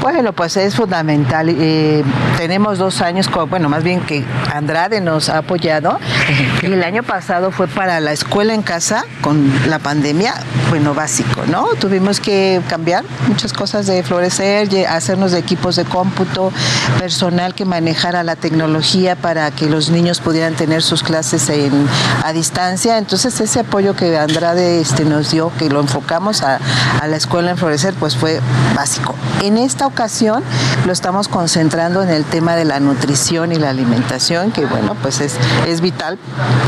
Bueno, 0.00 0.32
pues 0.32 0.56
es 0.56 0.74
fundamental. 0.76 1.48
Eh, 1.50 2.04
tenemos 2.36 2.78
dos 2.78 3.00
años, 3.00 3.28
con- 3.28 3.48
bueno, 3.50 3.68
más 3.68 3.82
bien 3.82 4.00
que 4.00 4.24
Andrade 4.54 5.00
nos 5.00 5.28
ha 5.28 5.38
apoyado. 5.38 5.98
Y 6.62 6.66
el 6.72 6.82
año 6.84 7.02
pasado 7.02 7.50
fue 7.50 7.66
para 7.66 7.98
la 8.00 8.12
escuela 8.12 8.54
en 8.54 8.62
casa 8.62 9.04
con 9.20 9.50
la 9.68 9.78
pandemia, 9.78 10.34
bueno, 10.70 10.94
básico, 10.94 11.42
¿no? 11.46 11.66
Tuvimos 11.80 12.20
que 12.20 12.60
cambiar 12.68 13.04
muchas 13.28 13.52
cosas 13.52 13.86
de 13.86 14.02
florecer, 14.02 14.68
hacernos 14.88 15.32
de 15.32 15.38
equipos 15.38 15.76
de 15.76 15.84
cómputo, 15.84 16.52
personal 16.98 17.54
que 17.54 17.64
manejara 17.64 18.22
la 18.22 18.36
tecnología 18.36 19.16
para 19.16 19.50
que 19.50 19.66
los 19.66 19.90
niños 19.90 20.20
pudieran 20.20 20.54
tener 20.54 20.82
sus 20.82 21.02
clases 21.02 21.48
en- 21.48 21.86
a 22.24 22.32
distancia. 22.32 22.98
Entonces 22.98 23.40
ese 23.40 23.60
apoyo 23.60 23.94
que 23.96 24.16
Andrade 24.16 24.80
este, 24.80 25.04
nos 25.04 25.30
dio, 25.32 25.50
que 25.58 25.68
lo 25.68 25.80
enfocamos 25.80 26.42
a, 26.42 26.58
a 27.00 27.06
la 27.06 27.16
escuela 27.16 27.50
en 27.50 27.56
florecer, 27.56 27.94
pues 27.94 28.16
fue 28.16 28.40
básico. 28.74 29.14
En 29.42 29.58
esta 29.58 29.86
ocasión 29.86 30.42
lo 30.84 30.92
estamos 30.92 31.28
concentrando 31.28 32.02
en 32.02 32.10
el 32.10 32.24
tema 32.24 32.56
de 32.56 32.64
la 32.64 32.80
nutrición 32.80 33.52
y 33.52 33.56
la 33.56 33.70
alimentación, 33.70 34.52
que 34.52 34.66
bueno, 34.66 34.96
pues 35.02 35.20
es, 35.20 35.36
es 35.66 35.80
vital 35.80 36.18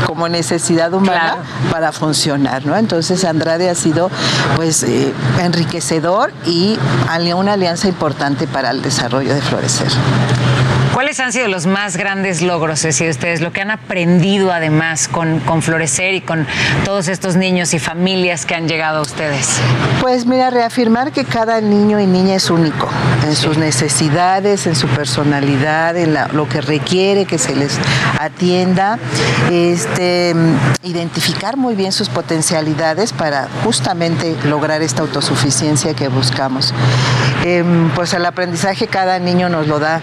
como 0.05 0.29
necesidad 0.29 0.93
humana 0.93 1.37
para 1.71 1.91
funcionar, 1.91 2.65
¿no? 2.65 2.75
Entonces 2.75 3.23
Andrade 3.25 3.69
ha 3.69 3.75
sido 3.75 4.09
pues 4.55 4.83
eh, 4.83 5.13
enriquecedor 5.39 6.31
y 6.45 6.77
una 7.35 7.53
alianza 7.53 7.87
importante 7.87 8.47
para 8.47 8.71
el 8.71 8.81
desarrollo 8.81 9.33
de 9.33 9.41
Florecer. 9.41 9.89
¿Cuáles 10.99 11.21
han 11.21 11.31
sido 11.31 11.47
los 11.47 11.65
más 11.65 11.95
grandes 11.95 12.41
logros, 12.41 12.81
Ceci, 12.81 13.05
de 13.05 13.11
ustedes? 13.11 13.39
Lo 13.39 13.53
que 13.53 13.61
han 13.61 13.71
aprendido 13.71 14.51
además 14.51 15.07
con, 15.07 15.39
Florecer 15.61 16.13
y 16.13 16.19
con 16.19 16.45
todos 16.83 17.07
estos 17.07 17.37
niños 17.37 17.73
y 17.73 17.79
familias 17.79 18.45
que 18.45 18.53
han 18.53 18.67
llegado 18.67 18.99
a 18.99 19.01
ustedes. 19.03 19.61
Pues 20.01 20.25
mira, 20.25 20.49
reafirmar 20.49 21.13
que 21.13 21.23
cada 21.23 21.61
niño 21.61 22.01
y 22.01 22.05
niña 22.05 22.35
es 22.35 22.49
único 22.49 22.89
en 23.25 23.33
sus 23.37 23.57
necesidades, 23.57 24.67
en 24.67 24.75
su 24.75 24.89
personalidad, 24.89 25.95
en 25.95 26.17
lo 26.33 26.49
que 26.49 26.59
requiere 26.59 27.23
que 27.23 27.37
se 27.37 27.55
les 27.55 27.79
atienda, 28.19 28.99
este, 29.49 30.35
identificar 30.83 31.55
muy 31.55 31.75
bien 31.75 31.93
sus 31.93 32.09
potencialidades 32.09 33.13
para 33.13 33.47
justamente 33.63 34.35
lograr 34.43 34.81
esta 34.81 35.01
autosuficiencia 35.03 35.93
que 35.93 36.09
buscamos. 36.09 36.73
Em, 37.45 37.89
pues 37.91 38.13
el 38.13 38.25
aprendizaje 38.25 38.87
cada 38.87 39.17
niño 39.17 39.47
nos 39.47 39.65
lo 39.65 39.79
da 39.79 40.01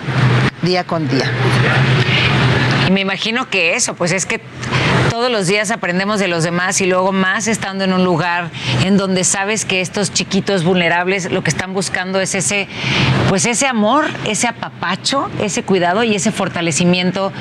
día 0.67 0.85
con 0.85 1.09
día. 1.09 1.31
Y 2.87 2.91
me 2.91 3.01
imagino 3.01 3.49
que 3.49 3.75
eso, 3.77 3.95
pues 3.95 4.13
es 4.13 4.27
que 4.27 4.41
todos 5.17 5.31
los 5.31 5.47
días 5.47 5.71
aprendemos 5.71 6.21
de 6.21 6.29
los 6.29 6.45
demás 6.45 6.79
y 6.83 6.87
luego 6.87 7.11
más 7.11 7.49
estando 7.49 7.85
en 7.85 7.95
un 7.95 8.05
lugar 8.05 8.51
en 8.85 8.99
donde 8.99 9.25
sabes 9.25 9.65
que 9.65 9.81
estos 9.81 10.13
chiquitos 10.13 10.63
vulnerables 10.63 11.33
lo 11.33 11.43
que 11.43 11.49
están 11.49 11.73
buscando 11.73 12.21
es 12.21 12.35
ese, 12.35 12.69
pues 13.31 13.47
ese 13.47 13.67
amor, 13.67 14.05
ese 14.27 14.47
apapacho, 14.47 15.31
ese 15.41 15.63
cuidado 15.63 16.05
y 16.05 16.15
ese 16.15 16.33
fortalecimiento 16.33 17.33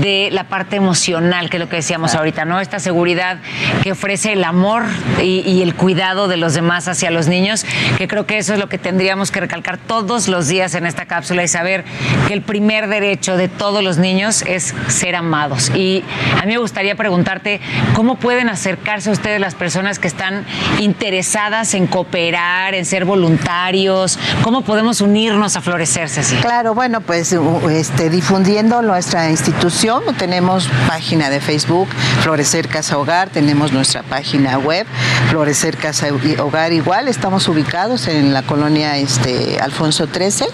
de 0.00 0.30
la 0.32 0.44
parte 0.44 0.76
emocional, 0.76 1.50
que 1.50 1.58
es 1.58 1.60
lo 1.60 1.68
que 1.68 1.76
decíamos 1.76 2.14
ahorita, 2.14 2.46
¿no? 2.46 2.58
Esta 2.58 2.78
seguridad 2.78 3.38
que 3.82 3.92
ofrece 3.92 4.32
el 4.32 4.44
amor 4.44 4.84
y, 5.20 5.40
y 5.40 5.60
el 5.60 5.74
cuidado 5.74 6.26
de 6.26 6.38
los 6.38 6.54
demás 6.54 6.88
hacia 6.88 7.10
los 7.10 7.26
niños, 7.26 7.66
que 7.98 8.08
creo 8.08 8.24
que 8.24 8.38
eso 8.38 8.54
es 8.54 8.60
lo 8.60 8.70
que 8.70 8.78
tendríamos 8.78 9.30
que 9.30 9.40
recalcar 9.40 9.76
todos 9.76 10.28
los 10.28 10.48
días 10.48 10.74
en 10.74 10.86
esta 10.86 11.04
cápsula 11.04 11.42
y 11.42 11.48
saber 11.48 11.84
que 12.28 12.32
el 12.32 12.40
primer 12.40 12.88
derecho 12.88 13.36
de 13.36 13.48
todos 13.48 13.82
los 13.82 13.98
niños 13.98 14.42
es 14.46 14.74
ser 14.86 15.16
amados. 15.16 15.70
Y 15.74 16.02
a 16.40 16.46
mí 16.46 16.52
me 16.52 16.58
gustaría 16.58 16.94
preguntarte 17.10 17.60
cómo 17.96 18.14
pueden 18.14 18.48
acercarse 18.48 19.10
a 19.10 19.12
ustedes 19.12 19.40
las 19.40 19.56
personas 19.56 19.98
que 19.98 20.06
están 20.06 20.46
interesadas 20.78 21.74
en 21.74 21.88
cooperar, 21.88 22.72
en 22.76 22.84
ser 22.84 23.04
voluntarios, 23.04 24.16
cómo 24.42 24.62
podemos 24.62 25.00
unirnos 25.00 25.56
a 25.56 25.60
florecer, 25.60 26.08
Ceci. 26.08 26.36
Claro, 26.36 26.72
bueno, 26.72 27.00
pues 27.00 27.36
este, 27.68 28.10
difundiendo 28.10 28.80
nuestra 28.82 29.28
institución, 29.28 30.04
tenemos 30.18 30.68
página 30.86 31.30
de 31.30 31.40
Facebook, 31.40 31.88
Florecer 32.22 32.68
Casa 32.68 32.96
Hogar, 32.96 33.28
tenemos 33.28 33.72
nuestra 33.72 34.04
página 34.04 34.56
web, 34.58 34.86
Florecer 35.30 35.78
Casa 35.78 36.06
Hogar 36.38 36.72
igual, 36.72 37.08
estamos 37.08 37.48
ubicados 37.48 38.06
en 38.06 38.32
la 38.32 38.42
colonia 38.42 38.98
este, 38.98 39.58
Alfonso 39.60 40.06
13, 40.06 40.46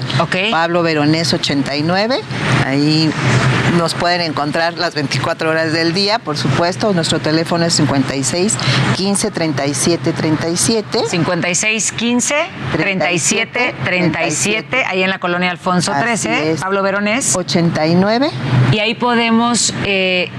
Pablo 0.51 0.83
Veronés 0.83 1.35
89, 1.35 2.19
ahí 2.65 3.13
nos 3.77 3.95
pueden 3.95 4.21
encontrar 4.21 4.75
las 4.75 4.95
24 4.95 5.51
horas 5.51 5.73
del 5.73 5.93
día, 5.93 6.19
por 6.19 6.37
supuesto, 6.37 6.93
nuestro 6.93 7.19
teléfono 7.19 7.65
es 7.65 7.75
56 7.75 8.57
15 8.97 9.31
37 9.31 10.13
37. 10.13 11.03
56 11.09 11.93
15 11.93 12.35
37 12.73 13.75
37, 13.85 14.85
ahí 14.87 15.03
en 15.03 15.11
la 15.11 15.19
colonia 15.19 15.51
Alfonso 15.51 15.93
Así 15.93 16.03
13, 16.29 16.53
es. 16.53 16.61
Pablo 16.61 16.83
Veronés. 16.83 17.35
89. 17.37 18.31
Y 18.73 18.79
ahí 18.79 18.95
podemos 18.95 19.75
eh, 19.85 20.31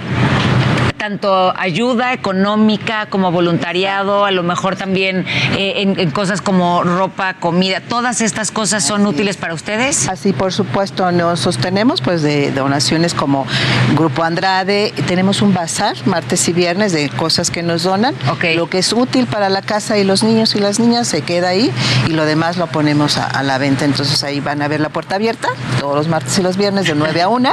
tanto 0.97 1.53
ayuda 1.57 2.13
económica 2.13 3.07
como 3.07 3.31
voluntariado, 3.31 4.25
a 4.25 4.31
lo 4.31 4.43
mejor 4.43 4.75
también 4.75 5.25
eh, 5.57 5.73
en, 5.77 5.99
en 5.99 6.11
cosas 6.11 6.41
como 6.41 6.83
ropa, 6.83 7.35
comida, 7.35 7.81
todas 7.81 8.21
estas 8.21 8.51
cosas 8.51 8.83
son 8.83 9.05
útiles 9.05 9.37
para 9.37 9.53
ustedes. 9.53 10.09
Así, 10.09 10.33
por 10.33 10.53
supuesto, 10.53 11.11
nos 11.11 11.39
sostenemos 11.39 12.01
pues 12.01 12.21
de 12.21 12.51
donaciones 12.51 13.13
como 13.13 13.45
Grupo 13.95 14.23
Andrade, 14.23 14.93
tenemos 15.07 15.41
un 15.41 15.53
bazar 15.53 15.95
martes 16.05 16.47
y 16.49 16.53
viernes 16.53 16.91
de 16.91 17.09
cosas 17.09 17.51
que 17.51 17.63
nos 17.63 17.83
donan. 17.83 18.15
Lo 18.55 18.69
que 18.69 18.79
es 18.79 18.93
útil 18.93 19.27
para 19.27 19.49
la 19.49 19.61
casa 19.61 19.97
y 19.97 20.03
los 20.03 20.23
niños 20.23 20.55
y 20.55 20.59
las 20.59 20.79
niñas 20.79 21.07
se 21.07 21.21
queda 21.21 21.49
ahí 21.49 21.71
y 22.07 22.11
lo 22.11 22.25
demás 22.25 22.57
lo 22.57 22.67
ponemos 22.67 23.17
a, 23.17 23.25
a 23.25 23.43
la 23.43 23.57
venta. 23.57 23.85
Entonces 23.85 24.23
ahí 24.23 24.39
van 24.39 24.61
a 24.61 24.67
ver 24.67 24.79
la 24.79 24.89
puerta 24.89 25.15
abierta 25.15 25.49
todos 25.79 25.95
los 25.95 26.07
martes 26.07 26.37
y 26.39 26.41
los 26.41 26.57
viernes 26.57 26.85
de 26.85 26.95
9 26.95 27.21
a 27.21 27.29
1 27.29 27.49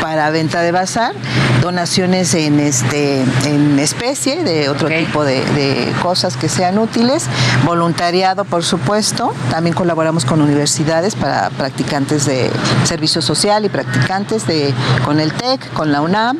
para 0.00 0.30
venta 0.30 0.60
de 0.60 0.72
bazar, 0.72 1.14
donaciones 1.62 2.34
en 2.34 2.60
este 2.74 3.22
en 3.46 3.78
especie 3.78 4.42
de 4.42 4.68
otro 4.68 4.88
tipo 4.88 5.24
de, 5.24 5.44
de 5.52 5.92
cosas 6.02 6.36
que 6.36 6.48
sean 6.48 6.78
útiles, 6.78 7.26
voluntariado 7.64 8.44
por 8.44 8.64
supuesto, 8.64 9.32
también 9.50 9.74
colaboramos 9.74 10.24
con 10.24 10.40
universidades 10.40 11.14
para 11.14 11.50
practicantes 11.50 12.26
de 12.26 12.50
servicio 12.84 13.22
social 13.22 13.64
y 13.64 13.68
practicantes 13.68 14.46
de 14.46 14.72
con 15.04 15.20
el 15.20 15.32
TEC, 15.32 15.72
con 15.72 15.92
la 15.92 16.00
UNAM. 16.00 16.38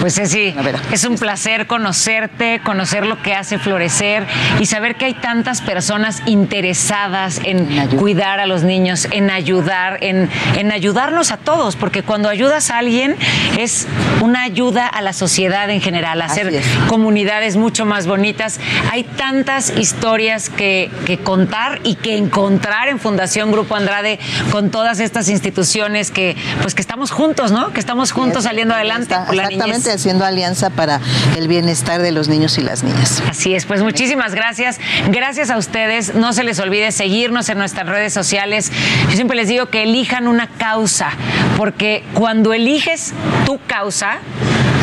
Pues 0.00 0.14
sí, 0.14 0.54
es 0.92 1.04
un 1.04 1.16
placer 1.16 1.66
conocerte, 1.66 2.60
conocer 2.64 3.06
lo 3.06 3.22
que 3.22 3.34
hace 3.34 3.58
florecer 3.58 4.26
y 4.60 4.66
saber 4.66 4.96
que 4.96 5.06
hay 5.06 5.14
tantas 5.14 5.62
personas 5.62 6.22
interesadas 6.26 7.40
en 7.44 7.88
cuidar 7.96 8.38
a 8.40 8.46
los 8.46 8.62
niños, 8.62 9.08
en 9.10 9.30
ayudar, 9.30 9.98
en, 10.02 10.28
en 10.56 10.72
ayudarnos 10.72 11.30
a 11.30 11.38
todos, 11.38 11.76
porque 11.76 12.02
cuando 12.02 12.28
ayudas 12.28 12.70
a 12.70 12.78
alguien 12.78 13.16
es 13.58 13.86
una 14.20 14.42
ayuda 14.42 14.86
a 14.86 15.00
la 15.00 15.12
sociedad 15.12 15.63
ciudad 15.64 15.70
en 15.70 15.80
general, 15.80 16.20
hacer 16.22 16.62
comunidades 16.88 17.56
mucho 17.56 17.84
más 17.86 18.06
bonitas. 18.06 18.60
Hay 18.90 19.04
tantas 19.04 19.70
historias 19.76 20.48
que, 20.50 20.90
que 21.06 21.18
contar 21.18 21.80
y 21.84 21.94
que 21.96 22.16
encontrar 22.16 22.88
en 22.88 22.98
Fundación 22.98 23.50
Grupo 23.52 23.74
Andrade 23.76 24.18
con 24.50 24.70
todas 24.70 25.00
estas 25.00 25.28
instituciones 25.28 26.10
que, 26.10 26.36
pues 26.62 26.74
que 26.74 26.80
estamos 26.82 27.10
juntos, 27.10 27.50
¿no? 27.52 27.72
Que 27.72 27.80
estamos 27.80 28.12
juntos 28.12 28.44
saliendo 28.44 28.74
adelante 28.74 29.14
Está- 29.14 29.26
por 29.26 29.34
la 29.34 29.44
exactamente 29.44 29.88
niñez. 29.88 29.94
haciendo 30.00 30.24
alianza 30.24 30.70
para 30.70 31.00
el 31.36 31.48
bienestar 31.48 32.02
de 32.02 32.12
los 32.12 32.28
niños 32.28 32.58
y 32.58 32.62
las 32.62 32.82
niñas. 32.82 33.22
Así 33.28 33.54
es, 33.54 33.64
pues 33.64 33.82
muchísimas 33.82 34.34
gracias. 34.34 34.78
Gracias 35.08 35.50
a 35.50 35.56
ustedes. 35.58 36.14
No 36.14 36.32
se 36.32 36.44
les 36.44 36.58
olvide 36.58 36.92
seguirnos 36.92 37.48
en 37.48 37.58
nuestras 37.58 37.86
redes 37.88 38.12
sociales. 38.12 38.70
Yo 39.08 39.14
siempre 39.16 39.36
les 39.36 39.48
digo 39.48 39.66
que 39.66 39.82
elijan 39.82 40.26
una 40.28 40.46
causa, 40.48 41.10
porque 41.56 42.02
cuando 42.14 42.52
eliges 42.52 43.12
tu 43.46 43.58
causa, 43.66 44.18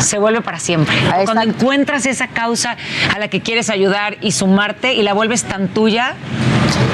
se 0.06 0.18
vuelve 0.18 0.40
para 0.42 0.58
siempre. 0.58 0.94
Cuando 1.24 1.42
encuentras 1.42 2.06
esa 2.06 2.28
causa 2.28 2.76
a 3.14 3.18
la 3.18 3.28
que 3.28 3.40
quieres 3.40 3.70
ayudar 3.70 4.16
y 4.20 4.32
sumarte 4.32 4.94
y 4.94 5.02
la 5.02 5.12
vuelves 5.14 5.44
tan 5.44 5.68
tuya, 5.68 6.14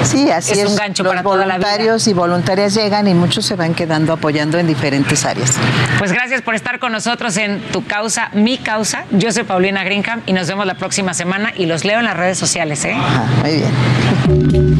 Sí, 0.03 0.29
así 0.29 0.53
es. 0.53 0.59
es 0.59 0.69
un 0.69 0.75
gancho 0.75 1.03
los 1.03 1.11
para 1.11 1.23
toda 1.23 1.45
la 1.45 1.57
vida. 1.57 1.67
voluntarios 1.67 2.07
y 2.07 2.13
voluntarias 2.13 2.73
llegan 2.73 3.07
y 3.07 3.13
muchos 3.13 3.45
se 3.45 3.55
van 3.55 3.73
quedando 3.73 4.13
apoyando 4.13 4.57
en 4.57 4.67
diferentes 4.67 5.25
áreas. 5.25 5.55
Pues 5.97 6.11
gracias 6.11 6.41
por 6.41 6.53
estar 6.55 6.79
con 6.79 6.91
nosotros 6.91 7.35
en 7.37 7.61
Tu 7.71 7.85
Causa, 7.85 8.29
Mi 8.33 8.57
Causa. 8.57 9.05
Yo 9.11 9.31
soy 9.31 9.43
Paulina 9.43 9.83
Greenham 9.83 10.21
y 10.25 10.33
nos 10.33 10.47
vemos 10.47 10.65
la 10.65 10.75
próxima 10.75 11.13
semana 11.13 11.53
y 11.55 11.65
los 11.65 11.85
leo 11.85 11.99
en 11.99 12.05
las 12.05 12.17
redes 12.17 12.37
sociales. 12.37 12.83
¿eh? 12.85 12.95
muy 13.41 13.51
bien. 13.57 14.79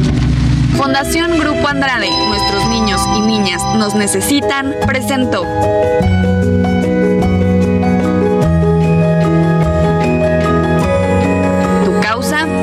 Fundación 0.76 1.38
Grupo 1.38 1.68
Andrade, 1.68 2.08
nuestros 2.28 2.68
niños 2.68 3.00
y 3.16 3.20
niñas 3.20 3.62
nos 3.76 3.94
necesitan, 3.94 4.74
presentó. 4.86 5.44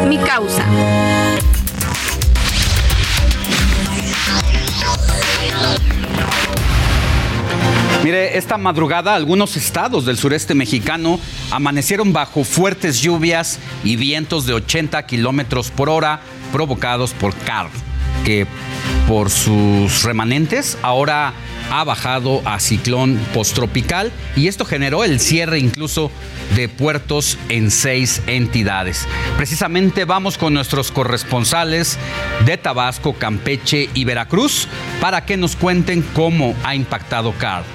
Mi 0.07 0.17
causa. 0.17 0.65
Mire, 8.03 8.37
esta 8.37 8.57
madrugada 8.57 9.15
algunos 9.15 9.57
estados 9.57 10.05
del 10.05 10.17
sureste 10.17 10.55
mexicano 10.55 11.19
amanecieron 11.51 12.13
bajo 12.13 12.45
fuertes 12.45 13.01
lluvias 13.01 13.59
y 13.83 13.97
vientos 13.97 14.45
de 14.45 14.53
80 14.53 15.05
kilómetros 15.05 15.71
por 15.71 15.89
hora 15.89 16.21
provocados 16.53 17.13
por 17.13 17.35
Carl, 17.39 17.69
que 18.23 18.47
por 19.09 19.29
sus 19.29 20.03
remanentes 20.03 20.77
ahora 20.83 21.33
ha 21.71 21.83
bajado 21.83 22.41
a 22.45 22.59
ciclón 22.59 23.19
posttropical 23.33 24.11
y 24.35 24.47
esto 24.47 24.65
generó 24.65 25.03
el 25.03 25.19
cierre 25.19 25.59
incluso 25.59 26.11
de 26.55 26.69
puertos 26.69 27.37
en 27.49 27.71
seis 27.71 28.21
entidades. 28.27 29.07
Precisamente 29.37 30.05
vamos 30.05 30.37
con 30.37 30.53
nuestros 30.53 30.91
corresponsales 30.91 31.97
de 32.45 32.57
Tabasco, 32.57 33.13
Campeche 33.13 33.89
y 33.93 34.05
Veracruz 34.05 34.67
para 35.01 35.25
que 35.25 35.37
nos 35.37 35.55
cuenten 35.55 36.01
cómo 36.13 36.55
ha 36.63 36.75
impactado 36.75 37.33
Carl. 37.37 37.65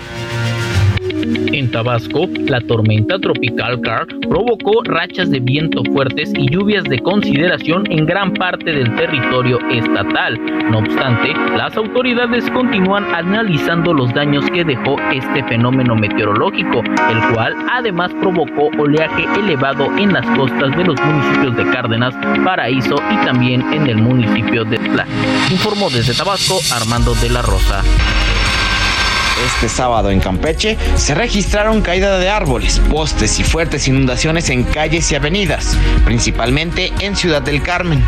En 1.23 1.71
Tabasco, 1.71 2.29
la 2.47 2.61
tormenta 2.61 3.17
tropical 3.19 3.81
Carl 3.81 4.07
provocó 4.29 4.83
rachas 4.85 5.31
de 5.31 5.39
viento 5.39 5.83
fuertes 5.93 6.33
y 6.37 6.51
lluvias 6.51 6.83
de 6.85 6.99
consideración 6.99 7.85
en 7.93 8.07
gran 8.07 8.33
parte 8.35 8.73
del 8.73 8.93
territorio 8.97 9.59
estatal. 9.71 10.41
No 10.71 10.79
obstante, 10.79 11.33
las 11.57 11.77
autoridades 11.77 12.51
continúan 12.51 13.05
analizando 13.15 13.95
los 13.95 14.13
daños 14.15 14.45
que 14.51 14.65
dejó 14.65 14.97
este 15.13 15.45
fenómeno 15.45 15.95
meteorológico, 15.95 16.81
el 16.81 17.35
cual 17.35 17.55
además 17.71 18.11
provocó 18.21 18.71
oleaje 18.79 19.25
elevado 19.39 19.87
en 19.99 20.13
las 20.13 20.27
costas 20.37 20.77
de 20.77 20.85
los 20.85 21.01
municipios 21.01 21.57
de 21.57 21.71
Cárdenas, 21.71 22.15
Paraíso 22.45 22.97
y 23.13 23.25
también 23.25 23.61
en 23.73 23.87
el 23.87 23.99
municipio 23.99 24.65
de 24.65 24.79
Tla. 24.79 25.07
Informó 25.51 25.89
desde 25.89 26.15
Tabasco 26.15 26.59
Armando 26.75 27.15
de 27.15 27.31
la 27.31 27.43
Rosa. 27.43 27.83
Este 29.41 29.69
sábado 29.69 30.11
en 30.11 30.21
Campeche 30.21 30.79
se 30.97 31.15
registraron 31.15 31.83
caída 31.83 32.19
de 32.19 32.29
árboles, 32.29 32.81
postes 32.91 33.39
y 33.39 33.45
fuertes 33.45 33.89
inundaciones 33.89 34.51
en 34.51 34.63
calles 34.63 35.11
y 35.11 35.15
avenidas, 35.15 35.77
principalmente 36.05 36.93
en 37.01 37.17
Ciudad 37.17 37.43
del 37.43 37.63
Carmen. 37.63 38.05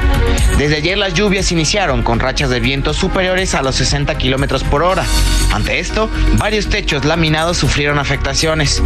Desde 0.58 0.76
ayer 0.76 0.98
las 0.98 1.14
lluvias 1.14 1.50
iniciaron 1.50 2.02
con 2.02 2.20
rachas 2.20 2.50
de 2.50 2.60
viento 2.60 2.94
superiores 2.94 3.54
a 3.54 3.62
los 3.62 3.74
60 3.76 4.16
kilómetros 4.16 4.62
por 4.62 4.82
hora. 4.82 5.04
Ante 5.52 5.78
esto, 5.78 6.10
varios 6.36 6.68
techos 6.68 7.04
laminados 7.04 7.56
sufrieron 7.56 7.98
afectaciones. 7.98 8.82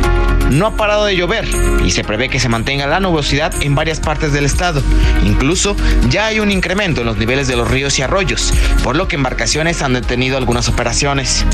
No 0.51 0.66
ha 0.66 0.77
parado 0.77 1.05
de 1.05 1.16
llover 1.16 1.47
y 1.85 1.90
se 1.90 2.05
prevé 2.05 2.31
que 2.31 2.40
se 2.40 2.48
mantenga 2.48 2.86
la 2.86 3.01
nubosidad 3.01 3.52
en 3.62 3.74
varias 3.74 4.01
partes 4.01 4.32
del 4.32 4.47
estado. 4.47 4.82
Incluso 5.24 5.77
ya 6.09 6.27
hay 6.27 6.40
un 6.40 6.51
incremento 6.51 7.02
en 7.02 7.06
los 7.06 7.19
niveles 7.19 7.48
de 7.48 7.56
los 7.56 7.70
ríos 7.70 7.98
y 7.98 8.02
arroyos, 8.02 8.55
por 8.82 8.97
lo 8.97 9.09
que 9.09 9.16
embarcaciones 9.16 9.82
han 9.82 9.93
detenido 9.93 10.39
algunas 10.39 10.69
operaciones. 10.69 11.44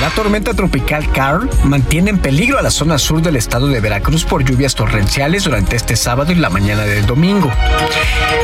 La 0.00 0.10
tormenta 0.10 0.54
tropical 0.54 1.10
Carl 1.10 1.50
mantiene 1.64 2.10
en 2.10 2.18
peligro 2.18 2.56
a 2.56 2.62
la 2.62 2.70
zona 2.70 2.98
sur 2.98 3.20
del 3.20 3.34
estado 3.34 3.66
de 3.66 3.80
Veracruz 3.80 4.24
por 4.24 4.44
lluvias 4.44 4.76
torrenciales 4.76 5.42
durante 5.42 5.74
este 5.74 5.96
sábado 5.96 6.30
y 6.30 6.36
la 6.36 6.50
mañana 6.50 6.84
del 6.84 7.04
domingo. 7.04 7.50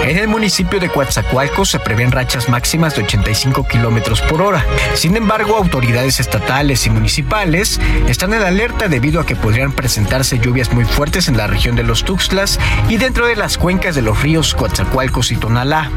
En 0.05 0.19
el 0.19 0.27
municipio 0.27 0.81
de 0.81 0.89
Coatzacoalcos 0.89 1.71
se 1.71 1.79
prevén 1.79 2.11
rachas 2.11 2.49
máximas 2.49 2.97
de 2.97 3.05
85 3.05 3.69
kilómetros 3.69 4.21
por 4.23 4.43
hora. 4.43 4.67
Sin 4.95 5.17
embargo, 5.17 5.57
autoridades 5.57 6.19
estatales 6.19 6.87
y 6.87 6.91
municipales 6.91 7.81
están 8.09 8.35
en 8.35 8.43
alerta 8.43 8.89
debido 8.89 9.21
a 9.21 9.27
que 9.27 9.37
podrían 9.37 9.71
presentarse 9.71 10.41
lluvias 10.41 10.73
muy 10.73 10.85
fuertes 10.85 11.29
en 11.29 11.37
la 11.37 11.47
región 11.47 11.77
de 11.77 11.85
los 11.85 12.05
Tuxtlas 12.05 12.59
y 12.89 12.97
dentro 12.97 13.29
de 13.29 13.37
las 13.37 13.59
cuencas 13.59 13.95
de 13.95 14.03
los 14.03 14.21
ríos 14.21 14.55
Coatzacoalcos 14.55 15.31
y 15.31 15.37
Tonalá. 15.37 15.91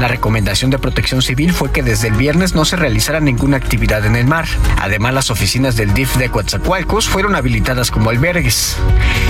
La 0.00 0.08
recomendación 0.08 0.70
de 0.70 0.78
protección 0.78 1.22
civil 1.22 1.52
fue 1.52 1.72
que 1.72 1.82
desde 1.82 2.08
el 2.08 2.14
viernes 2.14 2.54
no 2.54 2.64
se 2.64 2.76
realizara 2.76 3.20
ninguna 3.20 3.56
actividad 3.56 4.04
en 4.04 4.16
el 4.16 4.26
mar. 4.26 4.46
Además, 4.80 5.14
las 5.14 5.30
oficinas 5.30 5.76
del 5.76 5.94
DIF 5.94 6.16
de 6.16 6.30
Coatzacoalcos 6.30 7.08
fueron 7.08 7.34
habilitadas 7.34 7.90
como 7.90 8.10
albergues. 8.10 8.76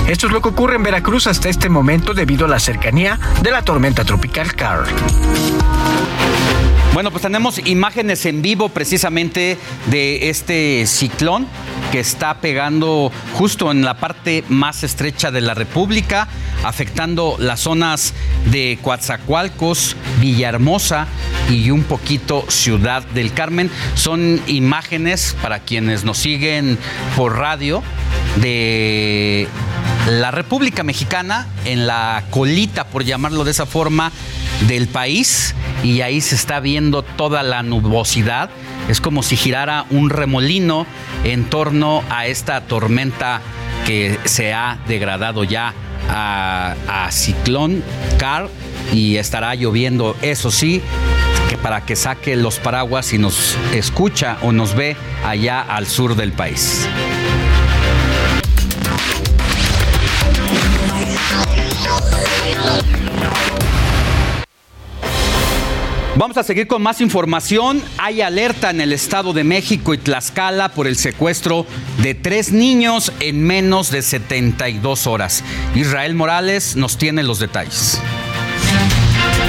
Esto 0.07 0.27
es 0.27 0.33
lo 0.33 0.41
que 0.41 0.49
ocurre 0.49 0.75
en 0.75 0.83
Veracruz 0.83 1.27
hasta 1.27 1.49
este 1.49 1.69
momento 1.69 2.13
debido 2.13 2.45
a 2.45 2.49
la 2.49 2.59
cercanía 2.59 3.19
de 3.41 3.51
la 3.51 3.61
tormenta 3.61 4.03
tropical 4.03 4.53
Carl. 4.55 4.87
Bueno, 6.95 7.11
pues 7.11 7.23
tenemos 7.23 7.59
imágenes 7.67 8.25
en 8.25 8.41
vivo 8.41 8.69
precisamente 8.69 9.57
de 9.87 10.29
este 10.29 10.85
ciclón 10.87 11.45
que 11.91 11.99
está 11.99 12.39
pegando 12.39 13.11
justo 13.33 13.69
en 13.69 13.83
la 13.83 13.97
parte 13.97 14.45
más 14.47 14.81
estrecha 14.81 15.29
de 15.29 15.41
la 15.41 15.53
República, 15.55 16.29
afectando 16.63 17.35
las 17.37 17.59
zonas 17.59 18.13
de 18.49 18.79
Coatzacoalcos, 18.81 19.97
Villahermosa 20.21 21.07
y 21.49 21.69
un 21.69 21.83
poquito 21.83 22.45
Ciudad 22.47 23.03
del 23.07 23.33
Carmen. 23.33 23.69
Son 23.95 24.41
imágenes 24.47 25.35
para 25.41 25.59
quienes 25.59 26.05
nos 26.05 26.17
siguen 26.17 26.77
por 27.17 27.37
radio 27.37 27.83
de 28.37 29.49
la 30.07 30.31
República 30.31 30.83
Mexicana 30.83 31.45
en 31.65 31.87
la 31.87 32.23
colita, 32.29 32.87
por 32.87 33.03
llamarlo 33.03 33.43
de 33.43 33.51
esa 33.51 33.65
forma, 33.65 34.13
del 34.69 34.87
país 34.87 35.53
y 35.85 36.01
ahí 36.01 36.19
se 36.19 36.33
está 36.33 36.59
viendo 36.59 37.03
toda 37.03 37.43
la 37.43 37.61
nubosidad. 37.61 38.49
Es 38.89 38.99
como 38.99 39.21
si 39.21 39.37
girara 39.37 39.85
un 39.91 40.09
remolino 40.09 40.87
en 41.23 41.45
torno 41.45 42.03
a 42.09 42.25
esta 42.25 42.61
tormenta 42.61 43.41
que 43.85 44.17
se 44.25 44.51
ha 44.51 44.79
degradado 44.87 45.43
ya 45.43 45.73
a, 46.09 47.07
ciclón 47.11 47.83
Car 48.17 48.49
y 48.93 49.17
estará 49.17 49.53
lloviendo, 49.53 50.15
eso 50.23 50.49
sí, 50.49 50.81
que 51.49 51.57
para 51.57 51.81
que 51.81 51.95
saque 51.95 52.35
los 52.35 52.57
paraguas 52.57 53.13
y 53.13 53.19
nos 53.19 53.55
escucha 53.73 54.37
o 54.41 54.51
nos 54.51 54.75
ve 54.75 54.97
allá 55.23 55.61
al 55.61 55.85
sur 55.85 56.15
del 56.15 56.31
país. 56.31 56.87
Vamos 66.17 66.37
a 66.37 66.43
seguir 66.43 66.67
con 66.67 66.81
más 66.81 67.01
información. 67.01 67.83
Hay 67.97 68.21
alerta 68.21 68.69
en 68.69 68.79
el 68.79 68.93
Estado 68.93 69.33
de 69.33 69.43
México 69.43 69.93
y 69.93 69.97
Tlaxcala 69.97 70.69
por 70.69 70.87
el 70.87 70.95
secuestro 70.95 71.65
de 72.01 72.15
tres 72.15 72.53
niños 72.53 73.11
en 73.19 73.43
menos 73.43 73.91
de 73.91 74.01
72 74.01 75.07
horas. 75.07 75.43
Israel 75.75 76.15
Morales 76.15 76.77
nos 76.77 76.97
tiene 76.97 77.21
los 77.21 77.39
detalles. 77.39 77.99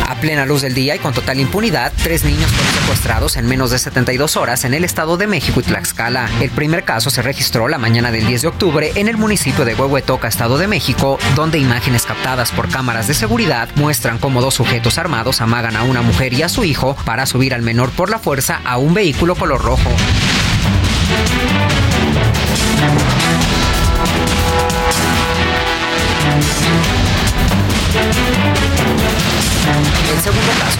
A 0.08 0.14
plena 0.14 0.46
luz 0.46 0.62
del 0.62 0.72
día 0.72 0.94
y 0.94 1.00
con 1.00 1.12
total 1.12 1.40
impunidad, 1.40 1.92
tres 2.00 2.22
niños 2.24 2.48
fueron 2.52 2.72
secuestrados 2.74 3.36
en 3.36 3.46
menos 3.46 3.72
de 3.72 3.78
72 3.80 4.36
horas 4.36 4.64
en 4.64 4.72
el 4.72 4.84
Estado 4.84 5.16
de 5.16 5.26
México 5.26 5.58
y 5.58 5.64
Tlaxcala. 5.64 6.30
El 6.40 6.50
primer 6.50 6.84
caso 6.84 7.10
se 7.10 7.22
registró 7.22 7.66
la 7.66 7.78
mañana 7.78 8.12
del 8.12 8.24
10 8.24 8.42
de 8.42 8.48
octubre 8.48 8.92
en 8.94 9.08
el 9.08 9.16
municipio 9.16 9.64
de 9.64 9.74
Huehuetoca, 9.74 10.28
Estado 10.28 10.58
de 10.58 10.68
México, 10.68 11.18
donde 11.34 11.58
imágenes 11.58 12.06
captadas 12.06 12.52
por 12.52 12.68
cámaras 12.68 13.08
de 13.08 13.14
seguridad 13.14 13.68
muestran 13.74 14.18
cómo 14.18 14.40
dos 14.40 14.54
sujetos 14.54 14.96
armados 14.96 15.40
amagan 15.40 15.74
a 15.74 15.82
una 15.82 16.02
mujer 16.02 16.32
y 16.34 16.42
a 16.42 16.48
su 16.48 16.62
hijo 16.62 16.96
para 17.04 17.26
subir 17.26 17.52
al 17.52 17.62
menor 17.62 17.90
por 17.90 18.08
la 18.08 18.20
fuerza 18.20 18.60
a 18.64 18.78
un 18.78 18.94
vehículo 18.94 19.34
color 19.34 19.60
rojo. 19.60 19.90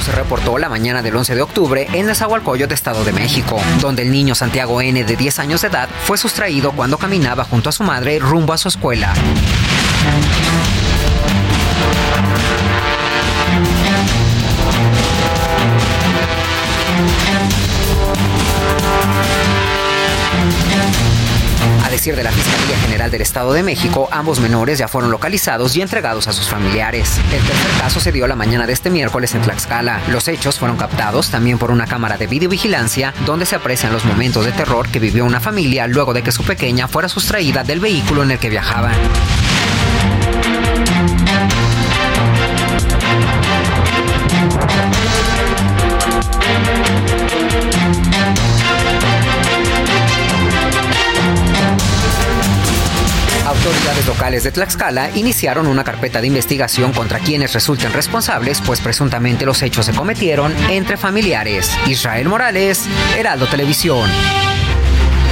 Se 0.05 0.13
reportó 0.13 0.59
la 0.59 0.69
mañana 0.69 1.03
del 1.03 1.17
11 1.17 1.35
de 1.35 1.43
octubre 1.43 1.87
en 1.93 2.07
Nezahualcóyotl, 2.07 2.73
Estado 2.73 3.05
de 3.05 3.13
México, 3.13 3.61
donde 3.81 4.03
el 4.03 4.11
niño 4.11 4.35
Santiago 4.35 4.81
N 4.81 5.05
de 5.05 5.17
10 5.17 5.39
años 5.41 5.63
de 5.63 5.69
edad 5.69 5.89
fue 6.05 6.17
sustraído 6.17 6.73
cuando 6.73 6.99
caminaba 6.99 7.45
junto 7.45 7.69
a 7.69 7.73
su 7.73 7.83
madre 7.83 8.19
rumbo 8.19 8.53
a 8.53 8.59
su 8.59 8.69
escuela. 8.69 9.13
De 22.15 22.23
la 22.23 22.31
Fiscalía 22.31 22.79
General 22.79 23.11
del 23.11 23.23
Estado 23.23 23.53
de 23.53 23.65
México, 23.65 24.09
ambos 24.13 24.39
menores 24.39 24.79
ya 24.79 24.87
fueron 24.87 25.11
localizados 25.11 25.75
y 25.75 25.83
entregados 25.83 26.29
a 26.29 26.33
sus 26.33 26.47
familiares. 26.47 27.19
El 27.33 27.43
tercer 27.43 27.81
caso 27.81 27.99
se 27.99 28.13
dio 28.13 28.29
la 28.29 28.37
mañana 28.37 28.67
de 28.67 28.75
este 28.75 28.91
miércoles 28.91 29.35
en 29.35 29.43
Tlaxcala. 29.43 30.01
Los 30.09 30.29
hechos 30.29 30.59
fueron 30.59 30.77
captados 30.77 31.31
también 31.31 31.59
por 31.59 31.73
una 31.73 31.87
cámara 31.87 32.17
de 32.17 32.29
videovigilancia 32.29 33.13
donde 33.25 33.47
se 33.47 33.57
aprecian 33.57 33.93
los 33.93 34.05
momentos 34.05 34.45
de 34.45 34.53
terror 34.53 34.89
que 34.89 35.01
vivió 35.01 35.25
una 35.25 35.41
familia 35.41 35.89
luego 35.89 36.15
de 36.15 36.23
que 36.23 36.31
su 36.31 36.45
pequeña 36.45 36.87
fuera 36.87 37.09
sustraída 37.09 37.65
del 37.65 37.81
vehículo 37.81 38.23
en 38.23 38.31
el 38.31 38.39
que 38.39 38.51
viajaban. 38.51 38.95
Autoridades 53.67 54.07
locales 54.07 54.45
de 54.45 54.53
Tlaxcala 54.53 55.11
iniciaron 55.17 55.67
una 55.67 55.83
carpeta 55.83 56.21
de 56.21 56.29
investigación 56.29 56.93
contra 56.93 57.19
quienes 57.19 57.53
resulten 57.53 57.93
responsables, 57.93 58.61
pues 58.61 58.81
presuntamente 58.81 59.45
los 59.45 59.61
hechos 59.61 59.87
se 59.87 59.93
cometieron 59.93 60.55
entre 60.71 60.97
familiares. 60.97 61.77
Israel 61.89 62.29
Morales, 62.29 62.87
Heraldo 63.19 63.47
Televisión. 63.47 64.09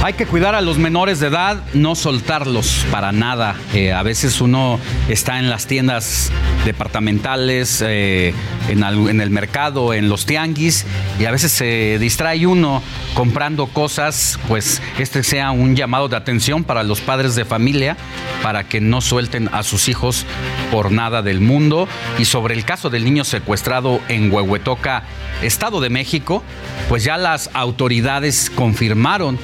Hay 0.05 0.13
que 0.13 0.27
cuidar 0.27 0.53
a 0.53 0.61
los 0.61 0.77
menores 0.77 1.19
de 1.19 1.29
edad, 1.29 1.63
no 1.73 1.95
soltarlos 1.95 2.85
para 2.91 3.11
nada. 3.11 3.55
Eh, 3.73 3.91
a 3.91 4.03
veces 4.03 4.39
uno 4.39 4.79
está 5.09 5.39
en 5.39 5.49
las 5.49 5.65
tiendas 5.65 6.31
departamentales, 6.63 7.83
eh, 7.83 8.31
en, 8.69 8.83
en 8.83 9.19
el 9.19 9.31
mercado, 9.31 9.95
en 9.95 10.07
los 10.07 10.27
tianguis, 10.27 10.85
y 11.19 11.25
a 11.25 11.31
veces 11.31 11.51
se 11.53 11.97
distrae 11.97 12.45
uno 12.45 12.83
comprando 13.15 13.65
cosas, 13.65 14.37
pues 14.47 14.79
este 14.99 15.23
sea 15.23 15.49
un 15.49 15.75
llamado 15.75 16.07
de 16.07 16.17
atención 16.17 16.63
para 16.63 16.83
los 16.83 17.01
padres 17.01 17.33
de 17.33 17.43
familia, 17.43 17.97
para 18.43 18.63
que 18.63 18.81
no 18.81 19.01
suelten 19.01 19.49
a 19.53 19.63
sus 19.63 19.89
hijos 19.89 20.27
por 20.71 20.91
nada 20.91 21.23
del 21.23 21.41
mundo. 21.41 21.87
Y 22.19 22.25
sobre 22.25 22.53
el 22.53 22.63
caso 22.63 22.91
del 22.91 23.05
niño 23.05 23.23
secuestrado 23.23 23.99
en 24.07 24.31
Huehuetoca, 24.31 25.01
Estado 25.41 25.81
de 25.81 25.89
México, 25.89 26.43
pues 26.89 27.03
ya 27.03 27.17
las 27.17 27.49
autoridades 27.55 28.51
confirmaron 28.51 29.39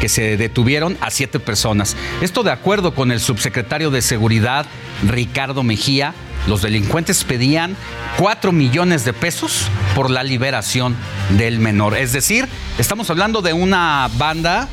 que 0.00 0.08
se 0.08 0.36
detuvieron 0.36 0.96
a 1.00 1.10
siete 1.10 1.38
personas. 1.40 1.96
Esto 2.20 2.42
de 2.42 2.50
acuerdo 2.50 2.94
con 2.94 3.10
el 3.10 3.20
subsecretario 3.20 3.90
de 3.90 4.02
Seguridad, 4.02 4.66
Ricardo 5.06 5.62
Mejía, 5.62 6.14
los 6.46 6.62
delincuentes 6.62 7.24
pedían 7.24 7.76
4 8.18 8.52
millones 8.52 9.04
de 9.04 9.12
pesos 9.12 9.66
por 9.94 10.10
la 10.10 10.22
liberación 10.22 10.96
del 11.30 11.58
menor. 11.58 11.96
Es 11.96 12.12
decir, 12.12 12.48
estamos 12.78 13.10
hablando 13.10 13.42
de 13.42 13.52
una 13.52 14.08
banda 14.16 14.68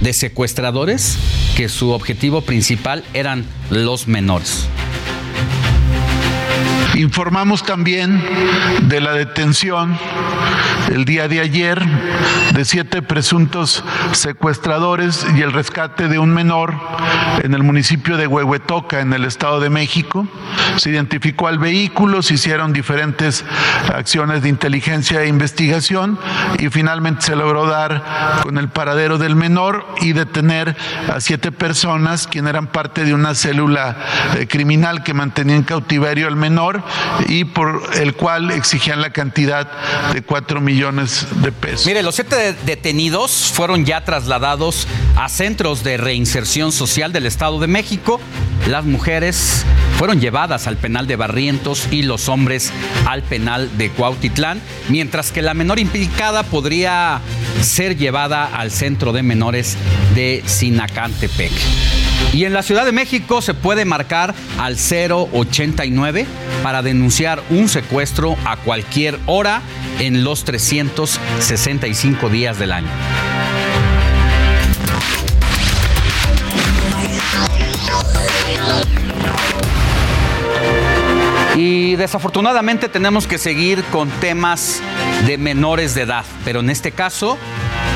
de 0.00 0.12
secuestradores 0.12 1.16
que 1.56 1.68
su 1.68 1.90
objetivo 1.90 2.42
principal 2.42 3.04
eran 3.14 3.46
los 3.70 4.06
menores. 4.06 4.68
Informamos 6.96 7.64
también 7.64 8.22
de 8.82 9.00
la 9.00 9.12
detención 9.12 9.98
el 10.92 11.04
día 11.04 11.28
de 11.28 11.40
ayer 11.40 11.82
de 12.54 12.64
siete 12.64 13.02
presuntos 13.02 13.82
secuestradores 14.12 15.26
y 15.36 15.42
el 15.42 15.52
rescate 15.52 16.08
de 16.08 16.18
un 16.20 16.32
menor 16.32 16.74
en 17.42 17.54
el 17.54 17.64
municipio 17.64 18.16
de 18.16 18.26
Huehuetoca, 18.28 19.00
en 19.00 19.12
el 19.12 19.24
Estado 19.24 19.58
de 19.60 19.70
México. 19.70 20.26
Se 20.76 20.90
identificó 20.90 21.48
al 21.48 21.58
vehículo, 21.58 22.22
se 22.22 22.34
hicieron 22.34 22.72
diferentes 22.72 23.44
acciones 23.92 24.42
de 24.42 24.48
inteligencia 24.50 25.22
e 25.22 25.26
investigación 25.26 26.18
y 26.58 26.68
finalmente 26.68 27.22
se 27.22 27.36
logró 27.36 27.66
dar 27.66 28.40
con 28.42 28.58
el 28.58 28.68
paradero 28.68 29.18
del 29.18 29.34
menor 29.34 29.86
y 30.00 30.12
detener 30.12 30.76
a 31.12 31.20
siete 31.20 31.50
personas 31.50 32.28
quienes 32.28 32.50
eran 32.50 32.68
parte 32.68 33.04
de 33.04 33.14
una 33.14 33.34
célula 33.34 33.96
eh, 34.36 34.46
criminal 34.46 35.02
que 35.02 35.14
mantenía 35.14 35.56
en 35.56 35.64
cautiverio 35.64 36.28
al 36.28 36.36
menor 36.36 36.83
y 37.28 37.44
por 37.44 37.82
el 38.00 38.14
cual 38.14 38.50
exigían 38.50 39.00
la 39.00 39.10
cantidad 39.10 39.70
de 40.12 40.22
4 40.22 40.60
millones 40.60 41.26
de 41.42 41.52
pesos. 41.52 41.86
Mire, 41.86 42.02
los 42.02 42.14
siete 42.14 42.36
de- 42.36 42.52
detenidos 42.64 43.50
fueron 43.54 43.84
ya 43.84 44.04
trasladados 44.04 44.86
a 45.16 45.28
centros 45.28 45.84
de 45.84 45.96
reinserción 45.96 46.72
social 46.72 47.12
del 47.12 47.26
Estado 47.26 47.58
de 47.60 47.66
México. 47.66 48.20
Las 48.68 48.84
mujeres 48.84 49.64
fueron 49.98 50.20
llevadas 50.20 50.66
al 50.66 50.76
penal 50.76 51.06
de 51.06 51.16
Barrientos 51.16 51.86
y 51.90 52.02
los 52.02 52.28
hombres 52.28 52.72
al 53.06 53.22
penal 53.22 53.70
de 53.78 53.90
Cuautitlán, 53.90 54.60
mientras 54.88 55.30
que 55.32 55.42
la 55.42 55.54
menor 55.54 55.78
implicada 55.78 56.42
podría 56.42 57.20
ser 57.60 57.96
llevada 57.96 58.44
al 58.46 58.70
centro 58.70 59.12
de 59.12 59.22
menores 59.22 59.76
de 60.14 60.42
Sinacantepec. 60.46 61.52
Y 62.34 62.46
en 62.46 62.52
la 62.52 62.64
Ciudad 62.64 62.84
de 62.84 62.90
México 62.90 63.40
se 63.42 63.54
puede 63.54 63.84
marcar 63.84 64.34
al 64.58 64.74
089 64.74 66.26
para 66.64 66.82
denunciar 66.82 67.40
un 67.48 67.68
secuestro 67.68 68.36
a 68.44 68.56
cualquier 68.56 69.20
hora 69.26 69.62
en 70.00 70.24
los 70.24 70.42
365 70.42 72.28
días 72.30 72.58
del 72.58 72.72
año. 72.72 72.88
Y 81.54 81.94
desafortunadamente 81.94 82.88
tenemos 82.88 83.28
que 83.28 83.38
seguir 83.38 83.84
con 83.84 84.10
temas 84.10 84.82
de 85.24 85.38
menores 85.38 85.94
de 85.94 86.02
edad, 86.02 86.24
pero 86.44 86.58
en 86.60 86.70
este 86.70 86.90
caso 86.90 87.38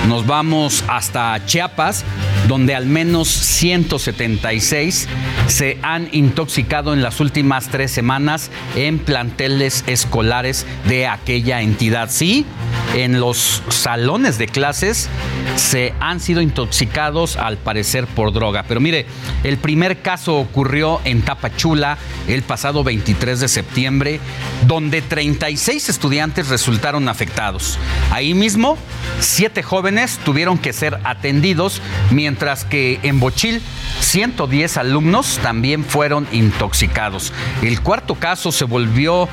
nos 0.07 0.27
vamos 0.29 0.85
hasta 0.87 1.45
Chiapas, 1.45 2.05
donde 2.49 2.75
al 2.75 2.87
menos 2.87 3.29
176 3.29 5.07
se 5.47 5.79
han 5.83 6.09
intoxicado 6.13 6.95
en 6.95 7.03
las 7.03 7.21
últimas 7.21 7.69
tres 7.69 7.91
semanas 7.91 8.51
en 8.75 8.99
planteles 8.99 9.85
escolares 9.87 10.67
de 10.87 11.07
aquella 11.07 11.61
entidad. 11.61 12.11
Sí, 12.11 12.47
en 12.95 13.21
los 13.21 13.63
salones 13.69 14.39
de 14.39 14.49
clases 14.49 15.09
se 15.57 15.93
han 16.01 16.21
sido 16.21 16.41
intoxicados 16.41 17.37
al 17.37 17.59
parecer 17.59 18.07
por 18.07 18.33
droga. 18.33 18.65
Pero 18.67 18.81
mire, 18.81 19.07
el 19.45 19.59
primer 19.59 20.01
caso 20.01 20.37
ocurrió 20.37 21.01
en 21.05 21.23
Tapachula 21.23 21.99
el 22.29 22.43
pasado 22.43 22.85
23 22.85 23.41
de 23.41 23.49
septiembre, 23.49 24.21
donde 24.67 25.03
36 25.03 25.89
estudiantes 25.89 26.49
resultaron 26.49 27.09
afectados. 27.09 27.79
Ahí 28.11 28.35
mismo, 28.35 28.79
siete 29.21 29.63
jóvenes 29.63 30.19
tuvieron 30.25 30.59
que 30.59 30.73
ser 30.73 30.99
atendidos, 31.05 31.83
mientras 32.11 32.38
que 32.39 33.01
en 33.03 33.19
Bochil 33.21 33.61
110 34.01 34.77
alumnos 34.77 35.39
también 35.43 35.85
fueron 35.85 36.27
intoxicados. 36.33 37.33
El 37.63 37.81
cuarto 37.81 38.15
caso 38.15 38.53
se 38.53 38.65
volvió 38.65 39.29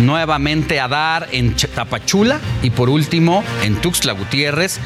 nuevamente 0.00 0.78
a 0.80 0.88
dar 0.88 1.28
en 1.32 1.56
Ch- 1.56 1.68
Tapachula 1.68 2.40
y 2.62 2.70
por 2.70 2.90
último 2.90 3.42
en 3.62 3.76
Tuxtla 3.76 4.12
Gutiérrez. 4.12 4.78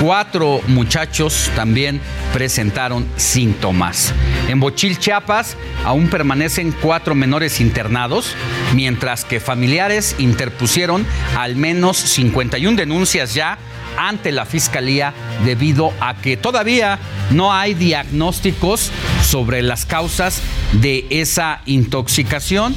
Cuatro 0.00 0.62
muchachos 0.66 1.50
también 1.54 2.00
presentaron 2.32 3.06
síntomas. 3.16 4.14
En 4.48 4.58
Bochil, 4.58 4.98
Chiapas, 4.98 5.56
aún 5.84 6.08
permanecen 6.08 6.72
cuatro 6.72 7.14
menores 7.14 7.60
internados, 7.60 8.34
mientras 8.74 9.24
que 9.26 9.40
familiares 9.40 10.16
interpusieron 10.18 11.04
al 11.36 11.56
menos 11.56 11.98
51 11.98 12.76
denuncias 12.78 13.34
ya 13.34 13.58
ante 13.96 14.32
la 14.32 14.44
fiscalía 14.44 15.12
debido 15.44 15.92
a 16.00 16.16
que 16.16 16.36
todavía 16.36 16.98
no 17.30 17.52
hay 17.52 17.74
diagnósticos 17.74 18.90
sobre 19.22 19.62
las 19.62 19.86
causas 19.86 20.42
de 20.72 21.06
esa 21.10 21.62
intoxicación. 21.66 22.74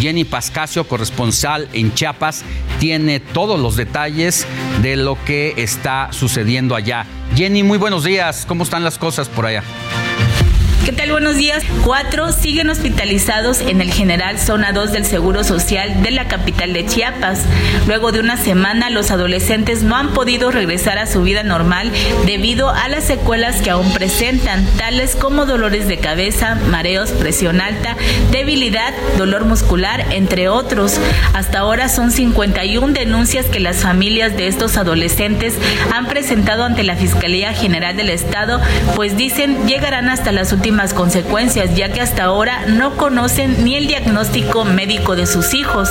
Jenny 0.00 0.24
Pascasio, 0.24 0.86
corresponsal 0.86 1.68
en 1.72 1.92
Chiapas, 1.94 2.44
tiene 2.78 3.20
todos 3.20 3.60
los 3.60 3.76
detalles 3.76 4.46
de 4.82 4.96
lo 4.96 5.22
que 5.24 5.54
está 5.56 6.08
sucediendo 6.12 6.74
allá. 6.74 7.06
Jenny, 7.36 7.62
muy 7.62 7.78
buenos 7.78 8.04
días. 8.04 8.44
¿Cómo 8.46 8.64
están 8.64 8.82
las 8.82 8.98
cosas 8.98 9.28
por 9.28 9.46
allá? 9.46 9.62
¿Qué 10.84 10.92
tal? 10.92 11.10
Buenos 11.10 11.36
días. 11.36 11.62
Cuatro 11.84 12.32
siguen 12.32 12.70
hospitalizados 12.70 13.60
en 13.60 13.82
el 13.82 13.92
General 13.92 14.38
Zona 14.38 14.72
2 14.72 14.92
del 14.92 15.04
Seguro 15.04 15.44
Social 15.44 16.02
de 16.02 16.10
la 16.10 16.26
capital 16.26 16.72
de 16.72 16.86
Chiapas. 16.86 17.44
Luego 17.86 18.12
de 18.12 18.20
una 18.20 18.38
semana, 18.38 18.88
los 18.88 19.10
adolescentes 19.10 19.82
no 19.82 19.94
han 19.94 20.14
podido 20.14 20.50
regresar 20.50 20.96
a 20.96 21.06
su 21.06 21.22
vida 21.22 21.42
normal 21.42 21.92
debido 22.24 22.70
a 22.70 22.88
las 22.88 23.04
secuelas 23.04 23.60
que 23.60 23.68
aún 23.68 23.92
presentan, 23.92 24.64
tales 24.78 25.16
como 25.16 25.44
dolores 25.44 25.86
de 25.86 25.98
cabeza, 25.98 26.54
mareos, 26.70 27.10
presión 27.10 27.60
alta, 27.60 27.96
debilidad, 28.32 28.94
dolor 29.18 29.44
muscular, 29.44 30.06
entre 30.10 30.48
otros. 30.48 30.98
Hasta 31.34 31.58
ahora 31.58 31.90
son 31.90 32.10
51 32.10 32.94
denuncias 32.94 33.46
que 33.46 33.60
las 33.60 33.82
familias 33.82 34.34
de 34.34 34.46
estos 34.46 34.78
adolescentes 34.78 35.58
han 35.92 36.06
presentado 36.06 36.64
ante 36.64 36.84
la 36.84 36.96
Fiscalía 36.96 37.52
General 37.52 37.94
del 37.94 38.08
Estado, 38.08 38.62
pues 38.96 39.18
dicen 39.18 39.66
llegarán 39.66 40.08
hasta 40.08 40.32
las 40.32 40.52
últimas 40.52 40.69
consecuencias, 40.94 41.74
ya 41.74 41.92
que 41.92 42.00
hasta 42.00 42.24
ahora 42.24 42.66
no 42.66 42.96
conocen 42.96 43.64
ni 43.64 43.76
el 43.76 43.86
diagnóstico 43.86 44.64
médico 44.64 45.16
de 45.16 45.26
sus 45.26 45.52
hijos. 45.52 45.90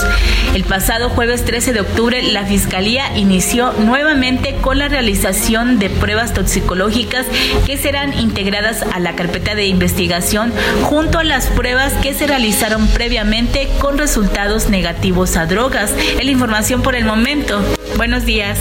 El 0.53 0.63
pasado 0.63 1.09
jueves 1.09 1.43
13 1.43 1.73
de 1.73 1.81
octubre, 1.81 2.21
la 2.23 2.45
Fiscalía 2.45 3.17
inició 3.17 3.73
nuevamente 3.73 4.55
con 4.61 4.79
la 4.79 4.87
realización 4.87 5.79
de 5.79 5.89
pruebas 5.89 6.33
toxicológicas 6.33 7.25
que 7.65 7.77
serán 7.77 8.17
integradas 8.17 8.83
a 8.83 8.99
la 8.99 9.15
carpeta 9.15 9.53
de 9.53 9.67
investigación 9.67 10.53
junto 10.83 11.19
a 11.19 11.23
las 11.23 11.47
pruebas 11.47 11.93
que 12.01 12.13
se 12.13 12.27
realizaron 12.27 12.87
previamente 12.87 13.67
con 13.79 13.97
resultados 13.97 14.69
negativos 14.69 15.35
a 15.35 15.45
drogas. 15.45 15.91
Es 15.91 16.23
la 16.23 16.31
información 16.31 16.81
por 16.81 16.95
el 16.95 17.03
momento. 17.03 17.61
Buenos 17.97 18.25
días. 18.25 18.57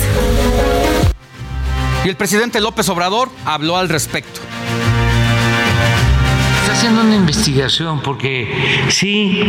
Y 2.04 2.08
el 2.08 2.16
presidente 2.16 2.60
López 2.60 2.88
Obrador 2.88 3.28
habló 3.44 3.76
al 3.76 3.88
respecto 3.88 4.47
haciendo 6.78 7.00
una 7.00 7.16
investigación 7.16 8.00
porque 8.02 8.86
sí, 8.88 9.42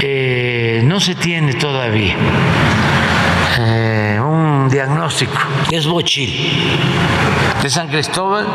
eh, 0.00 0.80
no 0.84 1.00
se 1.00 1.14
tiene 1.14 1.52
todavía 1.52 2.16
eh, 3.58 4.18
un 4.18 4.66
diagnóstico. 4.70 5.36
Es 5.70 5.86
bochil 5.86 6.32
de 7.62 7.68
San 7.68 7.88
Cristóbal 7.88 8.46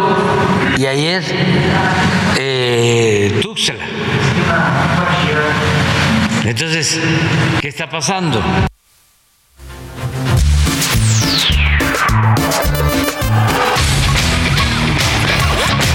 y 0.77 0.87
ayer 0.87 1.23
eh, 2.39 3.39
Tuxtla. 3.39 3.75
Entonces, 6.43 6.99
¿qué 7.61 7.67
está 7.67 7.87
pasando? 7.87 8.41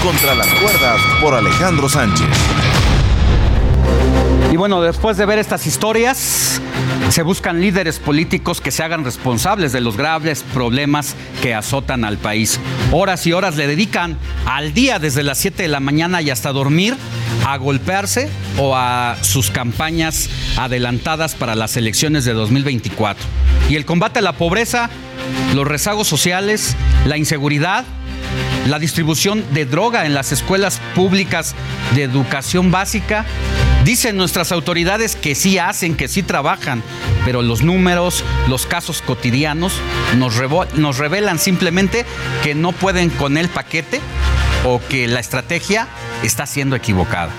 Contra 0.07 0.35
las 0.35 0.47
cuerdas 0.53 1.01
por 1.19 1.33
Alejandro 1.33 1.89
Sánchez. 1.89 2.25
Y 4.53 4.55
bueno, 4.55 4.81
después 4.81 5.17
de 5.17 5.25
ver 5.25 5.37
estas 5.37 5.67
historias, 5.67 6.61
se 7.09 7.23
buscan 7.23 7.59
líderes 7.59 7.99
políticos 7.99 8.61
que 8.61 8.71
se 8.71 8.83
hagan 8.83 9.03
responsables 9.03 9.73
de 9.73 9.81
los 9.81 9.97
graves 9.97 10.45
problemas 10.53 11.13
que 11.41 11.53
azotan 11.53 12.05
al 12.05 12.17
país. 12.17 12.57
Horas 12.93 13.27
y 13.27 13.33
horas 13.33 13.57
le 13.57 13.67
dedican 13.67 14.17
al 14.45 14.73
día 14.73 14.97
desde 14.97 15.23
las 15.23 15.39
7 15.39 15.63
de 15.63 15.67
la 15.67 15.81
mañana 15.81 16.21
y 16.21 16.29
hasta 16.29 16.53
dormir 16.53 16.95
a 17.45 17.57
golpearse 17.57 18.29
o 18.57 18.77
a 18.77 19.17
sus 19.23 19.51
campañas 19.51 20.29
adelantadas 20.55 21.35
para 21.35 21.53
las 21.53 21.75
elecciones 21.75 22.23
de 22.23 22.31
2024. 22.31 23.25
Y 23.69 23.75
el 23.75 23.83
combate 23.83 24.19
a 24.19 24.21
la 24.21 24.37
pobreza, 24.37 24.89
los 25.53 25.67
rezagos 25.67 26.07
sociales, 26.07 26.77
la 27.05 27.17
inseguridad, 27.17 27.83
la 28.67 28.79
distribución 28.79 29.43
de 29.53 29.65
droga 29.65 30.05
en 30.05 30.13
las 30.13 30.31
escuelas 30.31 30.81
públicas 30.95 31.55
de 31.95 32.03
educación 32.03 32.71
básica. 32.71 33.25
Dicen 33.85 34.17
nuestras 34.17 34.51
autoridades 34.51 35.15
que 35.15 35.35
sí 35.35 35.57
hacen, 35.57 35.95
que 35.95 36.07
sí 36.07 36.23
trabajan, 36.23 36.83
pero 37.23 37.41
los 37.41 37.61
números, 37.61 38.23
los 38.47 38.65
casos 38.65 39.01
cotidianos 39.01 39.73
nos, 40.17 40.35
revelan 40.97 41.39
simplemente 41.39 42.05
que 42.43 42.53
no 42.53 42.73
pueden 42.73 43.09
con 43.09 43.37
el 43.37 43.47
paquete 43.47 44.01
o 44.65 44.81
que 44.89 45.07
la 45.07 45.21
estrategia 45.21 45.87
está 46.23 46.45
siendo 46.45 46.75
equivocada. 46.75 47.31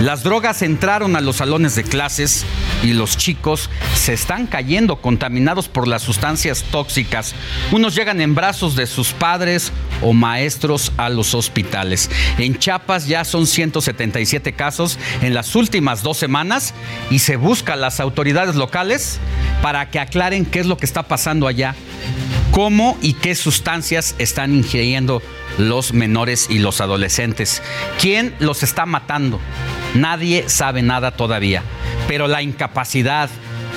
Las 0.00 0.22
drogas 0.22 0.60
entraron 0.60 1.16
a 1.16 1.22
los 1.22 1.36
salones 1.36 1.74
de 1.74 1.82
clases 1.82 2.44
y 2.82 2.92
los 2.92 3.16
chicos 3.16 3.70
se 3.94 4.12
están 4.12 4.46
cayendo 4.46 4.96
contaminados 4.96 5.68
por 5.68 5.88
las 5.88 6.02
sustancias 6.02 6.64
tóxicas. 6.70 7.34
Unos 7.72 7.94
llegan 7.94 8.20
en 8.20 8.34
brazos 8.34 8.76
de 8.76 8.86
sus 8.86 9.14
padres 9.14 9.72
o 10.02 10.12
maestros 10.12 10.92
a 10.98 11.08
los 11.08 11.34
hospitales. 11.34 12.10
En 12.36 12.58
Chiapas 12.58 13.06
ya 13.06 13.24
son 13.24 13.46
177 13.46 14.52
casos 14.52 14.98
en 15.22 15.32
las 15.32 15.56
últimas 15.56 16.02
dos 16.02 16.18
semanas 16.18 16.74
y 17.10 17.20
se 17.20 17.36
busca 17.36 17.72
a 17.72 17.76
las 17.76 17.98
autoridades 17.98 18.54
locales 18.54 19.18
para 19.62 19.90
que 19.90 19.98
aclaren 19.98 20.44
qué 20.44 20.60
es 20.60 20.66
lo 20.66 20.76
que 20.76 20.84
está 20.84 21.04
pasando 21.04 21.46
allá, 21.46 21.74
cómo 22.56 22.96
y 23.02 23.12
qué 23.12 23.34
sustancias 23.34 24.14
están 24.16 24.54
ingiriendo 24.54 25.20
los 25.58 25.92
menores 25.92 26.46
y 26.48 26.58
los 26.58 26.80
adolescentes. 26.80 27.62
¿Quién 28.00 28.34
los 28.38 28.62
está 28.62 28.86
matando? 28.86 29.38
Nadie 29.94 30.48
sabe 30.48 30.80
nada 30.80 31.10
todavía, 31.10 31.62
pero 32.08 32.28
la 32.28 32.40
incapacidad 32.40 33.28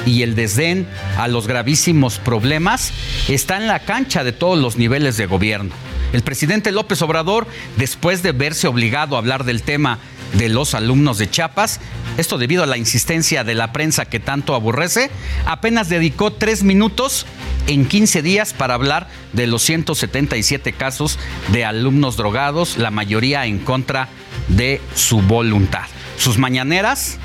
y 0.06 0.22
el 0.22 0.34
desdén 0.34 0.88
a 1.18 1.28
los 1.28 1.46
gravísimos 1.46 2.20
problemas 2.20 2.94
está 3.28 3.58
en 3.58 3.68
la 3.68 3.80
cancha 3.80 4.24
de 4.24 4.32
todos 4.32 4.58
los 4.58 4.78
niveles 4.78 5.18
de 5.18 5.26
gobierno. 5.26 5.76
El 6.14 6.22
presidente 6.22 6.72
López 6.72 7.02
Obrador, 7.02 7.48
después 7.76 8.24
de 8.24 8.32
verse 8.32 8.70
obligado 8.70 9.18
a 9.18 9.20
hablar 9.20 9.44
del 9.44 9.62
tema 9.62 10.00
de 10.34 10.50
los 10.50 10.74
alumnos 10.74 11.18
de 11.18 11.30
Chiapas, 11.30 11.80
esto 12.18 12.38
debido 12.38 12.64
a 12.64 12.68
la 12.68 12.78
insistencia 12.78 13.44
de 13.44 13.56
la 13.56 13.72
prensa 13.72 14.06
que 14.06 14.20
tanto 14.20 14.56
aborrece, 14.56 15.10
apenas 15.46 15.90
dedicó 15.90 16.32
tres 16.32 16.64
minutos 16.64 17.26
en 17.68 17.86
15 17.86 18.22
días 18.22 18.54
para 18.54 18.74
hablar 18.74 19.08
de 19.34 19.48
los 19.48 19.62
177 19.64 20.74
casos 20.74 21.20
de 21.52 21.66
alumnos 21.66 22.18
drogados, 22.18 22.78
la 22.78 22.92
mayoría 22.92 23.46
en 23.46 23.60
contra 23.60 24.10
de 24.48 24.82
su 24.96 25.22
voluntad. 25.22 25.86
Sus 26.18 26.38
mañaneras 26.38 27.18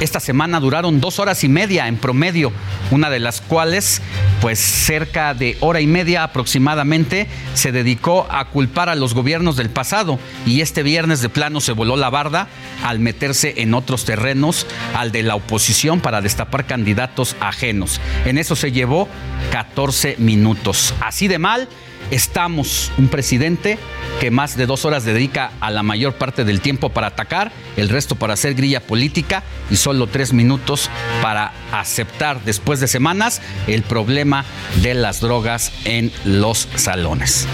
esta 0.00 0.18
semana 0.18 0.60
duraron 0.60 1.00
dos 1.00 1.18
horas 1.18 1.44
y 1.44 1.48
media 1.48 1.86
en 1.86 1.96
promedio, 1.96 2.52
una 2.90 3.10
de 3.10 3.18
las 3.18 3.40
cuales, 3.40 4.00
pues 4.40 4.58
cerca 4.58 5.34
de 5.34 5.56
hora 5.60 5.80
y 5.80 5.86
media 5.86 6.24
aproximadamente, 6.24 7.26
se 7.54 7.70
dedicó 7.70 8.26
a 8.30 8.46
culpar 8.46 8.88
a 8.88 8.94
los 8.94 9.12
gobiernos 9.12 9.56
del 9.56 9.68
pasado 9.68 10.18
y 10.46 10.62
este 10.62 10.82
viernes 10.82 11.20
de 11.20 11.28
plano 11.28 11.60
se 11.60 11.72
voló 11.72 11.96
la 11.96 12.08
barda 12.08 12.48
al 12.82 12.98
meterse 12.98 13.54
en 13.58 13.74
otros 13.74 14.04
terrenos, 14.04 14.66
al 14.94 15.12
de 15.12 15.22
la 15.22 15.34
oposición 15.34 16.00
para 16.00 16.22
destapar 16.22 16.66
candidatos 16.66 17.36
ajenos. 17.40 18.00
En 18.24 18.38
eso 18.38 18.56
se 18.56 18.72
llevó 18.72 19.08
14 19.52 20.16
minutos. 20.18 20.94
Así 21.00 21.28
de 21.28 21.38
mal 21.38 21.68
estamos 22.10 22.90
un 22.98 23.08
presidente 23.08 23.78
que 24.20 24.30
más 24.30 24.56
de 24.56 24.66
dos 24.66 24.84
horas 24.84 25.04
dedica 25.04 25.52
a 25.60 25.70
la 25.70 25.82
mayor 25.82 26.14
parte 26.14 26.44
del 26.44 26.60
tiempo 26.60 26.90
para 26.90 27.08
atacar, 27.08 27.52
el 27.76 27.88
resto 27.88 28.16
para 28.16 28.34
hacer 28.34 28.54
grilla 28.54 28.80
política 28.80 29.42
y 29.70 29.76
solo 29.76 30.06
tres 30.06 30.32
minutos 30.32 30.90
para 31.22 31.52
aceptar 31.72 32.44
después 32.44 32.80
de 32.80 32.88
semanas 32.88 33.40
el 33.66 33.82
problema 33.82 34.44
de 34.82 34.94
las 34.94 35.20
drogas 35.20 35.72
en 35.84 36.12
los 36.24 36.68
salones. 36.74 37.46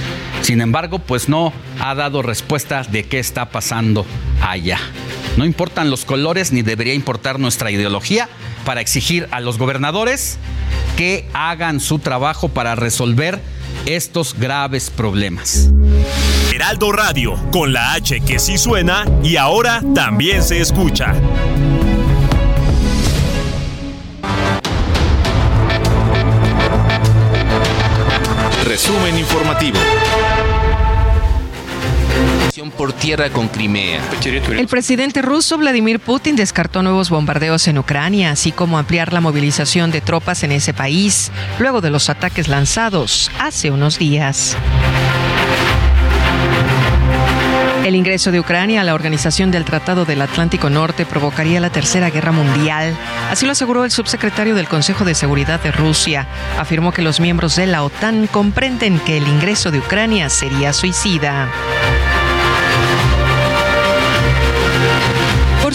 Sin 0.42 0.60
embargo, 0.60 0.98
pues 0.98 1.28
no 1.28 1.52
ha 1.80 1.94
dado 1.94 2.22
respuesta 2.22 2.82
de 2.82 3.04
qué 3.04 3.18
está 3.18 3.50
pasando 3.50 4.06
allá. 4.42 4.78
No 5.36 5.44
importan 5.44 5.90
los 5.90 6.04
colores 6.04 6.52
ni 6.52 6.62
debería 6.62 6.94
importar 6.94 7.38
nuestra 7.38 7.70
ideología 7.70 8.28
para 8.64 8.80
exigir 8.80 9.28
a 9.30 9.40
los 9.40 9.58
gobernadores 9.58 10.38
que 10.96 11.28
hagan 11.34 11.78
su 11.78 11.98
trabajo 11.98 12.48
para 12.48 12.74
resolver 12.74 13.40
estos 13.86 14.34
graves 14.38 14.90
problemas. 14.90 15.70
Heraldo 16.52 16.92
Radio, 16.92 17.34
con 17.52 17.72
la 17.72 17.92
H 17.92 18.20
que 18.20 18.38
sí 18.38 18.58
suena 18.58 19.04
y 19.22 19.36
ahora 19.36 19.82
también 19.94 20.42
se 20.42 20.60
escucha. 20.60 21.14
Resumen 28.64 29.18
informativo 29.18 29.78
por 32.64 32.94
tierra 32.94 33.28
con 33.28 33.48
Crimea. 33.48 34.00
El 34.24 34.66
presidente 34.66 35.20
ruso 35.20 35.58
Vladimir 35.58 36.00
Putin 36.00 36.36
descartó 36.36 36.82
nuevos 36.82 37.10
bombardeos 37.10 37.68
en 37.68 37.76
Ucrania, 37.76 38.30
así 38.30 38.50
como 38.50 38.78
ampliar 38.78 39.12
la 39.12 39.20
movilización 39.20 39.90
de 39.90 40.00
tropas 40.00 40.42
en 40.42 40.52
ese 40.52 40.72
país, 40.72 41.30
luego 41.58 41.82
de 41.82 41.90
los 41.90 42.08
ataques 42.08 42.48
lanzados 42.48 43.30
hace 43.38 43.70
unos 43.70 43.98
días. 43.98 44.56
El 47.84 47.94
ingreso 47.94 48.32
de 48.32 48.40
Ucrania 48.40 48.80
a 48.80 48.84
la 48.84 48.94
Organización 48.94 49.50
del 49.50 49.66
Tratado 49.66 50.06
del 50.06 50.22
Atlántico 50.22 50.70
Norte 50.70 51.04
provocaría 51.04 51.60
la 51.60 51.70
Tercera 51.70 52.08
Guerra 52.08 52.32
Mundial. 52.32 52.96
Así 53.30 53.44
lo 53.44 53.52
aseguró 53.52 53.84
el 53.84 53.90
subsecretario 53.90 54.54
del 54.54 54.66
Consejo 54.66 55.04
de 55.04 55.14
Seguridad 55.14 55.60
de 55.60 55.72
Rusia. 55.72 56.26
Afirmó 56.58 56.90
que 56.90 57.02
los 57.02 57.20
miembros 57.20 57.54
de 57.54 57.66
la 57.66 57.84
OTAN 57.84 58.28
comprenden 58.28 58.98
que 58.98 59.18
el 59.18 59.28
ingreso 59.28 59.70
de 59.70 59.78
Ucrania 59.78 60.30
sería 60.30 60.72
suicida. 60.72 61.48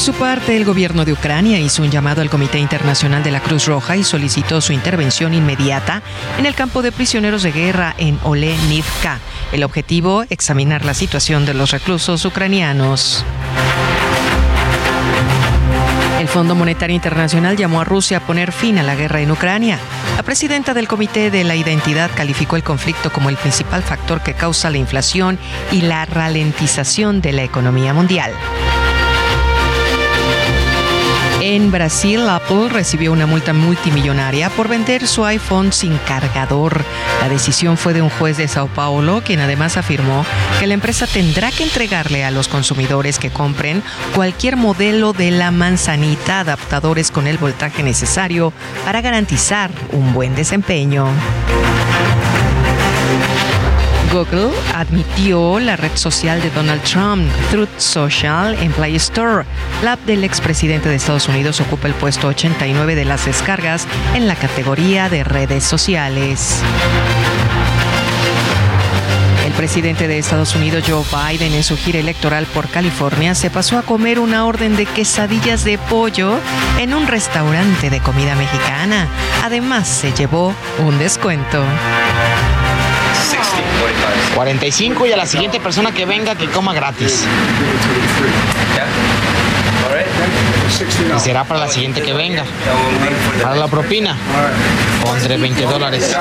Su 0.01 0.13
parte, 0.13 0.57
el 0.57 0.65
gobierno 0.65 1.05
de 1.05 1.13
Ucrania 1.13 1.59
hizo 1.59 1.83
un 1.83 1.91
llamado 1.91 2.21
al 2.21 2.29
Comité 2.31 2.57
Internacional 2.57 3.21
de 3.21 3.29
la 3.29 3.39
Cruz 3.39 3.67
Roja 3.67 3.95
y 3.95 4.03
solicitó 4.03 4.59
su 4.59 4.73
intervención 4.73 5.35
inmediata 5.35 6.01
en 6.39 6.47
el 6.47 6.55
campo 6.55 6.81
de 6.81 6.91
prisioneros 6.91 7.43
de 7.43 7.51
guerra 7.51 7.93
en 7.99 8.17
Olenivka. 8.23 9.19
El 9.51 9.63
objetivo, 9.63 10.23
examinar 10.31 10.85
la 10.85 10.95
situación 10.95 11.45
de 11.45 11.53
los 11.53 11.69
reclusos 11.69 12.25
ucranianos. 12.25 13.23
El 16.19 16.27
Fondo 16.27 16.55
Monetario 16.55 16.95
Internacional 16.95 17.55
llamó 17.55 17.79
a 17.79 17.83
Rusia 17.83 18.17
a 18.17 18.21
poner 18.21 18.51
fin 18.51 18.79
a 18.79 18.83
la 18.83 18.95
guerra 18.95 19.21
en 19.21 19.29
Ucrania. 19.29 19.77
La 20.17 20.23
presidenta 20.23 20.73
del 20.73 20.87
Comité 20.87 21.29
de 21.29 21.43
la 21.43 21.55
Identidad 21.55 22.09
calificó 22.15 22.55
el 22.55 22.63
conflicto 22.63 23.11
como 23.11 23.29
el 23.29 23.37
principal 23.37 23.83
factor 23.83 24.21
que 24.21 24.33
causa 24.33 24.71
la 24.71 24.79
inflación 24.79 25.37
y 25.71 25.81
la 25.81 26.05
ralentización 26.05 27.21
de 27.21 27.33
la 27.33 27.43
economía 27.43 27.93
mundial. 27.93 28.31
En 31.43 31.71
Brasil, 31.71 32.29
Apple 32.29 32.69
recibió 32.69 33.11
una 33.11 33.25
multa 33.25 33.51
multimillonaria 33.51 34.51
por 34.51 34.67
vender 34.67 35.07
su 35.07 35.25
iPhone 35.25 35.73
sin 35.73 35.97
cargador. 36.07 36.83
La 37.19 37.29
decisión 37.29 37.77
fue 37.77 37.93
de 37.93 38.01
un 38.03 38.11
juez 38.11 38.37
de 38.37 38.47
Sao 38.47 38.67
Paulo, 38.67 39.23
quien 39.25 39.39
además 39.39 39.75
afirmó 39.75 40.23
que 40.59 40.67
la 40.67 40.75
empresa 40.75 41.07
tendrá 41.07 41.51
que 41.51 41.63
entregarle 41.63 42.23
a 42.23 42.29
los 42.29 42.47
consumidores 42.47 43.17
que 43.17 43.31
compren 43.31 43.81
cualquier 44.13 44.55
modelo 44.55 45.13
de 45.13 45.31
la 45.31 45.49
manzanita 45.49 46.41
adaptadores 46.41 47.09
con 47.09 47.25
el 47.25 47.39
voltaje 47.39 47.81
necesario 47.81 48.53
para 48.85 49.01
garantizar 49.01 49.71
un 49.93 50.13
buen 50.13 50.35
desempeño. 50.35 51.07
Google 54.11 54.51
admitió 54.75 55.59
la 55.59 55.77
red 55.77 55.95
social 55.95 56.41
de 56.41 56.49
Donald 56.49 56.81
Trump, 56.83 57.23
Truth 57.49 57.77
Social, 57.77 58.55
en 58.61 58.71
Play 58.73 58.95
Store. 58.97 59.45
La 59.83 59.93
app 59.93 60.01
del 60.01 60.23
expresidente 60.23 60.89
de 60.89 60.95
Estados 60.95 61.29
Unidos 61.29 61.61
ocupa 61.61 61.87
el 61.87 61.93
puesto 61.93 62.27
89 62.27 62.95
de 62.95 63.05
las 63.05 63.25
descargas 63.25 63.87
en 64.13 64.27
la 64.27 64.35
categoría 64.35 65.07
de 65.07 65.23
redes 65.23 65.63
sociales. 65.63 66.61
El 69.45 69.53
presidente 69.53 70.07
de 70.07 70.17
Estados 70.17 70.55
Unidos, 70.55 70.83
Joe 70.87 71.03
Biden, 71.11 71.53
en 71.53 71.63
su 71.63 71.77
gira 71.77 71.99
electoral 71.99 72.45
por 72.47 72.67
California, 72.69 73.33
se 73.33 73.49
pasó 73.49 73.77
a 73.77 73.83
comer 73.83 74.19
una 74.19 74.45
orden 74.45 74.75
de 74.75 74.85
quesadillas 74.85 75.63
de 75.63 75.77
pollo 75.77 76.37
en 76.79 76.93
un 76.93 77.07
restaurante 77.07 77.89
de 77.89 77.99
comida 78.01 78.35
mexicana. 78.35 79.07
Además, 79.43 79.87
se 79.87 80.11
llevó 80.11 80.53
un 80.79 80.99
descuento. 80.99 81.63
45 84.35 85.05
y 85.05 85.11
a 85.11 85.17
la 85.17 85.25
siguiente 85.25 85.59
persona 85.59 85.91
que 85.91 86.05
venga 86.05 86.35
que 86.35 86.47
coma 86.47 86.73
gratis. 86.73 87.25
Y 91.15 91.19
será 91.19 91.43
para 91.43 91.61
la 91.61 91.67
siguiente 91.67 92.01
que 92.01 92.13
venga. 92.13 92.43
Para 93.41 93.55
la 93.55 93.67
propina, 93.67 94.15
pondré 95.03 95.37
20 95.37 95.63
dólares. 95.63 96.15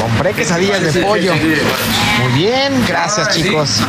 Compré 0.00 0.32
quesadillas 0.32 0.94
de 0.94 1.02
pollo. 1.02 1.34
Muy 1.34 2.32
bien, 2.34 2.72
gracias 2.86 3.34
chicos. 3.34 3.80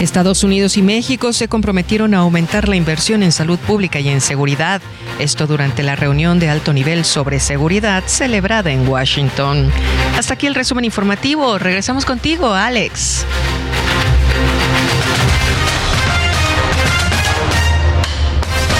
Estados 0.00 0.42
Unidos 0.44 0.76
y 0.78 0.82
México 0.82 1.32
se 1.32 1.46
comprometieron 1.46 2.14
a 2.14 2.18
aumentar 2.18 2.68
la 2.68 2.76
inversión 2.76 3.22
en 3.22 3.32
salud 3.32 3.58
pública 3.58 4.00
y 4.00 4.08
en 4.08 4.20
seguridad. 4.20 4.80
Esto 5.18 5.46
durante 5.46 5.82
la 5.82 5.94
reunión 5.94 6.38
de 6.40 6.48
alto 6.48 6.72
nivel 6.72 7.04
sobre 7.04 7.38
seguridad 7.38 8.02
celebrada 8.06 8.70
en 8.70 8.88
Washington. 8.88 9.70
Hasta 10.16 10.34
aquí 10.34 10.46
el 10.46 10.54
resumen 10.54 10.86
informativo. 10.86 11.58
Regresamos 11.58 12.06
contigo, 12.06 12.52
Alex. 12.54 13.26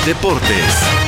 Deportes. 0.07 1.00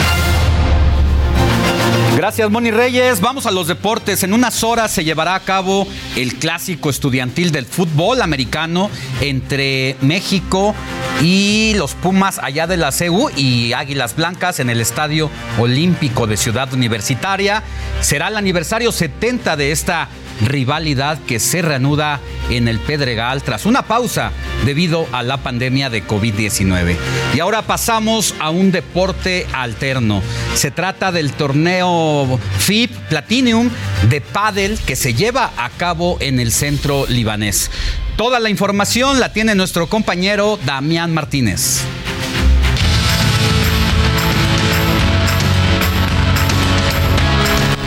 Gracias, 2.23 2.49
Moni 2.53 2.70
Reyes. 2.70 3.20
Vamos 3.20 3.47
a 3.47 3.51
los 3.51 3.66
deportes. 3.66 4.23
En 4.23 4.32
unas 4.32 4.62
horas 4.62 4.93
se 4.93 5.03
llevará 5.03 5.35
a 5.35 5.40
cabo 5.40 5.89
el 6.15 6.36
clásico 6.36 6.89
estudiantil 6.89 7.51
del 7.51 7.66
fútbol 7.66 8.23
americano 8.23 8.90
entre 9.20 9.97
México 10.03 10.73
y 11.20 11.74
los 11.74 11.94
Pumas 11.94 12.39
allá 12.39 12.69
de 12.69 12.77
la 12.77 12.93
CEU 12.93 13.28
y 13.36 13.73
Águilas 13.73 14.15
Blancas 14.15 14.61
en 14.61 14.70
el 14.70 14.81
Estadio 14.81 15.31
Olímpico 15.59 16.28
de 16.28 16.36
Ciudad 16.36 16.73
Universitaria. 16.73 17.65
Será 18.01 18.28
el 18.28 18.36
aniversario 18.36 18.93
70 18.93 19.57
de 19.57 19.73
esta 19.73 20.09
rivalidad 20.40 21.18
que 21.26 21.38
se 21.38 21.62
reanuda 21.62 22.20
en 22.50 22.68
el 22.68 22.78
Pedregal 22.78 23.42
tras 23.42 23.66
una 23.66 23.82
pausa 23.82 24.32
debido 24.64 25.06
a 25.12 25.22
la 25.22 25.38
pandemia 25.38 25.90
de 25.90 26.06
COVID-19. 26.06 26.96
Y 27.34 27.40
ahora 27.40 27.62
pasamos 27.62 28.34
a 28.38 28.50
un 28.50 28.72
deporte 28.72 29.46
alterno. 29.52 30.22
Se 30.54 30.70
trata 30.70 31.12
del 31.12 31.32
torneo 31.32 32.38
FIP 32.59 32.90
Platinum 33.09 33.70
de 34.09 34.20
pádel 34.20 34.78
que 34.86 34.96
se 34.96 35.14
lleva 35.14 35.52
a 35.56 35.70
cabo 35.70 36.16
en 36.20 36.40
el 36.40 36.52
centro 36.52 37.06
libanés. 37.09 37.70
Toda 38.16 38.40
la 38.40 38.50
información 38.50 39.20
la 39.20 39.32
tiene 39.32 39.54
nuestro 39.54 39.88
compañero 39.88 40.59
Damián 40.64 41.12
Martínez. 41.14 41.80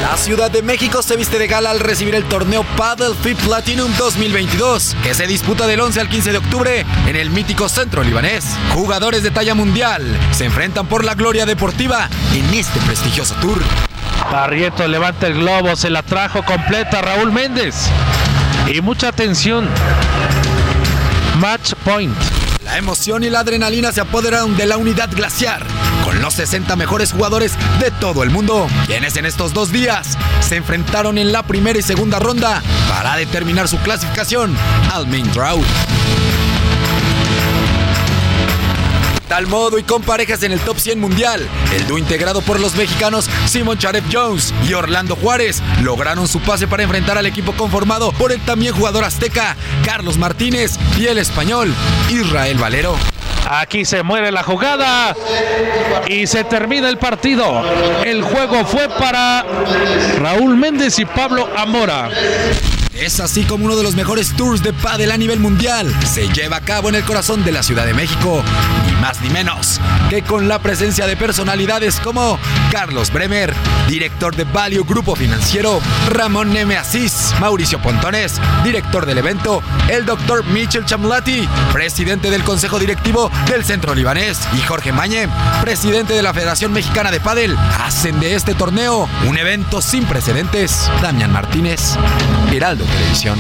La 0.06 0.18
Ciudad 0.18 0.52
de 0.52 0.62
México 0.62 1.02
se 1.02 1.18
viste 1.18 1.40
de 1.40 1.48
gala 1.48 1.72
al 1.72 1.80
recibir 1.80 2.14
el 2.14 2.26
torneo 2.26 2.64
Paddle 2.78 3.16
Fit 3.24 3.40
Platinum 3.40 3.92
2022, 3.98 4.96
que 5.02 5.16
se 5.16 5.26
disputa 5.26 5.66
del 5.66 5.82
11 5.82 6.00
al 6.00 6.10
15 6.10 6.32
de 6.32 6.38
octubre 6.38 6.86
en 7.08 7.16
el 7.16 7.32
mítico 7.32 7.68
centro 7.68 8.04
libanés. 8.04 8.46
Jugadores 8.76 9.24
de 9.24 9.32
talla 9.32 9.56
mundial 9.56 10.04
se 10.32 10.46
enfrentan 10.46 10.86
por 10.86 11.04
la 11.04 11.16
gloria 11.16 11.48
deportiva 11.48 12.08
en 12.36 12.54
este 12.54 12.80
prestigioso 12.82 13.34
tour. 13.42 13.60
Barrieto 14.32 14.88
levanta 14.88 15.26
el 15.26 15.40
globo, 15.40 15.76
se 15.76 15.90
la 15.90 16.04
trajo 16.04 16.44
completa 16.44 17.02
Raúl 17.02 17.32
Méndez. 17.32 17.74
Y 18.72 18.82
mucha 18.82 19.08
atención. 19.08 19.68
Match 21.40 21.74
point. 21.84 22.16
La 22.64 22.78
emoción 22.78 23.24
y 23.24 23.32
la 23.32 23.40
adrenalina 23.40 23.92
se 23.92 24.02
apoderaron 24.02 24.56
de 24.56 24.68
la 24.68 24.78
unidad 24.78 25.10
glaciar, 25.12 25.66
los 26.26 26.34
60 26.34 26.76
mejores 26.76 27.12
jugadores 27.12 27.52
de 27.80 27.92
todo 27.92 28.24
el 28.24 28.32
mundo, 28.32 28.66
quienes 28.88 29.16
en 29.16 29.28
estos 29.28 29.54
dos 29.54 29.72
días 29.72 30.18
se 30.40 30.56
enfrentaron 30.56 31.20
en 31.20 31.32
la 31.32 31.44
primera 31.44 31.78
y 31.78 31.84
segunda 31.84 32.18
ronda 32.18 32.64
para 32.90 33.16
determinar 33.16 33.68
su 33.68 33.78
clasificación 33.78 34.58
al 34.92 35.06
main 35.06 35.32
draw. 35.34 35.62
Tal 39.28 39.46
modo 39.46 39.78
y 39.78 39.84
con 39.84 40.02
parejas 40.02 40.42
en 40.42 40.52
el 40.52 40.60
top 40.62 40.80
100 40.80 41.00
mundial, 41.00 41.48
el 41.76 41.88
dúo 41.88 42.00
integrado 42.00 42.42
por 42.42 42.60
los 42.60 42.74
mexicanos 42.74 43.30
Simon 43.46 43.78
Charef 43.78 44.06
Jones 44.12 44.52
y 44.68 44.74
Orlando 44.74 45.16
Juárez 45.16 45.62
lograron 45.84 46.28
su 46.28 46.40
pase 46.40 46.68
para 46.68 46.82
enfrentar 46.82 47.20
al 47.20 47.28
equipo 47.28 47.52
conformado 47.52 48.12
por 48.14 48.32
el 48.32 48.42
también 48.42 48.74
jugador 48.74 49.04
azteca 49.04 49.56
Carlos 49.86 50.18
Martínez 50.18 50.80
y 50.98 51.06
el 51.06 51.20
español 51.20 51.72
Israel 52.10 52.58
Valero. 52.58 53.15
Aquí 53.48 53.86
se 53.86 54.04
muere 54.04 54.32
la 54.32 54.44
jugada 54.44 55.16
y 56.08 56.26
se 56.28 56.44
termina 56.44 56.90
el 56.90 56.98
partido. 56.98 57.64
El 58.04 58.22
juego 58.24 58.66
fue 58.66 58.90
para 58.90 59.46
Raúl 60.20 60.58
Méndez 60.58 60.98
y 61.00 61.06
Pablo 61.06 61.48
Amora. 61.56 62.10
Es 62.96 63.20
así 63.20 63.44
como 63.44 63.66
uno 63.66 63.76
de 63.76 63.84
los 63.84 63.96
mejores 63.96 64.34
tours 64.38 64.64
de 64.64 64.72
pádel 64.72 65.12
a 65.12 65.18
nivel 65.18 65.42
mundial 65.42 65.94
se 66.06 66.30
lleva 66.30 66.58
a 66.58 66.62
cabo 66.62 66.88
en 66.88 66.96
el 66.96 67.04
corazón 67.04 67.44
de 67.44 67.52
la 67.52 67.62
Ciudad 67.62 67.86
de 67.86 67.94
México, 67.94 68.42
ni 68.88 68.94
más 69.02 69.20
ni 69.20 69.30
menos 69.30 69.82
que 70.10 70.22
con 70.22 70.48
la 70.48 70.60
presencia 70.60 71.06
de 71.06 71.18
personalidades 71.18 72.00
como 72.00 72.40
Carlos 72.72 73.12
Bremer, 73.12 73.54
director 73.90 74.34
de 74.36 74.46
Value 74.46 74.86
Grupo 74.86 75.16
Financiero, 75.16 75.82
Ramón 76.10 76.54
Neme 76.54 76.78
Asís, 76.78 77.34
Mauricio 77.42 77.82
Pontones, 77.82 78.40
director 78.64 79.06
del 79.06 79.18
evento, 79.18 79.62
el 79.90 80.06
doctor 80.06 80.46
Michel 80.46 80.86
Chamlati, 80.86 81.50
presidente 81.74 82.30
del 82.30 82.44
Consejo 82.44 82.80
Directivo 82.80 83.30
del 83.50 83.66
Centro 83.66 83.94
Libanés, 83.94 84.40
y 84.54 84.62
Jorge 84.62 84.94
Mañe, 84.94 85.28
presidente 85.62 86.14
de 86.14 86.24
la 86.24 86.34
Federación 86.34 86.72
Mexicana 86.72 87.12
de 87.12 87.20
Pádel, 87.20 87.58
hacen 87.84 88.20
de 88.22 88.36
este 88.36 88.54
torneo 88.54 89.10
un 89.28 89.38
evento 89.38 89.82
sin 89.82 90.06
precedentes. 90.06 90.90
Damián 91.02 91.34
Martínez, 91.34 91.98
Heraldo 92.54 92.85
Televisión. 92.88 93.38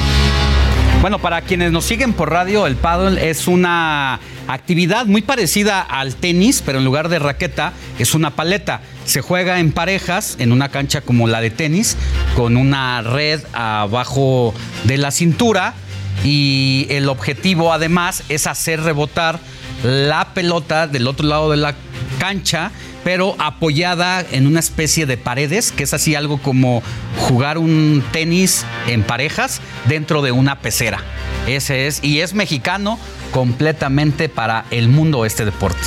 Bueno, 1.01 1.19
para 1.19 1.41
quienes 1.41 1.71
nos 1.71 1.85
siguen 1.85 2.13
por 2.13 2.31
radio, 2.31 2.65
el 2.65 2.75
paddle 2.75 3.29
es 3.29 3.47
una 3.47 4.19
actividad 4.47 5.05
muy 5.05 5.21
parecida 5.21 5.81
al 5.81 6.15
tenis, 6.15 6.63
pero 6.65 6.79
en 6.79 6.85
lugar 6.85 7.09
de 7.09 7.19
raqueta 7.19 7.73
es 7.99 8.15
una 8.15 8.31
paleta. 8.31 8.81
Se 9.05 9.21
juega 9.21 9.59
en 9.59 9.71
parejas 9.71 10.35
en 10.39 10.51
una 10.51 10.69
cancha 10.69 11.01
como 11.01 11.27
la 11.27 11.41
de 11.41 11.51
tenis, 11.51 11.95
con 12.35 12.57
una 12.57 13.01
red 13.01 13.41
abajo 13.53 14.53
de 14.85 14.97
la 14.97 15.11
cintura 15.11 15.75
y 16.23 16.87
el 16.89 17.07
objetivo 17.09 17.71
además 17.71 18.23
es 18.29 18.47
hacer 18.47 18.81
rebotar 18.81 19.39
la 19.83 20.33
pelota 20.33 20.87
del 20.87 21.07
otro 21.07 21.27
lado 21.27 21.51
de 21.51 21.57
la 21.57 21.75
cancha 22.17 22.71
pero 23.05 23.35
apoyada 23.37 24.25
en 24.31 24.47
una 24.47 24.59
especie 24.59 25.05
de 25.05 25.15
paredes, 25.15 25.71
que 25.71 25.83
es 25.83 25.93
así 25.93 26.15
algo 26.15 26.39
como 26.39 26.81
jugar 27.19 27.59
un 27.59 28.03
tenis 28.11 28.65
en 28.87 29.03
parejas 29.03 29.61
dentro 29.87 30.23
de 30.23 30.31
una 30.31 30.59
pecera. 30.59 31.03
Ese 31.45 31.85
es, 31.85 32.03
y 32.03 32.21
es 32.21 32.33
mexicano 32.33 32.97
completamente 33.29 34.27
para 34.27 34.65
el 34.71 34.89
mundo 34.89 35.23
este 35.23 35.45
deporte. 35.45 35.81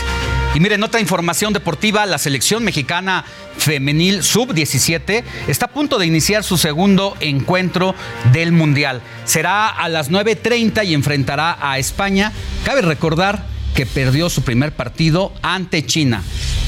Y 0.54 0.60
miren, 0.60 0.84
otra 0.84 1.00
información 1.00 1.52
deportiva, 1.52 2.06
la 2.06 2.18
selección 2.18 2.62
mexicana 2.62 3.24
femenil 3.56 4.22
sub-17 4.22 5.24
está 5.48 5.66
a 5.66 5.72
punto 5.72 5.98
de 5.98 6.06
iniciar 6.06 6.44
su 6.44 6.56
segundo 6.56 7.16
encuentro 7.18 7.96
del 8.32 8.52
Mundial. 8.52 9.02
Será 9.24 9.66
a 9.66 9.88
las 9.88 10.08
9.30 10.08 10.86
y 10.86 10.94
enfrentará 10.94 11.58
a 11.60 11.80
España. 11.80 12.32
Cabe 12.64 12.82
recordar 12.82 13.44
que 13.74 13.86
perdió 13.86 14.30
su 14.30 14.42
primer 14.42 14.70
partido 14.70 15.32
ante 15.42 15.84
China. 15.84 16.22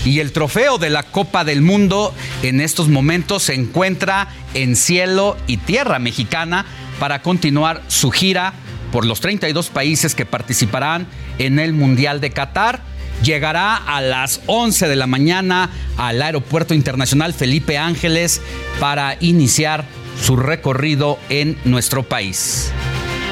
Y 0.04 0.20
el 0.20 0.32
trofeo 0.32 0.78
de 0.78 0.90
la 0.90 1.02
Copa 1.02 1.44
del 1.44 1.60
Mundo 1.60 2.14
en 2.42 2.60
estos 2.60 2.88
momentos 2.88 3.44
se 3.44 3.54
encuentra 3.54 4.28
en 4.54 4.76
cielo 4.76 5.36
y 5.46 5.58
tierra 5.58 5.98
mexicana 5.98 6.64
para 6.98 7.22
continuar 7.22 7.82
su 7.88 8.10
gira 8.10 8.54
por 8.92 9.04
los 9.04 9.20
32 9.20 9.68
países 9.68 10.14
que 10.14 10.26
participarán 10.26 11.06
en 11.38 11.58
el 11.58 11.72
Mundial 11.72 12.20
de 12.20 12.30
Qatar. 12.30 12.80
Llegará 13.22 13.76
a 13.76 14.00
las 14.00 14.40
11 14.46 14.88
de 14.88 14.96
la 14.96 15.06
mañana 15.06 15.68
al 15.98 16.22
Aeropuerto 16.22 16.72
Internacional 16.72 17.34
Felipe 17.34 17.76
Ángeles 17.76 18.40
para 18.80 19.16
iniciar 19.20 19.84
su 20.22 20.36
recorrido 20.36 21.18
en 21.28 21.58
nuestro 21.64 22.02
país. 22.02 22.72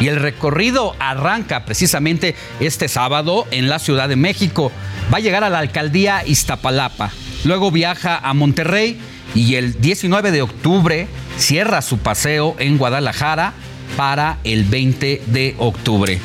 Y 0.01 0.09
el 0.09 0.16
recorrido 0.16 0.95
arranca 0.99 1.65
precisamente 1.65 2.37
este 2.61 2.89
sábado 2.89 3.47
en 3.51 3.69
la 3.69 3.79
Ciudad 3.79 4.09
de 4.09 4.16
México. 4.16 4.70
Va 5.12 5.19
a 5.19 5.20
llegar 5.20 5.43
a 5.43 5.51
la 5.51 5.59
alcaldía 5.59 6.23
Iztapalapa. 6.25 7.11
Luego 7.45 7.70
viaja 7.70 8.16
a 8.16 8.33
Monterrey 8.35 8.99
y 9.35 9.57
el 9.57 9.81
19 9.81 10.31
de 10.31 10.43
octubre 10.43 11.09
cierra 11.37 11.83
su 11.83 11.99
paseo 11.99 12.55
en 12.59 12.79
Guadalajara 12.79 13.55
para 13.97 14.39
el 14.45 14.65
20 14.65 15.23
de 15.27 15.55
octubre. 15.59 16.20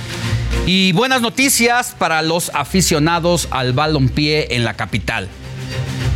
Y 0.66 0.92
buenas 0.94 1.22
noticias 1.22 1.96
para 1.98 2.22
los 2.22 2.52
aficionados 2.54 3.48
al 3.52 3.74
balompié 3.74 4.56
en 4.56 4.64
la 4.64 4.76
capital. 4.76 5.28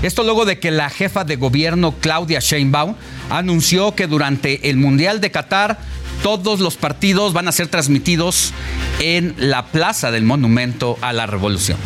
Esto 0.03 0.23
luego 0.23 0.45
de 0.45 0.59
que 0.59 0.69
la 0.69 0.89
jefa 0.89 1.23
de 1.23 1.35
gobierno 1.37 1.95
Claudia 1.99 2.39
Sheinbaum 2.39 2.95
anunció 3.29 3.95
que 3.95 4.07
durante 4.07 4.69
el 4.69 4.77
Mundial 4.77 5.19
de 5.21 5.31
Qatar 5.31 5.79
todos 6.27 6.59
los 6.59 6.75
partidos 6.75 7.31
van 7.31 7.47
a 7.47 7.53
ser 7.53 7.69
transmitidos 7.69 8.51
en 8.99 9.33
la 9.37 9.67
Plaza 9.67 10.11
del 10.11 10.25
Monumento 10.25 10.97
a 10.99 11.13
la 11.13 11.25
Revolución. 11.25 11.77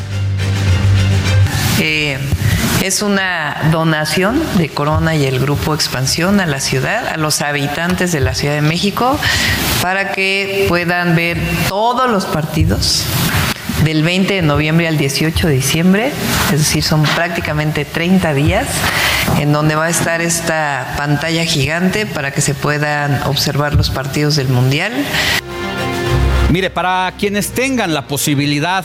Eh, 1.80 2.18
es 2.81 3.03
una 3.03 3.69
donación 3.72 4.41
de 4.57 4.69
Corona 4.69 5.15
y 5.15 5.26
el 5.26 5.39
Grupo 5.39 5.76
Expansión 5.76 6.39
a 6.39 6.47
la 6.47 6.59
ciudad, 6.59 7.07
a 7.09 7.18
los 7.18 7.43
habitantes 7.43 8.11
de 8.11 8.19
la 8.19 8.34
Ciudad 8.34 8.55
de 8.55 8.63
México, 8.63 9.15
para 9.84 10.11
que 10.11 10.65
puedan 10.68 11.15
ver 11.15 11.38
todos 11.69 12.09
los 12.09 12.26
partidos 12.26 13.03
del 13.84 14.01
20 14.01 14.34
de 14.34 14.41
noviembre 14.41 14.88
al 14.88 14.97
18 14.97 15.49
de 15.49 15.53
diciembre, 15.53 16.11
es 16.51 16.57
decir, 16.57 16.81
son 16.81 17.03
prácticamente 17.03 17.85
30 17.85 18.34
días 18.34 18.65
en 19.40 19.52
donde 19.52 19.76
va 19.76 19.86
a 19.86 19.90
estar 19.90 20.22
esta 20.22 20.94
pantalla 20.98 21.45
gigante 21.45 22.06
para 22.06 22.32
que 22.32 22.41
se 22.41 22.53
puedan 22.53 23.22
observar 23.24 23.76
los 23.76 23.90
partidos 23.90 24.36
del 24.36 24.49
Mundial. 24.49 24.91
Mire, 26.49 26.70
para 26.70 27.14
quienes 27.18 27.52
tengan 27.52 27.94
la 27.94 28.08
posibilidad 28.08 28.84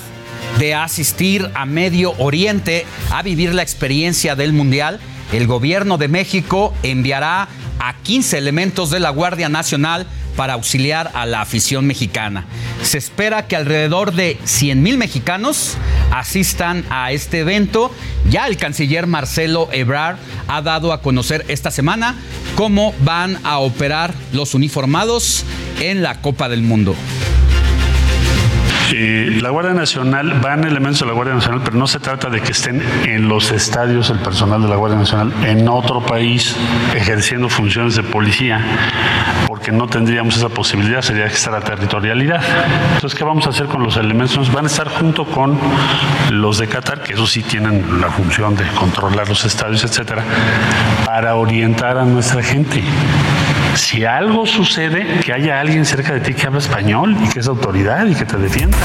de 0.59 0.75
asistir 0.75 1.51
a 1.55 1.67
Medio 1.67 2.13
Oriente 2.19 2.87
a 3.11 3.23
vivir 3.23 3.55
la 3.55 3.63
experiencia 3.63 4.37
del 4.37 4.53
Mundial, 4.53 5.01
el 5.33 5.47
gobierno 5.47 5.99
de 5.99 6.09
México 6.09 6.73
enviará 6.83 7.49
a 7.79 7.95
15 8.03 8.39
elementos 8.39 8.91
de 8.91 9.01
la 9.01 9.11
Guardia 9.11 9.49
Nacional 9.49 10.07
para 10.37 10.55
auxiliar 10.55 11.11
a 11.15 11.27
la 11.27 11.41
afición 11.41 11.87
mexicana. 11.87 12.45
Se 12.83 12.99
espera 12.99 13.47
que 13.47 13.57
alrededor 13.57 14.13
de 14.13 14.39
100 14.45 14.83
mil 14.83 14.99
mexicanos 14.99 15.77
asistan 16.13 16.85
a 16.91 17.13
este 17.13 17.41
evento. 17.41 17.91
Ya 18.31 18.47
el 18.47 18.57
canciller 18.57 19.07
Marcelo 19.07 19.69
Ebrard 19.73 20.19
ha 20.49 20.63
dado 20.63 20.93
a 20.93 21.01
conocer 21.01 21.45
esta 21.49 21.71
semana 21.71 22.15
cómo 22.55 22.95
van 23.01 23.39
a 23.45 23.59
operar 23.59 24.15
los 24.33 24.55
uniformados 24.55 25.45
en 25.81 26.03
la 26.03 26.21
Copa 26.21 26.49
del 26.49 26.63
Mundo. 26.63 26.95
Eh, 28.93 29.39
la 29.43 29.51
Guardia 29.51 29.75
Nacional, 29.75 30.39
van 30.41 30.65
elementos 30.65 31.01
de 31.01 31.07
la 31.07 31.13
Guardia 31.13 31.35
Nacional, 31.35 31.61
pero 31.65 31.77
no 31.77 31.87
se 31.89 31.99
trata 31.99 32.31
de 32.31 32.41
que 32.41 32.53
estén 32.53 32.81
en 33.05 33.29
los 33.29 33.51
estadios 33.51 34.11
el 34.11 34.19
personal 34.21 34.63
de 34.63 34.69
la 34.69 34.77
Guardia 34.77 34.99
Nacional 34.99 35.33
en 35.45 35.69
otro 35.69 36.05
país 36.05 36.57
ejerciendo 36.95 37.49
funciones 37.49 37.97
de 37.97 38.05
policía, 38.05 38.61
porque 39.49 39.73
no 39.73 39.89
tendríamos 39.89 40.37
esa 40.37 40.49
posibilidad, 40.49 41.03
sería 41.03 41.27
extraterritorialidad. 41.27 42.41
Entonces, 42.95 43.19
¿qué 43.19 43.25
vamos 43.25 43.47
a 43.47 43.51
hacer 43.51 43.67
con 43.67 43.83
los 43.83 43.97
elementos? 43.97 44.53
Van 44.53 44.65
a 44.65 44.69
estar 44.69 44.89
junto 44.89 45.25
con 45.25 45.59
los 46.31 46.59
de 46.59 46.69
Qatar, 46.69 47.03
que 47.03 47.15
eso 47.15 47.27
sí 47.27 47.43
tienen 47.43 48.01
la 48.01 48.09
función 48.09 48.55
de 48.55 48.67
controlar 48.79 49.29
los 49.29 49.45
estadios, 49.45 49.83
etcétera, 49.83 50.23
para 51.05 51.35
orientar 51.35 51.99
a 51.99 52.05
nuestra 52.05 52.43
gente. 52.43 52.83
Si 53.77 54.05
algo 54.05 54.47
sucede, 54.47 55.21
que 55.25 55.33
haya 55.33 55.61
alguien 55.61 55.85
cerca 55.85 56.15
de 56.15 56.21
ti 56.21 56.35
que 56.35 56.47
habla 56.47 56.61
español 56.61 57.17
y 57.23 57.29
que 57.29 57.41
es 57.41 57.47
autoridad 57.47 58.07
y 58.07 58.15
que 58.15 58.25
te 58.25 58.39
defienda. 58.39 58.79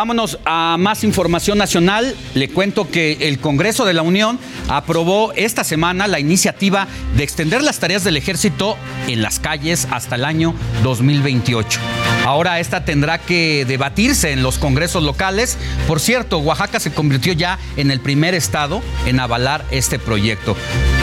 Vámonos 0.00 0.38
a 0.46 0.78
más 0.78 1.04
información 1.04 1.58
nacional. 1.58 2.16
Le 2.32 2.48
cuento 2.48 2.90
que 2.90 3.28
el 3.28 3.38
Congreso 3.38 3.84
de 3.84 3.92
la 3.92 4.00
Unión 4.00 4.38
aprobó 4.66 5.34
esta 5.34 5.62
semana 5.62 6.08
la 6.08 6.18
iniciativa 6.18 6.88
de 7.18 7.22
extender 7.22 7.62
las 7.62 7.80
tareas 7.80 8.02
del 8.02 8.16
ejército 8.16 8.78
en 9.08 9.20
las 9.20 9.40
calles 9.40 9.86
hasta 9.90 10.14
el 10.14 10.24
año 10.24 10.54
2028. 10.84 11.80
Ahora 12.24 12.60
esta 12.60 12.82
tendrá 12.82 13.18
que 13.18 13.66
debatirse 13.68 14.32
en 14.32 14.42
los 14.42 14.56
congresos 14.56 15.02
locales. 15.02 15.58
Por 15.86 16.00
cierto, 16.00 16.38
Oaxaca 16.38 16.80
se 16.80 16.94
convirtió 16.94 17.34
ya 17.34 17.58
en 17.76 17.90
el 17.90 18.00
primer 18.00 18.34
estado 18.34 18.80
en 19.04 19.20
avalar 19.20 19.66
este 19.70 19.98
proyecto. 19.98 20.56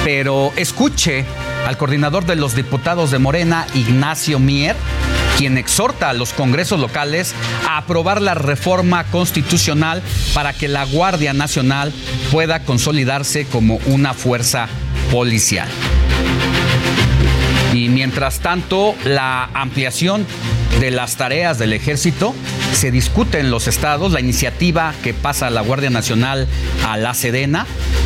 Pero 0.05 0.51
escuche 0.55 1.23
al 1.67 1.77
coordinador 1.77 2.25
de 2.25 2.37
los 2.37 2.55
diputados 2.55 3.11
de 3.11 3.19
Morena, 3.19 3.67
Ignacio 3.73 4.39
Mier, 4.39 4.77
quien 5.37 5.57
exhorta 5.57 6.09
a 6.09 6.13
los 6.13 6.31
congresos 6.31 6.79
locales 6.79 7.35
a 7.67 7.77
aprobar 7.77 8.21
la 8.21 8.35
reforma 8.35 9.03
constitucional 9.03 10.01
para 10.33 10.53
que 10.53 10.69
la 10.69 10.85
Guardia 10.85 11.33
Nacional 11.33 11.91
pueda 12.31 12.61
consolidarse 12.61 13.45
como 13.45 13.79
una 13.85 14.13
fuerza 14.13 14.69
policial. 15.11 15.67
Y 17.73 17.89
mientras 17.89 18.39
tanto, 18.39 18.95
la 19.03 19.49
ampliación 19.53 20.25
de 20.79 20.91
las 20.91 21.15
tareas 21.15 21.57
del 21.57 21.73
ejército 21.73 22.35
se 22.73 22.91
discute 22.91 23.39
en 23.39 23.49
los 23.51 23.67
estados. 23.67 24.11
La 24.11 24.19
iniciativa 24.19 24.93
que 25.03 25.13
pasa 25.13 25.49
la 25.49 25.61
Guardia 25.61 25.89
Nacional 25.89 26.47
a 26.85 26.97
la 26.97 27.13
Sedena 27.13 27.65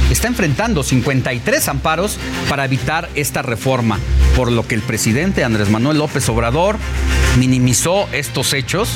está 0.10 0.28
enfrentando 0.28 0.84
53 0.84 1.68
amparos 1.68 2.18
para 2.50 2.66
evitar 2.66 3.10
esta 3.16 3.42
reforma, 3.42 4.00
por 4.36 4.52
lo 4.52 4.68
que 4.68 4.76
el 4.76 4.82
presidente 4.82 5.44
Andrés 5.44 5.70
Manuel 5.70 5.98
López 5.98 6.28
Obrador 6.30 6.78
minimizó 7.38 8.08
estos 8.12 8.54
hechos, 8.54 8.90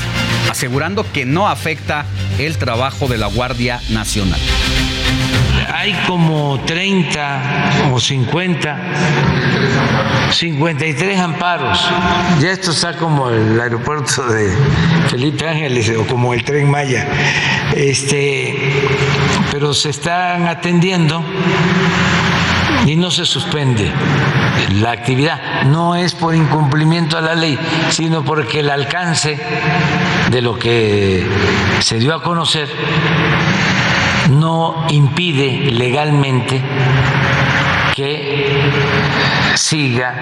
asegurando 0.50 1.06
que 1.14 1.26
no 1.26 1.48
afecta 1.48 2.06
el 2.38 2.58
trabajo 2.58 3.08
de 3.08 3.18
la 3.18 3.28
Guardia 3.28 3.82
Nacional. 3.90 4.40
Hay 5.74 5.94
como 6.08 6.60
30 6.66 7.92
o 7.94 8.00
50, 8.00 8.78
53 10.32 11.20
amparos. 11.20 11.80
Ya 12.40 12.52
esto 12.52 12.72
está 12.72 12.98
como 12.98 13.30
el 13.30 13.60
aeropuerto 13.60 14.28
de 14.28 14.56
Felipe 15.10 15.48
Ángeles 15.48 15.92
o 15.98 16.06
como 16.06 16.34
el 16.34 16.44
tren 16.44 16.70
Maya. 16.70 17.08
Este, 17.76 18.56
pero 19.52 19.74
se 19.74 19.90
están 19.90 20.48
atendiendo 20.48 21.24
y 22.86 22.96
no 22.96 23.12
se 23.12 23.26
suspende 23.26 23.92
la 24.82 24.92
actividad. 24.92 25.64
No 25.64 25.96
es 25.96 26.14
por 26.14 26.36
incumplimiento 26.36 27.18
a 27.18 27.22
la 27.22 27.36
ley, 27.36 27.58
sino 27.90 28.24
porque 28.24 28.60
el 28.60 28.70
alcance 28.70 29.40
de 30.30 30.42
lo 30.42 30.58
que 30.58 31.26
se 31.80 32.00
dio 32.00 32.14
a 32.14 32.24
conocer 32.24 32.70
no 34.30 34.86
impide 34.90 35.72
legalmente 35.72 36.62
que 37.96 38.70
siga 39.56 40.14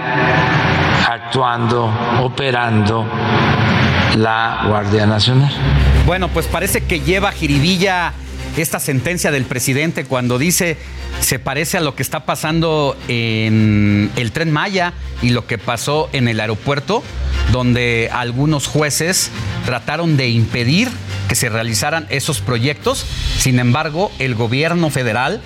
actuando, 1.10 1.92
operando 2.22 3.06
la 4.18 4.66
Guardia 4.68 5.06
Nacional. 5.06 5.52
Bueno, 6.06 6.30
pues 6.30 6.48
parece 6.48 6.84
que 6.84 7.00
lleva 7.00 7.32
jiribilla 7.32 8.14
esta 8.58 8.80
sentencia 8.80 9.32
del 9.32 9.46
presidente 9.46 10.06
cuando 10.06 10.38
dice 10.38 10.78
se 11.20 11.40
parece 11.40 11.78
a 11.78 11.82
lo 11.82 11.96
que 11.96 12.04
está 12.04 12.26
pasando 12.26 12.98
en 13.08 14.12
el 14.16 14.32
tren 14.32 14.52
Maya 14.52 14.94
y 15.22 15.30
lo 15.30 15.48
que 15.48 15.58
pasó 15.58 16.10
en 16.12 16.28
el 16.28 16.40
aeropuerto, 16.40 17.04
donde 17.52 18.10
algunos 18.12 18.68
jueces 18.68 19.32
trataron 19.66 20.18
de 20.18 20.30
impedir 20.30 20.90
que 21.28 21.36
se 21.36 21.50
realizaran 21.50 22.06
esos 22.10 22.42
proyectos. 22.42 23.06
Sin 23.38 23.60
embargo, 23.60 24.12
el 24.20 24.36
gobierno 24.36 24.90
federal 24.90 25.42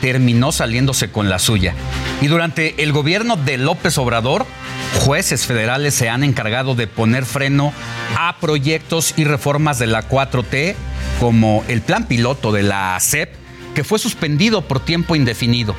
terminó 0.00 0.52
saliéndose 0.52 1.10
con 1.10 1.28
la 1.28 1.38
suya. 1.38 1.74
Y 2.20 2.26
durante 2.26 2.82
el 2.82 2.92
gobierno 2.92 3.36
de 3.36 3.58
López 3.58 3.96
Obrador, 3.98 4.44
jueces 5.04 5.46
federales 5.46 5.94
se 5.94 6.08
han 6.08 6.24
encargado 6.24 6.74
de 6.74 6.88
poner 6.88 7.24
freno 7.24 7.72
a 8.16 8.36
proyectos 8.40 9.14
y 9.16 9.24
reformas 9.24 9.78
de 9.78 9.86
la 9.86 10.08
4T, 10.08 10.74
como 11.20 11.64
el 11.68 11.80
plan 11.80 12.06
piloto 12.06 12.50
de 12.50 12.64
la 12.64 12.98
CEP, 13.00 13.34
que 13.74 13.84
fue 13.84 14.00
suspendido 14.00 14.62
por 14.62 14.80
tiempo 14.80 15.14
indefinido 15.14 15.76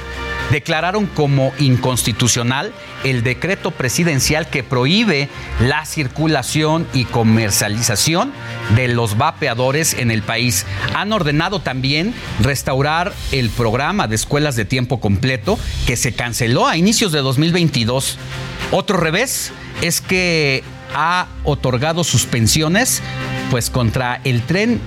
declararon 0.52 1.06
como 1.06 1.52
inconstitucional 1.60 2.74
el 3.04 3.24
decreto 3.24 3.72
presidencial 3.72 4.50
que 4.50 4.64
prohíbe 4.64 5.30
la 5.60 5.86
circulación 5.86 6.88
y 6.94 7.06
comercialización 7.06 8.32
de 8.76 8.88
los 8.88 9.18
vapeadores 9.18 9.94
en 9.94 10.12
el 10.12 10.22
país. 10.22 10.66
Han 10.96 11.14
ordenado 11.14 11.60
también 11.60 12.14
restaurar 12.42 13.14
el 13.32 13.50
programa 13.50 14.08
de 14.08 14.16
escuelas 14.16 14.56
de 14.56 14.66
tiempo 14.66 15.00
completo 15.00 15.58
que 15.86 15.96
se 15.96 16.14
canceló 16.14 16.68
a 16.68 16.78
inicios 16.78 17.12
de 17.12 17.20
2022. 17.20 18.18
Otro 18.72 18.98
revés 18.98 19.52
es 19.82 20.02
que 20.02 20.64
ha 20.94 21.28
otorgado 21.44 22.04
suspensiones 22.04 23.02
pues 23.52 23.70
contra 23.70 24.22
el 24.24 24.42
tren 24.44 24.80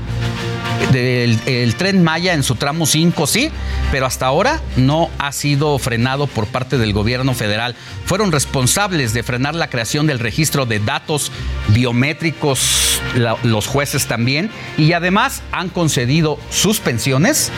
del 0.90 1.38
el 1.46 1.74
tren 1.76 2.02
Maya 2.02 2.34
en 2.34 2.42
su 2.42 2.54
tramo 2.54 2.86
5, 2.86 3.26
sí, 3.26 3.50
pero 3.90 4.06
hasta 4.06 4.26
ahora 4.26 4.60
no 4.76 5.10
ha 5.18 5.32
sido 5.32 5.78
frenado 5.78 6.26
por 6.26 6.46
parte 6.46 6.78
del 6.78 6.92
gobierno 6.92 7.34
federal. 7.34 7.74
Fueron 8.04 8.32
responsables 8.32 9.12
de 9.12 9.22
frenar 9.22 9.54
la 9.54 9.68
creación 9.68 10.06
del 10.06 10.18
registro 10.18 10.66
de 10.66 10.80
datos 10.80 11.30
biométricos, 11.68 13.00
los 13.42 13.66
jueces 13.66 14.06
también, 14.06 14.50
y 14.76 14.92
además 14.92 15.42
han 15.52 15.68
concedido 15.68 16.38
suspensiones 16.50 17.50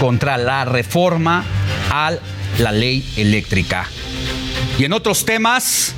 contra 0.00 0.36
la 0.38 0.64
reforma 0.64 1.44
a 1.90 2.12
la 2.58 2.72
ley 2.72 3.08
eléctrica. 3.16 3.86
Y 4.78 4.84
en 4.84 4.92
otros 4.92 5.24
temas, 5.24 5.94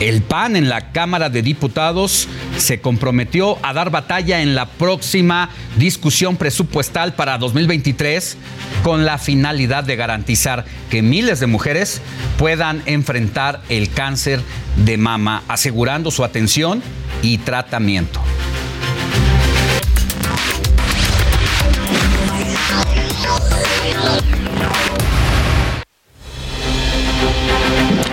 el 0.00 0.22
PAN 0.22 0.56
en 0.56 0.70
la 0.70 0.92
Cámara 0.92 1.28
de 1.28 1.42
Diputados 1.42 2.26
se 2.56 2.80
comprometió 2.80 3.58
a 3.62 3.74
dar 3.74 3.90
batalla 3.90 4.40
en 4.40 4.54
la 4.54 4.66
próxima 4.66 5.50
discusión 5.76 6.36
presupuestal 6.36 7.12
para 7.12 7.36
2023 7.36 8.38
con 8.82 9.04
la 9.04 9.18
finalidad 9.18 9.84
de 9.84 9.96
garantizar 9.96 10.64
que 10.88 11.02
miles 11.02 11.38
de 11.38 11.46
mujeres 11.46 12.00
puedan 12.38 12.82
enfrentar 12.86 13.60
el 13.68 13.90
cáncer 13.90 14.40
de 14.76 14.96
mama, 14.96 15.42
asegurando 15.48 16.10
su 16.10 16.24
atención 16.24 16.82
y 17.22 17.36
tratamiento. 17.38 18.20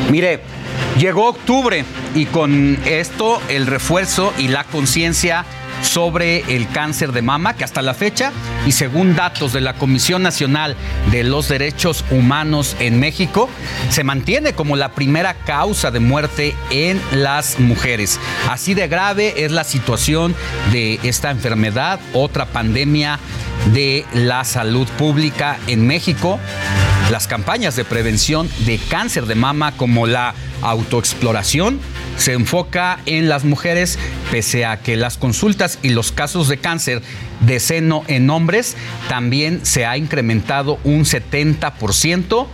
Mire, 0.09 0.39
Llegó 0.99 1.29
octubre 1.29 1.85
y 2.15 2.25
con 2.25 2.79
esto 2.85 3.39
el 3.49 3.67
refuerzo 3.67 4.33
y 4.37 4.47
la 4.47 4.63
conciencia 4.63 5.45
sobre 5.83 6.55
el 6.55 6.67
cáncer 6.69 7.11
de 7.11 7.21
mama, 7.21 7.55
que 7.55 7.63
hasta 7.63 7.83
la 7.83 7.93
fecha, 7.93 8.31
y 8.65 8.71
según 8.71 9.15
datos 9.15 9.53
de 9.53 9.61
la 9.61 9.73
Comisión 9.73 10.23
Nacional 10.23 10.75
de 11.11 11.23
los 11.23 11.49
Derechos 11.49 12.03
Humanos 12.09 12.75
en 12.79 12.99
México, 12.99 13.47
se 13.89 14.03
mantiene 14.03 14.53
como 14.53 14.75
la 14.75 14.93
primera 14.93 15.35
causa 15.35 15.91
de 15.91 15.99
muerte 15.99 16.55
en 16.71 16.99
las 17.11 17.59
mujeres. 17.59 18.19
Así 18.49 18.73
de 18.73 18.87
grave 18.87 19.45
es 19.45 19.51
la 19.51 19.63
situación 19.63 20.35
de 20.71 20.99
esta 21.03 21.29
enfermedad, 21.29 21.99
otra 22.13 22.47
pandemia 22.47 23.19
de 23.71 24.03
la 24.13 24.43
salud 24.45 24.87
pública 24.97 25.59
en 25.67 25.85
México. 25.85 26.39
Las 27.11 27.25
campañas 27.25 27.77
de 27.77 27.85
prevención 27.85 28.49
de 28.65 28.77
cáncer 28.77 29.27
de 29.27 29.35
mama 29.35 29.71
como 29.77 30.07
la 30.07 30.35
autoexploración 30.61 31.79
se 32.17 32.33
enfoca 32.33 32.99
en 33.05 33.29
las 33.29 33.45
mujeres, 33.45 33.97
pese 34.29 34.65
a 34.65 34.81
que 34.81 34.97
las 34.97 35.17
consultas 35.17 35.79
y 35.83 35.89
los 35.89 36.11
casos 36.11 36.49
de 36.49 36.57
cáncer 36.57 37.01
de 37.39 37.61
seno 37.61 38.03
en 38.07 38.29
hombres 38.29 38.75
también 39.07 39.65
se 39.65 39.85
ha 39.85 39.97
incrementado 39.97 40.79
un 40.83 41.05
70% 41.05 42.47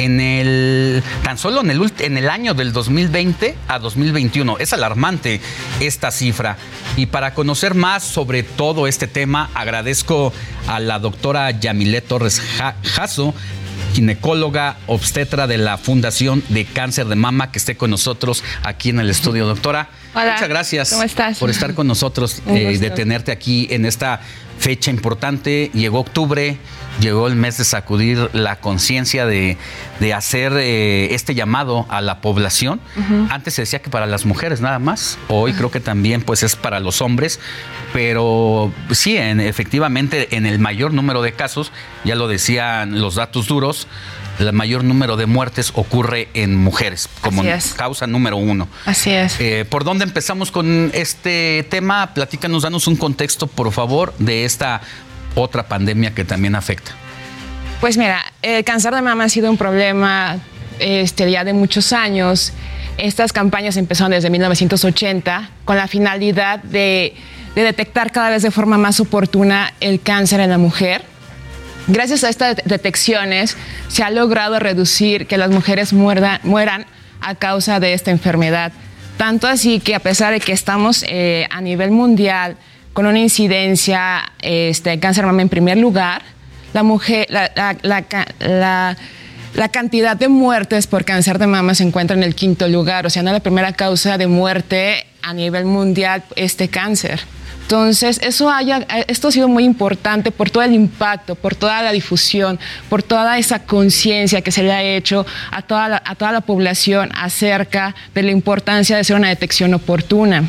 en 0.00 0.20
el 0.20 1.02
tan 1.22 1.38
solo 1.38 1.60
en 1.60 1.70
el, 1.70 1.92
en 1.98 2.16
el 2.16 2.30
año 2.30 2.54
del 2.54 2.72
2020 2.72 3.56
a 3.68 3.78
2021. 3.78 4.58
Es 4.58 4.72
alarmante 4.72 5.40
esta 5.78 6.10
cifra. 6.10 6.56
Y 6.96 7.06
para 7.06 7.34
conocer 7.34 7.74
más 7.74 8.02
sobre 8.02 8.42
todo 8.42 8.86
este 8.86 9.06
tema, 9.06 9.50
agradezco 9.54 10.32
a 10.66 10.80
la 10.80 10.98
doctora 10.98 11.50
Yamilet 11.52 12.06
Torres 12.06 12.42
Jasso, 12.82 13.34
ginecóloga 13.90 14.76
obstetra 14.86 15.46
de 15.46 15.58
la 15.58 15.78
Fundación 15.78 16.42
de 16.48 16.64
Cáncer 16.64 17.06
de 17.06 17.16
Mama, 17.16 17.50
que 17.52 17.58
esté 17.58 17.76
con 17.76 17.90
nosotros 17.90 18.42
aquí 18.62 18.90
en 18.90 19.00
el 19.00 19.10
estudio, 19.10 19.46
doctora. 19.46 19.88
Muchas 20.14 20.48
gracias 20.48 20.96
por 21.38 21.50
estar 21.50 21.74
con 21.74 21.86
nosotros, 21.86 22.42
eh, 22.48 22.78
de 22.78 22.90
tenerte 22.90 23.30
aquí 23.32 23.68
en 23.70 23.84
esta 23.84 24.20
fecha 24.60 24.90
importante. 24.90 25.70
Llegó 25.72 26.00
octubre, 26.00 26.58
llegó 27.00 27.26
el 27.26 27.34
mes 27.34 27.56
de 27.56 27.64
sacudir 27.64 28.28
la 28.34 28.60
conciencia 28.60 29.24
de, 29.26 29.56
hacer 30.14 30.52
eh, 30.56 31.14
este 31.14 31.34
llamado 31.34 31.86
a 31.88 32.00
la 32.02 32.20
población. 32.20 32.80
Antes 33.30 33.54
se 33.54 33.62
decía 33.62 33.80
que 33.80 33.90
para 33.90 34.06
las 34.06 34.26
mujeres 34.26 34.60
nada 34.60 34.78
más, 34.78 35.18
hoy 35.28 35.54
creo 35.54 35.70
que 35.70 35.80
también 35.80 36.20
pues 36.20 36.42
es 36.42 36.56
para 36.56 36.78
los 36.78 37.00
hombres, 37.00 37.40
pero 37.92 38.70
sí, 38.90 39.16
efectivamente 39.16 40.36
en 40.36 40.44
el 40.44 40.58
mayor 40.58 40.92
número 40.92 41.22
de 41.22 41.32
casos, 41.32 41.72
ya 42.04 42.14
lo 42.14 42.28
decían 42.28 43.00
los 43.00 43.14
datos 43.14 43.46
duros, 43.46 43.88
el 44.40 44.52
mayor 44.52 44.84
número 44.84 45.16
de 45.16 45.26
muertes 45.26 45.72
ocurre 45.74 46.28
en 46.34 46.56
mujeres 46.56 47.08
como 47.20 47.42
causa 47.76 48.06
número 48.06 48.36
uno. 48.36 48.68
Así 48.86 49.10
es. 49.10 49.36
Eh, 49.40 49.64
¿Por 49.68 49.84
dónde 49.84 50.04
empezamos 50.04 50.50
con 50.50 50.90
este 50.94 51.66
tema? 51.70 52.14
Platícanos, 52.14 52.62
danos 52.62 52.86
un 52.86 52.96
contexto, 52.96 53.46
por 53.46 53.70
favor, 53.72 54.14
de 54.18 54.44
esta 54.44 54.80
otra 55.34 55.68
pandemia 55.68 56.14
que 56.14 56.24
también 56.24 56.54
afecta. 56.54 56.92
Pues 57.80 57.96
mira, 57.96 58.24
el 58.42 58.64
cáncer 58.64 58.94
de 58.94 59.02
mama 59.02 59.24
ha 59.24 59.28
sido 59.28 59.50
un 59.50 59.56
problema 59.56 60.38
este, 60.78 61.30
ya 61.30 61.44
de 61.44 61.52
muchos 61.52 61.92
años. 61.92 62.52
Estas 62.98 63.32
campañas 63.32 63.76
empezaron 63.76 64.12
desde 64.12 64.28
1980 64.28 65.50
con 65.64 65.76
la 65.76 65.88
finalidad 65.88 66.62
de 66.62 67.14
detectar 67.54 68.12
cada 68.12 68.30
vez 68.30 68.42
de 68.42 68.50
forma 68.50 68.78
más 68.78 69.00
oportuna 69.00 69.72
el 69.80 70.00
cáncer 70.00 70.40
en 70.40 70.50
la 70.50 70.58
mujer 70.58 71.02
Gracias 71.86 72.24
a 72.24 72.28
estas 72.28 72.56
detecciones 72.64 73.56
se 73.88 74.02
ha 74.02 74.10
logrado 74.10 74.58
reducir 74.58 75.26
que 75.26 75.38
las 75.38 75.50
mujeres 75.50 75.92
mueran 75.92 76.86
a 77.20 77.34
causa 77.34 77.80
de 77.80 77.92
esta 77.94 78.10
enfermedad. 78.10 78.72
Tanto 79.16 79.46
así 79.48 79.80
que 79.80 79.94
a 79.94 80.00
pesar 80.00 80.32
de 80.32 80.40
que 80.40 80.52
estamos 80.52 81.04
eh, 81.06 81.46
a 81.50 81.60
nivel 81.60 81.90
mundial 81.90 82.56
con 82.92 83.06
una 83.06 83.18
incidencia 83.18 84.32
este, 84.40 84.98
cáncer 84.98 85.26
mama 85.26 85.42
en 85.42 85.48
primer 85.48 85.78
lugar, 85.78 86.22
la, 86.72 86.82
mujer, 86.82 87.26
la, 87.30 88.96
cantidad 89.72 90.16
de 90.16 90.28
muertes 90.28 90.86
por 90.86 91.04
cáncer 91.04 91.38
de 91.38 91.46
mama 91.46 91.74
se 91.74 91.82
encuentra 91.82 92.16
en 92.16 92.22
el 92.22 92.34
quinto 92.34 92.68
lugar, 92.68 93.06
o 93.06 93.10
sea, 93.10 93.22
no 93.22 93.32
la 93.32 93.40
primera 93.40 93.72
causa 93.72 94.16
de 94.18 94.26
muerte 94.26 95.06
a 95.22 95.34
nivel 95.34 95.64
mundial 95.66 96.22
este 96.36 96.68
cáncer. 96.68 97.20
Entonces, 97.70 98.18
eso 98.24 98.50
haya, 98.50 98.78
esto 99.06 99.28
ha 99.28 99.30
sido 99.30 99.46
muy 99.46 99.62
importante 99.62 100.32
por 100.32 100.50
todo 100.50 100.64
el 100.64 100.74
impacto, 100.74 101.36
por 101.36 101.54
toda 101.54 101.82
la 101.82 101.92
difusión, 101.92 102.58
por 102.88 103.00
toda 103.00 103.38
esa 103.38 103.62
conciencia 103.62 104.42
que 104.42 104.50
se 104.50 104.64
le 104.64 104.72
ha 104.72 104.82
hecho 104.82 105.24
a 105.52 105.62
toda, 105.62 105.88
la, 105.88 106.02
a 106.04 106.16
toda 106.16 106.32
la 106.32 106.40
población 106.40 107.10
acerca 107.14 107.94
de 108.12 108.24
la 108.24 108.32
importancia 108.32 108.96
de 108.96 109.02
hacer 109.02 109.14
una 109.14 109.28
detección 109.28 109.72
oportuna. 109.72 110.42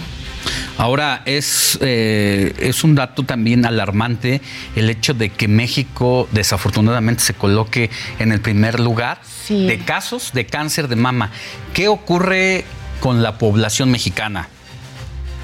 Ahora, 0.80 1.22
es, 1.26 1.78
eh, 1.82 2.56
es 2.58 2.84
un 2.84 2.96
dato 2.96 3.22
también 3.22 3.68
alarmante 3.68 4.42
el 4.76 4.90
hecho 4.90 5.14
de 5.14 5.30
que 5.30 5.48
México 5.48 6.28
desafortunadamente 6.32 7.22
se 7.22 7.36
coloque 7.36 7.92
en 8.18 8.32
el 8.32 8.42
primer 8.42 8.80
lugar 8.80 9.22
de 9.48 9.80
casos 9.86 10.32
de 10.34 10.48
cáncer 10.48 10.88
de 10.88 10.96
mama. 10.96 11.30
¿Qué 11.76 11.88
ocurre 11.88 12.66
con 13.00 13.22
la 13.22 13.38
población 13.38 13.92
mexicana? 13.92 14.50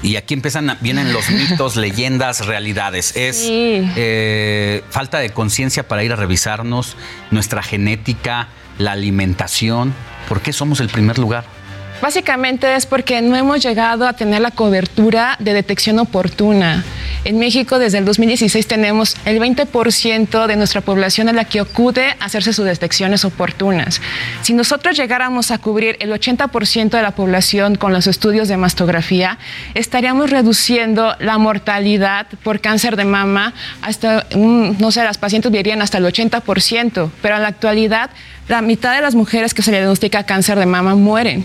Y 0.02 0.16
aquí 0.16 0.34
empiezan, 0.34 0.76
vienen 0.80 1.12
los 1.12 1.28
mitos, 1.30 1.76
leyendas, 1.76 2.46
realidades. 2.46 3.16
Es 3.16 3.46
eh, 3.50 4.82
falta 4.90 5.18
de 5.18 5.30
conciencia 5.30 5.86
para 5.86 6.04
ir 6.04 6.12
a 6.12 6.16
revisarnos 6.16 6.96
nuestra 7.30 7.62
genética, 7.62 8.48
la 8.78 8.92
alimentación. 8.92 9.94
¿Por 10.28 10.40
qué 10.40 10.52
somos 10.52 10.80
el 10.80 10.88
primer 10.88 11.18
lugar? 11.18 11.57
Básicamente 12.00 12.76
es 12.76 12.86
porque 12.86 13.20
no 13.20 13.34
hemos 13.36 13.60
llegado 13.60 14.06
a 14.06 14.12
tener 14.12 14.40
la 14.40 14.52
cobertura 14.52 15.36
de 15.40 15.52
detección 15.52 15.98
oportuna. 15.98 16.84
En 17.24 17.40
México, 17.40 17.80
desde 17.80 17.98
el 17.98 18.04
2016, 18.04 18.68
tenemos 18.68 19.16
el 19.24 19.40
20% 19.40 20.46
de 20.46 20.56
nuestra 20.56 20.80
población 20.80 21.28
a 21.28 21.32
la 21.32 21.44
que 21.44 21.58
acude 21.58 22.14
a 22.20 22.24
hacerse 22.24 22.52
sus 22.52 22.64
detecciones 22.64 23.24
oportunas. 23.24 24.00
Si 24.42 24.52
nosotros 24.52 24.96
llegáramos 24.96 25.50
a 25.50 25.58
cubrir 25.58 25.96
el 25.98 26.12
80% 26.12 26.90
de 26.90 27.02
la 27.02 27.10
población 27.10 27.74
con 27.74 27.92
los 27.92 28.06
estudios 28.06 28.46
de 28.46 28.56
mastografía, 28.56 29.38
estaríamos 29.74 30.30
reduciendo 30.30 31.16
la 31.18 31.36
mortalidad 31.36 32.28
por 32.44 32.60
cáncer 32.60 32.94
de 32.94 33.04
mama 33.04 33.54
hasta, 33.82 34.24
no 34.34 34.90
sé, 34.92 35.02
las 35.02 35.18
pacientes 35.18 35.50
vivirían 35.50 35.82
hasta 35.82 35.98
el 35.98 36.04
80%, 36.04 37.10
pero 37.20 37.36
en 37.36 37.42
la 37.42 37.48
actualidad 37.48 38.10
la 38.46 38.62
mitad 38.62 38.94
de 38.94 39.02
las 39.02 39.16
mujeres 39.16 39.52
que 39.52 39.62
se 39.62 39.72
le 39.72 39.78
diagnostica 39.78 40.22
cáncer 40.24 40.58
de 40.58 40.66
mama 40.66 40.94
mueren. 40.94 41.44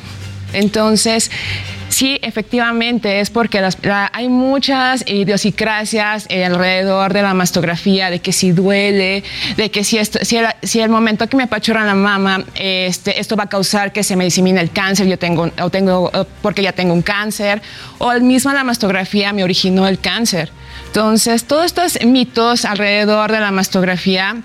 Entonces, 0.54 1.32
sí, 1.90 2.20
efectivamente, 2.22 3.20
es 3.20 3.30
porque 3.30 3.62
hay 4.12 4.30
muchas 4.30 5.04
idiosincrasias 5.08 6.28
alrededor 6.30 7.14
de 7.14 7.22
la 7.22 7.34
mastografía, 7.34 8.10
de 8.10 8.20
que 8.20 8.32
si 8.32 8.52
duele, 8.52 9.24
de 9.58 9.72
que 9.72 9.84
si, 9.84 9.98
esto, 9.98 10.20
el, 10.20 10.90
momento 10.90 11.28
que 11.28 11.38
me 11.38 11.44
apachurran 11.44 11.86
la 11.88 11.96
mama, 11.96 12.44
este, 12.56 13.20
esto 13.20 13.36
va 13.36 13.44
a 13.44 13.50
causar 13.50 13.92
que 13.92 14.04
se 14.04 14.16
me 14.16 14.24
disemine 14.24 14.62
el 14.62 14.72
cáncer, 14.72 15.08
yo 15.08 15.18
tengo, 15.18 15.52
o 15.62 15.70
tengo, 15.70 16.12
porque 16.42 16.62
ya 16.62 16.72
tengo 16.72 16.94
un 16.94 17.02
cáncer, 17.02 17.62
o 17.98 18.12
el 18.12 18.22
mismo 18.22 18.52
la 18.54 18.64
mastografía 18.64 19.34
me 19.34 19.44
originó 19.44 19.88
el 19.88 20.00
cáncer. 20.00 20.52
Entonces, 20.88 21.46
todos 21.46 21.66
estos 21.66 22.04
mitos 22.06 22.66
alrededor 22.66 23.32
de 23.32 23.40
la 23.40 23.52
mastografía 23.52 24.44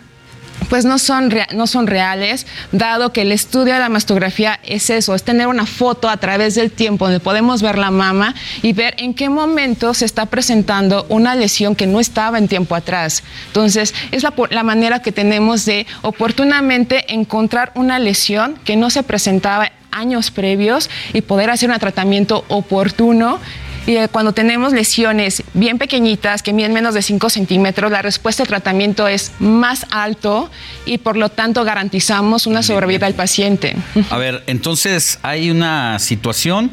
pues 0.69 0.85
no 0.85 0.99
son, 0.99 1.33
no 1.55 1.67
son 1.67 1.87
reales, 1.87 2.47
dado 2.73 3.13
que 3.13 3.23
el 3.23 3.33
estudio 3.33 3.75
de 3.75 3.81
la 3.81 3.89
mastografía 3.89 4.61
es 4.65 4.91
eso, 4.91 5.15
es 5.15 5.23
tener 5.23 5.47
una 5.47 5.67
foto 5.67 6.09
a 6.09 6.17
través 6.17 6.55
del 6.55 6.71
tiempo 6.71 7.07
donde 7.07 7.21
podemos 7.21 7.63
ver 7.63 7.79
la 7.79 7.91
mama 7.91 8.35
y 8.63 8.73
ver 8.73 8.95
en 8.99 9.15
qué 9.15 9.29
momento 9.29 9.95
se 9.95 10.05
está 10.05 10.27
presentando 10.27 11.07
una 11.09 11.35
lesión 11.35 11.75
que 11.75 11.87
no 11.87 12.01
estaba 12.01 12.39
en 12.39 12.49
tiempo 12.49 12.75
atrás. 12.75 13.23
Entonces, 13.49 13.95
es 14.11 14.23
la, 14.23 14.33
la 14.51 14.63
manera 14.63 15.01
que 15.01 15.13
tenemos 15.13 15.65
de 15.65 15.87
oportunamente 16.03 17.13
encontrar 17.15 17.73
una 17.75 17.99
lesión 17.99 18.57
que 18.65 18.77
no 18.77 18.91
se 18.91 19.03
presentaba 19.03 19.73
años 19.91 20.31
previos 20.31 20.91
y 21.13 21.23
poder 21.23 21.51
hacer 21.51 21.71
un 21.71 21.79
tratamiento 21.79 22.45
oportuno 22.49 23.41
y 23.89 23.97
cuando 24.09 24.33
tenemos 24.33 24.75
lesiones 24.75 25.43
bien 25.55 25.79
pequeñitas, 25.79 26.43
que 26.43 26.53
miden 26.53 26.75
menos 26.75 26.93
de 26.93 27.01
5 27.01 27.31
centímetros, 27.31 27.91
la 27.91 28.03
respuesta 28.03 28.43
de 28.43 28.49
tratamiento 28.49 29.09
es 29.09 29.33
más 29.39 29.87
alto 29.91 30.51
y 30.85 30.99
por 30.99 31.17
lo 31.17 31.31
tanto 31.31 31.65
garantizamos 31.65 32.47
una 32.47 32.63
sobrevida 32.63 33.07
al 33.07 33.15
paciente. 33.15 33.77
A 34.11 34.19
ver, 34.19 34.45
entonces 34.47 35.19
hay 35.23 35.51
una 35.51 35.99
situación 36.01 36.71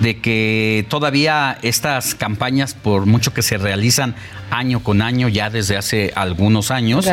de 0.00 0.20
que 0.20 0.84
todavía 0.90 1.56
estas 1.62 2.14
campañas, 2.14 2.74
por 2.74 3.06
mucho 3.06 3.32
que 3.32 3.40
se 3.40 3.56
realizan 3.56 4.14
año 4.50 4.82
con 4.82 5.02
año, 5.02 5.28
ya 5.28 5.50
desde 5.50 5.76
hace 5.76 6.12
algunos 6.14 6.70
años, 6.70 7.06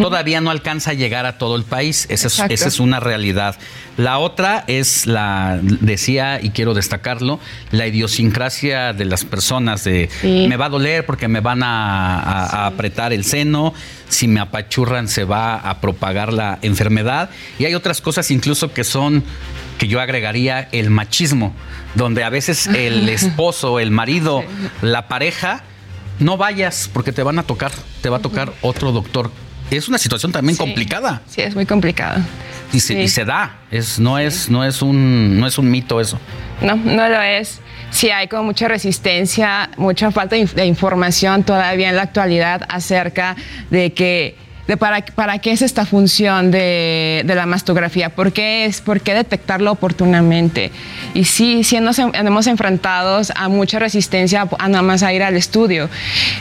todavía 0.00 0.40
no 0.40 0.50
alcanza 0.50 0.92
a 0.92 0.94
llegar 0.94 1.26
a 1.26 1.38
todo 1.38 1.56
el 1.56 1.64
país. 1.64 2.06
Esa 2.08 2.46
es, 2.46 2.80
una 2.80 3.00
realidad. 3.00 3.56
La 3.96 4.18
otra 4.18 4.64
es 4.66 5.06
la, 5.06 5.58
decía 5.62 6.40
y 6.42 6.50
quiero 6.50 6.74
destacarlo, 6.74 7.40
la 7.70 7.86
idiosincrasia 7.86 8.92
de 8.92 9.04
las 9.04 9.24
personas 9.24 9.84
de 9.84 10.08
me 10.22 10.56
va 10.56 10.66
a 10.66 10.70
doler 10.70 11.04
porque 11.06 11.28
me 11.28 11.40
van 11.40 11.62
a, 11.62 12.66
apretar 12.66 13.12
el 13.12 13.24
seno, 13.24 13.74
si 14.08 14.28
me 14.28 14.40
apachurran 14.40 15.08
se 15.08 15.24
va 15.24 15.56
a 15.56 15.80
propagar 15.80 16.32
la 16.32 16.58
enfermedad. 16.62 17.30
Y 17.58 17.64
hay 17.64 17.74
otras 17.74 18.00
cosas 18.00 18.30
incluso 18.30 18.72
que 18.72 18.84
son 18.84 19.24
que 19.78 19.88
yo 19.88 20.00
agregaría 20.00 20.68
el 20.72 20.90
machismo, 20.90 21.54
donde 21.94 22.22
a 22.22 22.28
veces 22.28 22.66
el 22.66 23.08
esposo, 23.08 23.80
el 23.80 23.90
marido, 23.90 24.44
la 24.82 25.08
pareja, 25.08 25.62
no 26.20 26.36
vayas 26.36 26.88
porque 26.92 27.12
te 27.12 27.22
van 27.22 27.38
a 27.38 27.42
tocar, 27.42 27.72
te 28.02 28.08
va 28.08 28.18
a 28.18 28.20
tocar 28.20 28.52
otro 28.62 28.92
doctor. 28.92 29.30
Es 29.70 29.88
una 29.88 29.98
situación 29.98 30.32
también 30.32 30.56
complicada. 30.56 31.22
Sí, 31.28 31.42
es 31.42 31.54
muy 31.54 31.66
complicada. 31.66 32.24
Y 32.72 32.80
se, 32.80 33.24
da, 33.24 33.58
es, 33.70 33.98
no, 33.98 34.18
es, 34.18 34.48
no, 34.48 34.64
es 34.64 34.82
un, 34.82 35.40
no 35.40 35.46
es 35.46 35.58
un 35.58 35.70
mito 35.70 36.00
eso. 36.00 36.18
No, 36.60 36.76
no 36.76 37.08
lo 37.08 37.20
es. 37.20 37.60
Sí, 37.90 38.10
hay 38.10 38.28
como 38.28 38.44
mucha 38.44 38.68
resistencia, 38.68 39.70
mucha 39.76 40.10
falta 40.12 40.36
de 40.36 40.64
información 40.66 41.42
todavía 41.42 41.88
en 41.88 41.96
la 41.96 42.02
actualidad 42.02 42.62
acerca 42.68 43.34
de 43.70 43.92
que 43.92 44.36
para, 44.78 45.04
para 45.04 45.38
qué 45.38 45.52
es 45.52 45.62
esta 45.62 45.84
función 45.84 46.50
de, 46.50 47.22
la 47.26 47.46
mastografía, 47.46 48.10
por 48.10 48.32
qué 48.32 48.64
es, 48.64 48.80
por 48.80 49.00
qué 49.00 49.14
detectarlo 49.14 49.72
oportunamente. 49.72 50.70
Y 51.14 51.24
sí, 51.24 51.64
sí 51.64 51.78
nos 51.80 51.98
hemos 51.98 52.46
enfrentados 52.46 53.32
a 53.34 53.48
mucha 53.48 53.78
resistencia 53.78 54.48
a 54.58 54.68
nada 54.68 54.82
más 54.82 55.02
a 55.02 55.12
ir 55.12 55.22
al 55.22 55.36
estudio. 55.36 55.88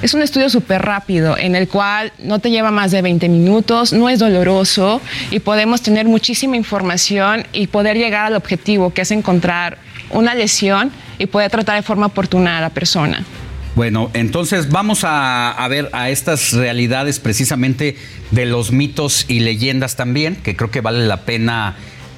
Es 0.02 0.14
un 0.14 0.22
estudio 0.22 0.50
súper 0.50 0.82
rápido 0.82 1.38
en 1.38 1.56
el 1.56 1.68
cual 1.68 2.12
no 2.20 2.40
te 2.40 2.52
lleva 2.52 2.72
más 2.72 2.92
de 2.92 3.02
20 3.02 3.30
minutos, 3.30 3.94
no 3.94 4.10
es 4.10 4.20
doloroso 4.20 5.02
y 5.32 5.40
podemos 5.40 5.82
tener 5.82 6.06
muchísima 6.06 6.56
información 6.56 7.46
y 7.54 7.68
poder 7.68 7.98
llegar 7.98 8.26
al 8.26 8.36
objetivo 8.36 8.94
que 8.94 9.02
es 9.02 9.12
encontrar 9.12 9.78
una 10.12 10.36
lesión 10.36 10.92
y 11.18 11.26
poder 11.28 11.52
tratar 11.52 11.76
de 11.76 11.84
forma 11.84 12.08
oportuna 12.08 12.58
a 12.58 12.62
la 12.62 12.70
persona. 12.70 13.24
Bueno, 13.80 14.12
entonces 14.14 14.68
vamos 14.68 15.06
a, 15.06 15.66
ver 15.70 15.90
a 15.94 16.10
estas 16.10 16.52
realidades 16.52 17.22
precisamente 17.22 17.96
de 18.30 18.46
los 18.46 18.74
mitos 18.74 19.24
y 19.30 19.40
leyendas 19.40 19.96
también, 19.96 20.36
que 20.36 20.58
creo 20.58 20.70
que 20.70 20.82
vale 20.82 21.08
la 21.08 21.22
pena 21.22 21.78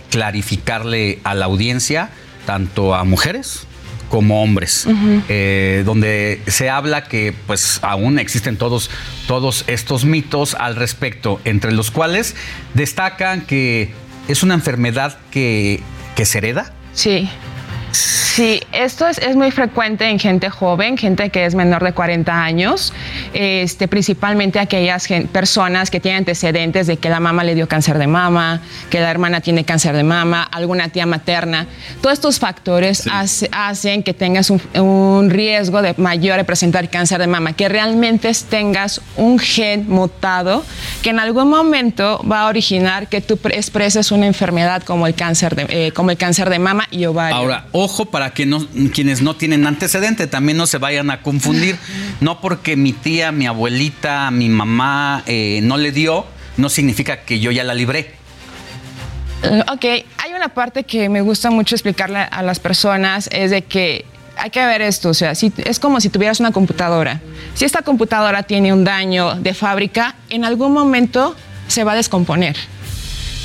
clarificarle 0.09 1.19
a 1.23 1.35
la 1.35 1.45
audiencia, 1.45 2.09
tanto 2.47 2.95
a 2.95 3.03
mujeres 3.03 3.67
como 4.09 4.41
hombres, 4.41 4.87
eh, 5.29 5.83
donde 5.85 6.41
se 6.47 6.71
habla 6.71 7.03
que 7.03 7.31
pues 7.45 7.77
aún 7.83 8.17
existen 8.17 8.57
todos, 8.57 8.89
todos 9.27 9.63
estos 9.67 10.03
mitos 10.03 10.55
al 10.55 10.75
respecto, 10.75 11.39
entre 11.45 11.73
los 11.73 11.91
cuales 11.91 12.35
destacan 12.73 13.41
que 13.41 13.91
es 14.27 14.41
una 14.41 14.55
enfermedad 14.55 15.19
que, 15.29 15.83
que 16.15 16.25
se 16.25 16.39
hereda. 16.39 16.73
Sí. 16.95 17.29
Sí, 18.33 18.61
esto 18.71 19.09
es, 19.09 19.17
es, 19.17 19.35
muy 19.35 19.51
frecuente 19.51 20.09
en 20.09 20.17
gente 20.17 20.49
joven, 20.49 20.97
gente 20.97 21.29
que 21.31 21.45
es 21.45 21.53
menor 21.53 21.83
de 21.83 21.91
40 21.91 22.31
años, 22.43 22.93
este, 23.33 23.89
principalmente 23.89 24.57
aquellas 24.57 25.05
personas 25.33 25.91
que 25.91 25.99
tienen 25.99 26.19
antecedentes 26.19 26.87
de 26.87 26.95
que 26.95 27.09
la 27.09 27.19
mamá 27.19 27.43
le 27.43 27.55
dio 27.55 27.67
cáncer 27.67 27.97
de 27.97 28.07
mama, 28.07 28.61
que 28.89 29.01
la 29.01 29.11
hermana 29.11 29.41
tiene 29.41 29.65
cáncer 29.65 29.97
de 29.97 30.03
mama, 30.03 30.43
alguna 30.43 30.87
tía 30.87 31.05
materna. 31.05 31.67
Todos 31.99 32.13
estos 32.13 32.39
factores 32.39 33.03
hacen 33.51 34.01
que 34.01 34.13
tengas 34.13 34.49
un, 34.49 34.61
un, 34.75 35.29
riesgo 35.29 35.81
de 35.81 35.93
mayor 35.97 36.37
de 36.37 36.45
presentar 36.45 36.89
cáncer 36.89 37.19
de 37.19 37.27
mama, 37.27 37.51
que 37.51 37.67
realmente 37.67 38.31
tengas 38.49 39.01
un 39.17 39.39
gen 39.39 39.89
mutado 39.89 40.63
que 41.03 41.09
en 41.09 41.19
algún 41.19 41.49
momento 41.49 42.23
va 42.31 42.43
a 42.43 42.47
originar 42.47 43.09
que 43.09 43.19
tú 43.19 43.37
expreses 43.49 44.09
una 44.13 44.25
enfermedad 44.25 44.83
como 44.83 45.05
el 45.05 45.15
cáncer 45.15 45.53
de, 45.53 45.87
eh, 45.87 45.91
como 45.91 46.11
el 46.11 46.17
cáncer 46.17 46.49
de 46.49 46.59
mama 46.59 46.87
y 46.91 47.03
ovario. 47.05 47.35
Ahora, 47.35 47.65
ojo 47.73 48.05
para 48.05 48.20
que 48.29 48.45
no, 48.45 48.67
quienes 48.93 49.21
no 49.21 49.35
tienen 49.35 49.65
antecedente 49.65 50.27
también 50.27 50.57
no 50.57 50.67
se 50.67 50.77
vayan 50.77 51.09
a 51.09 51.21
confundir. 51.23 51.75
No 52.19 52.39
porque 52.39 52.77
mi 52.77 52.93
tía, 52.93 53.31
mi 53.31 53.47
abuelita, 53.47 54.29
mi 54.29 54.47
mamá 54.47 55.23
eh, 55.25 55.59
no 55.63 55.77
le 55.77 55.91
dio, 55.91 56.25
no 56.57 56.69
significa 56.69 57.21
que 57.23 57.39
yo 57.39 57.49
ya 57.49 57.63
la 57.63 57.73
libré. 57.73 58.13
Eh, 59.43 59.63
ok, 59.71 59.83
hay 59.83 60.33
una 60.35 60.49
parte 60.49 60.83
que 60.83 61.09
me 61.09 61.21
gusta 61.21 61.49
mucho 61.49 61.75
explicarle 61.75 62.19
a 62.19 62.43
las 62.43 62.59
personas, 62.59 63.27
es 63.31 63.49
de 63.49 63.63
que 63.63 64.05
hay 64.37 64.49
que 64.49 64.65
ver 64.65 64.81
esto, 64.81 65.09
o 65.09 65.13
sea, 65.13 65.35
si, 65.35 65.51
es 65.65 65.79
como 65.79 65.99
si 65.99 66.09
tuvieras 66.09 66.39
una 66.39 66.51
computadora. 66.51 67.21
Si 67.53 67.65
esta 67.65 67.81
computadora 67.81 68.43
tiene 68.43 68.71
un 68.71 68.83
daño 68.83 69.35
de 69.35 69.53
fábrica, 69.53 70.15
en 70.29 70.45
algún 70.45 70.73
momento 70.73 71.35
se 71.67 71.83
va 71.83 71.93
a 71.93 71.95
descomponer. 71.95 72.55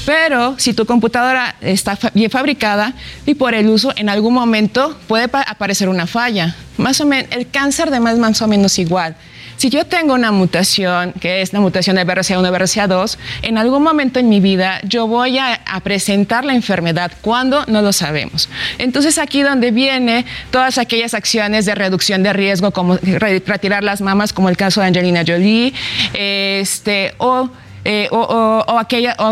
Pero 0.06 0.54
si 0.56 0.72
tu 0.72 0.86
computadora 0.86 1.56
está 1.60 1.98
bien 2.14 2.30
fabricada 2.30 2.94
y 3.26 3.34
por 3.34 3.54
el 3.54 3.68
uso 3.68 3.92
en 3.96 4.08
algún 4.08 4.32
momento 4.32 4.96
puede 5.08 5.24
aparecer 5.24 5.88
una 5.88 6.06
falla. 6.06 6.54
Más 6.78 7.00
o 7.00 7.06
menos, 7.06 7.30
el 7.32 7.50
cáncer 7.50 7.90
de 7.90 7.98
más, 7.98 8.16
más 8.16 8.40
o 8.40 8.46
menos 8.46 8.78
igual. 8.78 9.16
Si 9.56 9.70
yo 9.70 9.86
tengo 9.86 10.14
una 10.14 10.32
mutación, 10.32 11.12
que 11.14 11.40
es 11.40 11.52
la 11.52 11.60
mutación 11.60 11.96
de 11.96 12.06
BRCA1 12.06 12.50
BRCA2, 12.50 13.16
en 13.42 13.58
algún 13.58 13.82
momento 13.82 14.20
en 14.20 14.28
mi 14.28 14.38
vida 14.38 14.80
yo 14.84 15.06
voy 15.06 15.38
a, 15.38 15.60
presentar 15.82 16.44
la 16.44 16.54
enfermedad. 16.54 17.10
¿Cuándo? 17.20 17.64
No 17.66 17.82
lo 17.82 17.92
sabemos. 17.92 18.48
Entonces 18.78 19.18
aquí 19.18 19.42
donde 19.42 19.70
viene 19.70 20.24
todas 20.50 20.78
aquellas 20.78 21.14
acciones 21.14 21.64
de 21.64 21.74
reducción 21.74 22.22
de 22.22 22.32
riesgo, 22.32 22.70
como 22.70 22.96
retirar 22.96 23.82
las 23.82 24.00
mamas, 24.00 24.32
como 24.32 24.48
el 24.50 24.56
caso 24.56 24.80
de 24.80 24.88
Angelina 24.88 25.24
Jolie, 25.26 25.72
este, 26.12 27.14
o 27.18 27.50
eh, 27.88 28.08
o, 28.10 28.64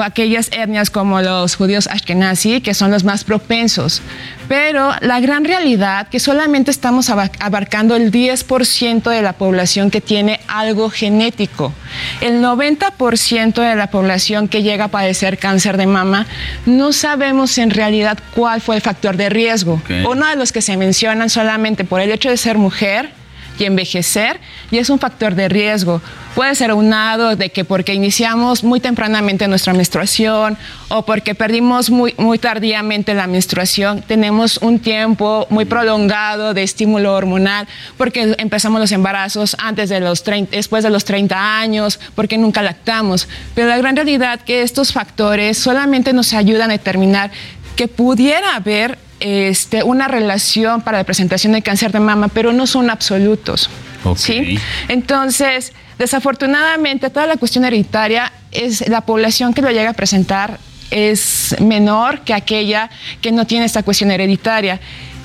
aquellas 0.04 0.48
etnias 0.52 0.88
como 0.88 1.20
los 1.20 1.56
judíos 1.56 1.88
ashkenazi, 1.88 2.60
que 2.60 2.72
son 2.72 2.92
los 2.92 3.02
más 3.02 3.24
propensos. 3.24 4.00
Pero 4.46 4.92
la 5.00 5.18
gran 5.18 5.44
realidad 5.44 6.06
que 6.06 6.20
solamente 6.20 6.70
estamos 6.70 7.10
abarcando 7.10 7.96
el 7.96 8.12
10% 8.12 9.10
de 9.10 9.22
la 9.22 9.32
población 9.32 9.90
que 9.90 10.00
tiene 10.00 10.38
algo 10.46 10.88
genético. 10.88 11.72
El 12.20 12.40
90% 12.44 13.54
de 13.54 13.74
la 13.74 13.88
población 13.88 14.46
que 14.46 14.62
llega 14.62 14.84
a 14.84 14.88
padecer 14.88 15.36
cáncer 15.38 15.76
de 15.76 15.86
mama, 15.86 16.26
no 16.64 16.92
sabemos 16.92 17.58
en 17.58 17.70
realidad 17.70 18.18
cuál 18.36 18.60
fue 18.60 18.76
el 18.76 18.82
factor 18.82 19.16
de 19.16 19.30
riesgo. 19.30 19.82
Uno 20.08 20.28
de 20.28 20.36
los 20.36 20.52
que 20.52 20.62
se 20.62 20.76
mencionan 20.76 21.28
solamente 21.28 21.82
por 21.82 22.00
el 22.00 22.12
hecho 22.12 22.30
de 22.30 22.36
ser 22.36 22.56
mujer, 22.56 23.10
y 23.58 23.64
envejecer 23.64 24.40
y 24.70 24.78
es 24.78 24.90
un 24.90 24.98
factor 24.98 25.34
de 25.34 25.48
riesgo. 25.48 26.00
Puede 26.34 26.54
ser 26.56 26.72
unado 26.72 27.36
de 27.36 27.50
que 27.50 27.64
porque 27.64 27.94
iniciamos 27.94 28.64
muy 28.64 28.80
tempranamente 28.80 29.46
nuestra 29.46 29.72
menstruación 29.72 30.58
o 30.88 31.04
porque 31.04 31.34
perdimos 31.36 31.90
muy, 31.90 32.14
muy 32.18 32.38
tardíamente 32.38 33.14
la 33.14 33.28
menstruación, 33.28 34.02
tenemos 34.02 34.58
un 34.58 34.80
tiempo 34.80 35.46
muy 35.50 35.64
prolongado 35.64 36.52
de 36.52 36.64
estímulo 36.64 37.14
hormonal 37.14 37.68
porque 37.96 38.34
empezamos 38.38 38.80
los 38.80 38.90
embarazos 38.90 39.56
antes 39.60 39.88
de 39.88 40.00
los 40.00 40.24
30, 40.24 40.56
después 40.56 40.82
de 40.82 40.90
los 40.90 41.04
30 41.04 41.58
años, 41.58 42.00
porque 42.16 42.36
nunca 42.36 42.62
lactamos. 42.62 43.28
Pero 43.54 43.68
la 43.68 43.78
gran 43.78 43.94
realidad 43.94 44.40
que 44.40 44.62
estos 44.62 44.92
factores 44.92 45.56
solamente 45.56 46.12
nos 46.12 46.32
ayudan 46.32 46.70
a 46.70 46.74
determinar 46.74 47.30
que 47.76 47.88
pudiera 47.88 48.56
haber 48.56 48.98
este, 49.24 49.82
una 49.82 50.06
relación 50.06 50.82
para 50.82 50.98
la 50.98 51.04
presentación 51.04 51.54
de 51.54 51.62
cáncer 51.62 51.92
de 51.92 51.98
mama, 51.98 52.28
pero 52.28 52.52
no 52.52 52.66
son 52.66 52.90
absolutos. 52.90 53.70
¿sí? 54.16 54.58
Entonces, 54.88 55.72
desafortunadamente, 55.98 57.08
toda 57.08 57.26
la 57.26 57.38
cuestión 57.38 57.64
hereditaria 57.64 58.30
es 58.52 58.86
la 58.86 59.00
población 59.00 59.54
que 59.54 59.62
lo 59.62 59.70
llega 59.70 59.90
a 59.90 59.94
presentar 59.94 60.58
es 60.90 61.56
menor 61.58 62.20
que 62.20 62.34
aquella 62.34 62.90
que 63.22 63.32
no 63.32 63.46
tiene 63.46 63.64
esta 63.64 63.82
cuestión 63.82 64.10
hereditaria. 64.10 64.78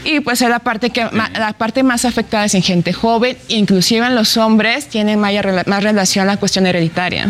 Y 0.06 0.22
pues 0.22 0.40
la 0.40 0.60
parte, 0.60 0.92
que, 0.92 1.04
la 1.04 1.54
parte 1.58 1.84
más 1.84 2.06
afectada 2.06 2.46
es 2.46 2.56
en 2.56 2.62
gente 2.62 2.94
joven, 2.94 3.38
inclusive 3.50 4.08
en 4.08 4.16
los 4.16 4.38
hombres 4.38 4.88
tienen 4.88 5.20
más, 5.20 5.34
más 5.68 5.84
relación 5.84 6.24
a 6.24 6.32
la 6.32 6.38
cuestión 6.38 6.66
hereditaria. 6.66 7.28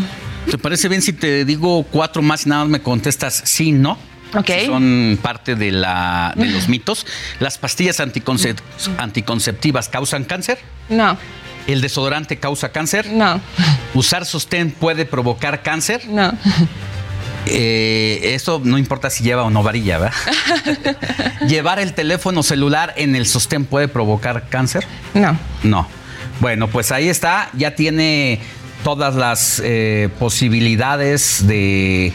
¿Te 0.52 0.60
parece 0.60 0.88
bien 0.88 1.02
si 1.02 1.14
te 1.14 1.46
digo 1.46 1.84
cuatro 1.90 2.22
más 2.22 2.46
y 2.46 2.50
nada 2.50 2.62
más 2.62 2.70
me 2.70 2.80
contestas 2.80 3.42
sí, 3.44 3.72
no? 3.72 3.98
Okay. 4.36 4.68
son 4.68 5.18
parte 5.22 5.56
de, 5.56 5.72
la, 5.72 6.34
de 6.36 6.46
los 6.46 6.70
mitos. 6.70 7.06
¿Las 7.40 7.58
pastillas 7.58 8.00
anticonceptivas 8.00 9.90
causan 9.90 10.24
cáncer? 10.24 10.60
No. 10.90 11.18
¿El 11.68 11.82
desodorante 11.82 12.38
causa 12.38 12.72
cáncer? 12.72 13.08
No. 13.12 13.40
¿Usar 13.94 14.26
sostén 14.26 14.72
puede 14.72 15.06
provocar 15.06 15.62
cáncer? 15.62 16.08
No. 16.08 16.34
Eh, 17.46 18.34
eso 18.36 18.62
no 18.64 18.78
importa 18.78 19.10
si 19.10 19.24
lleva 19.24 19.44
o 19.44 19.50
no 19.50 19.64
varilla, 19.64 19.98
¿verdad? 19.98 20.16
¿Llevar 21.48 21.80
el 21.80 21.94
teléfono 21.94 22.44
celular 22.44 22.94
en 22.98 23.16
el 23.16 23.26
sostén 23.26 23.66
puede 23.66 23.88
provocar 23.88 24.50
cáncer? 24.50 24.86
No. 25.14 25.38
No. 25.64 25.88
Bueno, 26.40 26.68
pues 26.68 26.92
ahí 26.92 27.10
está, 27.10 27.50
ya 27.54 27.76
tiene 27.76 28.40
todas 28.84 29.16
las 29.16 29.62
eh, 29.64 30.10
posibilidades 30.20 31.46
de, 31.48 32.14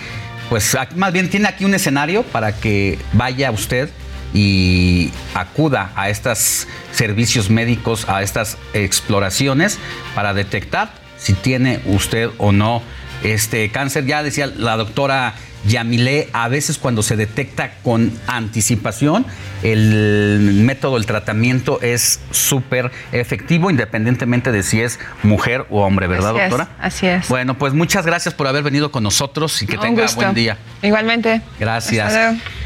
pues 0.49 0.77
más 0.97 1.13
bien 1.13 1.31
tiene 1.31 1.49
aquí 1.49 1.65
un 1.65 1.75
escenario 1.75 2.23
para 2.23 2.53
que 2.53 2.99
vaya 3.13 3.51
usted 3.51 3.91
y 4.33 5.11
acuda 5.35 5.93
a 5.95 6.11
estos 6.11 6.67
servicios 6.93 7.51
médicos, 7.51 8.09
a 8.09 8.23
estas 8.23 8.59
exploraciones 8.73 9.79
para 10.15 10.35
detectar 10.35 10.93
si 11.17 11.33
tiene 11.35 11.81
usted 11.87 12.31
o 12.39 12.53
no 12.53 12.83
este 13.23 13.71
cáncer. 13.71 14.07
Ya 14.07 14.23
decía 14.23 14.47
la 14.47 14.77
doctora 14.77 15.35
Yamile, 15.67 16.29
a 16.33 16.49
veces 16.49 16.79
cuando 16.79 17.03
se 17.03 17.17
detecta 17.17 17.73
con 17.83 18.13
anticipación, 18.27 19.27
el 19.63 20.61
método, 20.65 20.97
el 20.97 21.07
tratamiento 21.07 21.81
es 21.81 22.21
súper 22.31 22.91
efectivo, 23.13 23.71
independientemente 23.71 24.53
de 24.53 24.63
si 24.63 24.81
es 24.81 24.99
mujer 25.23 25.67
o 25.71 25.83
hombre, 25.83 26.07
¿verdad, 26.07 26.31
Así 26.31 26.39
es, 26.41 26.51
doctora? 26.51 26.69
así 26.81 27.07
es. 27.07 27.29
Bueno, 27.29 27.57
pues 27.57 27.73
muchas 27.73 28.05
gracias 28.07 28.35
por 28.35 28.47
haber 28.47 28.63
venido 28.63 28.91
con 28.91 29.03
nosotros 29.03 29.61
y 29.63 29.67
que 29.67 29.77
Un 29.77 29.83
tenga 29.83 30.03
gusto. 30.03 30.17
buen 30.21 30.35
día. 30.35 30.59
Igualmente. 30.83 31.41
Gracias. 31.59 32.13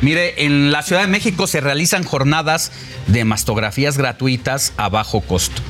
Mire, 0.01 0.45
en 0.45 0.73
la 0.73 0.83
Ciudad 0.83 1.03
de 1.03 1.09
México 1.09 1.47
se 1.47 1.61
realizan 1.61 2.05
jornadas 2.05 2.73
de 3.07 3.25
mastografías 3.25 3.97
gratuitas 3.97 4.73
a 4.77 4.89
bajo 4.89 5.21
costo. 5.21 5.63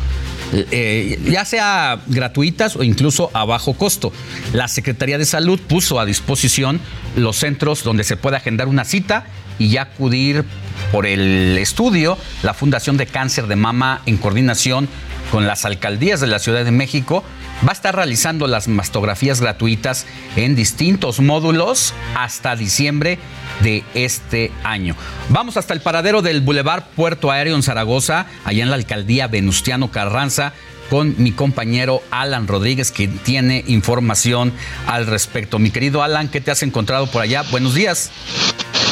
Eh, 0.52 1.20
ya 1.30 1.44
sea 1.44 2.00
gratuitas 2.06 2.76
o 2.76 2.82
incluso 2.82 3.30
a 3.34 3.44
bajo 3.44 3.74
costo. 3.74 4.12
La 4.52 4.68
Secretaría 4.68 5.18
de 5.18 5.24
Salud 5.24 5.60
puso 5.60 6.00
a 6.00 6.06
disposición 6.06 6.80
los 7.16 7.36
centros 7.36 7.84
donde 7.84 8.04
se 8.04 8.16
puede 8.16 8.36
agendar 8.36 8.68
una 8.68 8.84
cita 8.84 9.26
y 9.58 9.70
ya 9.70 9.82
acudir 9.82 10.44
por 10.92 11.06
el 11.06 11.58
estudio. 11.58 12.16
La 12.42 12.54
Fundación 12.54 12.96
de 12.96 13.06
Cáncer 13.06 13.46
de 13.46 13.56
Mama, 13.56 14.02
en 14.06 14.16
coordinación 14.16 14.88
con 15.30 15.46
las 15.46 15.64
alcaldías 15.64 16.20
de 16.20 16.26
la 16.26 16.38
Ciudad 16.38 16.64
de 16.64 16.70
México, 16.70 17.24
va 17.66 17.70
a 17.70 17.72
estar 17.72 17.94
realizando 17.94 18.46
las 18.46 18.68
mastografías 18.68 19.40
gratuitas 19.40 20.06
en 20.36 20.54
distintos 20.54 21.20
módulos 21.20 21.94
hasta 22.14 22.56
diciembre 22.56 23.18
de 23.60 23.84
este 23.94 24.52
año. 24.64 24.94
Vamos 25.28 25.56
hasta 25.56 25.74
el 25.74 25.80
paradero 25.80 26.22
del 26.22 26.40
Boulevard 26.40 26.84
Puerto 26.94 27.30
Aéreo 27.30 27.56
en 27.56 27.62
Zaragoza, 27.62 28.26
allá 28.44 28.62
en 28.62 28.70
la 28.70 28.76
alcaldía 28.76 29.26
Venustiano 29.26 29.90
Carranza, 29.90 30.52
con 30.90 31.14
mi 31.18 31.32
compañero 31.32 32.02
Alan 32.10 32.48
Rodríguez, 32.48 32.90
que 32.90 33.08
tiene 33.08 33.64
información 33.66 34.52
al 34.86 35.06
respecto. 35.06 35.58
Mi 35.58 35.70
querido 35.70 36.02
Alan, 36.02 36.28
¿qué 36.28 36.40
te 36.40 36.50
has 36.50 36.62
encontrado 36.62 37.06
por 37.08 37.22
allá? 37.22 37.42
Buenos 37.50 37.74
días. 37.74 38.10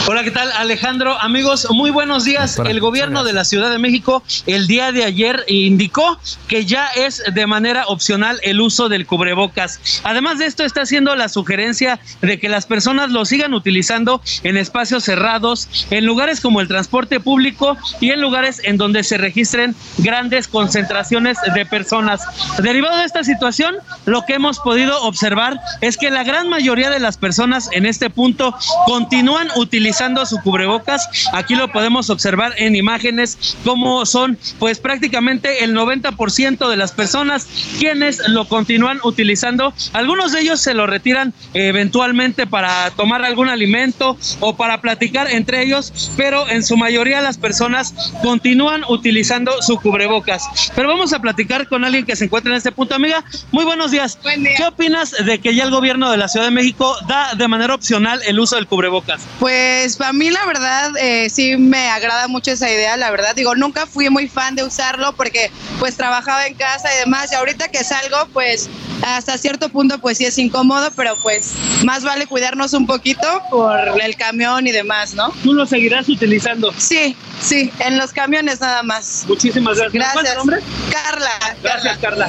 Hola, 0.09 0.23
¿qué 0.23 0.31
tal 0.31 0.53
Alejandro? 0.53 1.21
Amigos, 1.21 1.67
muy 1.71 1.91
buenos 1.91 2.25
días. 2.25 2.61
El 2.61 2.79
gobierno 2.79 3.25
de 3.25 3.33
la 3.33 3.45
Ciudad 3.45 3.71
de 3.71 3.79
México 3.79 4.23
el 4.47 4.69
día 4.69 4.93
de 4.93 5.03
ayer 5.03 5.45
indicó 5.49 6.21
que 6.47 6.65
ya 6.65 6.87
es 6.95 7.25
de 7.35 7.47
manera 7.49 7.87
opcional 7.89 8.39
el 8.45 8.61
uso 8.61 8.89
del 8.89 9.05
cubrebocas. 9.05 10.01
Además 10.05 10.39
de 10.39 10.47
esto, 10.47 10.63
está 10.63 10.83
haciendo 10.83 11.17
la 11.17 11.29
sugerencia 11.29 11.99
de 12.21 12.39
que 12.39 12.49
las 12.49 12.67
personas 12.67 13.11
lo 13.11 13.25
sigan 13.25 13.53
utilizando 13.53 14.23
en 14.45 14.57
espacios 14.57 15.03
cerrados, 15.03 15.69
en 15.91 16.07
lugares 16.07 16.41
como 16.41 16.61
el 16.61 16.69
transporte 16.69 17.19
público 17.19 17.77
y 18.01 18.11
en 18.11 18.21
lugares 18.21 18.61
en 18.63 18.77
donde 18.77 19.03
se 19.03 19.19
registren 19.19 19.75
grandes 19.99 20.47
concentraciones 20.47 21.37
de 21.53 21.67
personas. 21.67 22.23
Derivado 22.63 22.99
de 22.99 23.07
esta 23.07 23.25
situación, 23.25 23.75
lo 24.05 24.23
que 24.25 24.35
hemos 24.35 24.61
podido 24.61 25.03
observar 25.03 25.59
es 25.81 25.97
que 25.97 26.11
la 26.11 26.23
gran 26.23 26.49
mayoría 26.49 26.91
de 26.91 27.01
las 27.01 27.17
personas 27.17 27.69
en 27.73 27.87
este 27.87 28.09
punto 28.09 28.55
continúan 28.87 29.49
utilizando 29.57 29.96
su 30.27 30.41
cubrebocas. 30.43 31.09
Aquí 31.33 31.55
lo 31.55 31.73
podemos 31.73 32.11
observar 32.11 32.53
en 32.59 32.77
imágenes 32.77 33.57
como 33.65 34.05
son 34.05 34.39
pues 34.59 34.79
prácticamente 34.79 35.65
el 35.65 35.75
90% 35.75 36.69
de 36.69 36.77
las 36.77 36.93
personas 36.93 37.47
quienes 37.79 38.29
lo 38.29 38.47
continúan 38.47 39.01
utilizando. 39.05 39.73
Algunos 39.95 40.33
de 40.33 40.43
ellos 40.43 40.61
se 40.61 40.75
lo 40.75 40.87
retiran 40.87 41.33
eventualmente 41.55 42.47
para 42.47 42.91
tomar 42.91 43.25
algún 43.25 43.49
alimento 43.49 44.19
o 44.41 44.57
para 44.57 44.83
platicar 44.83 45.31
entre 45.31 45.63
ellos, 45.63 46.13
pero 46.17 46.49
en 46.49 46.63
su 46.63 46.77
mayoría 46.77 47.23
las 47.23 47.39
personas 47.39 47.95
continúan 48.23 48.85
utilizando 48.89 49.63
su 49.63 49.81
cubrebocas. 49.81 50.73
Pero 50.75 50.89
vamos 50.89 51.15
a 51.15 51.21
platicar 51.21 51.69
con 51.69 51.85
alguien 51.85 52.05
que 52.05 52.17
se 52.17 52.27
encuentra 52.27 52.53
en 52.53 52.59
este 52.59 52.71
punto. 52.71 52.95
Amiga, 52.95 53.25
muy 53.51 53.65
buenos 53.65 53.91
días. 53.91 54.19
¿Qué 54.23 54.65
opinas 54.65 55.13
de 55.25 55.39
que 55.39 55.55
ya 55.55 55.65
el 55.65 55.71
gobierno 55.71 56.11
de 56.11 56.19
la 56.19 56.29
Ciudad 56.29 56.47
de 56.47 56.53
México 56.53 56.95
da 57.09 57.35
de 57.35 57.49
manera 57.49 57.75
opcional 57.75 58.21
el 58.27 58.39
uso 58.39 58.57
del 58.57 58.67
cubrebocas? 58.67 59.23
Pues 59.41 59.86
para 59.95 60.13
mí 60.13 60.31
la 60.31 60.45
verdad 60.47 60.91
eh, 60.99 61.29
sí 61.31 61.57
me 61.57 61.89
agrada 61.91 62.27
mucho 62.27 62.51
esa 62.51 62.71
idea, 62.71 62.97
la 62.97 63.11
verdad. 63.11 63.37
Digo, 63.37 63.55
nunca 63.55 63.87
fui 63.87 64.11
muy 64.11 64.27
fan 64.27 64.57
de 64.57 64.65
usarlo 64.65 65.13
porque 65.15 65.51
pues 65.79 65.97
trabajaba 65.97 66.47
en 66.47 66.55
casa 66.55 66.89
y 66.95 66.99
demás. 67.01 67.31
Y 67.31 67.37
ahorita 67.37 67.69
que 67.69 67.85
salgo, 67.85 68.27
pues 68.33 68.69
hasta 69.03 69.37
cierto 69.39 69.69
punto 69.69 69.99
pues 69.99 70.19
sí 70.19 70.25
es 70.25 70.39
incómodo, 70.39 70.91
pero 70.97 71.15
pues 71.23 71.53
más 71.85 72.03
vale 72.03 72.27
cuidarnos 72.27 72.73
un 72.73 72.87
poquito 72.87 73.27
por 73.51 73.79
el 74.03 74.17
camión 74.17 74.67
y 74.67 74.73
demás, 74.73 75.15
¿no? 75.15 75.33
¿Tú 75.43 75.53
lo 75.53 75.67
seguirás 75.67 76.09
utilizando? 76.09 76.73
Sí, 76.79 77.15
sí, 77.41 77.71
en 77.81 77.99
los 77.99 78.13
camiones 78.13 78.61
nada 78.61 78.83
más. 78.83 79.25
Muchísimas 79.29 79.79
gracias. 79.79 80.13
¿Cuál 80.13 80.27
es 80.27 80.33
Gracias. 80.33 80.35
tu 80.35 80.39
nombre? 80.39 80.61
Carla. 80.91 81.57
Gracias, 81.63 81.99
Carla. 81.99 82.29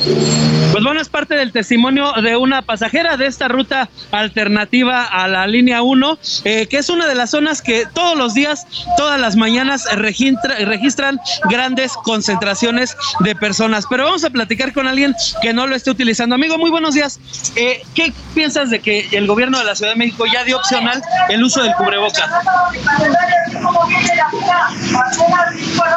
Pues 0.71 0.83
bueno, 0.83 0.99
es 0.99 1.09
parte 1.09 1.35
del 1.35 1.51
testimonio 1.51 2.11
de 2.21 2.35
una 2.35 2.61
pasajera 2.61 3.15
de 3.17 3.27
esta 3.27 3.47
ruta 3.47 3.89
alternativa 4.11 5.05
a 5.05 5.27
la 5.27 5.47
línea 5.47 5.81
1, 5.81 6.19
eh, 6.43 6.67
que 6.67 6.77
es 6.77 6.89
una 6.89 7.07
de 7.07 7.15
las 7.15 7.33
que 7.37 7.85
todos 7.93 8.17
los 8.17 8.33
días, 8.33 8.65
todas 8.97 9.19
las 9.19 9.35
mañanas 9.35 9.85
registra- 9.95 10.55
registran 10.65 11.19
grandes 11.49 11.91
concentraciones 12.03 12.97
de 13.19 13.35
personas. 13.35 13.85
Pero 13.87 14.05
vamos 14.05 14.23
a 14.23 14.31
platicar 14.31 14.73
con 14.73 14.87
alguien 14.87 15.13
que 15.43 15.53
no 15.53 15.67
lo 15.67 15.75
esté 15.75 15.91
utilizando. 15.91 16.33
Amigo, 16.33 16.57
muy 16.57 16.71
buenos 16.71 16.95
días. 16.95 17.19
Eh, 17.55 17.83
¿Qué 17.93 18.11
piensas 18.33 18.71
de 18.71 18.79
que 18.79 19.07
el 19.11 19.27
gobierno 19.27 19.59
de 19.59 19.65
la 19.65 19.75
Ciudad 19.75 19.91
de 19.91 19.97
México 19.97 20.25
ya 20.31 20.43
dio 20.45 20.57
opcional 20.57 21.01
el 21.29 21.43
uso 21.43 21.61
del 21.61 21.73
cubrebocas? 21.75 22.25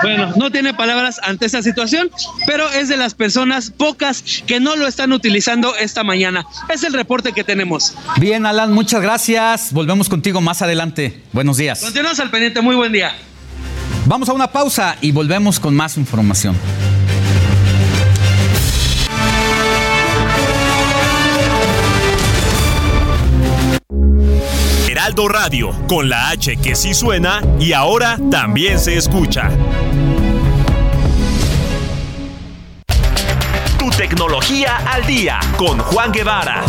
Bueno, 0.02 0.32
no 0.36 0.50
tiene 0.50 0.74
palabras 0.74 1.20
ante 1.22 1.46
esta 1.46 1.62
situación, 1.62 2.10
pero 2.46 2.68
es 2.70 2.88
de 2.88 2.96
las 2.98 3.14
personas 3.14 3.70
pocas 3.70 4.22
que 4.46 4.60
no 4.60 4.76
lo 4.76 4.86
están 4.86 5.12
utilizando 5.12 5.74
esta 5.76 6.04
mañana. 6.04 6.44
Es 6.68 6.84
el 6.84 6.92
reporte 6.92 7.32
que 7.32 7.44
tenemos. 7.44 7.94
Bien, 8.16 8.44
Alan, 8.46 8.72
muchas 8.72 9.00
gracias. 9.00 9.72
Volvemos 9.72 10.08
contigo 10.08 10.40
más 10.40 10.62
adelante. 10.62 11.22
Buenos 11.32 11.56
días. 11.56 11.80
Continuamos 11.80 12.18
al 12.20 12.30
pendiente, 12.30 12.60
muy 12.60 12.76
buen 12.76 12.92
día. 12.92 13.12
Vamos 14.06 14.28
a 14.28 14.32
una 14.32 14.50
pausa 14.50 14.96
y 15.00 15.12
volvemos 15.12 15.60
con 15.60 15.74
más 15.74 15.96
información. 15.96 16.56
Heraldo 24.88 25.28
Radio, 25.28 25.70
con 25.88 26.08
la 26.08 26.30
H 26.30 26.56
que 26.56 26.74
sí 26.74 26.94
suena 26.94 27.42
y 27.58 27.72
ahora 27.72 28.18
también 28.30 28.78
se 28.78 28.96
escucha. 28.96 29.50
Tecnología 34.00 34.78
al 34.78 35.06
día 35.06 35.38
con 35.58 35.78
Juan 35.78 36.10
Guevara. 36.10 36.64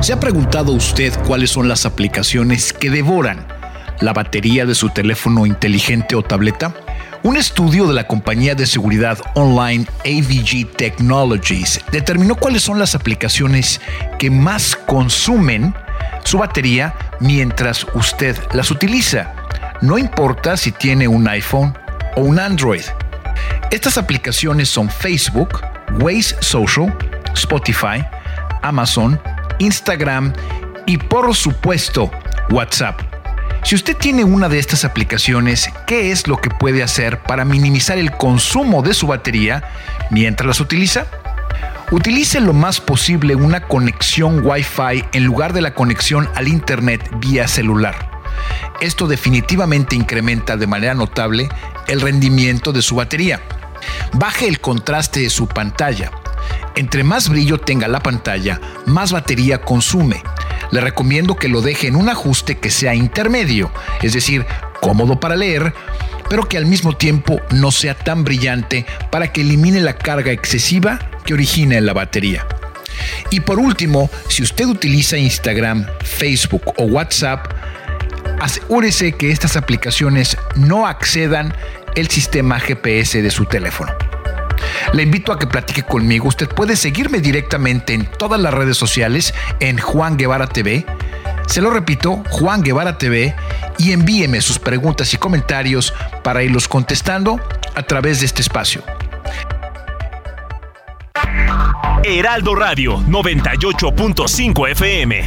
¿Se 0.00 0.14
ha 0.14 0.20
preguntado 0.20 0.72
usted 0.72 1.12
cuáles 1.26 1.50
son 1.50 1.68
las 1.68 1.84
aplicaciones 1.84 2.72
que 2.72 2.88
devoran 2.88 3.46
la 4.00 4.14
batería 4.14 4.64
de 4.64 4.74
su 4.74 4.88
teléfono 4.88 5.44
inteligente 5.44 6.16
o 6.16 6.22
tableta? 6.22 6.74
Un 7.22 7.36
estudio 7.36 7.86
de 7.86 7.92
la 7.92 8.06
compañía 8.06 8.54
de 8.54 8.64
seguridad 8.64 9.18
online 9.34 9.84
AVG 10.06 10.74
Technologies 10.74 11.84
determinó 11.92 12.34
cuáles 12.34 12.62
son 12.62 12.78
las 12.78 12.94
aplicaciones 12.94 13.78
que 14.18 14.30
más 14.30 14.74
consumen 14.74 15.74
su 16.24 16.38
batería 16.38 16.94
mientras 17.20 17.86
usted 17.92 18.38
las 18.54 18.70
utiliza. 18.70 19.34
No 19.82 19.98
importa 19.98 20.56
si 20.56 20.72
tiene 20.72 21.08
un 21.08 21.28
iPhone 21.28 21.76
o 22.16 22.22
un 22.22 22.38
Android. 22.38 22.84
Estas 23.70 23.98
aplicaciones 23.98 24.70
son 24.70 24.88
Facebook, 24.88 25.60
Waze 26.00 26.36
Social, 26.40 26.96
Spotify, 27.34 28.02
Amazon, 28.62 29.20
Instagram 29.60 30.32
y 30.86 30.98
por 30.98 31.34
supuesto 31.36 32.10
WhatsApp. 32.50 33.00
Si 33.62 33.74
usted 33.74 33.96
tiene 33.96 34.24
una 34.24 34.48
de 34.48 34.58
estas 34.58 34.84
aplicaciones, 34.84 35.70
¿qué 35.86 36.10
es 36.10 36.26
lo 36.26 36.38
que 36.38 36.50
puede 36.50 36.82
hacer 36.82 37.22
para 37.22 37.44
minimizar 37.44 37.98
el 37.98 38.10
consumo 38.10 38.82
de 38.82 38.94
su 38.94 39.06
batería 39.06 39.62
mientras 40.10 40.46
las 40.46 40.60
utiliza? 40.60 41.06
Utilice 41.92 42.40
lo 42.40 42.52
más 42.52 42.80
posible 42.80 43.34
una 43.34 43.62
conexión 43.62 44.46
Wi-Fi 44.46 45.04
en 45.12 45.24
lugar 45.24 45.52
de 45.52 45.60
la 45.60 45.74
conexión 45.74 46.28
al 46.34 46.48
Internet 46.48 47.08
vía 47.18 47.46
celular. 47.48 48.10
Esto 48.80 49.06
definitivamente 49.06 49.94
incrementa 49.94 50.56
de 50.56 50.66
manera 50.66 50.94
notable 50.94 51.48
el 51.86 52.00
rendimiento 52.00 52.72
de 52.72 52.80
su 52.80 52.94
batería. 52.94 53.40
Baje 54.14 54.48
el 54.48 54.60
contraste 54.60 55.20
de 55.20 55.30
su 55.30 55.46
pantalla. 55.48 56.10
Entre 56.76 57.04
más 57.04 57.28
brillo 57.28 57.58
tenga 57.58 57.88
la 57.88 58.00
pantalla, 58.00 58.60
más 58.86 59.12
batería 59.12 59.60
consume. 59.60 60.22
Le 60.70 60.80
recomiendo 60.80 61.36
que 61.36 61.48
lo 61.48 61.62
deje 61.62 61.88
en 61.88 61.96
un 61.96 62.08
ajuste 62.08 62.58
que 62.58 62.70
sea 62.70 62.94
intermedio, 62.94 63.72
es 64.02 64.12
decir, 64.12 64.46
cómodo 64.80 65.18
para 65.18 65.36
leer, 65.36 65.74
pero 66.28 66.48
que 66.48 66.56
al 66.56 66.66
mismo 66.66 66.96
tiempo 66.96 67.40
no 67.50 67.70
sea 67.72 67.94
tan 67.94 68.24
brillante 68.24 68.86
para 69.10 69.32
que 69.32 69.40
elimine 69.40 69.80
la 69.80 69.94
carga 69.94 70.30
excesiva 70.30 70.98
que 71.24 71.34
origina 71.34 71.76
en 71.76 71.86
la 71.86 71.92
batería. 71.92 72.46
Y 73.30 73.40
por 73.40 73.58
último, 73.58 74.10
si 74.28 74.42
usted 74.42 74.66
utiliza 74.66 75.16
Instagram, 75.16 75.86
Facebook 76.02 76.62
o 76.76 76.84
WhatsApp, 76.84 77.46
asegúrese 78.40 79.12
que 79.12 79.30
estas 79.30 79.56
aplicaciones 79.56 80.36
no 80.56 80.86
accedan 80.86 81.54
el 81.96 82.08
sistema 82.08 82.60
GPS 82.60 83.22
de 83.22 83.30
su 83.30 83.44
teléfono. 83.46 83.92
Le 84.92 85.02
invito 85.02 85.32
a 85.32 85.38
que 85.38 85.46
platique 85.46 85.82
conmigo. 85.82 86.28
Usted 86.28 86.48
puede 86.48 86.76
seguirme 86.76 87.20
directamente 87.20 87.94
en 87.94 88.06
todas 88.06 88.40
las 88.40 88.52
redes 88.54 88.76
sociales 88.76 89.34
en 89.60 89.78
Juan 89.78 90.16
Guevara 90.16 90.46
TV. 90.46 90.84
Se 91.46 91.60
lo 91.60 91.70
repito, 91.70 92.22
Juan 92.30 92.62
Guevara 92.62 92.98
TV, 92.98 93.34
y 93.78 93.92
envíeme 93.92 94.40
sus 94.40 94.58
preguntas 94.58 95.12
y 95.14 95.16
comentarios 95.16 95.92
para 96.22 96.42
irlos 96.42 96.68
contestando 96.68 97.40
a 97.74 97.82
través 97.82 98.20
de 98.20 98.26
este 98.26 98.42
espacio. 98.42 98.82
Heraldo 102.04 102.54
Radio 102.54 102.98
98.5 103.00 104.70
FM. 104.70 105.26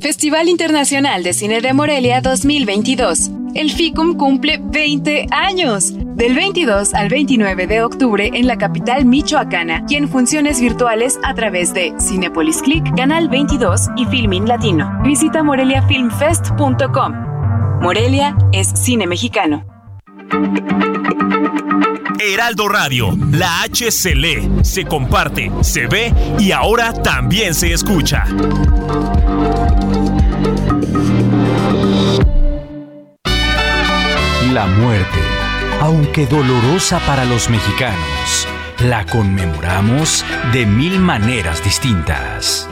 Festival 0.00 0.48
Internacional 0.48 1.22
de 1.22 1.34
Cine 1.34 1.60
de 1.60 1.74
Morelia 1.74 2.22
2022. 2.22 3.30
El 3.54 3.70
FICUM 3.70 4.16
cumple 4.16 4.58
20 4.62 5.26
años. 5.30 5.92
Del 6.16 6.34
22 6.34 6.94
al 6.94 7.10
29 7.10 7.66
de 7.66 7.82
octubre 7.82 8.30
en 8.32 8.46
la 8.46 8.56
capital 8.56 9.04
michoacana 9.04 9.84
y 9.90 9.96
en 9.96 10.08
funciones 10.08 10.58
virtuales 10.58 11.18
a 11.22 11.34
través 11.34 11.74
de 11.74 11.92
Cinepolis 12.00 12.62
Click, 12.62 12.96
Canal 12.96 13.28
22 13.28 13.88
y 13.96 14.06
Filmin 14.06 14.48
Latino. 14.48 14.90
Visita 15.04 15.42
moreliafilmfest.com. 15.42 17.12
Morelia 17.82 18.34
es 18.52 18.68
cine 18.68 19.06
mexicano. 19.06 19.66
Heraldo 22.20 22.68
Radio, 22.68 23.16
la 23.32 23.62
H 23.62 23.90
se 23.90 24.14
lee, 24.14 24.48
se 24.62 24.84
comparte, 24.84 25.50
se 25.60 25.86
ve 25.86 26.12
y 26.38 26.52
ahora 26.52 26.92
también 26.92 27.54
se 27.54 27.72
escucha. 27.72 28.24
La 34.52 34.66
muerte, 34.66 35.18
aunque 35.80 36.26
dolorosa 36.26 37.00
para 37.00 37.24
los 37.24 37.50
mexicanos, 37.50 38.46
la 38.84 39.04
conmemoramos 39.06 40.24
de 40.52 40.66
mil 40.66 41.00
maneras 41.00 41.64
distintas. 41.64 42.68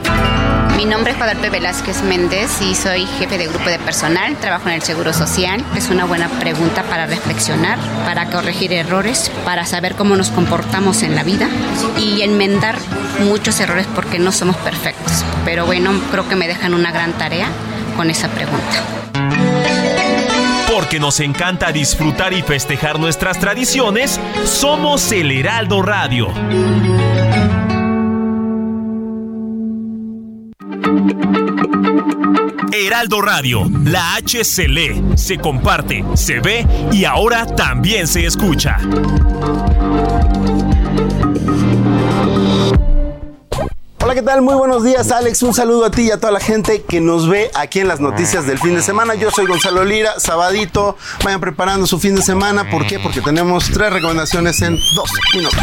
Mi 0.77 0.85
nombre 0.85 1.11
es 1.11 1.17
Guadalupe 1.17 1.49
Velázquez 1.49 2.01
Méndez 2.03 2.61
y 2.61 2.73
soy 2.73 3.05
jefe 3.05 3.37
de 3.37 3.47
grupo 3.47 3.69
de 3.69 3.79
personal, 3.79 4.37
trabajo 4.37 4.69
en 4.69 4.75
el 4.75 4.81
Seguro 4.81 5.11
Social. 5.11 5.61
Es 5.75 5.89
una 5.89 6.05
buena 6.05 6.29
pregunta 6.29 6.83
para 6.83 7.05
reflexionar, 7.05 7.77
para 8.05 8.29
corregir 8.29 8.71
errores, 8.71 9.29
para 9.43 9.65
saber 9.65 9.95
cómo 9.95 10.15
nos 10.15 10.29
comportamos 10.29 11.03
en 11.03 11.15
la 11.15 11.23
vida 11.23 11.49
y 11.97 12.21
enmendar 12.21 12.77
muchos 13.25 13.59
errores 13.59 13.87
porque 13.93 14.19
no 14.19 14.31
somos 14.31 14.55
perfectos. 14.55 15.25
Pero 15.43 15.65
bueno, 15.65 15.91
creo 16.11 16.29
que 16.29 16.37
me 16.37 16.47
dejan 16.47 16.73
una 16.73 16.93
gran 16.93 17.11
tarea 17.11 17.49
esa 18.07 18.29
pregunta. 18.29 18.83
Porque 20.71 20.99
nos 20.99 21.19
encanta 21.19 21.71
disfrutar 21.71 22.33
y 22.33 22.41
festejar 22.41 22.99
nuestras 22.99 23.39
tradiciones, 23.39 24.19
somos 24.45 25.11
el 25.11 25.31
Heraldo 25.31 25.81
Radio. 25.81 26.29
Heraldo 32.71 33.21
Radio, 33.21 33.69
la 33.83 34.15
H 34.15 34.43
se 34.43 34.67
lee, 34.67 35.03
se 35.15 35.37
comparte, 35.37 36.03
se 36.15 36.39
ve 36.39 36.65
y 36.91 37.05
ahora 37.05 37.45
también 37.45 38.07
se 38.07 38.25
escucha. 38.25 38.77
Hola, 44.09 44.21
¿qué 44.21 44.25
tal? 44.25 44.41
Muy 44.41 44.55
buenos 44.55 44.83
días, 44.83 45.11
Alex. 45.11 45.43
Un 45.43 45.53
saludo 45.53 45.85
a 45.85 45.91
ti 45.91 46.07
y 46.07 46.09
a 46.09 46.19
toda 46.19 46.33
la 46.33 46.39
gente 46.39 46.81
que 46.81 46.99
nos 46.99 47.29
ve 47.29 47.51
aquí 47.53 47.79
en 47.79 47.87
las 47.87 47.99
noticias 47.99 48.47
del 48.47 48.57
fin 48.57 48.73
de 48.73 48.81
semana. 48.81 49.13
Yo 49.13 49.29
soy 49.29 49.45
Gonzalo 49.45 49.85
Lira, 49.85 50.19
sabadito. 50.19 50.97
Vayan 51.23 51.39
preparando 51.39 51.85
su 51.85 51.99
fin 51.99 52.15
de 52.15 52.23
semana. 52.23 52.71
¿Por 52.71 52.87
qué? 52.87 52.97
Porque 52.97 53.21
tenemos 53.21 53.69
tres 53.71 53.93
recomendaciones 53.93 54.63
en 54.63 54.79
dos 54.95 55.11
minutos. 55.35 55.59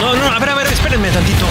No, 0.00 0.14
no, 0.14 0.26
a 0.26 0.38
ver, 0.38 0.50
a 0.50 0.54
ver, 0.54 0.66
espérenme 0.68 1.10
tantito. 1.10 1.44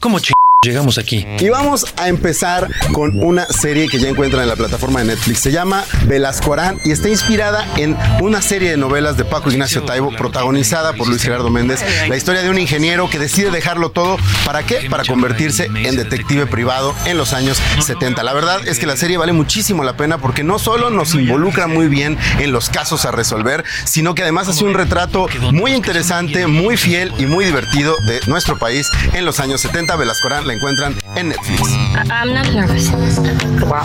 ¿Cómo 0.00 0.18
ch... 0.18 0.33
llegamos 0.64 0.98
aquí? 0.98 1.26
Y 1.38 1.48
vamos 1.48 1.86
a 1.96 2.08
empezar 2.08 2.68
con 2.92 3.22
una 3.22 3.46
serie 3.46 3.88
que 3.88 3.98
ya 3.98 4.08
encuentran 4.08 4.42
en 4.42 4.48
la 4.48 4.56
plataforma 4.56 5.00
de 5.00 5.06
Netflix. 5.06 5.40
Se 5.40 5.52
llama 5.52 5.84
Velascorán 6.06 6.80
y 6.84 6.90
está 6.90 7.08
inspirada 7.08 7.66
en 7.76 7.96
una 8.20 8.42
serie 8.42 8.70
de 8.70 8.76
novelas 8.76 9.16
de 9.16 9.24
Paco 9.24 9.50
Ignacio 9.50 9.82
Taibo, 9.82 10.10
protagonizada 10.10 10.94
por 10.94 11.08
Luis 11.08 11.22
Gerardo 11.22 11.50
Méndez. 11.50 11.84
La 12.08 12.16
historia 12.16 12.42
de 12.42 12.50
un 12.50 12.58
ingeniero 12.58 13.08
que 13.10 13.18
decide 13.18 13.50
dejarlo 13.50 13.90
todo. 13.90 14.16
¿Para 14.44 14.62
qué? 14.64 14.88
Para 14.88 15.04
convertirse 15.04 15.66
en 15.66 15.96
detective 15.96 16.46
privado 16.46 16.94
en 17.04 17.18
los 17.18 17.32
años 17.32 17.60
70. 17.80 18.22
La 18.22 18.32
verdad 18.32 18.66
es 18.66 18.78
que 18.78 18.86
la 18.86 18.96
serie 18.96 19.16
vale 19.16 19.32
muchísimo 19.32 19.84
la 19.84 19.96
pena 19.96 20.18
porque 20.18 20.42
no 20.42 20.58
solo 20.58 20.90
nos 20.90 21.14
involucra 21.14 21.66
muy 21.66 21.88
bien 21.88 22.18
en 22.38 22.52
los 22.52 22.70
casos 22.70 23.04
a 23.04 23.10
resolver, 23.10 23.64
sino 23.84 24.14
que 24.14 24.22
además 24.22 24.48
hace 24.48 24.64
un 24.64 24.74
retrato 24.74 25.26
muy 25.52 25.72
interesante, 25.72 26.46
muy 26.46 26.76
fiel 26.76 27.12
y 27.18 27.26
muy 27.26 27.44
divertido 27.44 27.96
de 28.06 28.20
nuestro 28.26 28.58
país 28.58 28.90
en 29.12 29.24
los 29.24 29.40
años 29.40 29.60
70. 29.60 29.96
Velascorán 29.96 30.46
la 30.46 30.53
la 30.54 30.56
encuentran 30.56 30.96
en 31.16 31.28
Netflix. 31.28 31.70
I'm 32.10 32.32
not 32.32 32.46
nervous. 32.52 32.90
Wow, 33.60 33.84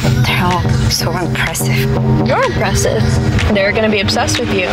so 0.89 1.11
impressive. 1.17 1.87
You're 2.25 2.43
impressive. 2.43 3.01
They're 3.53 3.71
gonna 3.71 3.89
be 3.89 4.01
obsessed 4.01 4.39
with 4.39 4.51
you. 4.53 4.67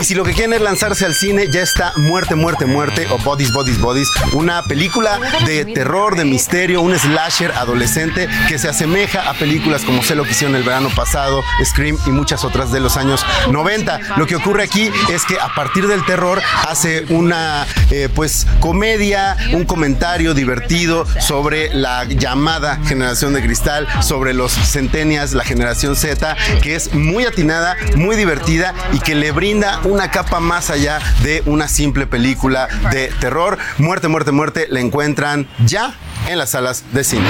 Y 0.00 0.04
si 0.04 0.14
lo 0.14 0.24
que 0.24 0.32
quieren 0.32 0.54
es 0.54 0.62
lanzarse 0.62 1.04
al 1.04 1.14
cine, 1.14 1.48
ya 1.52 1.60
está 1.60 1.92
Muerte, 1.96 2.34
Muerte, 2.34 2.64
Muerte 2.64 3.06
o 3.10 3.18
Bodies, 3.18 3.52
Bodies, 3.52 3.78
Bodies, 3.80 4.08
una 4.32 4.62
película 4.62 5.18
de 5.44 5.66
terror, 5.66 6.16
de 6.16 6.24
misterio, 6.24 6.80
un 6.80 6.98
slasher 6.98 7.52
adolescente 7.52 8.26
que 8.48 8.58
se 8.58 8.68
asemeja 8.68 9.28
a 9.28 9.34
películas 9.34 9.84
como 9.84 10.02
Sé 10.02 10.14
lo 10.14 10.24
que 10.24 10.30
hicieron 10.30 10.56
el 10.56 10.62
verano 10.62 10.88
pasado, 10.96 11.42
Scream 11.62 11.98
y 12.06 12.10
muchas 12.10 12.44
otras 12.44 12.72
de 12.72 12.80
los 12.80 12.96
años 12.96 13.24
90. 13.50 14.00
Lo 14.16 14.26
que 14.26 14.36
ocurre 14.36 14.62
aquí 14.62 14.90
es 15.12 15.26
que 15.26 15.38
a 15.38 15.54
partir 15.54 15.86
del 15.86 16.04
terror 16.06 16.40
hace 16.66 17.04
una 17.10 17.66
eh, 17.90 18.08
pues 18.14 18.46
comedia, 18.60 19.36
un 19.52 19.64
comentario 19.64 20.32
divertido 20.32 21.06
sobre 21.18 21.74
la 21.74 22.04
llamada 22.04 22.78
generación 22.84 23.32
de 23.32 23.42
cristal, 23.42 23.86
sobre 24.02 24.34
los 24.34 24.52
centenias, 24.52 25.32
la 25.32 25.44
generación 25.44 25.96
Z, 25.96 26.36
que 26.62 26.74
es 26.74 26.94
muy 26.94 27.24
atinada, 27.24 27.76
muy 27.96 28.16
divertida 28.16 28.74
y 28.92 29.00
que 29.00 29.14
le 29.14 29.32
brinda 29.32 29.80
una 29.84 30.10
capa 30.10 30.40
más 30.40 30.70
allá 30.70 31.00
de 31.22 31.42
una 31.46 31.68
simple 31.68 32.06
película 32.06 32.68
de 32.90 33.08
terror. 33.20 33.58
Muerte, 33.78 34.08
muerte, 34.08 34.32
muerte, 34.32 34.66
la 34.68 34.80
encuentran 34.80 35.48
ya 35.66 35.94
en 36.28 36.38
las 36.38 36.50
salas 36.50 36.84
de 36.92 37.04
cine. 37.04 37.28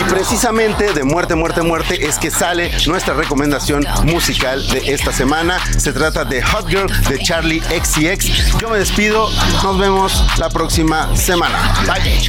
Y 0.00 0.04
precisamente 0.04 0.92
de 0.94 1.04
muerte, 1.04 1.34
muerte, 1.34 1.62
muerte 1.62 2.06
es 2.06 2.18
que 2.18 2.30
sale 2.30 2.70
nuestra 2.86 3.12
recomendación 3.14 3.84
musical 4.04 4.66
de 4.68 4.94
esta 4.94 5.12
semana. 5.12 5.58
Se 5.78 5.92
trata 5.92 6.24
de 6.24 6.42
Hot 6.42 6.68
Girl 6.68 6.90
de 7.08 7.18
Charlie 7.18 7.60
XCX. 7.60 8.58
Yo 8.58 8.70
me 8.70 8.78
despido, 8.78 9.28
nos 9.62 9.78
vemos 9.78 10.24
la 10.38 10.48
próxima 10.48 11.14
semana. 11.16 11.74
Bye. 11.86 12.20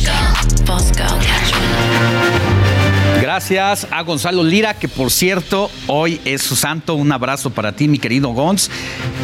Gracias 3.22 3.86
a 3.92 4.02
Gonzalo 4.02 4.44
Lira, 4.44 4.74
que 4.74 4.88
por 4.88 5.12
cierto, 5.12 5.70
hoy 5.86 6.20
es 6.26 6.42
su 6.42 6.56
santo. 6.56 6.96
Un 6.96 7.12
abrazo 7.12 7.52
para 7.52 7.74
ti, 7.74 7.88
mi 7.88 8.00
querido 8.00 8.30
Gonz. 8.30 8.72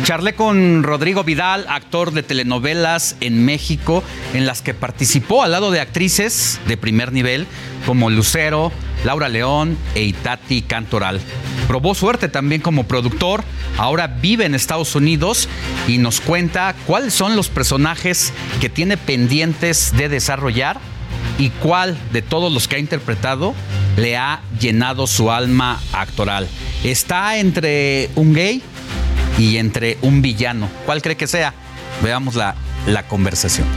Charlé 0.03 0.35
con 0.35 0.83
Rodrigo 0.83 1.23
Vidal, 1.23 1.65
actor 1.67 2.11
de 2.11 2.21
telenovelas 2.21 3.15
en 3.21 3.43
México, 3.43 4.03
en 4.35 4.45
las 4.45 4.61
que 4.61 4.75
participó 4.75 5.41
al 5.41 5.49
lado 5.49 5.71
de 5.71 5.79
actrices 5.79 6.59
de 6.67 6.77
primer 6.77 7.11
nivel 7.11 7.47
como 7.87 8.11
Lucero, 8.11 8.71
Laura 9.03 9.29
León 9.29 9.75
e 9.95 10.03
Itati 10.03 10.61
Cantoral. 10.61 11.19
Probó 11.67 11.95
suerte 11.95 12.29
también 12.29 12.61
como 12.61 12.83
productor, 12.83 13.43
ahora 13.79 14.05
vive 14.05 14.45
en 14.45 14.53
Estados 14.53 14.95
Unidos 14.95 15.49
y 15.87 15.97
nos 15.97 16.21
cuenta 16.21 16.75
cuáles 16.85 17.15
son 17.15 17.35
los 17.35 17.49
personajes 17.49 18.31
que 18.61 18.69
tiene 18.69 18.95
pendientes 18.95 19.91
de 19.97 20.07
desarrollar 20.07 20.79
y 21.37 21.49
cuál 21.49 21.97
de 22.11 22.21
todos 22.21 22.51
los 22.51 22.67
que 22.67 22.77
ha 22.77 22.79
interpretado 22.79 23.53
le 23.95 24.17
ha 24.17 24.41
llenado 24.59 25.07
su 25.07 25.31
alma 25.31 25.79
actoral. 25.93 26.47
Está 26.83 27.37
entre 27.37 28.09
un 28.15 28.33
gay 28.33 28.61
y 29.37 29.57
entre 29.57 29.97
un 30.01 30.21
villano. 30.21 30.69
¿Cuál 30.85 31.01
cree 31.01 31.17
que 31.17 31.27
sea? 31.27 31.53
Veamos 32.01 32.35
la, 32.35 32.55
la 32.85 33.07
conversación. 33.07 33.67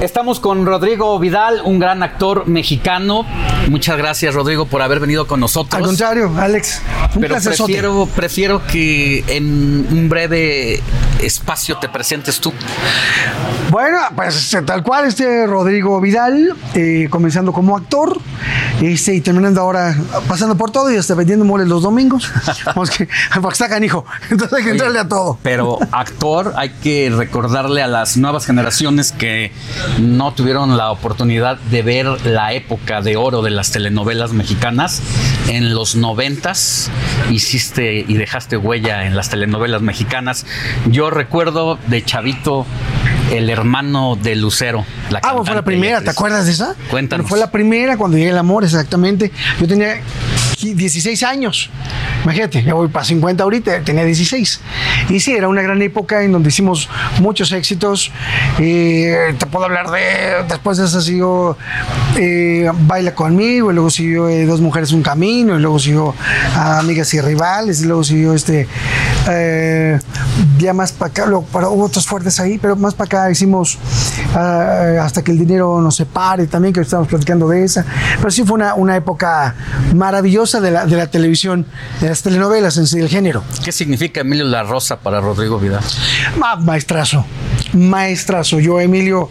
Estamos 0.00 0.40
con 0.40 0.66
Rodrigo 0.66 1.18
Vidal, 1.18 1.62
un 1.64 1.78
gran 1.78 2.02
actor 2.02 2.46
mexicano. 2.46 3.26
Muchas 3.68 3.96
gracias, 3.96 4.34
Rodrigo, 4.34 4.66
por 4.66 4.82
haber 4.82 5.00
venido 5.00 5.26
con 5.26 5.40
nosotros. 5.40 5.74
Al 5.74 5.86
contrario, 5.86 6.32
Alex. 6.36 6.82
Un 7.14 7.20
Pero 7.20 7.36
prefiero, 7.40 8.08
prefiero 8.14 8.66
que 8.66 9.24
en 9.28 9.86
un 9.90 10.08
breve 10.08 10.80
espacio 11.22 11.78
te 11.78 11.88
presentes 11.88 12.40
tú. 12.40 12.52
Bueno, 13.70 13.98
pues 14.14 14.56
tal 14.66 14.82
cual, 14.82 15.06
este 15.06 15.46
Rodrigo 15.46 16.00
Vidal, 16.00 16.54
eh, 16.74 17.08
comenzando 17.10 17.52
como 17.52 17.76
actor 17.76 18.18
este, 18.80 19.14
y 19.14 19.20
terminando 19.20 19.60
ahora 19.60 19.96
pasando 20.28 20.56
por 20.56 20.70
todo 20.70 20.92
y 20.92 20.96
hasta 20.96 21.14
vendiendo 21.14 21.44
moles 21.44 21.68
los 21.68 21.82
domingos. 21.82 22.30
Vamos 22.66 22.90
que, 22.90 23.08
porque 23.40 23.52
está 23.52 23.68
canijo. 23.68 24.04
Entonces 24.30 24.58
hay 24.58 24.64
que 24.64 24.70
entrarle 24.70 24.98
a 24.98 25.08
todo. 25.08 25.38
Pero 25.42 25.78
actor, 25.92 26.52
hay 26.56 26.70
que 26.70 27.12
recordarle 27.14 27.82
a 27.82 27.86
las 27.86 28.16
nuevas 28.16 28.46
generaciones 28.46 29.12
que 29.12 29.52
no 30.00 30.32
tuvieron 30.34 30.76
la 30.76 30.90
oportunidad 30.90 31.56
de 31.58 31.82
ver 31.82 32.26
la 32.26 32.52
época 32.52 33.00
de 33.02 33.16
oro 33.16 33.42
de 33.42 33.50
las 33.50 33.70
telenovelas 33.70 34.32
mexicanas. 34.32 35.02
En 35.48 35.74
los 35.74 35.96
noventas 35.96 36.90
hiciste 37.30 38.04
y 38.06 38.14
dejaste 38.14 38.56
huella 38.56 39.06
en 39.06 39.16
las 39.16 39.30
telenovelas 39.30 39.82
mexicanas. 39.82 40.46
Yo 40.90 41.10
recuerdo 41.10 41.78
de 41.86 42.04
Chavito 42.04 42.66
el 43.32 43.50
hermano 43.50 44.16
de 44.16 44.36
Lucero. 44.36 44.84
La 45.10 45.20
Ah, 45.22 45.34
fue 45.44 45.54
la 45.54 45.62
primera, 45.62 46.00
¿te 46.02 46.10
acuerdas 46.10 46.46
de 46.46 46.52
esa? 46.52 46.74
Cuéntanos. 46.90 47.28
Fue 47.28 47.38
la 47.38 47.50
primera 47.50 47.96
cuando 47.96 48.16
llegué 48.16 48.30
al 48.30 48.38
amor, 48.38 48.64
exactamente. 48.64 49.32
Yo 49.60 49.66
tenía 49.66 50.00
16 50.72 51.22
años. 51.24 51.70
Imagínate, 52.22 52.62
ya 52.62 52.72
voy 52.72 52.88
para 52.88 53.04
50 53.04 53.42
ahorita, 53.42 53.82
tenía 53.82 54.04
16. 54.04 54.60
Y 55.10 55.20
sí, 55.20 55.32
era 55.32 55.48
una 55.48 55.60
gran 55.60 55.82
época 55.82 56.22
en 56.22 56.32
donde 56.32 56.48
hicimos 56.48 56.88
muchos 57.20 57.52
éxitos. 57.52 58.10
Eh, 58.58 59.34
te 59.38 59.46
puedo 59.46 59.66
hablar 59.66 59.90
de. 59.90 60.44
Después 60.48 60.78
de 60.78 60.86
eso 60.86 61.00
siguió 61.02 61.58
eh, 62.16 62.70
Baila 62.86 63.14
conmigo, 63.14 63.70
y 63.70 63.74
luego 63.74 63.90
siguió 63.90 64.28
eh, 64.28 64.46
Dos 64.46 64.60
Mujeres 64.60 64.92
Un 64.92 65.02
Camino, 65.02 65.58
y 65.58 65.60
luego 65.60 65.78
siguió 65.78 66.14
Amigas 66.54 67.12
y 67.12 67.20
Rivales, 67.20 67.82
y 67.82 67.86
luego 67.86 68.04
siguió 68.04 68.32
este. 68.32 68.66
Eh, 70.64 70.66
ya 70.66 70.72
más 70.72 70.92
para 70.92 71.10
acá, 71.10 71.26
luego, 71.26 71.44
para- 71.46 71.68
hubo 71.68 71.84
otros 71.84 72.06
fuertes 72.06 72.40
ahí, 72.40 72.58
pero 72.58 72.76
más 72.76 72.94
para 72.94 73.06
acá 73.06 73.30
hicimos 73.30 73.78
ah, 74.34 74.96
Hasta 75.02 75.22
que 75.22 75.30
el 75.32 75.38
dinero 75.38 75.80
nos 75.80 75.96
separe 75.96 76.46
también, 76.46 76.72
que 76.74 76.80
estamos 76.80 77.08
platicando 77.08 77.48
de 77.48 77.64
esa. 77.64 77.84
Pero 78.18 78.30
sí 78.30 78.42
fue 78.44 78.54
una, 78.54 78.74
una 78.74 78.96
época 78.96 79.54
maravillosa 79.94 80.60
de 80.60 80.70
la, 80.70 80.86
de 80.86 80.96
la 80.96 81.06
televisión, 81.06 81.66
de 82.00 82.08
las 82.08 82.22
telenovelas 82.22 82.76
en 82.78 82.86
sí, 82.86 82.98
del 82.98 83.08
género. 83.08 83.42
¿Qué 83.64 83.72
significa 83.72 84.20
Emilio 84.22 84.44
La 84.44 84.62
Rosa 84.62 84.96
para 84.98 85.20
Rodrigo 85.20 85.58
Vidal? 85.58 85.82
Ma- 86.38 86.56
maestrazo, 86.56 87.24
maestrazo. 87.74 88.60
Yo, 88.60 88.80
Emilio, 88.80 89.30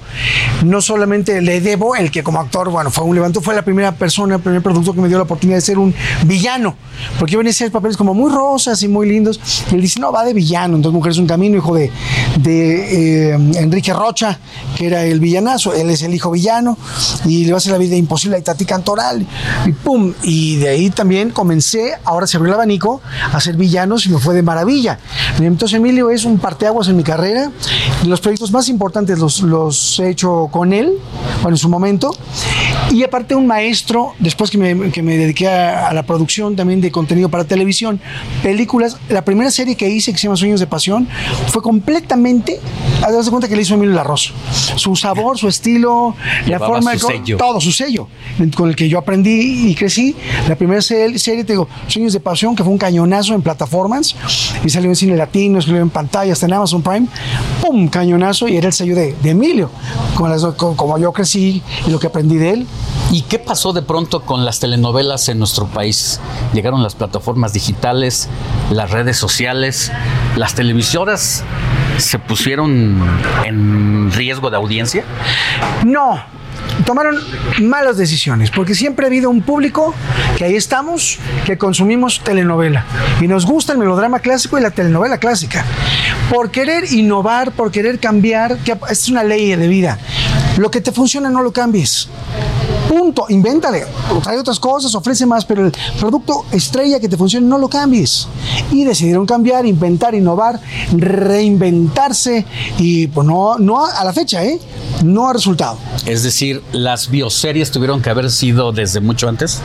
no 0.63 0.81
solamente 0.81 1.41
le 1.41 1.61
debo 1.61 1.95
el 1.95 2.11
que 2.11 2.23
como 2.23 2.39
actor, 2.39 2.69
bueno, 2.69 2.91
fue 2.91 3.03
un 3.03 3.15
levantó, 3.15 3.41
fue 3.41 3.55
la 3.55 3.63
primera 3.63 3.93
persona, 3.93 4.35
el 4.35 4.41
primer 4.41 4.61
producto 4.61 4.93
que 4.93 5.01
me 5.01 5.07
dio 5.07 5.17
la 5.17 5.23
oportunidad 5.23 5.57
de 5.57 5.61
ser 5.61 5.77
un 5.77 5.93
villano, 6.25 6.75
porque 7.19 7.33
yo 7.33 7.39
venía 7.39 7.51
a 7.51 7.53
hacer 7.53 7.71
papeles 7.71 7.97
como 7.97 8.13
muy 8.13 8.31
rosas 8.31 8.81
y 8.83 8.87
muy 8.87 9.07
lindos. 9.07 9.39
Y 9.71 9.75
él 9.75 9.81
dice, 9.81 9.99
no, 9.99 10.11
va 10.11 10.23
de 10.23 10.33
villano. 10.33 10.75
Entonces, 10.75 10.95
Mujeres 10.95 11.17
un 11.17 11.27
Camino, 11.27 11.57
hijo 11.57 11.75
de, 11.75 11.91
de 12.37 13.31
eh, 13.31 13.37
Enrique 13.55 13.93
Rocha, 13.93 14.39
que 14.77 14.87
era 14.87 15.03
el 15.03 15.19
villanazo, 15.19 15.73
él 15.73 15.89
es 15.89 16.01
el 16.03 16.13
hijo 16.13 16.31
villano, 16.31 16.77
y 17.25 17.45
le 17.45 17.51
va 17.51 17.57
a 17.57 17.59
hacer 17.59 17.71
la 17.71 17.77
vida 17.77 17.95
imposible 17.95 18.37
a 18.37 18.39
Itati 18.39 18.65
Cantoral, 18.65 19.25
y 19.65 19.71
pum. 19.71 20.13
Y 20.23 20.57
de 20.57 20.69
ahí 20.69 20.89
también 20.89 21.31
comencé, 21.31 21.93
ahora 22.03 22.27
se 22.27 22.37
abrió 22.37 22.53
el 22.53 22.55
abanico, 22.55 23.01
a 23.31 23.39
ser 23.39 23.55
villanos 23.55 24.05
y 24.05 24.09
me 24.09 24.19
fue 24.19 24.35
de 24.35 24.43
maravilla. 24.43 24.99
Entonces, 25.39 25.77
Emilio 25.77 26.09
es 26.09 26.25
un 26.25 26.37
parteaguas 26.37 26.87
en 26.87 26.97
mi 26.97 27.03
carrera. 27.03 27.51
Los 28.05 28.21
proyectos 28.33 28.51
más 28.51 28.67
importantes 28.67 29.19
los, 29.19 29.41
los 29.41 29.99
he 29.99 30.09
hecho 30.09 30.47
con 30.49 30.73
él, 30.73 30.93
bueno, 31.43 31.53
en 31.53 31.57
su 31.57 31.69
momento. 31.69 32.15
Y 32.89 33.03
aparte 33.03 33.35
un 33.35 33.45
maestro, 33.45 34.13
después 34.17 34.49
que 34.49 34.57
me, 34.57 34.91
que 34.91 35.03
me 35.03 35.17
dediqué 35.17 35.47
a, 35.47 35.89
a 35.89 35.93
la 35.93 36.01
producción 36.01 36.55
también 36.55 36.81
de 36.81 36.91
contenido 36.91 37.29
para 37.29 37.43
televisión, 37.43 38.01
películas, 38.41 38.97
la 39.09 39.23
primera 39.23 39.51
serie 39.51 39.75
que 39.75 39.87
hice, 39.87 40.11
que 40.11 40.17
se 40.17 40.23
llama 40.23 40.35
Sueños 40.35 40.59
de 40.59 40.65
Pasión, 40.65 41.07
fue 41.49 41.61
completamente, 41.61 42.59
haz 43.03 43.25
de 43.25 43.31
cuenta 43.31 43.47
que 43.47 43.55
le 43.55 43.61
hizo 43.61 43.73
Emilio 43.75 43.95
Larroz. 43.95 44.31
Su 44.75 44.95
sabor, 44.95 45.37
su 45.37 45.47
estilo, 45.47 46.15
la 46.41 46.45
Llevaba 46.45 46.67
forma, 46.75 46.97
su 46.97 47.07
de- 47.07 47.13
sello. 47.17 47.37
todo 47.37 47.59
su 47.61 47.71
sello, 47.71 48.07
con 48.55 48.69
el 48.69 48.75
que 48.75 48.87
yo 48.89 48.97
aprendí 48.97 49.69
y 49.69 49.75
crecí. 49.75 50.15
La 50.47 50.55
primera 50.55 50.81
se- 50.81 51.17
serie, 51.19 51.43
te 51.43 51.53
digo, 51.53 51.67
Sueños 51.87 52.13
de 52.13 52.19
Pasión, 52.19 52.55
que 52.55 52.63
fue 52.63 52.71
un 52.71 52.77
cañonazo 52.77 53.33
en 53.33 53.41
plataformas, 53.41 54.15
y 54.63 54.69
salió 54.69 54.89
en 54.89 54.95
cine 54.95 55.15
latino, 55.15 55.61
salió 55.61 55.77
en 55.81 55.89
pantalla, 55.89 56.33
hasta 56.33 56.45
en 56.45 56.53
Amazon 56.53 56.81
Prime, 56.81 57.07
¡pum! 57.61 57.87
Cañonazo, 57.87 58.47
y 58.47 58.57
era 58.57 58.67
el 58.67 58.73
sello 58.73 58.95
de, 58.95 59.13
de 59.21 59.29
Emilio, 59.29 59.69
con 60.15 60.29
las- 60.29 60.43
con- 60.55 60.75
como 60.75 60.97
yo 60.97 61.11
crecí 61.11 61.61
y 61.85 61.89
lo 61.91 61.99
que 61.99 62.07
aprendí 62.07 62.37
de 62.37 62.49
él. 62.51 62.67
¿Y 63.11 63.21
qué 63.23 63.37
pasó 63.37 63.73
de 63.73 63.81
pronto 63.83 64.21
con 64.21 64.43
las 64.45 64.59
telenovelas 64.59 65.29
en 65.29 65.37
nuestro 65.37 65.67
país? 65.67 66.19
Llegaron 66.53 66.81
las 66.81 66.95
plataformas 66.95 67.53
digitales, 67.53 68.27
las 68.71 68.89
redes 68.91 69.17
sociales, 69.17 69.91
las 70.35 70.55
televisoras 70.55 71.43
se 71.97 72.19
pusieron 72.19 72.97
en 73.45 74.11
riesgo 74.11 74.49
de 74.49 74.57
audiencia. 74.57 75.03
No, 75.85 76.21
tomaron 76.85 77.17
malas 77.61 77.97
decisiones, 77.97 78.51
porque 78.51 78.75
siempre 78.75 79.05
ha 79.05 79.07
habido 79.07 79.29
un 79.29 79.41
público 79.41 79.93
que 80.37 80.45
ahí 80.45 80.55
estamos, 80.55 81.19
que 81.45 81.57
consumimos 81.57 82.21
telenovela. 82.23 82.85
Y 83.21 83.27
nos 83.27 83.45
gusta 83.45 83.73
el 83.73 83.79
melodrama 83.79 84.19
clásico 84.19 84.57
y 84.57 84.61
la 84.61 84.71
telenovela 84.71 85.17
clásica. 85.17 85.65
Por 86.29 86.51
querer 86.51 86.91
innovar, 86.91 87.51
por 87.51 87.71
querer 87.71 87.99
cambiar, 87.99 88.57
que 88.57 88.75
es 88.89 89.09
una 89.09 89.23
ley 89.23 89.55
de 89.55 89.67
vida. 89.67 89.97
Lo 90.57 90.71
que 90.71 90.81
te 90.81 90.91
funciona 90.91 91.29
no 91.29 91.41
lo 91.41 91.51
cambies. 91.51 92.09
Punto. 92.93 93.25
Invéntale, 93.29 93.85
trae 94.21 94.37
otras 94.37 94.59
cosas, 94.59 94.93
ofrece 94.93 95.25
más, 95.25 95.45
pero 95.45 95.65
el 95.65 95.73
producto 95.99 96.45
estrella 96.51 96.99
que 96.99 97.09
te 97.09 97.17
funcione 97.17 97.47
no 97.47 97.57
lo 97.57 97.67
cambies. 97.67 98.27
Y 98.71 98.83
decidieron 98.83 99.25
cambiar, 99.25 99.65
inventar, 99.65 100.13
innovar, 100.13 100.59
reinventarse 100.95 102.45
y 102.77 103.07
pues 103.07 103.25
no, 103.25 103.57
no 103.57 103.83
a 103.83 104.03
la 104.03 104.13
fecha, 104.13 104.43
¿eh? 104.43 104.59
No 105.03 105.27
ha 105.27 105.33
resultado. 105.33 105.79
Es 106.05 106.21
decir, 106.21 106.61
las 106.71 107.09
bioseries 107.09 107.71
tuvieron 107.71 107.99
que 107.99 108.11
haber 108.11 108.29
sido 108.29 108.71
desde 108.71 108.99
mucho 108.99 109.27
antes. 109.27 109.59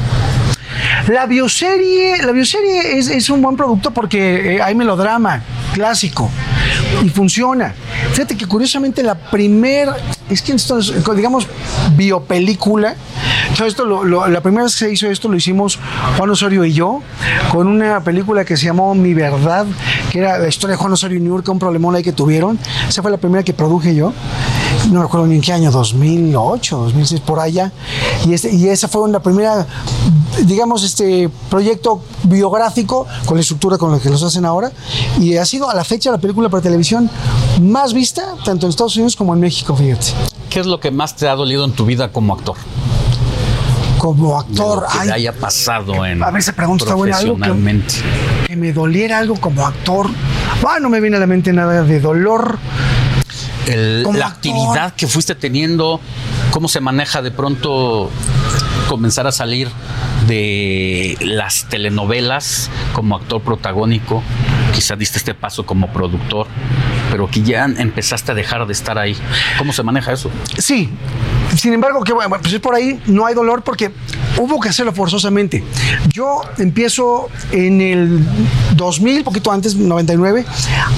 La 1.08 1.26
bioserie, 1.26 2.23
la 2.23 2.32
bioserie 2.32 2.98
es, 2.98 3.08
es 3.08 3.28
un 3.28 3.42
buen 3.42 3.57
producto 3.57 3.90
porque 3.90 4.57
eh, 4.57 4.62
hay 4.62 4.74
melodrama 4.74 5.42
clásico 5.78 6.28
y 7.05 7.08
funciona. 7.08 7.73
Fíjate 8.12 8.36
que 8.36 8.47
curiosamente 8.47 9.02
la 9.02 9.15
primer, 9.15 9.89
es 10.28 10.42
que 10.42 10.52
esto 10.52 10.78
es, 10.78 10.92
digamos, 11.15 11.47
biopelícula, 11.97 12.94
esto 13.66 13.84
lo- 13.84 14.05
lo- 14.05 14.26
la 14.28 14.40
primera 14.40 14.65
vez 14.65 14.73
que 14.74 14.84
se 14.86 14.92
hizo 14.92 15.08
esto 15.10 15.28
lo 15.28 15.36
hicimos 15.36 15.78
Juan 16.16 16.31
Osorio 16.31 16.65
y 16.65 16.73
yo, 16.73 17.00
con 17.52 17.66
una 17.68 18.00
película 18.00 18.44
que 18.44 18.57
se 18.57 18.66
llamó 18.66 18.94
Mi 18.94 19.15
Verdad, 19.15 19.66
que 20.10 20.18
era 20.20 20.39
la 20.39 20.48
historia 20.48 20.73
de 20.76 20.78
Juan 20.81 20.92
Osorio 20.92 21.18
y 21.18 21.20
Niurka, 21.20 21.50
un 21.52 21.58
problemón 21.58 21.94
ahí 21.94 22.02
que 22.02 22.12
tuvieron. 22.12 22.58
Esa 22.89 23.02
fue 23.02 23.10
la 23.10 23.16
primera 23.18 23.42
que 23.42 23.52
produje 23.52 23.94
yo. 23.94 24.12
No 24.89 25.00
me 25.00 25.05
acuerdo 25.07 25.26
ni 25.26 25.34
en 25.34 25.41
qué 25.42 25.52
año, 25.52 25.70
2008, 25.70 26.76
2006, 26.78 27.20
por 27.20 27.41
allá. 27.41 27.70
Y, 28.26 28.33
este, 28.33 28.55
y 28.55 28.68
esa 28.68 28.89
fue 28.89 29.02
una 29.02 29.20
primera, 29.20 29.67
digamos, 30.44 30.83
este 30.83 31.28
proyecto 31.50 32.00
biográfico 32.23 33.07
con 33.26 33.36
la 33.36 33.42
estructura 33.42 33.76
con 33.76 33.92
la 33.92 33.99
que 33.99 34.08
los 34.08 34.23
hacen 34.23 34.47
ahora. 34.47 34.73
Y 35.20 35.36
ha 35.36 35.44
sido 35.44 35.68
a 35.68 35.75
la 35.75 35.84
fecha 35.84 36.10
la 36.10 36.18
película 36.18 36.49
para 36.49 36.62
televisión 36.62 37.10
más 37.60 37.92
vista, 37.92 38.34
tanto 38.44 38.65
en 38.67 38.70
Estados 38.70 38.97
Unidos 38.97 39.15
como 39.15 39.34
en 39.34 39.41
México, 39.41 39.76
fíjate. 39.76 40.07
¿Qué 40.49 40.60
es 40.60 40.67
lo 40.67 40.81
que 40.81 40.91
más 40.91 41.15
te 41.17 41.28
ha 41.28 41.34
dolido 41.34 41.67
en 41.67 41.73
tu 41.73 41.84
vida 41.84 42.10
como 42.10 42.33
actor? 42.33 42.57
Como 43.99 44.39
actor, 44.39 44.81
De 44.81 44.86
lo 44.86 44.92
que 44.92 44.99
ay, 45.00 45.08
haya 45.10 45.33
pasado 45.33 46.07
en 46.07 46.23
A 46.23 46.31
ver, 46.31 46.39
esa 46.41 46.52
pregunta 46.52 46.84
está 46.84 46.94
buena, 46.94 47.18
algo 47.18 47.36
que- 47.36 48.57
me 48.57 48.73
doliera 48.73 49.18
algo 49.18 49.36
como 49.36 49.67
actor. 49.67 50.08
Ah, 50.67 50.78
no 50.81 50.89
me 50.89 51.00
viene 51.00 51.17
a 51.17 51.20
la 51.20 51.26
mente 51.26 51.52
nada 51.52 51.83
de 51.83 52.00
dolor. 52.00 52.58
El- 53.68 54.02
la 54.14 54.26
actividad 54.26 54.94
que 54.94 55.06
fuiste 55.06 55.34
teniendo, 55.34 56.00
cómo 56.50 56.68
se 56.68 56.80
maneja 56.80 57.22
de 57.22 57.30
pronto 57.30 58.10
comenzar 58.88 59.26
a 59.26 59.32
salir 59.32 59.68
de 60.26 61.16
las 61.20 61.66
telenovelas 61.68 62.70
como 62.92 63.16
actor 63.16 63.42
protagónico, 63.42 64.22
quizá 64.74 64.97
diste 64.97 65.18
este 65.18 65.34
paso 65.34 65.64
como 65.66 65.92
productor, 65.92 66.47
pero 67.10 67.28
que 67.30 67.42
ya 67.42 67.64
empezaste 67.64 68.32
a 68.32 68.34
dejar 68.34 68.66
de 68.66 68.72
estar 68.72 68.98
ahí. 68.98 69.16
¿Cómo 69.58 69.72
se 69.72 69.82
maneja 69.82 70.12
eso? 70.12 70.30
Sí. 70.58 70.88
Sin 71.56 71.72
embargo, 71.72 72.02
que 72.05 72.12
bueno, 72.12 72.36
pues 72.40 72.52
es 72.52 72.60
por 72.60 72.74
ahí 72.74 73.00
no 73.06 73.24
hay 73.26 73.34
dolor 73.34 73.62
porque 73.62 73.90
hubo 74.39 74.60
que 74.60 74.68
hacerlo 74.68 74.92
forzosamente. 74.92 75.62
Yo 76.12 76.41
empiezo 76.58 77.28
en 77.52 77.81
el 77.81 78.26
2000, 78.76 79.25
poquito 79.25 79.52
antes, 79.52 79.75
99, 79.75 80.44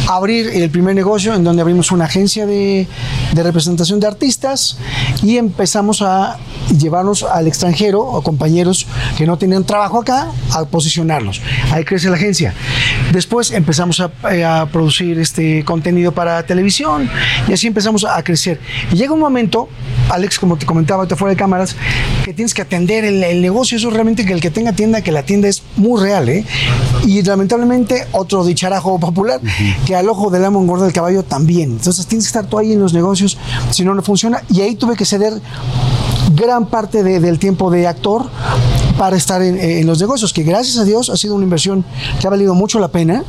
a 0.09 0.15
abrir 0.15 0.49
el 0.49 0.71
primer 0.71 0.95
negocio 0.95 1.35
en 1.35 1.45
donde 1.45 1.63
abrimos 1.63 1.91
una 1.93 2.05
agencia 2.05 2.47
de, 2.47 2.87
de 3.33 3.43
representación 3.43 4.01
de 4.01 4.07
artistas 4.07 4.79
y 5.23 5.37
empezamos 5.37 6.03
a 6.03 6.39
llevarnos 6.79 7.23
al 7.23 7.47
extranjero 7.47 8.01
o 8.01 8.23
compañeros 8.23 8.87
que 9.17 9.27
no 9.27 9.39
tenían 9.39 9.65
trabajo 9.65 10.01
acá 10.01 10.29
a 10.53 10.65
posicionarlos. 10.65 11.41
Ahí 11.73 11.85
crece 11.85 12.09
la 12.09 12.17
agencia. 12.17 12.55
Después 13.13 13.51
empezamos 13.51 14.01
a, 14.01 14.11
eh, 14.31 14.45
a 14.45 14.67
producir 14.67 15.19
este 15.19 15.65
contenido 15.65 16.13
para 16.13 16.45
televisión 16.45 17.09
y 17.49 17.53
así 17.53 17.67
empezamos 17.67 18.05
a 18.05 18.23
crecer. 18.23 18.61
Y 18.93 18.97
llega 18.97 19.13
un 19.13 19.21
momento, 19.21 19.69
Alex, 20.11 20.39
como 20.39 20.57
te 20.57 20.67
comentaba 20.67 21.01
ahorita 21.01 21.17
fuera 21.17 21.31
de 21.31 21.37
cámaras, 21.37 21.77
que 22.25 22.33
tienes 22.35 22.55
que 22.55 22.63
atender 22.63 23.05
el, 23.05 23.23
el 23.31 23.43
negocio. 23.43 23.77
Eso 23.79 23.91
realmente 23.91 24.25
que 24.25 24.33
el 24.33 24.41
que 24.41 24.51
tenga 24.51 24.73
tienda, 24.73 25.03
que 25.03 25.13
la 25.13 25.23
tienda 25.23 25.49
es 25.49 25.63
muy 25.77 26.01
real. 26.01 26.29
¿eh? 26.29 26.45
Y 27.07 27.23
lamentablemente 27.23 28.07
otro 28.13 28.45
dicharajo 28.45 28.99
popular, 28.99 29.41
que 29.87 29.95
al 29.97 30.09
ojo 30.09 30.31
del 30.31 30.45
amo 30.45 30.61
engorda 30.61 30.87
el 30.87 30.93
caballo 30.93 31.23
también. 31.23 31.71
Entonces 31.73 32.07
tienes 32.07 32.25
que 32.27 32.29
estar 32.29 32.47
tú 32.47 32.59
ahí 32.59 32.73
en 32.73 32.81
los 32.81 32.93
negocios, 32.93 33.39
si 33.71 33.85
no, 33.85 33.95
no 33.95 34.03
funciona. 34.03 34.43
Y 34.53 34.61
ahí 34.61 34.75
tuve 34.75 34.97
que 34.97 35.05
ceder 35.05 35.35
gran 36.35 36.67
parte 36.67 37.03
de- 37.03 37.21
del 37.21 37.39
tiempo 37.39 37.71
de 37.71 37.87
actor 37.87 38.29
para 38.99 39.17
estar 39.17 39.43
en, 39.43 39.59
en 39.59 39.87
los 39.87 40.01
negocios, 40.01 40.33
que 40.33 40.43
gracias 40.43 40.79
a 40.79 40.85
Dios 40.85 41.11
ha 41.11 41.17
sido 41.17 41.35
una 41.35 41.45
inversión 41.45 41.85
que 42.21 42.27
ha 42.27 42.31
valido 42.31 42.55
mucho 42.55 42.79
la 42.79 42.89
pena, 42.89 43.25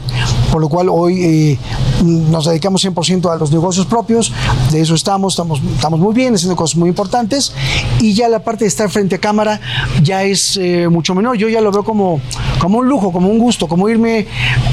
por 0.51 0.61
lo 0.61 0.69
cual 0.69 0.89
hoy 0.89 1.23
eh, 1.23 1.59
nos 2.03 2.45
dedicamos 2.45 2.83
100% 2.83 3.31
a 3.31 3.35
los 3.37 3.51
negocios 3.51 3.85
propios, 3.85 4.31
de 4.71 4.81
eso 4.81 4.95
estamos, 4.95 5.33
estamos, 5.33 5.61
estamos 5.75 5.99
muy 5.99 6.13
bien, 6.13 6.35
haciendo 6.35 6.55
cosas 6.55 6.77
muy 6.77 6.89
importantes, 6.89 7.53
y 7.99 8.13
ya 8.13 8.27
la 8.29 8.43
parte 8.43 8.65
de 8.65 8.69
estar 8.69 8.89
frente 8.89 9.15
a 9.15 9.19
cámara 9.19 9.59
ya 10.03 10.23
es 10.23 10.57
eh, 10.57 10.87
mucho 10.89 11.15
menor, 11.15 11.37
yo 11.37 11.47
ya 11.49 11.61
lo 11.61 11.71
veo 11.71 11.83
como, 11.83 12.19
como 12.59 12.79
un 12.79 12.87
lujo, 12.87 13.11
como 13.11 13.29
un 13.29 13.39
gusto, 13.39 13.67
como 13.67 13.89
irme, 13.89 14.27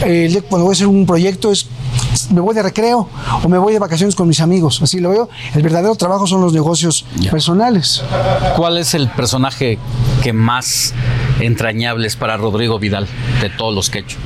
eh, 0.04 0.42
cuando 0.48 0.64
voy 0.64 0.72
a 0.72 0.74
hacer 0.74 0.86
un 0.86 1.06
proyecto 1.06 1.52
es 1.52 1.66
me 2.30 2.40
voy 2.40 2.54
de 2.54 2.62
recreo 2.62 3.08
o 3.42 3.48
me 3.48 3.58
voy 3.58 3.72
de 3.72 3.78
vacaciones 3.78 4.14
con 4.14 4.28
mis 4.28 4.40
amigos, 4.40 4.80
así 4.82 5.00
lo 5.00 5.10
veo, 5.10 5.28
el 5.54 5.62
verdadero 5.62 5.94
trabajo 5.94 6.26
son 6.26 6.40
los 6.40 6.52
negocios 6.52 7.04
personales. 7.30 8.02
¿Cuál 8.56 8.78
es 8.78 8.94
el 8.94 9.08
personaje 9.08 9.78
que 10.22 10.32
más 10.32 10.94
entrañable 11.40 12.06
es 12.06 12.16
para 12.16 12.36
Rodrigo 12.36 12.78
Vidal 12.78 13.06
de 13.40 13.50
todos 13.50 13.74
los 13.74 13.90
que 13.90 13.98
he 13.98 14.00
hecho? 14.02 14.18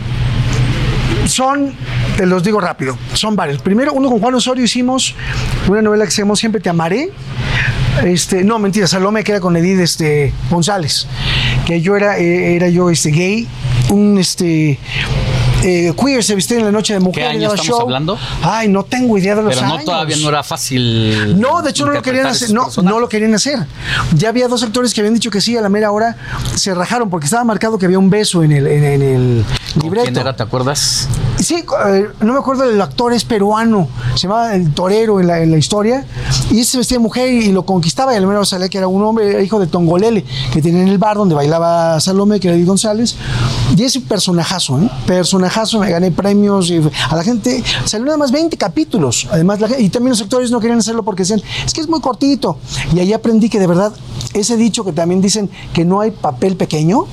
Son, 1.27 1.73
te 2.17 2.27
los 2.27 2.43
digo 2.43 2.61
rápido, 2.61 2.99
son 3.15 3.37
varios. 3.37 3.63
Primero, 3.63 3.93
uno 3.93 4.09
con 4.09 4.19
Juan 4.19 4.35
Osorio 4.35 4.65
hicimos 4.65 5.15
una 5.69 5.81
novela 5.81 6.05
que 6.05 6.11
se 6.11 6.23
llamó 6.23 6.35
Siempre 6.35 6.61
te 6.61 6.69
amaré. 6.69 7.11
Este, 8.05 8.43
no, 8.43 8.59
mentira, 8.59 8.89
Salome, 8.89 9.23
que 9.23 9.33
era 9.33 9.41
con 9.41 9.57
Edith 9.57 9.79
este, 9.81 10.33
González. 10.51 11.07
Que 11.67 11.81
yo 11.81 11.97
era, 11.97 12.19
eh, 12.19 12.57
era 12.57 12.69
yo 12.69 12.91
este, 12.91 13.11
gay, 13.11 13.47
un 13.91 14.19
este. 14.19 14.79
Eh, 15.63 15.93
queer 15.99 16.23
se 16.25 16.35
vestía 16.35 16.59
en 16.59 16.65
la 16.65 16.73
noche 16.73 16.95
de 16.95 17.01
mujer. 17.01 17.25
¿Qué 17.25 17.29
año 17.31 17.49
estamos 17.49 17.67
show. 17.67 17.81
hablando? 17.81 18.19
Ay, 18.43 18.69
no 18.69 18.85
tengo 18.85 19.17
idea 19.19 19.35
de 19.35 19.43
los 19.43 19.55
Pero 19.55 19.67
no 19.67 19.75
años. 19.75 19.85
todavía 19.85 20.17
no 20.17 20.29
era 20.29 20.43
fácil. 20.43 21.41
No, 21.41 21.63
de 21.63 21.71
hecho 21.71 21.87
no 21.87 21.93
lo 21.93 22.03
querían 22.03 22.27
hacer. 22.27 22.53
No, 22.53 22.69
no 22.83 23.01
lo 23.01 23.09
querían 23.09 23.35
hacer. 23.35 23.59
Ya 24.17 24.29
había 24.31 24.49
dos 24.49 24.63
actores 24.63 24.93
que 24.95 25.01
habían 25.01 25.15
dicho 25.15 25.31
que 25.31 25.41
sí, 25.41 25.57
a 25.57 25.61
la 25.61 25.69
mera 25.69 25.91
hora 25.93 26.17
se 26.55 26.75
rajaron 26.75 27.09
porque 27.11 27.27
estaba 27.27 27.45
marcado 27.45 27.79
que 27.79 27.87
había 27.87 27.99
un 27.99 28.11
beso 28.11 28.43
en 28.43 28.53
el, 28.53 28.67
en, 28.67 28.85
en 28.85 29.03
el 29.03 29.45
libreto. 29.77 30.05
¿Quién 30.05 30.19
era, 30.19 30.37
te 30.37 30.43
acuerdas? 30.43 31.09
Sí, 31.39 31.57
eh, 31.57 32.09
no 32.21 32.33
me 32.35 32.39
acuerdo 32.39 32.65
del 32.65 32.81
actor, 32.81 33.13
es 33.13 33.25
peruano, 33.25 33.89
se 34.15 34.29
llamaba 34.29 34.55
el 34.55 34.73
torero 34.73 35.21
en 35.21 35.27
la, 35.27 35.41
en 35.41 35.51
la 35.51 35.59
historia, 35.59 36.07
y 36.51 36.63
se 36.65 36.79
vestía 36.79 36.99
de 36.99 37.03
mujer 37.03 37.33
y 37.33 37.53
lo 37.53 37.65
conquistaba, 37.65 38.13
y 38.15 38.17
al 38.17 38.27
menos 38.27 38.51
salía 38.51 38.69
que 38.69 38.79
era 38.79 38.87
un 38.87 39.03
hombre, 39.03 39.43
hijo 39.43 39.59
de 39.59 39.67
Tongolele, 39.67 40.25
que 40.53 40.63
tenía 40.63 40.83
en 40.83 40.89
el 40.89 40.99
bar 40.99 41.17
donde 41.17 41.35
bailaba 41.35 41.99
Salome, 42.01 42.39
que 42.39 42.49
era 42.49 42.57
Edith 42.57 42.69
González, 42.69 43.17
y 43.77 43.83
ese 43.83 44.01
personajazo, 44.01 44.79
¿eh? 44.79 44.91
personajazo, 45.07 45.81
me 45.81 45.91
gané 45.91 46.11
premios, 46.11 46.71
y 46.71 46.81
a 47.11 47.17
la 47.17 47.25
gente, 47.25 47.63
salió 47.85 48.07
nada 48.07 48.19
más 48.19 48.31
20 48.31 48.57
capítulos, 48.57 49.27
además, 49.31 49.61
la 49.61 49.81
y 49.81 49.89
también 49.89 50.11
los 50.11 50.21
actores 50.21 50.51
no 50.51 50.61
querían 50.61 50.79
hacerlo 50.79 51.03
porque 51.03 51.23
decían, 51.23 51.43
es 51.65 51.73
que 51.73 51.81
es 51.81 51.89
muy 51.89 52.01
cortito, 52.01 52.59
y 52.95 53.01
ahí 53.01 53.13
aprendí 53.13 53.49
que 53.49 53.59
de 53.59 53.67
verdad, 53.67 53.93
ese 54.35 54.57
dicho 54.57 54.85
que 54.85 54.93
también 54.93 55.21
dicen 55.21 55.51
que 55.73 55.85
no 55.85 56.01
hay 56.01 56.11
papel 56.11 56.57
pequeño, 56.57 57.07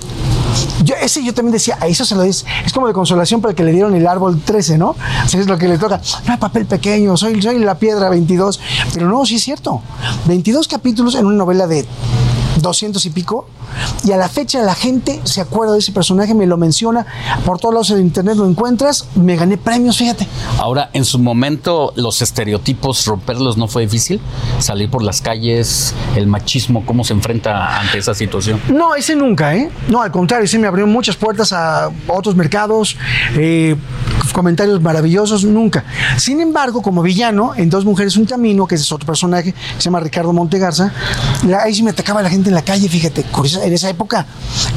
yo, 0.83 0.95
ese 1.01 1.23
yo 1.23 1.33
también 1.33 1.53
decía, 1.53 1.77
a 1.79 1.88
eso 1.88 2.05
se 2.05 2.15
lo 2.15 2.23
es, 2.23 2.45
es 2.65 2.73
como 2.73 2.88
de 2.88 2.93
consolación 2.93 3.41
para 3.41 3.51
el 3.51 3.55
que 3.55 3.63
le 3.63 3.71
dieron 3.71 3.95
el 3.95 4.07
árbol 4.07 4.41
13, 4.41 4.77
¿no? 4.77 4.89
O 4.89 5.27
sea, 5.27 5.39
es 5.39 5.47
lo 5.47 5.57
que 5.57 5.67
le 5.67 5.77
toca. 5.77 6.01
No 6.25 6.33
hay 6.33 6.39
papel 6.39 6.65
pequeño, 6.65 7.15
soy, 7.17 7.41
soy 7.41 7.59
la 7.59 7.77
piedra 7.77 8.09
22. 8.09 8.59
Pero 8.93 9.09
no, 9.09 9.25
sí 9.25 9.35
es 9.35 9.43
cierto. 9.43 9.81
22 10.25 10.67
capítulos 10.67 11.15
en 11.15 11.25
una 11.25 11.35
novela 11.35 11.67
de 11.67 11.85
200 12.61 13.05
y 13.05 13.09
pico. 13.09 13.47
Y 14.03 14.11
a 14.11 14.17
la 14.17 14.29
fecha 14.29 14.61
la 14.61 14.75
gente 14.75 15.19
se 15.23 15.41
acuerda 15.41 15.73
de 15.73 15.79
ese 15.79 15.91
personaje, 15.91 16.33
me 16.33 16.45
lo 16.47 16.57
menciona. 16.57 17.05
Por 17.45 17.59
todos 17.59 17.73
lados 17.73 17.89
en 17.91 17.99
internet 17.99 18.35
lo 18.38 18.47
encuentras. 18.47 19.05
Me 19.15 19.35
gané 19.35 19.57
premios, 19.57 19.97
fíjate. 19.97 20.27
Ahora, 20.57 20.89
en 20.93 21.05
su 21.05 21.19
momento, 21.19 21.93
los 21.95 22.21
estereotipos, 22.21 23.05
romperlos 23.05 23.57
no 23.57 23.67
fue 23.67 23.83
difícil. 23.83 24.19
Salir 24.59 24.89
por 24.89 25.03
las 25.03 25.21
calles, 25.21 25.93
el 26.15 26.27
machismo, 26.27 26.85
cómo 26.85 27.03
se 27.03 27.13
enfrenta 27.13 27.79
ante 27.79 27.97
esa 27.99 28.13
situación. 28.13 28.59
No, 28.69 28.95
ese 28.95 29.15
nunca, 29.15 29.55
¿eh? 29.55 29.69
No, 29.88 30.01
al 30.01 30.11
contrario, 30.11 30.45
ese 30.45 30.57
me 30.59 30.67
abrió 30.67 30.88
muchas 30.88 31.15
puertas 31.15 31.53
a 31.53 31.89
otros 32.07 32.35
mercados, 32.35 32.97
eh, 33.35 33.75
comentarios 34.33 34.81
maravillosos, 34.81 35.43
nunca. 35.43 35.83
Sin 36.17 36.39
embargo, 36.39 36.81
como 36.81 37.01
villano, 37.01 37.53
en 37.55 37.69
Dos 37.69 37.85
Mujeres 37.85 38.15
Un 38.17 38.25
Camino, 38.25 38.67
que 38.67 38.75
es 38.75 38.91
otro 38.91 39.05
personaje, 39.05 39.53
que 39.53 39.59
se 39.77 39.81
llama 39.83 39.99
Ricardo 39.99 40.31
Montegarza, 40.33 40.93
la- 41.47 41.63
ahí 41.63 41.73
sí 41.73 41.83
me 41.83 41.91
atacaba 41.91 42.21
la 42.21 42.29
gente 42.29 42.49
en 42.50 42.56
la 42.56 42.61
calle, 42.64 42.90
fíjate, 42.90 43.26
en 43.64 43.74
esa 43.74 43.90
época, 43.90 44.26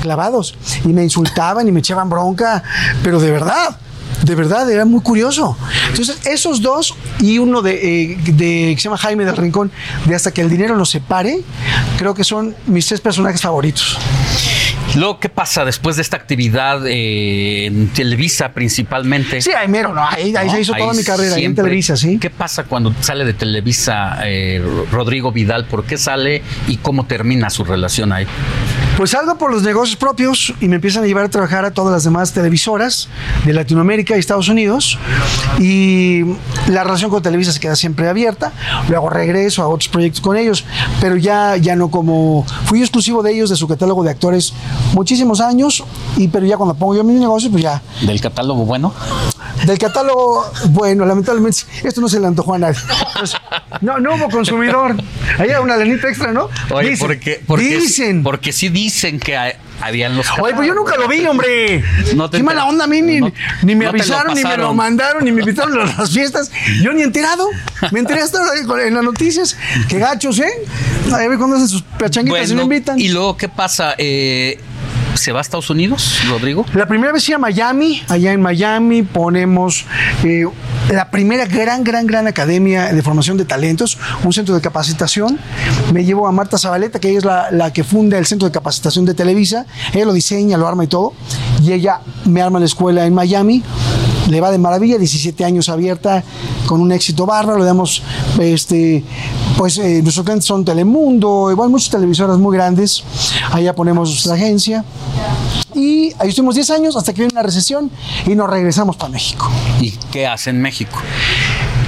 clavados, 0.00 0.54
y 0.84 0.88
me 0.88 1.02
insultaban 1.02 1.66
y 1.66 1.72
me 1.72 1.80
echaban 1.80 2.08
bronca, 2.08 2.62
pero 3.02 3.18
de 3.20 3.30
verdad. 3.30 3.76
De 4.22 4.36
verdad, 4.36 4.70
era 4.70 4.84
muy 4.84 5.00
curioso. 5.00 5.56
Entonces, 5.88 6.18
esos 6.26 6.62
dos 6.62 6.94
y 7.18 7.38
uno 7.38 7.60
de, 7.60 7.72
eh, 8.12 8.16
de- 8.26 8.72
que 8.74 8.76
se 8.76 8.82
llama 8.84 8.98
Jaime 8.98 9.24
del 9.24 9.36
Rincón, 9.36 9.72
de 10.04 10.14
Hasta 10.14 10.30
que 10.32 10.42
el 10.42 10.48
dinero 10.50 10.76
nos 10.76 10.90
separe, 10.90 11.40
creo 11.96 12.14
que 12.14 12.22
son 12.22 12.54
mis 12.66 12.86
tres 12.86 13.00
personajes 13.00 13.40
favoritos. 13.40 13.98
Luego, 14.94 15.18
¿qué 15.18 15.28
pasa 15.28 15.64
después 15.64 15.96
de 15.96 16.02
esta 16.02 16.16
actividad 16.18 16.86
eh, 16.86 17.66
en 17.66 17.88
Televisa 17.88 18.52
principalmente? 18.52 19.40
Sí, 19.40 19.50
ahí 19.52 19.68
mero, 19.68 19.94
no, 19.94 20.06
ahí, 20.06 20.34
ahí 20.36 20.50
se 20.50 20.60
hizo 20.60 20.74
toda 20.74 20.92
mi 20.92 21.02
carrera, 21.02 21.36
ahí 21.36 21.46
en. 21.46 21.54
Televisa, 21.54 21.96
sí. 21.96 22.18
¿Qué 22.18 22.30
pasa 22.30 22.64
cuando 22.64 22.94
sale 23.00 23.24
de 23.24 23.32
Televisa 23.32 24.18
eh, 24.24 24.62
Rodrigo 24.90 25.32
Vidal? 25.32 25.64
¿Por 25.64 25.84
qué 25.84 25.96
sale 25.96 26.42
y 26.68 26.76
cómo 26.76 27.06
termina 27.06 27.48
su 27.48 27.64
relación 27.64 28.12
ahí? 28.12 28.26
Pues 28.96 29.10
salgo 29.10 29.36
por 29.36 29.50
los 29.50 29.62
negocios 29.62 29.96
propios 29.96 30.52
y 30.60 30.68
me 30.68 30.76
empiezan 30.76 31.02
a 31.02 31.06
llevar 31.06 31.24
a 31.24 31.28
trabajar 31.28 31.64
a 31.64 31.72
todas 31.72 31.92
las 31.92 32.04
demás 32.04 32.32
televisoras 32.32 33.08
de 33.44 33.52
Latinoamérica 33.54 34.16
y 34.16 34.20
Estados 34.20 34.48
Unidos. 34.48 34.98
Y 35.58 36.22
la 36.68 36.84
relación 36.84 37.10
con 37.10 37.22
Televisa 37.22 37.52
se 37.52 37.60
queda 37.60 37.74
siempre 37.74 38.08
abierta. 38.08 38.52
Luego 38.88 39.08
regreso 39.08 39.62
a 39.62 39.68
otros 39.68 39.88
proyectos 39.88 40.20
con 40.20 40.36
ellos, 40.36 40.64
pero 41.00 41.16
ya, 41.16 41.56
ya 41.56 41.74
no 41.74 41.90
como. 41.90 42.44
Fui 42.66 42.80
exclusivo 42.80 43.22
de 43.22 43.32
ellos, 43.32 43.50
de 43.50 43.56
su 43.56 43.66
catálogo 43.66 44.04
de 44.04 44.10
actores, 44.10 44.52
muchísimos 44.92 45.40
años. 45.40 45.82
Y 46.16 46.28
pero 46.28 46.44
ya 46.46 46.56
cuando 46.56 46.74
pongo 46.74 46.94
yo 46.94 47.04
mi 47.04 47.14
negocio, 47.14 47.50
pues 47.50 47.62
ya. 47.62 47.82
¿Del 48.02 48.20
catálogo 48.20 48.64
bueno? 48.66 48.92
Del 49.66 49.78
catálogo, 49.78 50.50
bueno, 50.70 51.04
lamentablemente 51.06 51.60
esto 51.84 52.00
no 52.00 52.08
se 52.08 52.18
le 52.20 52.26
antojó 52.26 52.54
a 52.54 52.58
nadie. 52.58 52.78
Pues, 53.18 53.34
no, 53.80 53.98
no 54.00 54.14
hubo 54.16 54.28
consumidor. 54.28 54.96
Ahí 55.38 55.50
hay 55.50 55.62
una 55.62 55.76
lanita 55.76 56.08
extra, 56.08 56.32
¿no? 56.32 56.48
Oye, 56.70 56.90
Dicen, 56.90 57.06
porque, 57.06 57.42
porque, 57.46 57.64
dicen. 57.78 58.22
Porque 58.22 58.52
sí 58.52 58.68
dicen 58.68 59.20
que 59.20 59.36
hay- 59.36 59.52
habían 59.80 60.16
los 60.16 60.26
Oye, 60.40 60.54
pues 60.54 60.66
yo 60.68 60.74
nunca 60.74 60.96
lo 60.96 61.08
vi, 61.08 61.24
hombre. 61.26 61.82
No 62.14 62.28
te 62.30 62.36
Qué 62.38 62.42
mala 62.42 62.66
onda 62.66 62.84
a 62.84 62.86
mí, 62.86 63.02
ni, 63.02 63.20
no- 63.20 63.32
ni 63.62 63.74
me 63.74 63.84
no 63.84 63.90
avisaron, 63.90 64.34
ni 64.34 64.42
me 64.44 64.56
lo 64.56 64.74
mandaron, 64.74 65.24
ni 65.24 65.32
me 65.32 65.40
invitaron 65.40 65.78
a 65.80 65.84
las 65.84 66.10
fiestas. 66.10 66.50
Yo 66.82 66.92
ni 66.92 67.02
enterado. 67.02 67.48
Me 67.90 68.00
enteré 68.00 68.22
hasta 68.22 68.38
ahora 68.38 68.86
en 68.86 68.94
las 68.94 69.04
noticias. 69.04 69.56
Qué 69.88 69.98
gachos, 69.98 70.38
¿eh? 70.40 70.50
A 71.12 71.16
ver 71.28 71.36
cuándo 71.38 71.56
hacen 71.56 71.68
sus 71.68 71.82
pachanguitas 71.82 72.46
y 72.50 72.54
me 72.54 72.62
Bueno, 72.62 72.74
invitan. 72.74 72.98
y 73.00 73.08
luego, 73.08 73.36
¿qué 73.36 73.48
pasa? 73.48 73.94
Eh, 73.98 74.58
¿Se 75.14 75.32
va 75.32 75.40
a 75.40 75.42
Estados 75.42 75.70
Unidos, 75.70 76.20
Rodrigo? 76.28 76.64
La 76.74 76.86
primera 76.86 77.12
vez 77.12 77.24
fui 77.24 77.34
a 77.34 77.38
Miami, 77.38 78.02
allá 78.08 78.32
en 78.32 78.40
Miami 78.40 79.02
ponemos 79.02 79.84
eh, 80.24 80.46
la 80.90 81.10
primera 81.10 81.46
gran, 81.46 81.84
gran, 81.84 82.06
gran 82.06 82.26
academia 82.26 82.92
de 82.92 83.02
formación 83.02 83.36
de 83.36 83.44
talentos, 83.44 83.98
un 84.24 84.32
centro 84.32 84.54
de 84.54 84.60
capacitación. 84.60 85.38
Me 85.92 86.04
llevo 86.04 86.26
a 86.26 86.32
Marta 86.32 86.58
Zabaleta, 86.58 86.98
que 86.98 87.10
ella 87.10 87.18
es 87.18 87.24
la, 87.24 87.50
la 87.50 87.72
que 87.72 87.84
funda 87.84 88.18
el 88.18 88.26
centro 88.26 88.48
de 88.48 88.52
capacitación 88.52 89.04
de 89.04 89.14
Televisa. 89.14 89.66
Ella 89.92 90.06
lo 90.06 90.12
diseña, 90.12 90.56
lo 90.56 90.66
arma 90.66 90.84
y 90.84 90.88
todo. 90.88 91.12
Y 91.62 91.72
ella 91.72 92.00
me 92.24 92.42
arma 92.42 92.58
la 92.58 92.66
escuela 92.66 93.04
en 93.06 93.14
Miami. 93.14 93.62
Le 94.28 94.40
va 94.40 94.50
de 94.50 94.58
maravilla, 94.58 94.98
17 94.98 95.44
años 95.44 95.68
abierta, 95.68 96.22
con 96.66 96.80
un 96.80 96.92
éxito 96.92 97.26
bárbaro. 97.26 97.58
Le 97.58 97.64
damos, 97.64 98.02
este, 98.40 99.02
pues 99.56 99.78
eh, 99.78 100.00
nuestros 100.02 100.24
clientes 100.24 100.46
son 100.46 100.64
Telemundo, 100.64 101.50
igual 101.50 101.70
muchas 101.70 101.90
televisoras 101.90 102.38
muy 102.38 102.56
grandes. 102.56 103.02
Allá 103.50 103.74
ponemos 103.74 104.08
nuestra 104.08 104.34
agencia. 104.34 104.84
Y 105.74 106.12
ahí 106.18 106.28
estuvimos 106.28 106.54
10 106.54 106.70
años 106.70 106.96
hasta 106.96 107.12
que 107.12 107.22
vino 107.22 107.32
una 107.32 107.42
recesión 107.42 107.90
y 108.26 108.34
nos 108.34 108.48
regresamos 108.48 108.96
para 108.96 109.10
México. 109.10 109.50
¿Y 109.80 109.92
qué 110.10 110.26
hace 110.26 110.50
en 110.50 110.60
México? 110.60 110.98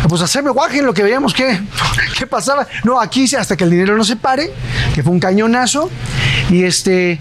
Pues 0.08 0.20
hacerme 0.22 0.50
guaje 0.50 0.78
en 0.78 0.86
lo 0.86 0.94
que 0.94 1.02
veíamos 1.02 1.32
que, 1.32 1.60
qué 2.18 2.26
pasaba. 2.26 2.66
No, 2.84 3.00
aquí 3.00 3.24
hasta 3.34 3.56
que 3.56 3.64
el 3.64 3.70
dinero 3.70 3.96
no 3.96 4.04
se 4.04 4.16
pare, 4.16 4.52
que 4.94 5.02
fue 5.02 5.12
un 5.12 5.20
cañonazo. 5.20 5.90
Y 6.50 6.64
este. 6.64 7.20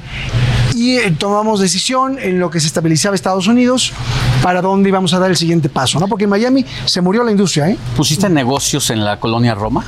Y 0.73 0.97
eh, 0.97 1.11
tomamos 1.17 1.59
decisión 1.59 2.17
en 2.19 2.39
lo 2.39 2.49
que 2.49 2.59
se 2.59 2.67
estabilizaba 2.67 3.15
Estados 3.15 3.47
Unidos 3.47 3.93
para 4.41 4.61
dónde 4.61 4.89
íbamos 4.89 5.13
a 5.13 5.19
dar 5.19 5.29
el 5.29 5.37
siguiente 5.37 5.69
paso, 5.69 5.99
¿no? 5.99 6.07
Porque 6.07 6.23
en 6.23 6.31
Miami 6.31 6.65
se 6.85 7.01
murió 7.01 7.23
la 7.23 7.31
industria, 7.31 7.69
¿eh? 7.69 7.77
¿Pusiste 7.95 8.29
negocios 8.29 8.89
en 8.89 9.05
la 9.05 9.19
colonia 9.19 9.53
Roma? 9.53 9.85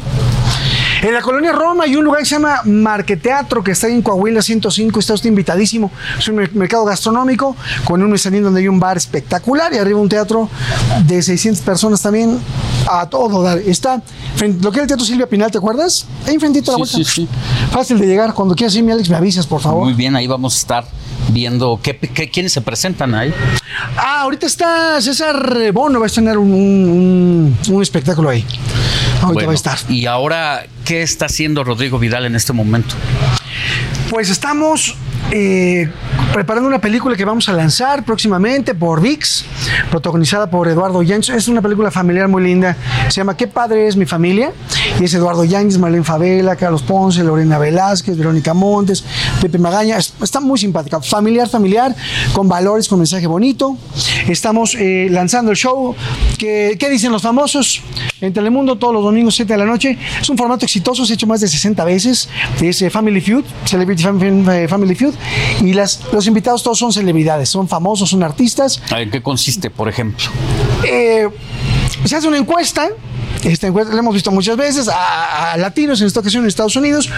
En 1.06 1.14
la 1.14 1.22
colonia 1.22 1.52
Roma 1.52 1.84
hay 1.84 1.96
un 1.96 2.04
lugar 2.04 2.22
que 2.22 2.26
se 2.26 2.34
llama 2.34 2.62
Marqueteatro, 2.66 3.64
que 3.64 3.74
está 3.74 3.88
en 3.88 4.02
Coahuila 4.02 4.42
105, 4.42 5.00
está 5.00 5.14
usted 5.14 5.30
invitadísimo. 5.30 5.92
Es 6.18 6.28
un 6.30 6.36
mer- 6.38 6.56
mercado 6.56 6.84
gastronómico 6.84 7.56
con 7.84 8.02
un 8.02 8.10
mezanín 8.10 8.42
donde 8.42 8.62
hay 8.62 8.68
un 8.68 8.80
bar 8.80 8.98
espectacular 8.98 9.72
y 9.72 9.78
arriba 9.78 10.00
un 10.00 10.10
teatro 10.10 10.50
de 11.06 11.22
600 11.22 11.62
personas 11.64 12.02
también 12.02 12.40
a 12.90 13.08
todo 13.08 13.44
dar. 13.44 13.60
Está 13.60 14.02
frente, 14.36 14.64
lo 14.64 14.72
que 14.72 14.78
era 14.78 14.84
el 14.86 14.88
Teatro 14.88 15.06
Silvia 15.06 15.28
Pinal, 15.30 15.52
¿te 15.52 15.60
acuerdas? 15.60 16.08
Ahí 16.26 16.34
enfrentito 16.34 16.74
a 16.74 16.80
la 16.80 16.86
Sí, 16.88 16.94
vuelta. 16.96 17.12
sí, 17.12 17.22
sí. 17.22 17.30
Fácil 17.72 18.00
de 18.00 18.08
llegar. 18.08 18.34
Cuando 18.34 18.56
quieras 18.56 18.74
irme, 18.76 18.92
Alex, 18.92 19.08
me 19.08 19.16
avisas, 19.18 19.46
por 19.46 19.62
favor. 19.62 19.84
Muy 19.84 19.94
bien, 19.94 20.16
ahí 20.16 20.26
vamos 20.26 20.56
a 20.56 20.58
estar 20.58 20.86
viendo 21.30 21.80
qué, 21.82 21.98
qué- 21.98 22.30
quiénes 22.30 22.52
se 22.54 22.62
presentan 22.62 23.14
ahí. 23.16 23.34
Ah, 23.98 24.22
ahorita 24.22 24.46
está 24.46 25.02
César 25.02 25.72
Bono, 25.74 26.00
va 26.00 26.06
a 26.06 26.08
estrenar 26.08 26.38
un, 26.38 26.52
un- 26.54 27.56
un- 27.68 27.74
un 27.76 27.82
espectáculo 27.82 28.30
ahí. 28.30 28.46
Ahorita 29.22 29.34
Bueno, 29.34 29.48
va 29.48 29.52
a 29.52 29.56
estar. 29.56 29.78
Y 29.90 30.06
ahora, 30.06 30.66
¿qué 30.84 31.02
está 31.02 31.26
haciendo 31.26 31.64
Rodrigo 31.64 32.00
Vidal 32.00 32.26
en 32.26 32.36
este 32.36 32.54
momento? 32.54 32.96
Pues 34.10 34.30
estamos 34.30 34.96
eh, 35.32 35.90
preparando 36.36 36.68
una 36.68 36.80
película 36.82 37.16
que 37.16 37.24
vamos 37.24 37.48
a 37.48 37.54
lanzar 37.54 38.04
próximamente 38.04 38.76
por 38.76 39.00
VIX, 39.00 39.46
protagonizada 39.90 40.50
por 40.50 40.68
Eduardo 40.68 41.02
Yáñez. 41.02 41.30
Es 41.30 41.48
una 41.48 41.62
película 41.62 41.92
familiar 41.92 42.28
muy 42.28 42.44
linda. 42.44 42.76
Se 43.08 43.22
llama 43.22 43.38
¿Qué 43.38 43.48
padre 43.48 43.88
es 43.88 43.96
mi 43.96 44.06
familia? 44.06 44.52
Y 45.00 45.06
es 45.06 45.14
Eduardo 45.14 45.46
Yáñez, 45.46 45.78
Marlene 45.78 46.04
Favela, 46.04 46.58
Carlos 46.58 46.82
Ponce, 46.84 47.24
Lorena 47.24 47.58
Velázquez, 47.58 48.18
Verónica 48.18 48.54
Montes, 48.54 49.06
Pepe 49.42 49.58
Magaña. 49.58 49.98
Es- 49.98 50.14
Está 50.22 50.42
muy 50.42 50.60
simpática. 50.60 51.00
Familiar, 51.00 51.48
familiar, 51.48 51.96
con 52.34 52.50
valores, 52.50 52.90
con 52.90 53.00
mensaje 53.00 53.28
bonito. 53.28 53.78
Estamos 54.28 54.76
eh, 54.76 55.08
lanzando 55.10 55.52
el 55.52 55.58
show. 55.58 55.96
que 56.38 56.76
¿Qué 56.78 56.90
dicen 56.90 57.14
los 57.14 57.22
famosos? 57.22 57.82
En 58.20 58.34
Telemundo 58.34 58.78
todos 58.78 58.94
los 58.94 59.04
domingos 59.06 59.36
7 59.36 59.54
de 59.54 59.60
la 59.60 59.66
noche. 59.66 59.98
Es 60.22 60.30
un 60.30 60.38
formato 60.38 60.66
exitoso, 60.66 61.06
se 61.06 61.14
ha 61.14 61.16
hecho 61.16 61.28
más 61.28 61.40
de 61.40 61.48
60 61.48 61.82
veces. 61.86 62.28
Es 62.62 62.82
eh, 62.82 62.90
Family 62.90 63.22
Feud, 63.22 63.46
Celebrity 63.64 64.04
eh, 64.04 64.68
Family 64.68 64.96
Feud. 64.96 65.14
Y 65.62 65.72
las, 65.74 66.02
invitados 66.28 66.64
todos 66.64 66.78
son 66.78 66.92
celebridades, 66.92 67.50
son 67.50 67.68
famosos, 67.68 68.10
son 68.10 68.24
artistas. 68.24 68.82
¿En 68.92 69.10
qué 69.12 69.22
consiste, 69.22 69.70
por 69.70 69.88
ejemplo? 69.90 70.26
Eh, 70.86 71.30
se 72.06 72.16
hace 72.16 72.28
una 72.28 72.38
encuesta. 72.38 72.90
Esta 73.46 73.68
encuesta 73.68 73.94
la 73.94 74.00
hemos 74.00 74.14
visto 74.14 74.32
muchas 74.32 74.58
veces 74.58 74.88
a, 74.88 75.54
a 75.54 75.58
latinos, 75.58 76.02
en 76.02 76.08
esta 76.08 76.20
ocasión 76.20 76.44
en 76.44 76.48
Estados 76.48 76.76
Unidos, 76.76 77.10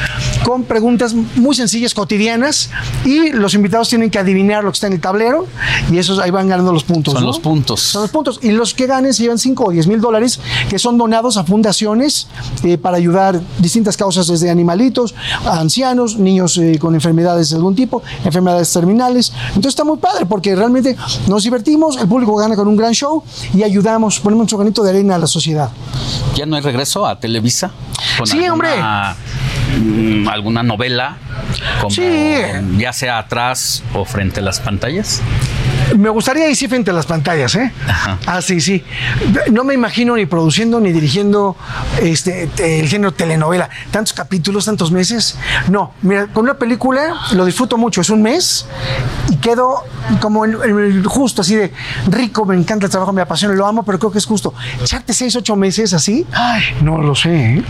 con 0.43 0.63
preguntas 0.63 1.13
muy 1.13 1.55
sencillas, 1.55 1.93
cotidianas, 1.93 2.69
y 3.05 3.31
los 3.31 3.53
invitados 3.53 3.87
tienen 3.87 4.09
que 4.09 4.19
adivinar 4.19 4.63
lo 4.63 4.71
que 4.71 4.75
está 4.75 4.87
en 4.87 4.93
el 4.93 5.01
tablero, 5.01 5.47
y 5.89 5.97
esos 5.97 6.19
ahí 6.19 6.29
van 6.29 6.49
ganando 6.49 6.73
los 6.73 6.83
puntos. 6.83 7.13
Son 7.13 7.21
¿no? 7.23 7.27
los 7.27 7.39
puntos. 7.39 7.81
Son 7.81 8.01
los 8.01 8.11
puntos. 8.11 8.39
Y 8.41 8.51
los 8.51 8.73
que 8.73 8.87
ganen 8.87 9.13
se 9.13 9.23
llevan 9.23 9.39
5 9.39 9.63
o 9.63 9.71
10 9.71 9.87
mil 9.87 10.01
dólares 10.01 10.39
que 10.69 10.77
son 10.79 10.97
donados 10.97 11.37
a 11.37 11.43
fundaciones 11.43 12.27
eh, 12.63 12.77
para 12.77 12.97
ayudar 12.97 13.39
distintas 13.59 13.95
causas, 13.95 14.27
desde 14.27 14.49
animalitos, 14.49 15.15
a 15.45 15.59
ancianos, 15.59 16.17
niños 16.17 16.57
eh, 16.57 16.77
con 16.79 16.93
enfermedades 16.93 17.51
de 17.51 17.55
algún 17.55 17.75
tipo, 17.75 18.03
enfermedades 18.25 18.71
terminales. 18.73 19.31
Entonces 19.49 19.69
está 19.69 19.83
muy 19.83 19.97
padre 19.97 20.25
porque 20.25 20.55
realmente 20.55 20.95
nos 21.27 21.43
divertimos, 21.43 21.97
el 21.97 22.07
público 22.07 22.35
gana 22.35 22.55
con 22.55 22.67
un 22.67 22.75
gran 22.75 22.93
show 22.93 23.23
y 23.53 23.63
ayudamos, 23.63 24.19
ponemos 24.19 24.43
nuestro 24.43 24.57
granito 24.57 24.83
de 24.83 24.89
arena 24.89 25.15
a 25.15 25.19
la 25.19 25.27
sociedad. 25.27 25.69
¿Ya 26.35 26.45
no 26.45 26.55
hay 26.55 26.61
regreso 26.61 27.05
a 27.05 27.19
Televisa? 27.19 27.71
¿Con 28.17 28.27
Sí, 28.27 28.45
alguna, 28.45 29.15
mm, 29.79 30.27
¿Alguna 30.27 30.63
novela? 30.63 31.17
Como, 31.81 31.95
Ya 32.77 32.93
sea 32.93 33.17
atrás 33.19 33.83
o 33.93 34.05
frente 34.05 34.39
a 34.39 34.43
las 34.43 34.59
pantallas. 34.59 35.21
Me 35.95 36.09
gustaría 36.09 36.49
ir 36.49 36.55
sí 36.55 36.67
frente 36.67 36.91
a 36.91 36.93
las 36.93 37.05
pantallas, 37.05 37.55
¿eh? 37.55 37.71
Ah, 38.25 38.41
sí, 38.41 38.59
sí. 38.59 38.83
No 39.51 39.63
me 39.63 39.73
imagino 39.73 40.15
ni 40.15 40.25
produciendo 40.25 40.79
ni 40.79 40.91
dirigiendo 40.91 41.55
este 42.01 42.49
el 42.57 42.87
género 42.87 43.13
telenovela. 43.13 43.69
Tantos 43.91 44.13
capítulos, 44.13 44.65
tantos 44.65 44.91
meses. 44.91 45.37
No, 45.69 45.93
mira, 46.01 46.27
con 46.27 46.43
una 46.43 46.55
película 46.55 47.15
lo 47.33 47.45
disfruto 47.45 47.77
mucho. 47.77 48.01
Es 48.01 48.09
un 48.09 48.21
mes 48.21 48.65
y 49.29 49.37
quedo 49.37 49.83
como 50.19 50.45
el 50.45 51.05
justo, 51.05 51.41
así 51.41 51.55
de 51.55 51.71
rico. 52.09 52.45
Me 52.45 52.55
encanta 52.55 52.85
el 52.85 52.91
trabajo, 52.91 53.13
me 53.13 53.21
apasiona, 53.21 53.53
lo 53.53 53.65
amo, 53.65 53.83
pero 53.83 53.99
creo 53.99 54.11
que 54.11 54.17
es 54.17 54.25
justo. 54.25 54.53
Echarte 54.81 55.13
seis, 55.13 55.35
ocho 55.35 55.55
meses 55.55 55.93
así, 55.93 56.25
ay, 56.33 56.63
no 56.81 56.97
lo 56.99 57.15
sé, 57.15 57.55
¿eh? 57.55 57.63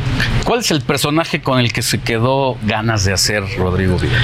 ¿Cuál 0.44 0.60
es 0.60 0.72
el 0.72 0.82
personaje 0.82 1.42
con 1.42 1.60
el 1.60 1.72
que 1.72 1.82
se 1.82 2.00
quedó 2.00 2.58
ganas 2.64 3.06
de 3.06 3.14
hacer 3.14 3.44
Rodrigo 3.58 3.98
Vidal? 3.98 4.22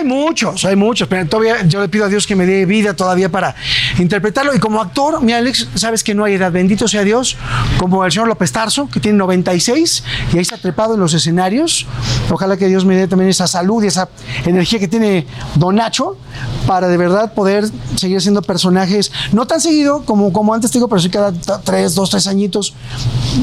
Hay 0.00 0.06
muchos, 0.06 0.64
hay 0.64 0.76
muchos, 0.76 1.06
pero 1.08 1.28
todavía 1.28 1.62
yo 1.66 1.78
le 1.82 1.88
pido 1.90 2.06
a 2.06 2.08
Dios 2.08 2.26
que 2.26 2.34
me 2.34 2.46
dé 2.46 2.64
vida 2.64 2.94
todavía 2.94 3.28
para 3.28 3.54
interpretarlo. 3.98 4.54
Y 4.54 4.58
como 4.58 4.80
actor, 4.80 5.20
mi 5.20 5.34
Alex, 5.34 5.68
sabes 5.74 6.02
que 6.02 6.14
no 6.14 6.24
hay 6.24 6.34
edad, 6.34 6.50
bendito 6.50 6.88
sea 6.88 7.04
Dios, 7.04 7.36
como 7.78 8.02
el 8.02 8.10
señor 8.10 8.26
López 8.26 8.50
Tarso, 8.50 8.88
que 8.88 8.98
tiene 8.98 9.18
96 9.18 10.02
y 10.32 10.36
ahí 10.36 10.40
está 10.40 10.56
trepado 10.56 10.94
en 10.94 11.00
los 11.00 11.12
escenarios. 11.12 11.86
Ojalá 12.30 12.56
que 12.56 12.68
Dios 12.68 12.86
me 12.86 12.96
dé 12.96 13.08
también 13.08 13.28
esa 13.28 13.46
salud 13.46 13.84
y 13.84 13.88
esa 13.88 14.08
energía 14.46 14.78
que 14.78 14.88
tiene 14.88 15.26
Don 15.56 15.76
Nacho 15.76 16.16
para 16.66 16.88
de 16.88 16.96
verdad 16.96 17.34
poder 17.34 17.68
seguir 17.96 18.22
siendo 18.22 18.40
personajes, 18.40 19.12
no 19.32 19.46
tan 19.46 19.60
seguido 19.60 20.04
como, 20.06 20.32
como 20.32 20.54
antes 20.54 20.70
te 20.70 20.78
digo, 20.78 20.88
pero 20.88 21.00
sí 21.00 21.10
cada 21.10 21.32
tres, 21.62 21.94
dos, 21.94 22.08
tres 22.08 22.26
añitos, 22.26 22.72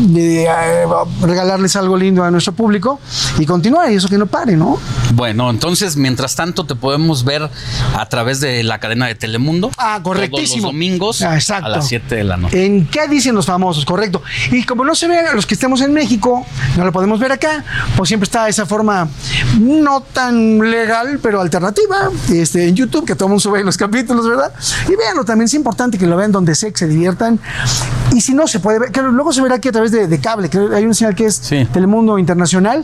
de, 0.07 0.45
eh, 0.45 0.85
regalarles 1.21 1.75
algo 1.75 1.97
lindo 1.97 2.23
a 2.23 2.31
nuestro 2.31 2.53
público 2.53 2.99
y 3.37 3.45
continuar, 3.45 3.91
y 3.91 3.95
eso 3.95 4.07
que 4.07 4.17
no 4.17 4.25
pare, 4.25 4.55
¿no? 4.55 4.79
Bueno, 5.13 5.49
entonces, 5.49 5.97
mientras 5.97 6.35
tanto, 6.35 6.46
te 6.53 6.75
podemos 6.75 7.23
ver 7.23 7.49
a 7.95 8.05
través 8.09 8.39
de 8.39 8.63
la 8.63 8.79
cadena 8.79 9.07
de 9.07 9.15
Telemundo. 9.15 9.71
Ah, 9.77 9.99
correctísimo. 10.03 10.47
Todos 10.47 10.61
los 10.63 10.71
domingos 10.73 11.21
Ah, 11.21 11.35
exacto. 11.35 11.65
a 11.65 11.69
las 11.69 11.87
7 11.87 12.15
de 12.15 12.23
la 12.23 12.37
noche. 12.37 12.65
¿En 12.65 12.87
qué 12.87 13.07
dicen 13.07 13.35
los 13.35 13.45
famosos? 13.45 13.85
Correcto. 13.85 14.21
Y 14.51 14.63
como 14.63 14.85
no 14.85 14.95
se 14.95 15.07
ve 15.07 15.19
a 15.19 15.33
los 15.33 15.45
que 15.45 15.53
estemos 15.53 15.81
en 15.81 15.93
México, 15.93 16.45
no 16.77 16.85
lo 16.85 16.91
podemos 16.91 17.19
ver 17.19 17.31
acá, 17.31 17.63
pues 17.95 18.07
siempre 18.09 18.25
está 18.25 18.47
esa 18.49 18.65
forma 18.65 19.07
no 19.59 20.01
tan 20.01 20.59
legal, 20.59 21.19
pero 21.21 21.41
alternativa, 21.41 22.09
este, 22.29 22.67
en 22.67 22.75
YouTube, 22.75 23.05
que 23.05 23.15
todo 23.15 23.25
el 23.25 23.29
mundo 23.31 23.41
sube 23.41 23.63
los 23.63 23.77
capítulos, 23.77 24.27
¿verdad? 24.27 24.51
Y 24.87 24.95
véanlo, 24.95 25.25
también 25.25 25.45
es 25.45 25.53
importante 25.53 25.97
que 25.97 26.05
lo 26.07 26.15
vean 26.17 26.31
donde 26.31 26.55
sea, 26.55 26.71
que 26.71 26.77
se 26.77 26.87
diviertan. 26.87 27.39
Y 28.13 28.21
si 28.21 28.33
no 28.33 28.47
se 28.47 28.59
puede 28.59 28.79
ver, 28.79 28.91
que 28.91 29.01
luego 29.01 29.33
se 29.33 29.41
verá 29.41 29.55
aquí 29.55 29.67
a 29.69 29.71
través 29.71 29.91
de, 29.91 30.07
de 30.07 30.19
cable, 30.21 30.49
que 30.49 30.57
hay 30.73 30.85
un 30.85 30.93
señal 30.95 31.15
que 31.15 31.25
es 31.25 31.41
Telemundo 31.71 32.17
Internacional, 32.17 32.83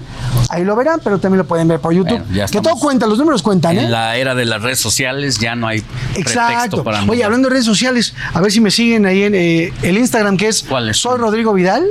ahí 0.49 0.63
lo 0.63 0.75
verán, 0.75 0.99
pero 1.03 1.19
también 1.19 1.39
lo 1.39 1.45
pueden 1.45 1.67
ver 1.67 1.79
por 1.79 1.93
YouTube. 1.93 2.21
Bueno, 2.29 2.45
que 2.51 2.61
todo 2.61 2.75
cuenta, 2.75 3.05
los 3.07 3.17
números 3.17 3.41
cuentan, 3.41 3.52
¿eh? 3.77 3.85
En 3.85 3.91
la 3.91 4.15
era 4.17 4.35
de 4.35 4.45
las 4.45 4.61
redes 4.61 4.79
sociales 4.79 5.37
ya 5.39 5.55
no 5.55 5.67
hay 5.67 5.83
Exacto. 6.15 6.83
para 6.83 7.03
Oye, 7.03 7.23
hablando 7.23 7.47
de 7.47 7.53
redes 7.53 7.65
sociales, 7.65 8.13
a 8.33 8.41
ver 8.41 8.51
si 8.51 8.61
me 8.61 8.71
siguen 8.71 9.05
ahí 9.05 9.23
en 9.23 9.35
eh, 9.35 9.73
el 9.81 9.97
Instagram, 9.97 10.37
que 10.37 10.47
es, 10.47 10.65
Soy 10.93 11.17
Rodrigo 11.17 11.53
Vidal. 11.53 11.85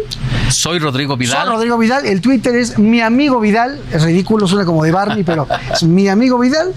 Soy 0.51 0.79
Rodrigo 0.79 1.17
Vidal. 1.17 1.47
Soy 1.47 1.55
Rodrigo 1.55 1.79
Vidal. 1.79 2.07
El 2.07 2.21
Twitter 2.21 2.55
es 2.57 2.79
mi 2.79 3.01
amigo 3.01 3.41
Vidal. 3.41 3.81
Es 3.93 4.03
ridículo, 4.03 4.47
suena 4.47 4.65
como 4.65 4.85
de 4.85 4.93
Barney, 4.93 5.25
pero 5.25 5.47
es 5.73 5.83
mi 5.83 6.09
amigo 6.09 6.39
Vidal. 6.39 6.73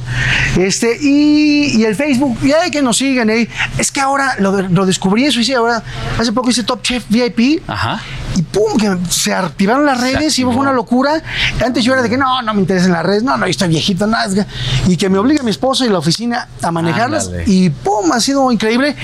Este, 0.58 0.98
y, 1.02 1.78
y 1.78 1.84
el 1.84 1.96
Facebook, 1.96 2.38
y 2.44 2.52
hay 2.52 2.72
que 2.72 2.82
nos 2.82 2.98
sigan 2.98 3.30
ahí. 3.30 3.48
Es 3.78 3.92
que 3.92 4.02
ahora 4.02 4.36
lo 4.40 4.86
descubrí 4.86 5.26
eso, 5.26 5.40
hice 5.40 5.56
ahora, 5.56 5.84
hace 6.18 6.32
poco 6.32 6.50
hice 6.50 6.64
Top 6.64 6.82
Chef 6.82 7.04
VIP. 7.10 7.62
Ajá. 7.68 8.02
Y 8.36 8.42
pum, 8.42 8.78
que 8.78 8.98
se 9.10 9.34
activaron 9.34 9.86
las 9.86 10.02
redes 10.02 10.38
y 10.40 10.44
fue 10.44 10.56
una 10.56 10.74
locura. 10.74 11.22
Antes 11.66 11.84
yo 11.84 11.94
era 11.94 12.02
de 12.02 12.10
que 12.10 12.18
no, 12.18 12.42
no 12.42 12.54
me 12.54 12.62
interesan 12.62 12.92
las 12.92 13.06
redes, 13.06 13.24
no, 13.24 13.38
no, 13.38 13.46
yo 13.46 13.52
estoy 13.52 13.70
viejito, 13.70 14.06
nada. 14.08 14.46
Y 14.88 14.98
que 14.98 15.10
me 15.10 15.18
obliga 15.18 15.42
mi 15.44 15.52
esposa 15.52 15.86
y 15.86 15.90
la 15.90 16.00
oficina 16.00 16.48
a 16.62 16.72
manejarlas. 16.72 17.28
Ándale. 17.28 17.44
Y 17.48 17.70
pum, 17.70 18.12
ha 18.12 18.20
sido 18.20 18.52
increíble. 18.52 18.96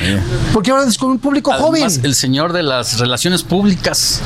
Porque 0.53 0.71
ahora 0.71 0.85
descubrí 0.85 1.13
un 1.13 1.19
público 1.19 1.51
joven. 1.53 1.83
Además, 1.83 2.01
el 2.03 2.15
señor 2.15 2.51
de 2.53 2.63
las 2.63 2.99
relaciones 2.99 3.43
públicas, 3.43 4.21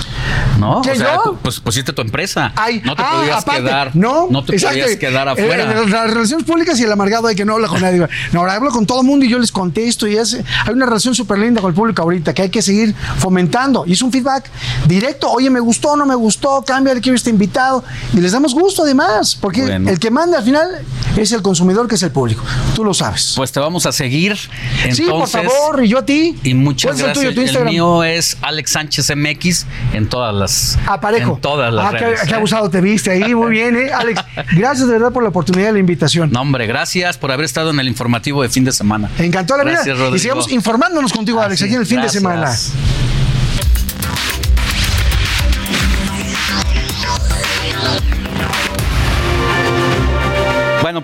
¿no? 0.60 0.82
¿Qué, 0.82 0.92
o 0.92 0.96
sea, 0.96 1.16
yo? 1.24 1.38
pues 1.42 1.60
pusiste 1.60 1.94
tu 1.94 2.02
empresa. 2.02 2.52
no 2.84 2.96
te 2.96 3.04
Ah, 3.06 3.18
podías 3.20 3.44
aparte, 3.44 3.62
quedar. 3.64 3.92
No, 3.96 4.28
no 4.30 4.44
te 4.44 4.54
exacto. 4.54 4.80
podías 4.80 4.98
quedar 4.98 5.28
Eh, 5.28 5.32
afuera. 5.32 5.64
eh, 5.72 5.88
las 5.90 6.10
relaciones 6.12 6.46
públicas 6.46 6.80
y 6.80 6.84
el 6.84 6.92
amargado 6.92 7.28
hay 7.28 7.36
que 7.36 7.46
no 7.46 7.54
habla 7.54 7.68
con 7.68 7.82
nadie. 7.82 8.08
No, 8.32 8.40
ahora 8.40 8.54
hablo 8.56 8.72
con 8.72 8.86
todo 8.86 9.02
el 9.02 9.08
mundo 9.08 9.26
y 9.26 9.30
yo 9.30 9.38
les 9.38 9.52
contesto. 9.52 10.08
Y 10.08 10.18
es, 10.18 10.34
hay 10.66 10.74
una 10.74 10.86
relación 10.86 11.14
súper 11.14 11.38
linda 11.40 11.62
con 11.62 11.70
el 11.70 11.76
público 11.76 12.02
ahorita 12.02 12.34
que 12.34 12.42
hay 12.44 12.50
que 12.50 12.62
seguir 12.62 12.96
fomentando. 13.20 13.84
Y 13.86 13.94
es 13.94 14.02
un 14.02 14.12
feedback 14.12 14.50
directo. 14.96 15.30
Oye, 15.32 15.50
me 15.50 15.60
gustó, 15.60 15.96
no 15.96 16.06
me 16.06 16.16
gustó, 16.16 16.64
cambia, 16.66 16.94
quiero 17.00 17.16
este 17.16 17.30
invitado. 17.30 17.84
Y 18.14 18.20
les 18.22 18.32
damos 18.32 18.54
gusto 18.54 18.84
además, 18.84 19.38
porque 19.40 19.62
Bueno. 19.62 19.90
el 19.90 20.00
que 20.00 20.12
manda 20.12 20.38
al 20.40 20.44
final 20.44 20.82
es 21.18 21.32
el 21.32 21.42
consumidor, 21.42 21.88
que 21.88 21.96
es 21.96 22.04
el 22.04 22.12
público. 22.12 22.44
Tú 22.76 22.84
lo 22.84 22.94
sabes. 22.94 23.34
Pues 23.36 23.52
te 23.52 23.60
vamos 23.60 23.86
a 23.86 23.92
seguir. 23.92 24.38
Entonces, 24.78 24.98
sí, 24.98 25.06
por 25.06 25.28
favor, 25.28 25.84
y 25.84 25.88
yo 25.88 26.00
a 26.00 26.06
ti. 26.06 26.38
Y 26.44 26.54
muchas 26.54 26.92
¿Cuál 26.92 26.96
es 26.96 27.00
el 27.00 27.06
gracias. 27.24 27.36
tuyo, 27.36 27.54
tu 27.54 27.60
el 27.60 27.66
mío 27.66 28.04
es 28.04 28.38
Alex 28.42 28.72
Sánchez 28.72 29.12
MX 29.16 29.66
en 29.94 30.08
todas 30.10 30.34
las. 30.34 30.78
Ah, 30.88 31.00
parejo. 31.00 31.36
En 31.36 31.42
todas 31.42 31.74
las 31.74 31.86
ah, 31.86 31.92
redes. 31.92 32.22
qué, 32.22 32.32
¿eh? 32.32 32.36
abusado 32.36 32.70
te 32.70 32.82
viste 32.82 33.12
ahí. 33.12 33.34
Muy 33.36 33.52
bien, 33.52 33.76
¿eh? 33.76 33.92
Alex, 33.96 34.22
gracias 34.56 34.88
de 34.88 34.94
verdad 34.94 35.12
por 35.12 35.24
la 35.24 35.30
oportunidad 35.30 35.68
de 35.68 35.74
la 35.74 35.80
invitación. 35.80 36.32
No, 36.32 36.42
hombre, 36.42 36.68
gracias 36.68 37.18
por 37.18 37.32
haber 37.32 37.46
estado 37.46 37.70
en 37.72 37.80
el 37.80 37.88
informativo 37.88 38.42
de 38.42 38.50
fin 38.50 38.64
de 38.64 38.72
semana. 38.72 39.10
Encantó 39.20 39.58
la 39.58 39.64
Gracias, 39.64 39.86
vida. 39.86 39.96
Rodrigo. 39.96 40.16
Y 40.16 40.20
sigamos 40.20 40.52
informándonos 40.52 41.12
contigo, 41.14 41.40
Alex, 41.40 41.62
Así 41.62 41.66
aquí 41.66 41.74
en 41.76 41.82
el 41.82 41.86
fin 41.86 41.98
gracias. 41.98 42.14
de 42.14 42.20
semana. 42.20 43.15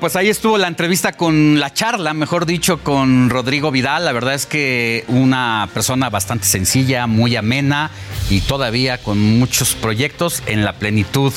Pues 0.02 0.16
ahí 0.16 0.30
estuvo 0.30 0.58
la 0.58 0.68
entrevista 0.68 1.12
con 1.12 1.60
la 1.60 1.72
charla, 1.76 2.16
mejor 2.16 2.48
dicho, 2.48 2.80
con 2.80 3.30
Rodrigo 3.30 3.70
Vidal. 3.70 4.04
La 4.04 4.12
verdad 4.12 4.34
es 4.34 4.48
que 4.48 5.06
una 5.08 5.70
persona 5.76 6.10
bastante 6.10 6.48
sencilla, 6.48 7.06
muy 7.06 7.36
amena 7.36 7.92
y 8.28 8.42
todavía 8.42 8.98
con 8.98 9.20
muchos 9.20 9.76
proyectos 9.76 10.42
en 10.48 10.66
la 10.66 10.74
plenitud 10.74 11.32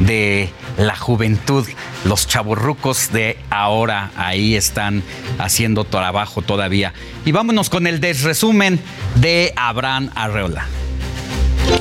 de 0.00 0.50
la 0.76 0.96
juventud. 0.96 1.66
Los 2.04 2.26
chavorrucos 2.26 3.10
de 3.10 3.38
ahora 3.48 4.10
ahí 4.16 4.54
están 4.54 5.02
haciendo 5.38 5.84
trabajo 5.84 6.42
todavía. 6.42 6.92
Y 7.24 7.32
vámonos 7.32 7.70
con 7.70 7.86
el 7.86 8.00
desresumen 8.00 8.80
de 9.14 9.54
Abraham 9.56 10.10
Arreola. 10.14 10.66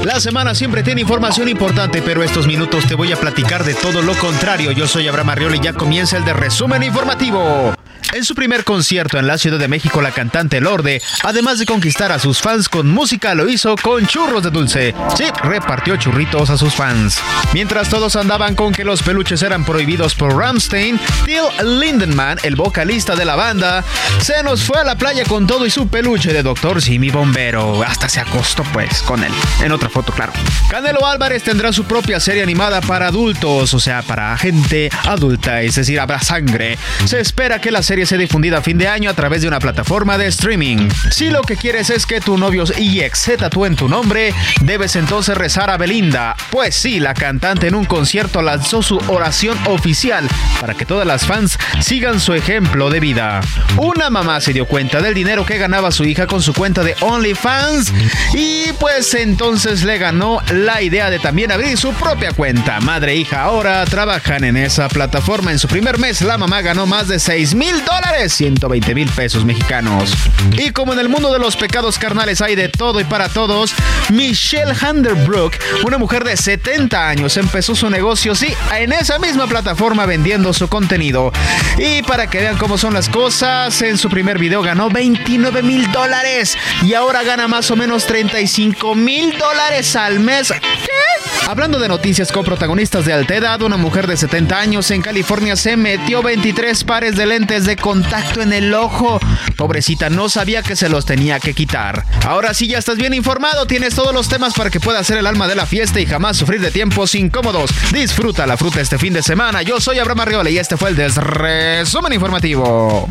La 0.03 0.19
semana 0.19 0.55
siempre 0.55 0.83
tiene 0.83 1.01
información 1.01 1.49
importante, 1.49 2.01
pero 2.01 2.23
estos 2.23 2.47
minutos 2.47 2.85
te 2.87 2.95
voy 2.95 3.11
a 3.11 3.17
platicar 3.17 3.63
de 3.63 3.73
todo 3.73 4.01
lo 4.01 4.13
contrario. 4.15 4.71
Yo 4.71 4.87
soy 4.87 5.07
Abraham 5.07 5.31
Arriola 5.31 5.55
y 5.57 5.59
ya 5.59 5.73
comienza 5.73 6.17
el 6.17 6.25
de 6.25 6.33
resumen 6.33 6.83
informativo. 6.83 7.73
En 8.13 8.25
su 8.25 8.33
primer 8.33 8.63
concierto 8.63 9.19
en 9.19 9.27
la 9.27 9.37
Ciudad 9.37 9.59
de 9.59 9.67
México, 9.67 10.01
la 10.01 10.11
cantante 10.11 10.59
Lorde, 10.59 11.01
además 11.23 11.59
de 11.59 11.65
conquistar 11.65 12.11
a 12.11 12.19
sus 12.19 12.41
fans 12.41 12.67
con 12.67 12.89
música, 12.89 13.35
lo 13.35 13.47
hizo 13.47 13.75
con 13.75 14.07
churros 14.07 14.43
de 14.43 14.49
dulce. 14.49 14.95
Sí, 15.15 15.25
repartió 15.43 15.95
churritos 15.97 16.49
a 16.49 16.57
sus 16.57 16.73
fans. 16.73 17.19
Mientras 17.53 17.89
todos 17.89 18.15
andaban 18.15 18.55
con 18.55 18.73
que 18.73 18.83
los 18.83 19.03
peluches 19.03 19.43
eran 19.43 19.63
prohibidos 19.63 20.15
por 20.15 20.35
Ramstein, 20.35 20.99
Till 21.25 21.79
Lindemann, 21.79 22.39
el 22.43 22.55
vocalista 22.55 23.15
de 23.15 23.25
la 23.25 23.35
banda, 23.35 23.83
se 24.21 24.41
nos 24.43 24.63
fue 24.63 24.79
a 24.79 24.83
la 24.83 24.95
playa 24.95 25.23
con 25.25 25.45
todo 25.45 25.65
y 25.65 25.69
su 25.69 25.87
peluche 25.87 26.33
de 26.33 26.41
Doctor 26.41 26.81
Simi 26.81 27.11
Bombero. 27.11 27.83
Hasta 27.83 28.09
se 28.09 28.19
acostó 28.19 28.63
pues 28.73 29.01
con 29.03 29.23
él. 29.23 29.31
En 29.61 29.71
otra 29.71 29.89
foto, 29.89 30.11
claro. 30.13 30.33
Canelo 30.69 31.05
Álvarez 31.05 31.43
tendrá 31.43 31.71
su 31.71 31.83
propia 31.83 32.19
serie 32.19 32.43
animada 32.43 32.81
para 32.81 33.07
adultos, 33.07 33.73
o 33.73 33.79
sea, 33.79 34.01
para 34.01 34.35
gente 34.37 34.89
adulta, 35.05 35.61
es 35.61 35.75
decir, 35.75 35.99
habrá 35.99 36.19
sangre. 36.21 36.77
Se 37.05 37.19
espera 37.19 37.59
que 37.59 37.71
la 37.71 37.83
serie 37.89 38.05
sea 38.05 38.19
difundida 38.19 38.59
a 38.59 38.61
fin 38.61 38.77
de 38.77 38.87
año 38.87 39.09
a 39.09 39.15
través 39.15 39.41
de 39.41 39.47
una 39.47 39.57
plataforma 39.57 40.19
de 40.19 40.27
streaming. 40.27 40.89
Si 41.09 41.31
lo 41.31 41.41
que 41.41 41.57
quieres 41.57 41.89
es 41.89 42.05
que 42.05 42.21
tu 42.21 42.37
novio 42.37 42.63
y 42.77 42.99
ex 42.99 43.17
se 43.17 43.35
tatúen 43.35 43.75
tu 43.75 43.89
nombre, 43.89 44.31
debes 44.61 44.95
entonces 44.95 45.35
rezar 45.35 45.71
a 45.71 45.77
Belinda. 45.77 46.35
Pues 46.51 46.75
sí, 46.75 46.99
la 46.99 47.15
cantante 47.15 47.65
en 47.65 47.73
un 47.73 47.85
concierto 47.85 48.43
lanzó 48.43 48.83
su 48.83 48.99
oración 49.07 49.57
oficial 49.65 50.27
para 50.61 50.75
que 50.75 50.85
todas 50.85 51.07
las 51.07 51.25
fans 51.25 51.57
sigan 51.81 52.19
su 52.19 52.35
ejemplo 52.35 52.91
de 52.91 52.99
vida. 52.99 53.41
Una 53.77 54.11
mamá 54.11 54.39
se 54.39 54.53
dio 54.53 54.67
cuenta 54.67 55.01
del 55.01 55.15
dinero 55.15 55.43
que 55.43 55.57
ganaba 55.57 55.91
su 55.91 56.03
hija 56.03 56.27
con 56.27 56.43
su 56.43 56.53
cuenta 56.53 56.83
de 56.83 56.95
OnlyFans 56.99 57.91
y 58.35 58.71
pues 58.73 59.15
entonces 59.15 59.83
le 59.83 59.97
ganó 59.97 60.43
la 60.53 60.83
idea 60.83 61.09
de 61.09 61.17
también 61.17 61.51
abrir 61.51 61.75
su 61.75 61.91
propia 61.93 62.33
cuenta. 62.33 62.79
Madre 62.81 63.13
e 63.13 63.15
hija 63.15 63.41
ahora 63.41 63.83
trabajan 63.85 64.43
en 64.43 64.57
esa 64.57 64.89
plataforma. 64.89 65.51
En 65.51 65.57
su 65.57 65.67
primer 65.67 65.97
mes 65.97 66.21
la 66.21 66.37
mamá 66.37 66.61
ganó 66.61 66.85
más 66.85 67.07
de 67.07 67.17
6 67.17 67.55
mil 67.55 67.78
dólares, 67.85 68.33
120 68.33 68.95
mil 68.95 69.09
pesos 69.09 69.45
mexicanos. 69.45 70.14
Y 70.53 70.72
como 70.72 70.93
en 70.93 70.99
el 70.99 71.09
mundo 71.09 71.32
de 71.32 71.40
los 71.40 71.56
pecados 71.56 71.98
carnales 71.98 72.41
hay 72.41 72.56
de 72.56 72.69
todo 72.69 72.99
y 72.99 73.03
para 73.03 73.30
todos, 73.30 73.74
Michelle 74.09 74.74
Handerbrook, 74.74 75.53
una 75.85 75.98
mujer 75.98 76.24
de 76.24 76.38
70 76.38 77.09
años, 77.09 77.38
empezó 77.38 77.75
su 77.75 77.90
negocio, 77.90 78.35
sí, 78.35 78.53
en 78.77 78.93
esa 78.93 79.19
misma 79.19 79.48
plataforma 79.48 80.06
vendiendo 80.06 80.53
su 80.53 80.67
contenido. 80.67 81.32
Y 81.77 82.01
para 82.03 82.30
que 82.30 82.40
vean 82.40 82.58
cómo 82.58 82.77
son 82.77 82.93
las 82.93 83.09
cosas, 83.09 83.82
en 83.82 83.98
su 83.98 84.09
primer 84.09 84.38
video 84.38 84.61
ganó 84.61 84.90
29 84.90 85.64
mil 85.64 85.91
dólares 85.91 86.58
y 86.83 86.93
ahora 86.93 87.24
gana 87.24 87.48
más 87.48 87.69
o 87.72 87.75
menos 87.75 88.06
35 88.06 88.95
mil 88.95 89.38
dólares 89.38 89.95
al 89.95 90.19
mes. 90.19 90.51
¿Qué? 90.51 90.99
Hablando 91.48 91.80
de 91.80 91.88
noticias 91.88 92.32
con 92.32 92.45
protagonistas 92.45 93.06
de 93.06 93.14
alta 93.14 93.35
edad, 93.35 93.61
una 93.64 93.75
mujer 93.75 94.06
de 94.06 94.17
70 94.17 94.59
años 94.59 94.91
en 94.91 95.01
California 95.01 95.56
se 95.56 95.77
metió 95.77 96.22
23 96.22 96.83
pares 96.83 97.16
de 97.16 97.25
lentes 97.25 97.66
de 97.66 97.68
contacto 97.75 98.41
en 98.41 98.53
el 98.53 98.73
ojo. 98.73 99.19
Pobrecita, 99.56 100.09
no 100.09 100.30
sabía 100.30 100.64
que 100.64 100.75
se 100.75 100.89
los 100.89 101.06
tenía 101.06 101.39
que 101.39 101.53
quitar. 101.53 102.06
Ahora 102.25 102.53
sí 102.53 102.67
ya 102.67 102.77
estás 102.77 102.98
bien 102.98 103.14
informado, 103.14 103.65
tienes 103.65 103.95
todos 103.95 104.14
los 104.14 104.30
temas 104.30 104.53
para 104.53 104.69
que 104.69 104.80
puedas 104.80 105.06
ser 105.06 105.17
el 105.17 105.27
alma 105.27 105.48
de 105.48 105.56
la 105.56 105.65
fiesta 105.65 105.99
y 105.99 106.06
jamás 106.06 106.38
sufrir 106.38 106.61
de 106.61 106.72
tiempos 106.72 107.15
incómodos. 107.15 107.72
Disfruta 107.91 108.45
la 108.45 108.57
fruta 108.57 108.81
este 108.81 108.98
fin 108.98 109.14
de 109.14 109.23
semana. 109.23 109.61
Yo 109.61 109.80
soy 109.80 109.99
Abraham 109.99 110.22
Arriola 110.22 110.49
y 110.49 110.57
este 110.57 110.77
fue 110.77 110.89
el 110.89 110.95
Desresumen 110.95 112.14
Informativo. 112.14 113.09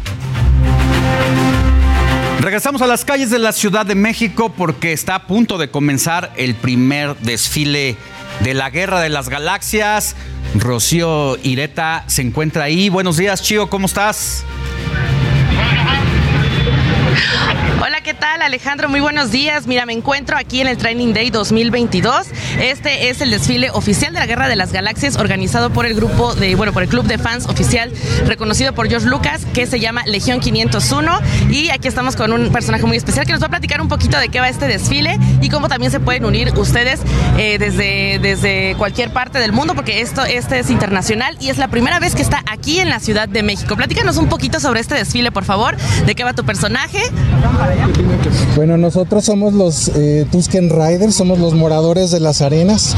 Regresamos 2.40 2.80
a 2.82 2.86
las 2.86 3.04
calles 3.04 3.30
de 3.30 3.40
la 3.40 3.52
Ciudad 3.52 3.84
de 3.84 3.96
México 3.96 4.52
porque 4.56 4.92
está 4.92 5.16
a 5.16 5.26
punto 5.26 5.58
de 5.58 5.70
comenzar 5.70 6.32
el 6.36 6.54
primer 6.54 7.16
desfile 7.16 7.96
de 8.40 8.54
la 8.54 8.70
Guerra 8.70 9.00
de 9.00 9.08
las 9.08 9.28
Galaxias. 9.28 10.16
Rocío 10.54 11.36
Ireta 11.42 12.04
se 12.06 12.22
encuentra 12.22 12.64
ahí. 12.64 12.88
Buenos 12.88 13.16
días, 13.16 13.42
Chío, 13.42 13.68
¿cómo 13.68 13.86
estás? 13.86 14.44
Hola, 17.80 18.00
¿qué 18.02 18.08
¿qué 18.08 18.14
tal 18.14 18.40
Alejandro? 18.40 18.88
Muy 18.88 19.00
buenos 19.00 19.30
días. 19.32 19.66
Mira, 19.66 19.84
me 19.84 19.92
encuentro 19.92 20.38
aquí 20.38 20.62
en 20.62 20.66
el 20.66 20.78
Training 20.78 21.12
Day 21.12 21.28
2022. 21.28 22.28
Este 22.58 23.10
es 23.10 23.20
el 23.20 23.30
desfile 23.30 23.68
oficial 23.70 24.14
de 24.14 24.18
la 24.18 24.24
Guerra 24.24 24.48
de 24.48 24.56
las 24.56 24.72
Galaxias 24.72 25.18
organizado 25.18 25.68
por 25.68 25.84
el 25.84 25.92
grupo 25.92 26.34
de, 26.34 26.54
bueno, 26.54 26.72
por 26.72 26.82
el 26.82 26.88
club 26.88 27.04
de 27.04 27.18
fans 27.18 27.44
oficial 27.44 27.92
reconocido 28.24 28.72
por 28.72 28.88
George 28.88 29.06
Lucas 29.06 29.42
que 29.52 29.66
se 29.66 29.78
llama 29.78 30.04
Legión 30.06 30.40
501 30.40 31.20
y 31.50 31.68
aquí 31.68 31.86
estamos 31.86 32.16
con 32.16 32.32
un 32.32 32.50
personaje 32.50 32.86
muy 32.86 32.96
especial 32.96 33.26
que 33.26 33.32
nos 33.32 33.42
va 33.42 33.48
a 33.48 33.50
platicar 33.50 33.82
un 33.82 33.88
poquito 33.88 34.18
de 34.18 34.30
qué 34.30 34.40
va 34.40 34.48
este 34.48 34.66
desfile 34.66 35.18
y 35.42 35.50
cómo 35.50 35.68
también 35.68 35.92
se 35.92 36.00
pueden 36.00 36.24
unir 36.24 36.54
ustedes 36.56 37.00
eh, 37.36 37.58
desde, 37.58 38.18
desde 38.22 38.74
cualquier 38.78 39.12
parte 39.12 39.38
del 39.38 39.52
mundo 39.52 39.74
porque 39.74 40.00
esto 40.00 40.24
este 40.24 40.60
es 40.60 40.70
internacional 40.70 41.36
y 41.40 41.50
es 41.50 41.58
la 41.58 41.68
primera 41.68 41.98
vez 41.98 42.14
que 42.14 42.22
está 42.22 42.42
aquí 42.46 42.80
en 42.80 42.88
la 42.88 43.00
Ciudad 43.00 43.28
de 43.28 43.42
México. 43.42 43.76
Platícanos 43.76 44.16
un 44.16 44.30
poquito 44.30 44.60
sobre 44.60 44.80
este 44.80 44.94
desfile, 44.94 45.30
por 45.30 45.44
favor, 45.44 45.76
de 46.06 46.14
qué 46.14 46.24
va 46.24 46.32
tu 46.32 46.46
personaje. 46.46 47.02
Bueno, 48.56 48.76
nosotros 48.76 49.24
somos 49.24 49.52
los 49.52 49.88
eh, 49.88 50.26
Tusken 50.30 50.70
Riders, 50.70 51.14
somos 51.14 51.38
los 51.38 51.54
moradores 51.54 52.10
de 52.10 52.20
las 52.20 52.42
arenas. 52.42 52.96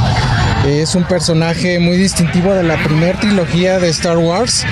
Es 0.67 0.95
un 0.95 1.05
personaje 1.05 1.79
muy 1.79 1.97
distintivo 1.97 2.53
de 2.53 2.63
la 2.63 2.83
primera 2.83 3.19
trilogía 3.19 3.79
de 3.79 3.89
Star 3.89 4.19
Wars. 4.19 4.65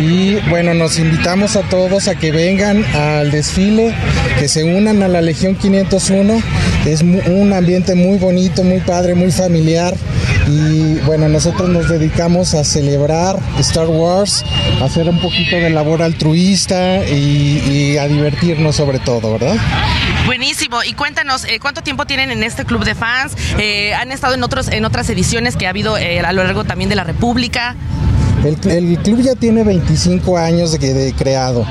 Y 0.00 0.36
bueno, 0.48 0.74
nos 0.74 0.98
invitamos 0.98 1.56
a 1.56 1.62
todos 1.62 2.08
a 2.08 2.14
que 2.14 2.32
vengan 2.32 2.84
al 2.94 3.30
desfile, 3.30 3.94
que 4.38 4.48
se 4.48 4.64
unan 4.64 5.02
a 5.02 5.08
la 5.08 5.20
Legión 5.20 5.54
501. 5.56 6.40
Es 6.86 7.02
un 7.02 7.52
ambiente 7.52 7.94
muy 7.94 8.18
bonito, 8.18 8.64
muy 8.64 8.80
padre, 8.80 9.14
muy 9.14 9.30
familiar. 9.30 9.94
Y 10.50 10.94
bueno, 11.06 11.28
nosotros 11.28 11.68
nos 11.68 11.88
dedicamos 11.88 12.54
a 12.54 12.64
celebrar 12.64 13.38
Star 13.60 13.86
Wars, 13.86 14.44
a 14.80 14.86
hacer 14.86 15.08
un 15.08 15.20
poquito 15.20 15.54
de 15.54 15.70
labor 15.70 16.02
altruista 16.02 17.06
y, 17.06 17.96
a 17.98 18.08
divertirnos 18.08 18.74
sobre 18.74 18.98
todo, 18.98 19.32
¿verdad? 19.32 19.56
Buenísimo. 20.26 20.82
Y 20.82 20.94
cuéntanos, 20.94 21.44
eh, 21.44 21.60
¿cuánto 21.60 21.82
tiempo 21.82 22.04
tienen 22.04 22.32
en 22.32 22.42
este 22.42 22.64
club 22.64 22.84
de 22.84 22.96
fans? 22.96 23.34
Eh, 23.58 23.94
¿Han 23.94 24.10
estado 24.10 24.34
en, 24.34 24.42
otros, 24.42 24.68
en 24.68 24.84
otras 24.84 25.08
ediciones 25.10 25.56
que 25.56 25.66
ha 25.66 25.70
habido 25.70 25.96
eh, 25.96 26.18
a 26.20 26.32
lo 26.32 26.42
largo 26.42 26.64
también 26.64 26.90
de 26.90 26.96
la 26.96 27.04
República? 27.04 27.76
El, 28.44 28.56
club 28.56 29.20
ya 29.20 29.34
tiene 29.36 29.62
25 29.62 30.36
años 30.36 30.72
de, 30.72 30.94
de, 30.94 31.12
creado. 31.12 31.64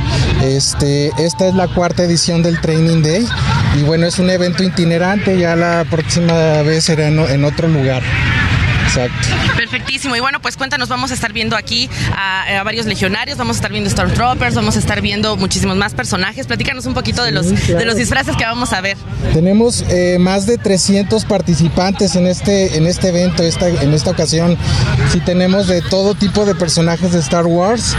Este, 0.43 1.11
esta 1.17 1.47
es 1.47 1.55
la 1.55 1.67
cuarta 1.67 2.03
edición 2.03 2.43
del 2.43 2.61
Training 2.61 3.01
Day 3.01 3.27
y 3.77 3.83
bueno, 3.83 4.05
es 4.05 4.19
un 4.19 4.29
evento 4.29 4.63
itinerante, 4.63 5.37
ya 5.37 5.55
la 5.55 5.83
próxima 5.89 6.61
vez 6.61 6.85
será 6.85 7.07
en 7.07 7.43
otro 7.43 7.67
lugar. 7.67 8.03
Exacto. 8.89 9.27
Perfectísimo. 9.55 10.15
Y 10.15 10.19
bueno, 10.19 10.41
pues 10.41 10.57
cuéntanos, 10.57 10.89
vamos 10.89 11.11
a 11.11 11.13
estar 11.13 11.31
viendo 11.31 11.55
aquí 11.55 11.89
a, 12.15 12.63
varios 12.63 12.85
legionarios, 12.85 13.37
vamos 13.37 13.57
a 13.57 13.59
estar 13.59 13.71
viendo 13.71 13.89
Stormtroopers, 13.89 14.55
vamos 14.55 14.75
a 14.75 14.79
estar 14.79 15.01
viendo 15.01 15.37
muchísimos 15.37 15.77
más 15.77 15.93
personajes. 15.93 16.47
Platícanos 16.47 16.85
un 16.85 16.93
poquito 16.93 17.23
de 17.23 17.31
los, 17.31 17.67
de 17.67 17.85
los 17.85 17.95
disfraces 17.95 18.35
que 18.35 18.43
vamos 18.43 18.73
a 18.73 18.81
ver. 18.81 18.97
Tenemos 19.33 19.85
eh, 19.89 20.17
más 20.19 20.45
de 20.45 20.57
300 20.57 21.25
participantes 21.25 22.15
en 22.15 22.27
este, 22.27 22.77
en 22.77 22.87
este 22.87 23.09
evento, 23.09 23.43
esta, 23.43 23.69
en 23.69 23.93
esta 23.93 24.11
ocasión. 24.11 24.57
Sí 25.11 25.19
tenemos 25.19 25.67
de 25.67 25.81
todo 25.81 26.15
tipo 26.15 26.45
de 26.45 26.55
personajes 26.55 27.11
de 27.11 27.19
Star 27.19 27.45
Wars, 27.45 27.95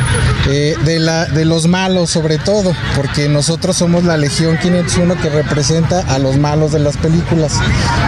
eh, 0.49 0.75
de, 0.85 0.99
la, 0.99 1.27
de 1.27 1.44
los 1.44 1.67
malos 1.67 2.10
sobre 2.10 2.39
todo, 2.39 2.75
porque 2.97 3.28
nosotros 3.28 3.77
somos 3.77 4.05
la 4.05 4.17
Legión 4.17 4.59
501 4.59 5.20
que 5.20 5.28
representa 5.31 6.01
a 6.12 6.19
los 6.19 6.36
malos 6.36 6.73
de 6.73 6.81
las 6.81 6.97
películas, 6.97 7.59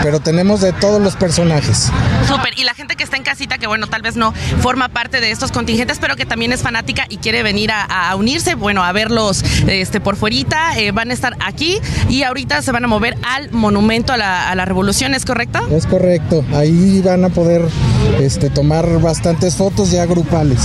pero 0.02 0.20
tenemos 0.20 0.60
de 0.60 0.72
todos 0.72 1.00
los 1.00 1.16
personajes. 1.16 1.90
Súper, 2.26 2.58
y 2.58 2.64
la 2.64 2.71
gente 2.74 2.96
que 2.96 3.04
está 3.04 3.16
en 3.16 3.22
casita, 3.22 3.58
que 3.58 3.66
bueno, 3.66 3.86
tal 3.86 4.02
vez 4.02 4.16
no 4.16 4.32
forma 4.60 4.88
parte 4.88 5.20
de 5.20 5.30
estos 5.30 5.52
contingentes, 5.52 5.98
pero 5.98 6.16
que 6.16 6.26
también 6.26 6.52
es 6.52 6.62
fanática 6.62 7.06
y 7.08 7.18
quiere 7.18 7.42
venir 7.42 7.70
a, 7.72 8.14
unirse, 8.16 8.54
bueno, 8.54 8.82
a 8.84 8.92
verlos 8.92 9.42
este, 9.66 10.00
por 10.00 10.16
fuerita, 10.16 10.78
eh, 10.78 10.92
van 10.92 11.10
a 11.10 11.14
estar 11.14 11.36
aquí 11.40 11.78
y 12.08 12.22
ahorita 12.22 12.62
se 12.62 12.72
van 12.72 12.84
a 12.84 12.88
mover 12.88 13.16
al 13.22 13.50
monumento 13.50 14.12
a 14.12 14.16
la, 14.16 14.50
a 14.50 14.54
la 14.54 14.64
revolución, 14.64 15.14
¿es 15.14 15.24
correcto? 15.24 15.60
Es 15.70 15.86
correcto, 15.86 16.44
ahí 16.54 17.00
van 17.00 17.24
a 17.24 17.28
poder 17.28 17.62
este, 18.20 18.50
tomar 18.50 19.00
bastantes 19.00 19.56
fotos 19.56 19.90
ya 19.90 20.06
grupales. 20.06 20.60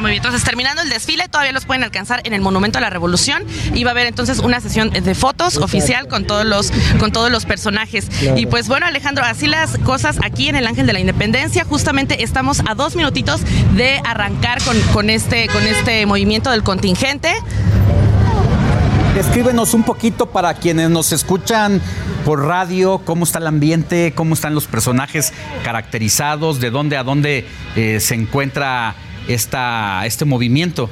Ah, 0.00 0.02
muy 0.02 0.12
bien. 0.12 0.22
Entonces, 0.22 0.42
terminando 0.44 0.80
el 0.80 0.88
desfile, 0.88 1.28
todavía 1.28 1.52
los 1.52 1.66
pueden 1.66 1.84
alcanzar 1.84 2.22
en 2.24 2.32
el 2.32 2.40
Monumento 2.40 2.78
a 2.78 2.80
la 2.80 2.88
Revolución 2.88 3.44
y 3.74 3.84
va 3.84 3.90
a 3.90 3.92
haber 3.92 4.06
entonces 4.06 4.38
una 4.38 4.58
sesión 4.58 4.88
de 4.88 5.14
fotos 5.14 5.58
oficial 5.58 6.08
con 6.08 6.24
todos 6.24 6.46
los 6.46 6.72
con 6.98 7.12
todos 7.12 7.30
los 7.30 7.44
personajes. 7.44 8.08
Y 8.34 8.46
pues 8.46 8.66
bueno, 8.66 8.86
Alejandro, 8.86 9.26
así 9.26 9.46
las 9.46 9.76
cosas 9.76 10.16
aquí 10.22 10.48
en 10.48 10.56
el 10.56 10.66
Ángel 10.66 10.86
de 10.86 10.94
la 10.94 11.00
Independencia. 11.00 11.66
Justamente 11.66 12.24
estamos 12.24 12.62
a 12.66 12.74
dos 12.74 12.96
minutitos 12.96 13.42
de 13.76 14.00
arrancar 14.02 14.62
con, 14.62 14.80
con 14.94 15.10
este 15.10 15.48
con 15.48 15.66
este 15.66 16.06
movimiento 16.06 16.50
del 16.50 16.62
contingente. 16.62 17.34
Escríbenos 19.18 19.74
un 19.74 19.82
poquito 19.82 20.30
para 20.30 20.54
quienes 20.54 20.88
nos 20.88 21.12
escuchan 21.12 21.82
por 22.24 22.46
radio, 22.46 23.02
cómo 23.04 23.24
está 23.24 23.38
el 23.38 23.48
ambiente, 23.48 24.14
cómo 24.14 24.32
están 24.32 24.54
los 24.54 24.66
personajes 24.66 25.34
caracterizados, 25.62 26.58
de 26.58 26.70
dónde 26.70 26.96
a 26.96 27.02
dónde 27.02 27.46
eh, 27.76 28.00
se 28.00 28.14
encuentra 28.14 28.94
esta, 29.34 30.04
este 30.06 30.24
movimiento. 30.24 30.90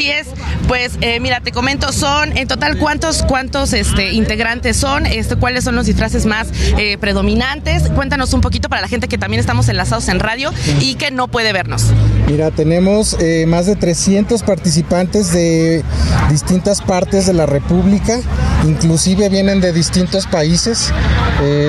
Así 0.00 0.10
es, 0.10 0.28
pues 0.66 0.92
eh, 1.02 1.20
mira, 1.20 1.42
te 1.42 1.52
comento, 1.52 1.92
son 1.92 2.34
en 2.38 2.48
total 2.48 2.78
cuántos 2.78 3.22
cuántos 3.22 3.74
este, 3.74 4.14
integrantes 4.14 4.78
son, 4.78 5.04
este, 5.04 5.36
cuáles 5.36 5.64
son 5.64 5.76
los 5.76 5.84
disfraces 5.84 6.24
más 6.24 6.48
eh, 6.78 6.96
predominantes. 6.96 7.82
Cuéntanos 7.90 8.32
un 8.32 8.40
poquito 8.40 8.70
para 8.70 8.80
la 8.80 8.88
gente 8.88 9.08
que 9.08 9.18
también 9.18 9.40
estamos 9.40 9.68
enlazados 9.68 10.08
en 10.08 10.18
radio 10.18 10.54
y 10.80 10.94
que 10.94 11.10
no 11.10 11.28
puede 11.28 11.52
vernos. 11.52 11.84
Mira, 12.26 12.50
tenemos 12.50 13.14
eh, 13.20 13.44
más 13.46 13.66
de 13.66 13.76
300 13.76 14.42
participantes 14.42 15.32
de 15.32 15.84
distintas 16.30 16.80
partes 16.80 17.26
de 17.26 17.34
la 17.34 17.44
República, 17.44 18.20
inclusive 18.64 19.28
vienen 19.28 19.60
de 19.60 19.74
distintos 19.74 20.26
países. 20.26 20.94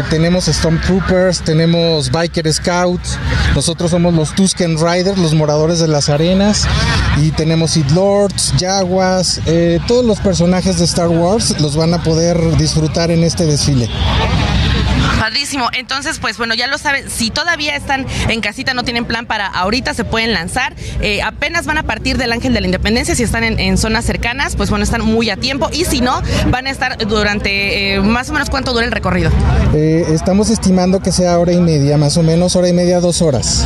tenemos 0.09 0.45
Stormtroopers, 0.45 1.41
tenemos 1.41 2.11
Biker 2.11 2.51
Scouts, 2.53 3.17
nosotros 3.55 3.91
somos 3.91 4.13
los 4.13 4.33
Tusken 4.35 4.77
Riders, 4.77 5.17
los 5.17 5.33
moradores 5.33 5.79
de 5.79 5.89
las 5.89 6.07
arenas, 6.07 6.65
y 7.17 7.31
tenemos 7.31 7.71
Sith 7.71 7.91
Lords, 8.21 8.53
Jaguars, 8.59 9.41
eh, 9.47 9.79
todos 9.87 10.05
los 10.05 10.19
personajes 10.19 10.77
de 10.77 10.85
Star 10.85 11.07
Wars 11.07 11.59
los 11.59 11.75
van 11.75 11.91
a 11.95 12.03
poder 12.03 12.37
disfrutar 12.57 13.09
en 13.09 13.23
este 13.23 13.47
desfile. 13.47 13.89
Padrísimo. 15.19 15.69
Entonces, 15.73 16.19
pues 16.19 16.37
bueno, 16.37 16.53
ya 16.53 16.67
lo 16.67 16.77
saben. 16.77 17.09
Si 17.09 17.31
todavía 17.31 17.75
están 17.75 18.05
en 18.27 18.41
casita, 18.41 18.75
no 18.75 18.83
tienen 18.83 19.05
plan 19.05 19.25
para 19.25 19.47
ahorita, 19.47 19.95
se 19.95 20.03
pueden 20.03 20.33
lanzar. 20.33 20.75
Eh, 21.01 21.23
apenas 21.23 21.65
van 21.65 21.79
a 21.79 21.83
partir 21.83 22.17
del 22.17 22.31
Ángel 22.31 22.53
de 22.53 22.61
la 22.61 22.67
Independencia. 22.67 23.15
Si 23.15 23.23
están 23.23 23.43
en, 23.43 23.77
zonas 23.79 24.05
cercanas, 24.05 24.55
pues 24.55 24.69
bueno, 24.69 24.83
están 24.83 25.03
muy 25.03 25.31
a 25.31 25.37
tiempo. 25.37 25.69
Y 25.73 25.85
si 25.85 26.01
no, 26.01 26.21
van 26.49 26.67
a 26.67 26.69
estar 26.69 26.97
durante 27.07 27.95
eh, 27.95 28.01
más 28.01 28.29
o 28.29 28.33
menos 28.33 28.51
cuánto 28.51 28.73
dura 28.73 28.85
el 28.85 28.91
recorrido. 28.91 29.31
estamos 29.73 30.51
estimando 30.51 30.99
que 30.99 31.11
sea 31.11 31.39
hora 31.39 31.53
y 31.53 31.59
media, 31.59 31.97
más 31.97 32.17
o 32.17 32.23
menos 32.23 32.55
hora 32.55 32.69
y 32.69 32.73
media, 32.73 32.99
dos 32.99 33.23
horas. 33.23 33.65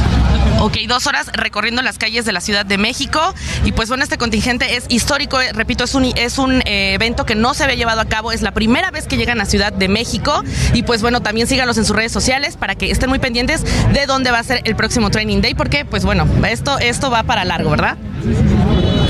Ok, 0.66 0.78
dos 0.88 1.06
horas 1.06 1.28
recorriendo 1.32 1.84
las 1.84 2.00
calles 2.00 2.26
de 2.26 2.32
la 2.32 2.42
Ciudad 2.42 2.66
de 2.66 2.80
México. 2.80 3.20
Y 3.66 3.72
pues 3.72 3.88
bueno, 3.88 4.04
este 4.04 4.18
contingente 4.18 4.76
es 4.76 4.86
histórico, 4.90 5.40
eh, 5.40 5.54
repito, 5.54 5.84
es 5.84 5.94
un, 5.94 6.06
es 6.16 6.40
un 6.40 6.64
eh, 6.66 6.96
evento 6.96 7.24
que 7.24 7.36
no 7.36 7.54
se 7.54 7.66
había 7.66 7.76
llevado 7.76 8.02
a 8.02 8.06
cabo, 8.06 8.32
es 8.32 8.42
la 8.42 8.52
primera 8.52 8.90
vez 8.90 9.06
que 9.06 9.16
llegan 9.16 9.40
a 9.40 9.46
Ciudad 9.46 9.72
de 9.72 9.88
México. 9.88 10.44
Y 10.74 10.82
pues 10.82 11.04
bueno, 11.04 11.22
también 11.22 11.46
síganlos 11.46 11.78
en 11.78 11.86
sus 11.86 11.96
redes 11.96 12.12
sociales 12.12 12.58
para 12.58 12.74
que 12.74 12.90
estén 12.90 13.10
muy 13.10 13.20
pendientes 13.20 13.64
de 13.94 14.08
dónde 14.08 14.32
va 14.32 14.40
a 14.40 14.44
ser 14.44 14.62
el 14.64 14.76
próximo 14.76 15.12
Training 15.12 15.40
Day, 15.40 15.54
porque 15.54 15.86
pues 15.86 16.04
bueno, 16.04 16.28
esto, 16.50 16.80
esto 16.80 17.12
va 17.12 17.22
para 17.22 17.46
largo, 17.46 17.70
¿verdad? 17.70 17.98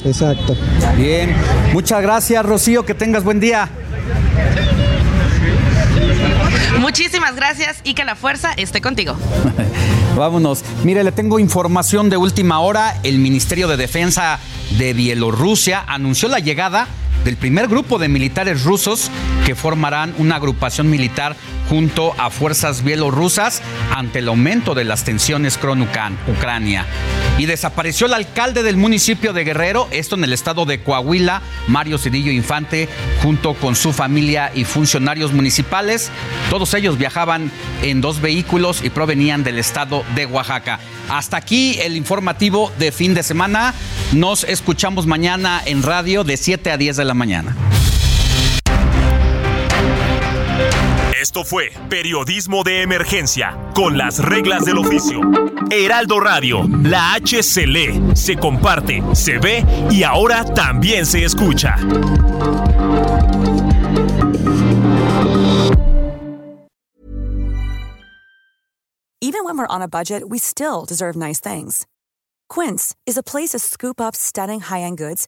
Exacto. 0.04 0.58
Bien, 0.98 1.34
muchas 1.72 2.02
gracias 2.02 2.46
Rocío, 2.46 2.86
que 2.86 2.94
tengas 2.94 3.24
buen 3.24 3.40
día. 3.40 3.70
Muchísimas 6.80 7.34
gracias 7.38 7.78
y 7.86 7.94
que 7.94 8.04
la 8.04 8.16
fuerza 8.16 8.52
esté 8.58 8.82
contigo. 8.82 9.16
Vámonos. 10.16 10.64
Mire, 10.84 11.04
le 11.04 11.12
tengo 11.12 11.40
información 11.40 12.10
de 12.10 12.16
última 12.16 12.60
hora. 12.62 12.98
El 13.04 13.20
Ministerio 13.20 13.68
de 13.68 13.76
Defensa 13.76 14.40
de 14.78 14.94
Bielorrusia 14.94 15.84
anunció 15.86 16.30
la 16.30 16.40
llegada 16.40 16.88
del 17.26 17.38
primer 17.38 17.68
grupo 17.68 17.98
de 17.98 18.08
militares 18.08 18.64
rusos 18.64 19.10
que 19.46 19.56
formarán 19.56 20.14
una 20.20 20.36
agrupación 20.36 20.90
militar 20.90 21.36
junto 21.70 22.14
a 22.20 22.30
fuerzas 22.30 22.84
bielorrusas 22.84 23.64
ante 23.94 24.20
el 24.20 24.28
aumento 24.28 24.76
de 24.76 24.84
las 24.84 25.04
tensiones 25.04 25.58
con 25.58 25.82
Ucrania. 25.82 26.86
Y 27.38 27.48
desapareció 27.48 28.08
el 28.08 28.14
alcalde 28.14 28.62
del 28.62 28.78
municipio 28.78 29.34
de 29.34 29.44
Guerrero, 29.44 29.88
esto 29.92 30.16
en 30.16 30.24
el 30.24 30.34
estado 30.34 30.66
de 30.66 30.82
Coahuila, 30.82 31.42
Mario 31.68 31.98
Cedillo 31.98 32.32
Infante, 32.32 32.88
junto 33.24 33.56
con 33.56 33.76
su 33.76 33.92
familia 33.92 34.52
y 34.54 34.64
funcionarios 34.64 35.34
municipales. 35.34 36.12
Todos 36.50 36.74
ellos 36.76 36.98
viajaban 36.98 37.52
en 37.82 38.02
dos 38.02 38.22
vehículos 38.22 38.84
y 38.84 38.92
provenían 38.92 39.44
del 39.44 39.58
estado 39.58 40.04
de 40.14 40.28
Oaxaca. 40.28 40.80
Hasta 41.10 41.38
aquí 41.38 41.78
el 41.82 41.98
informativo 41.98 42.72
de 42.78 42.92
fin 42.92 43.14
de 43.14 43.24
semana. 43.24 43.74
Nos 44.14 44.44
escuchamos 44.44 45.08
mañana 45.08 45.62
en 45.66 45.84
radio 45.84 46.24
de 46.24 46.38
7 46.38 46.72
a 46.72 46.78
10 46.78 46.98
de 46.98 47.06
la 47.06 47.15
mañana. 47.16 47.56
Esto 51.20 51.44
fue 51.44 51.72
Periodismo 51.90 52.64
de 52.64 52.84
Emergencia, 52.84 53.58
con 53.74 53.98
las 53.98 54.20
reglas 54.20 54.64
del 54.64 54.78
oficio. 54.78 55.22
Heraldo 55.72 56.20
Radio, 56.20 56.68
la 56.84 57.14
H 57.14 57.42
se 57.42 57.66
lee, 57.66 58.00
se 58.14 58.38
comparte, 58.38 59.02
se 59.14 59.40
ve 59.40 59.66
y 59.90 60.04
ahora 60.04 60.46
también 60.46 61.06
se 61.06 61.26
escucha. 61.26 61.78
Even 69.20 69.44
when 69.44 69.58
we're 69.58 69.68
on 69.68 69.82
a 69.82 69.88
budget, 69.88 70.30
we 70.30 70.38
still 70.38 70.86
deserve 70.86 71.16
nice 71.16 71.40
things. 71.40 71.88
Quince 72.48 72.96
is 73.08 73.18
a 73.18 73.24
place 73.24 73.50
to 73.50 73.60
scoop 73.60 74.00
up 74.00 74.16
stunning 74.16 74.60
high-end 74.60 75.00
goods 75.00 75.28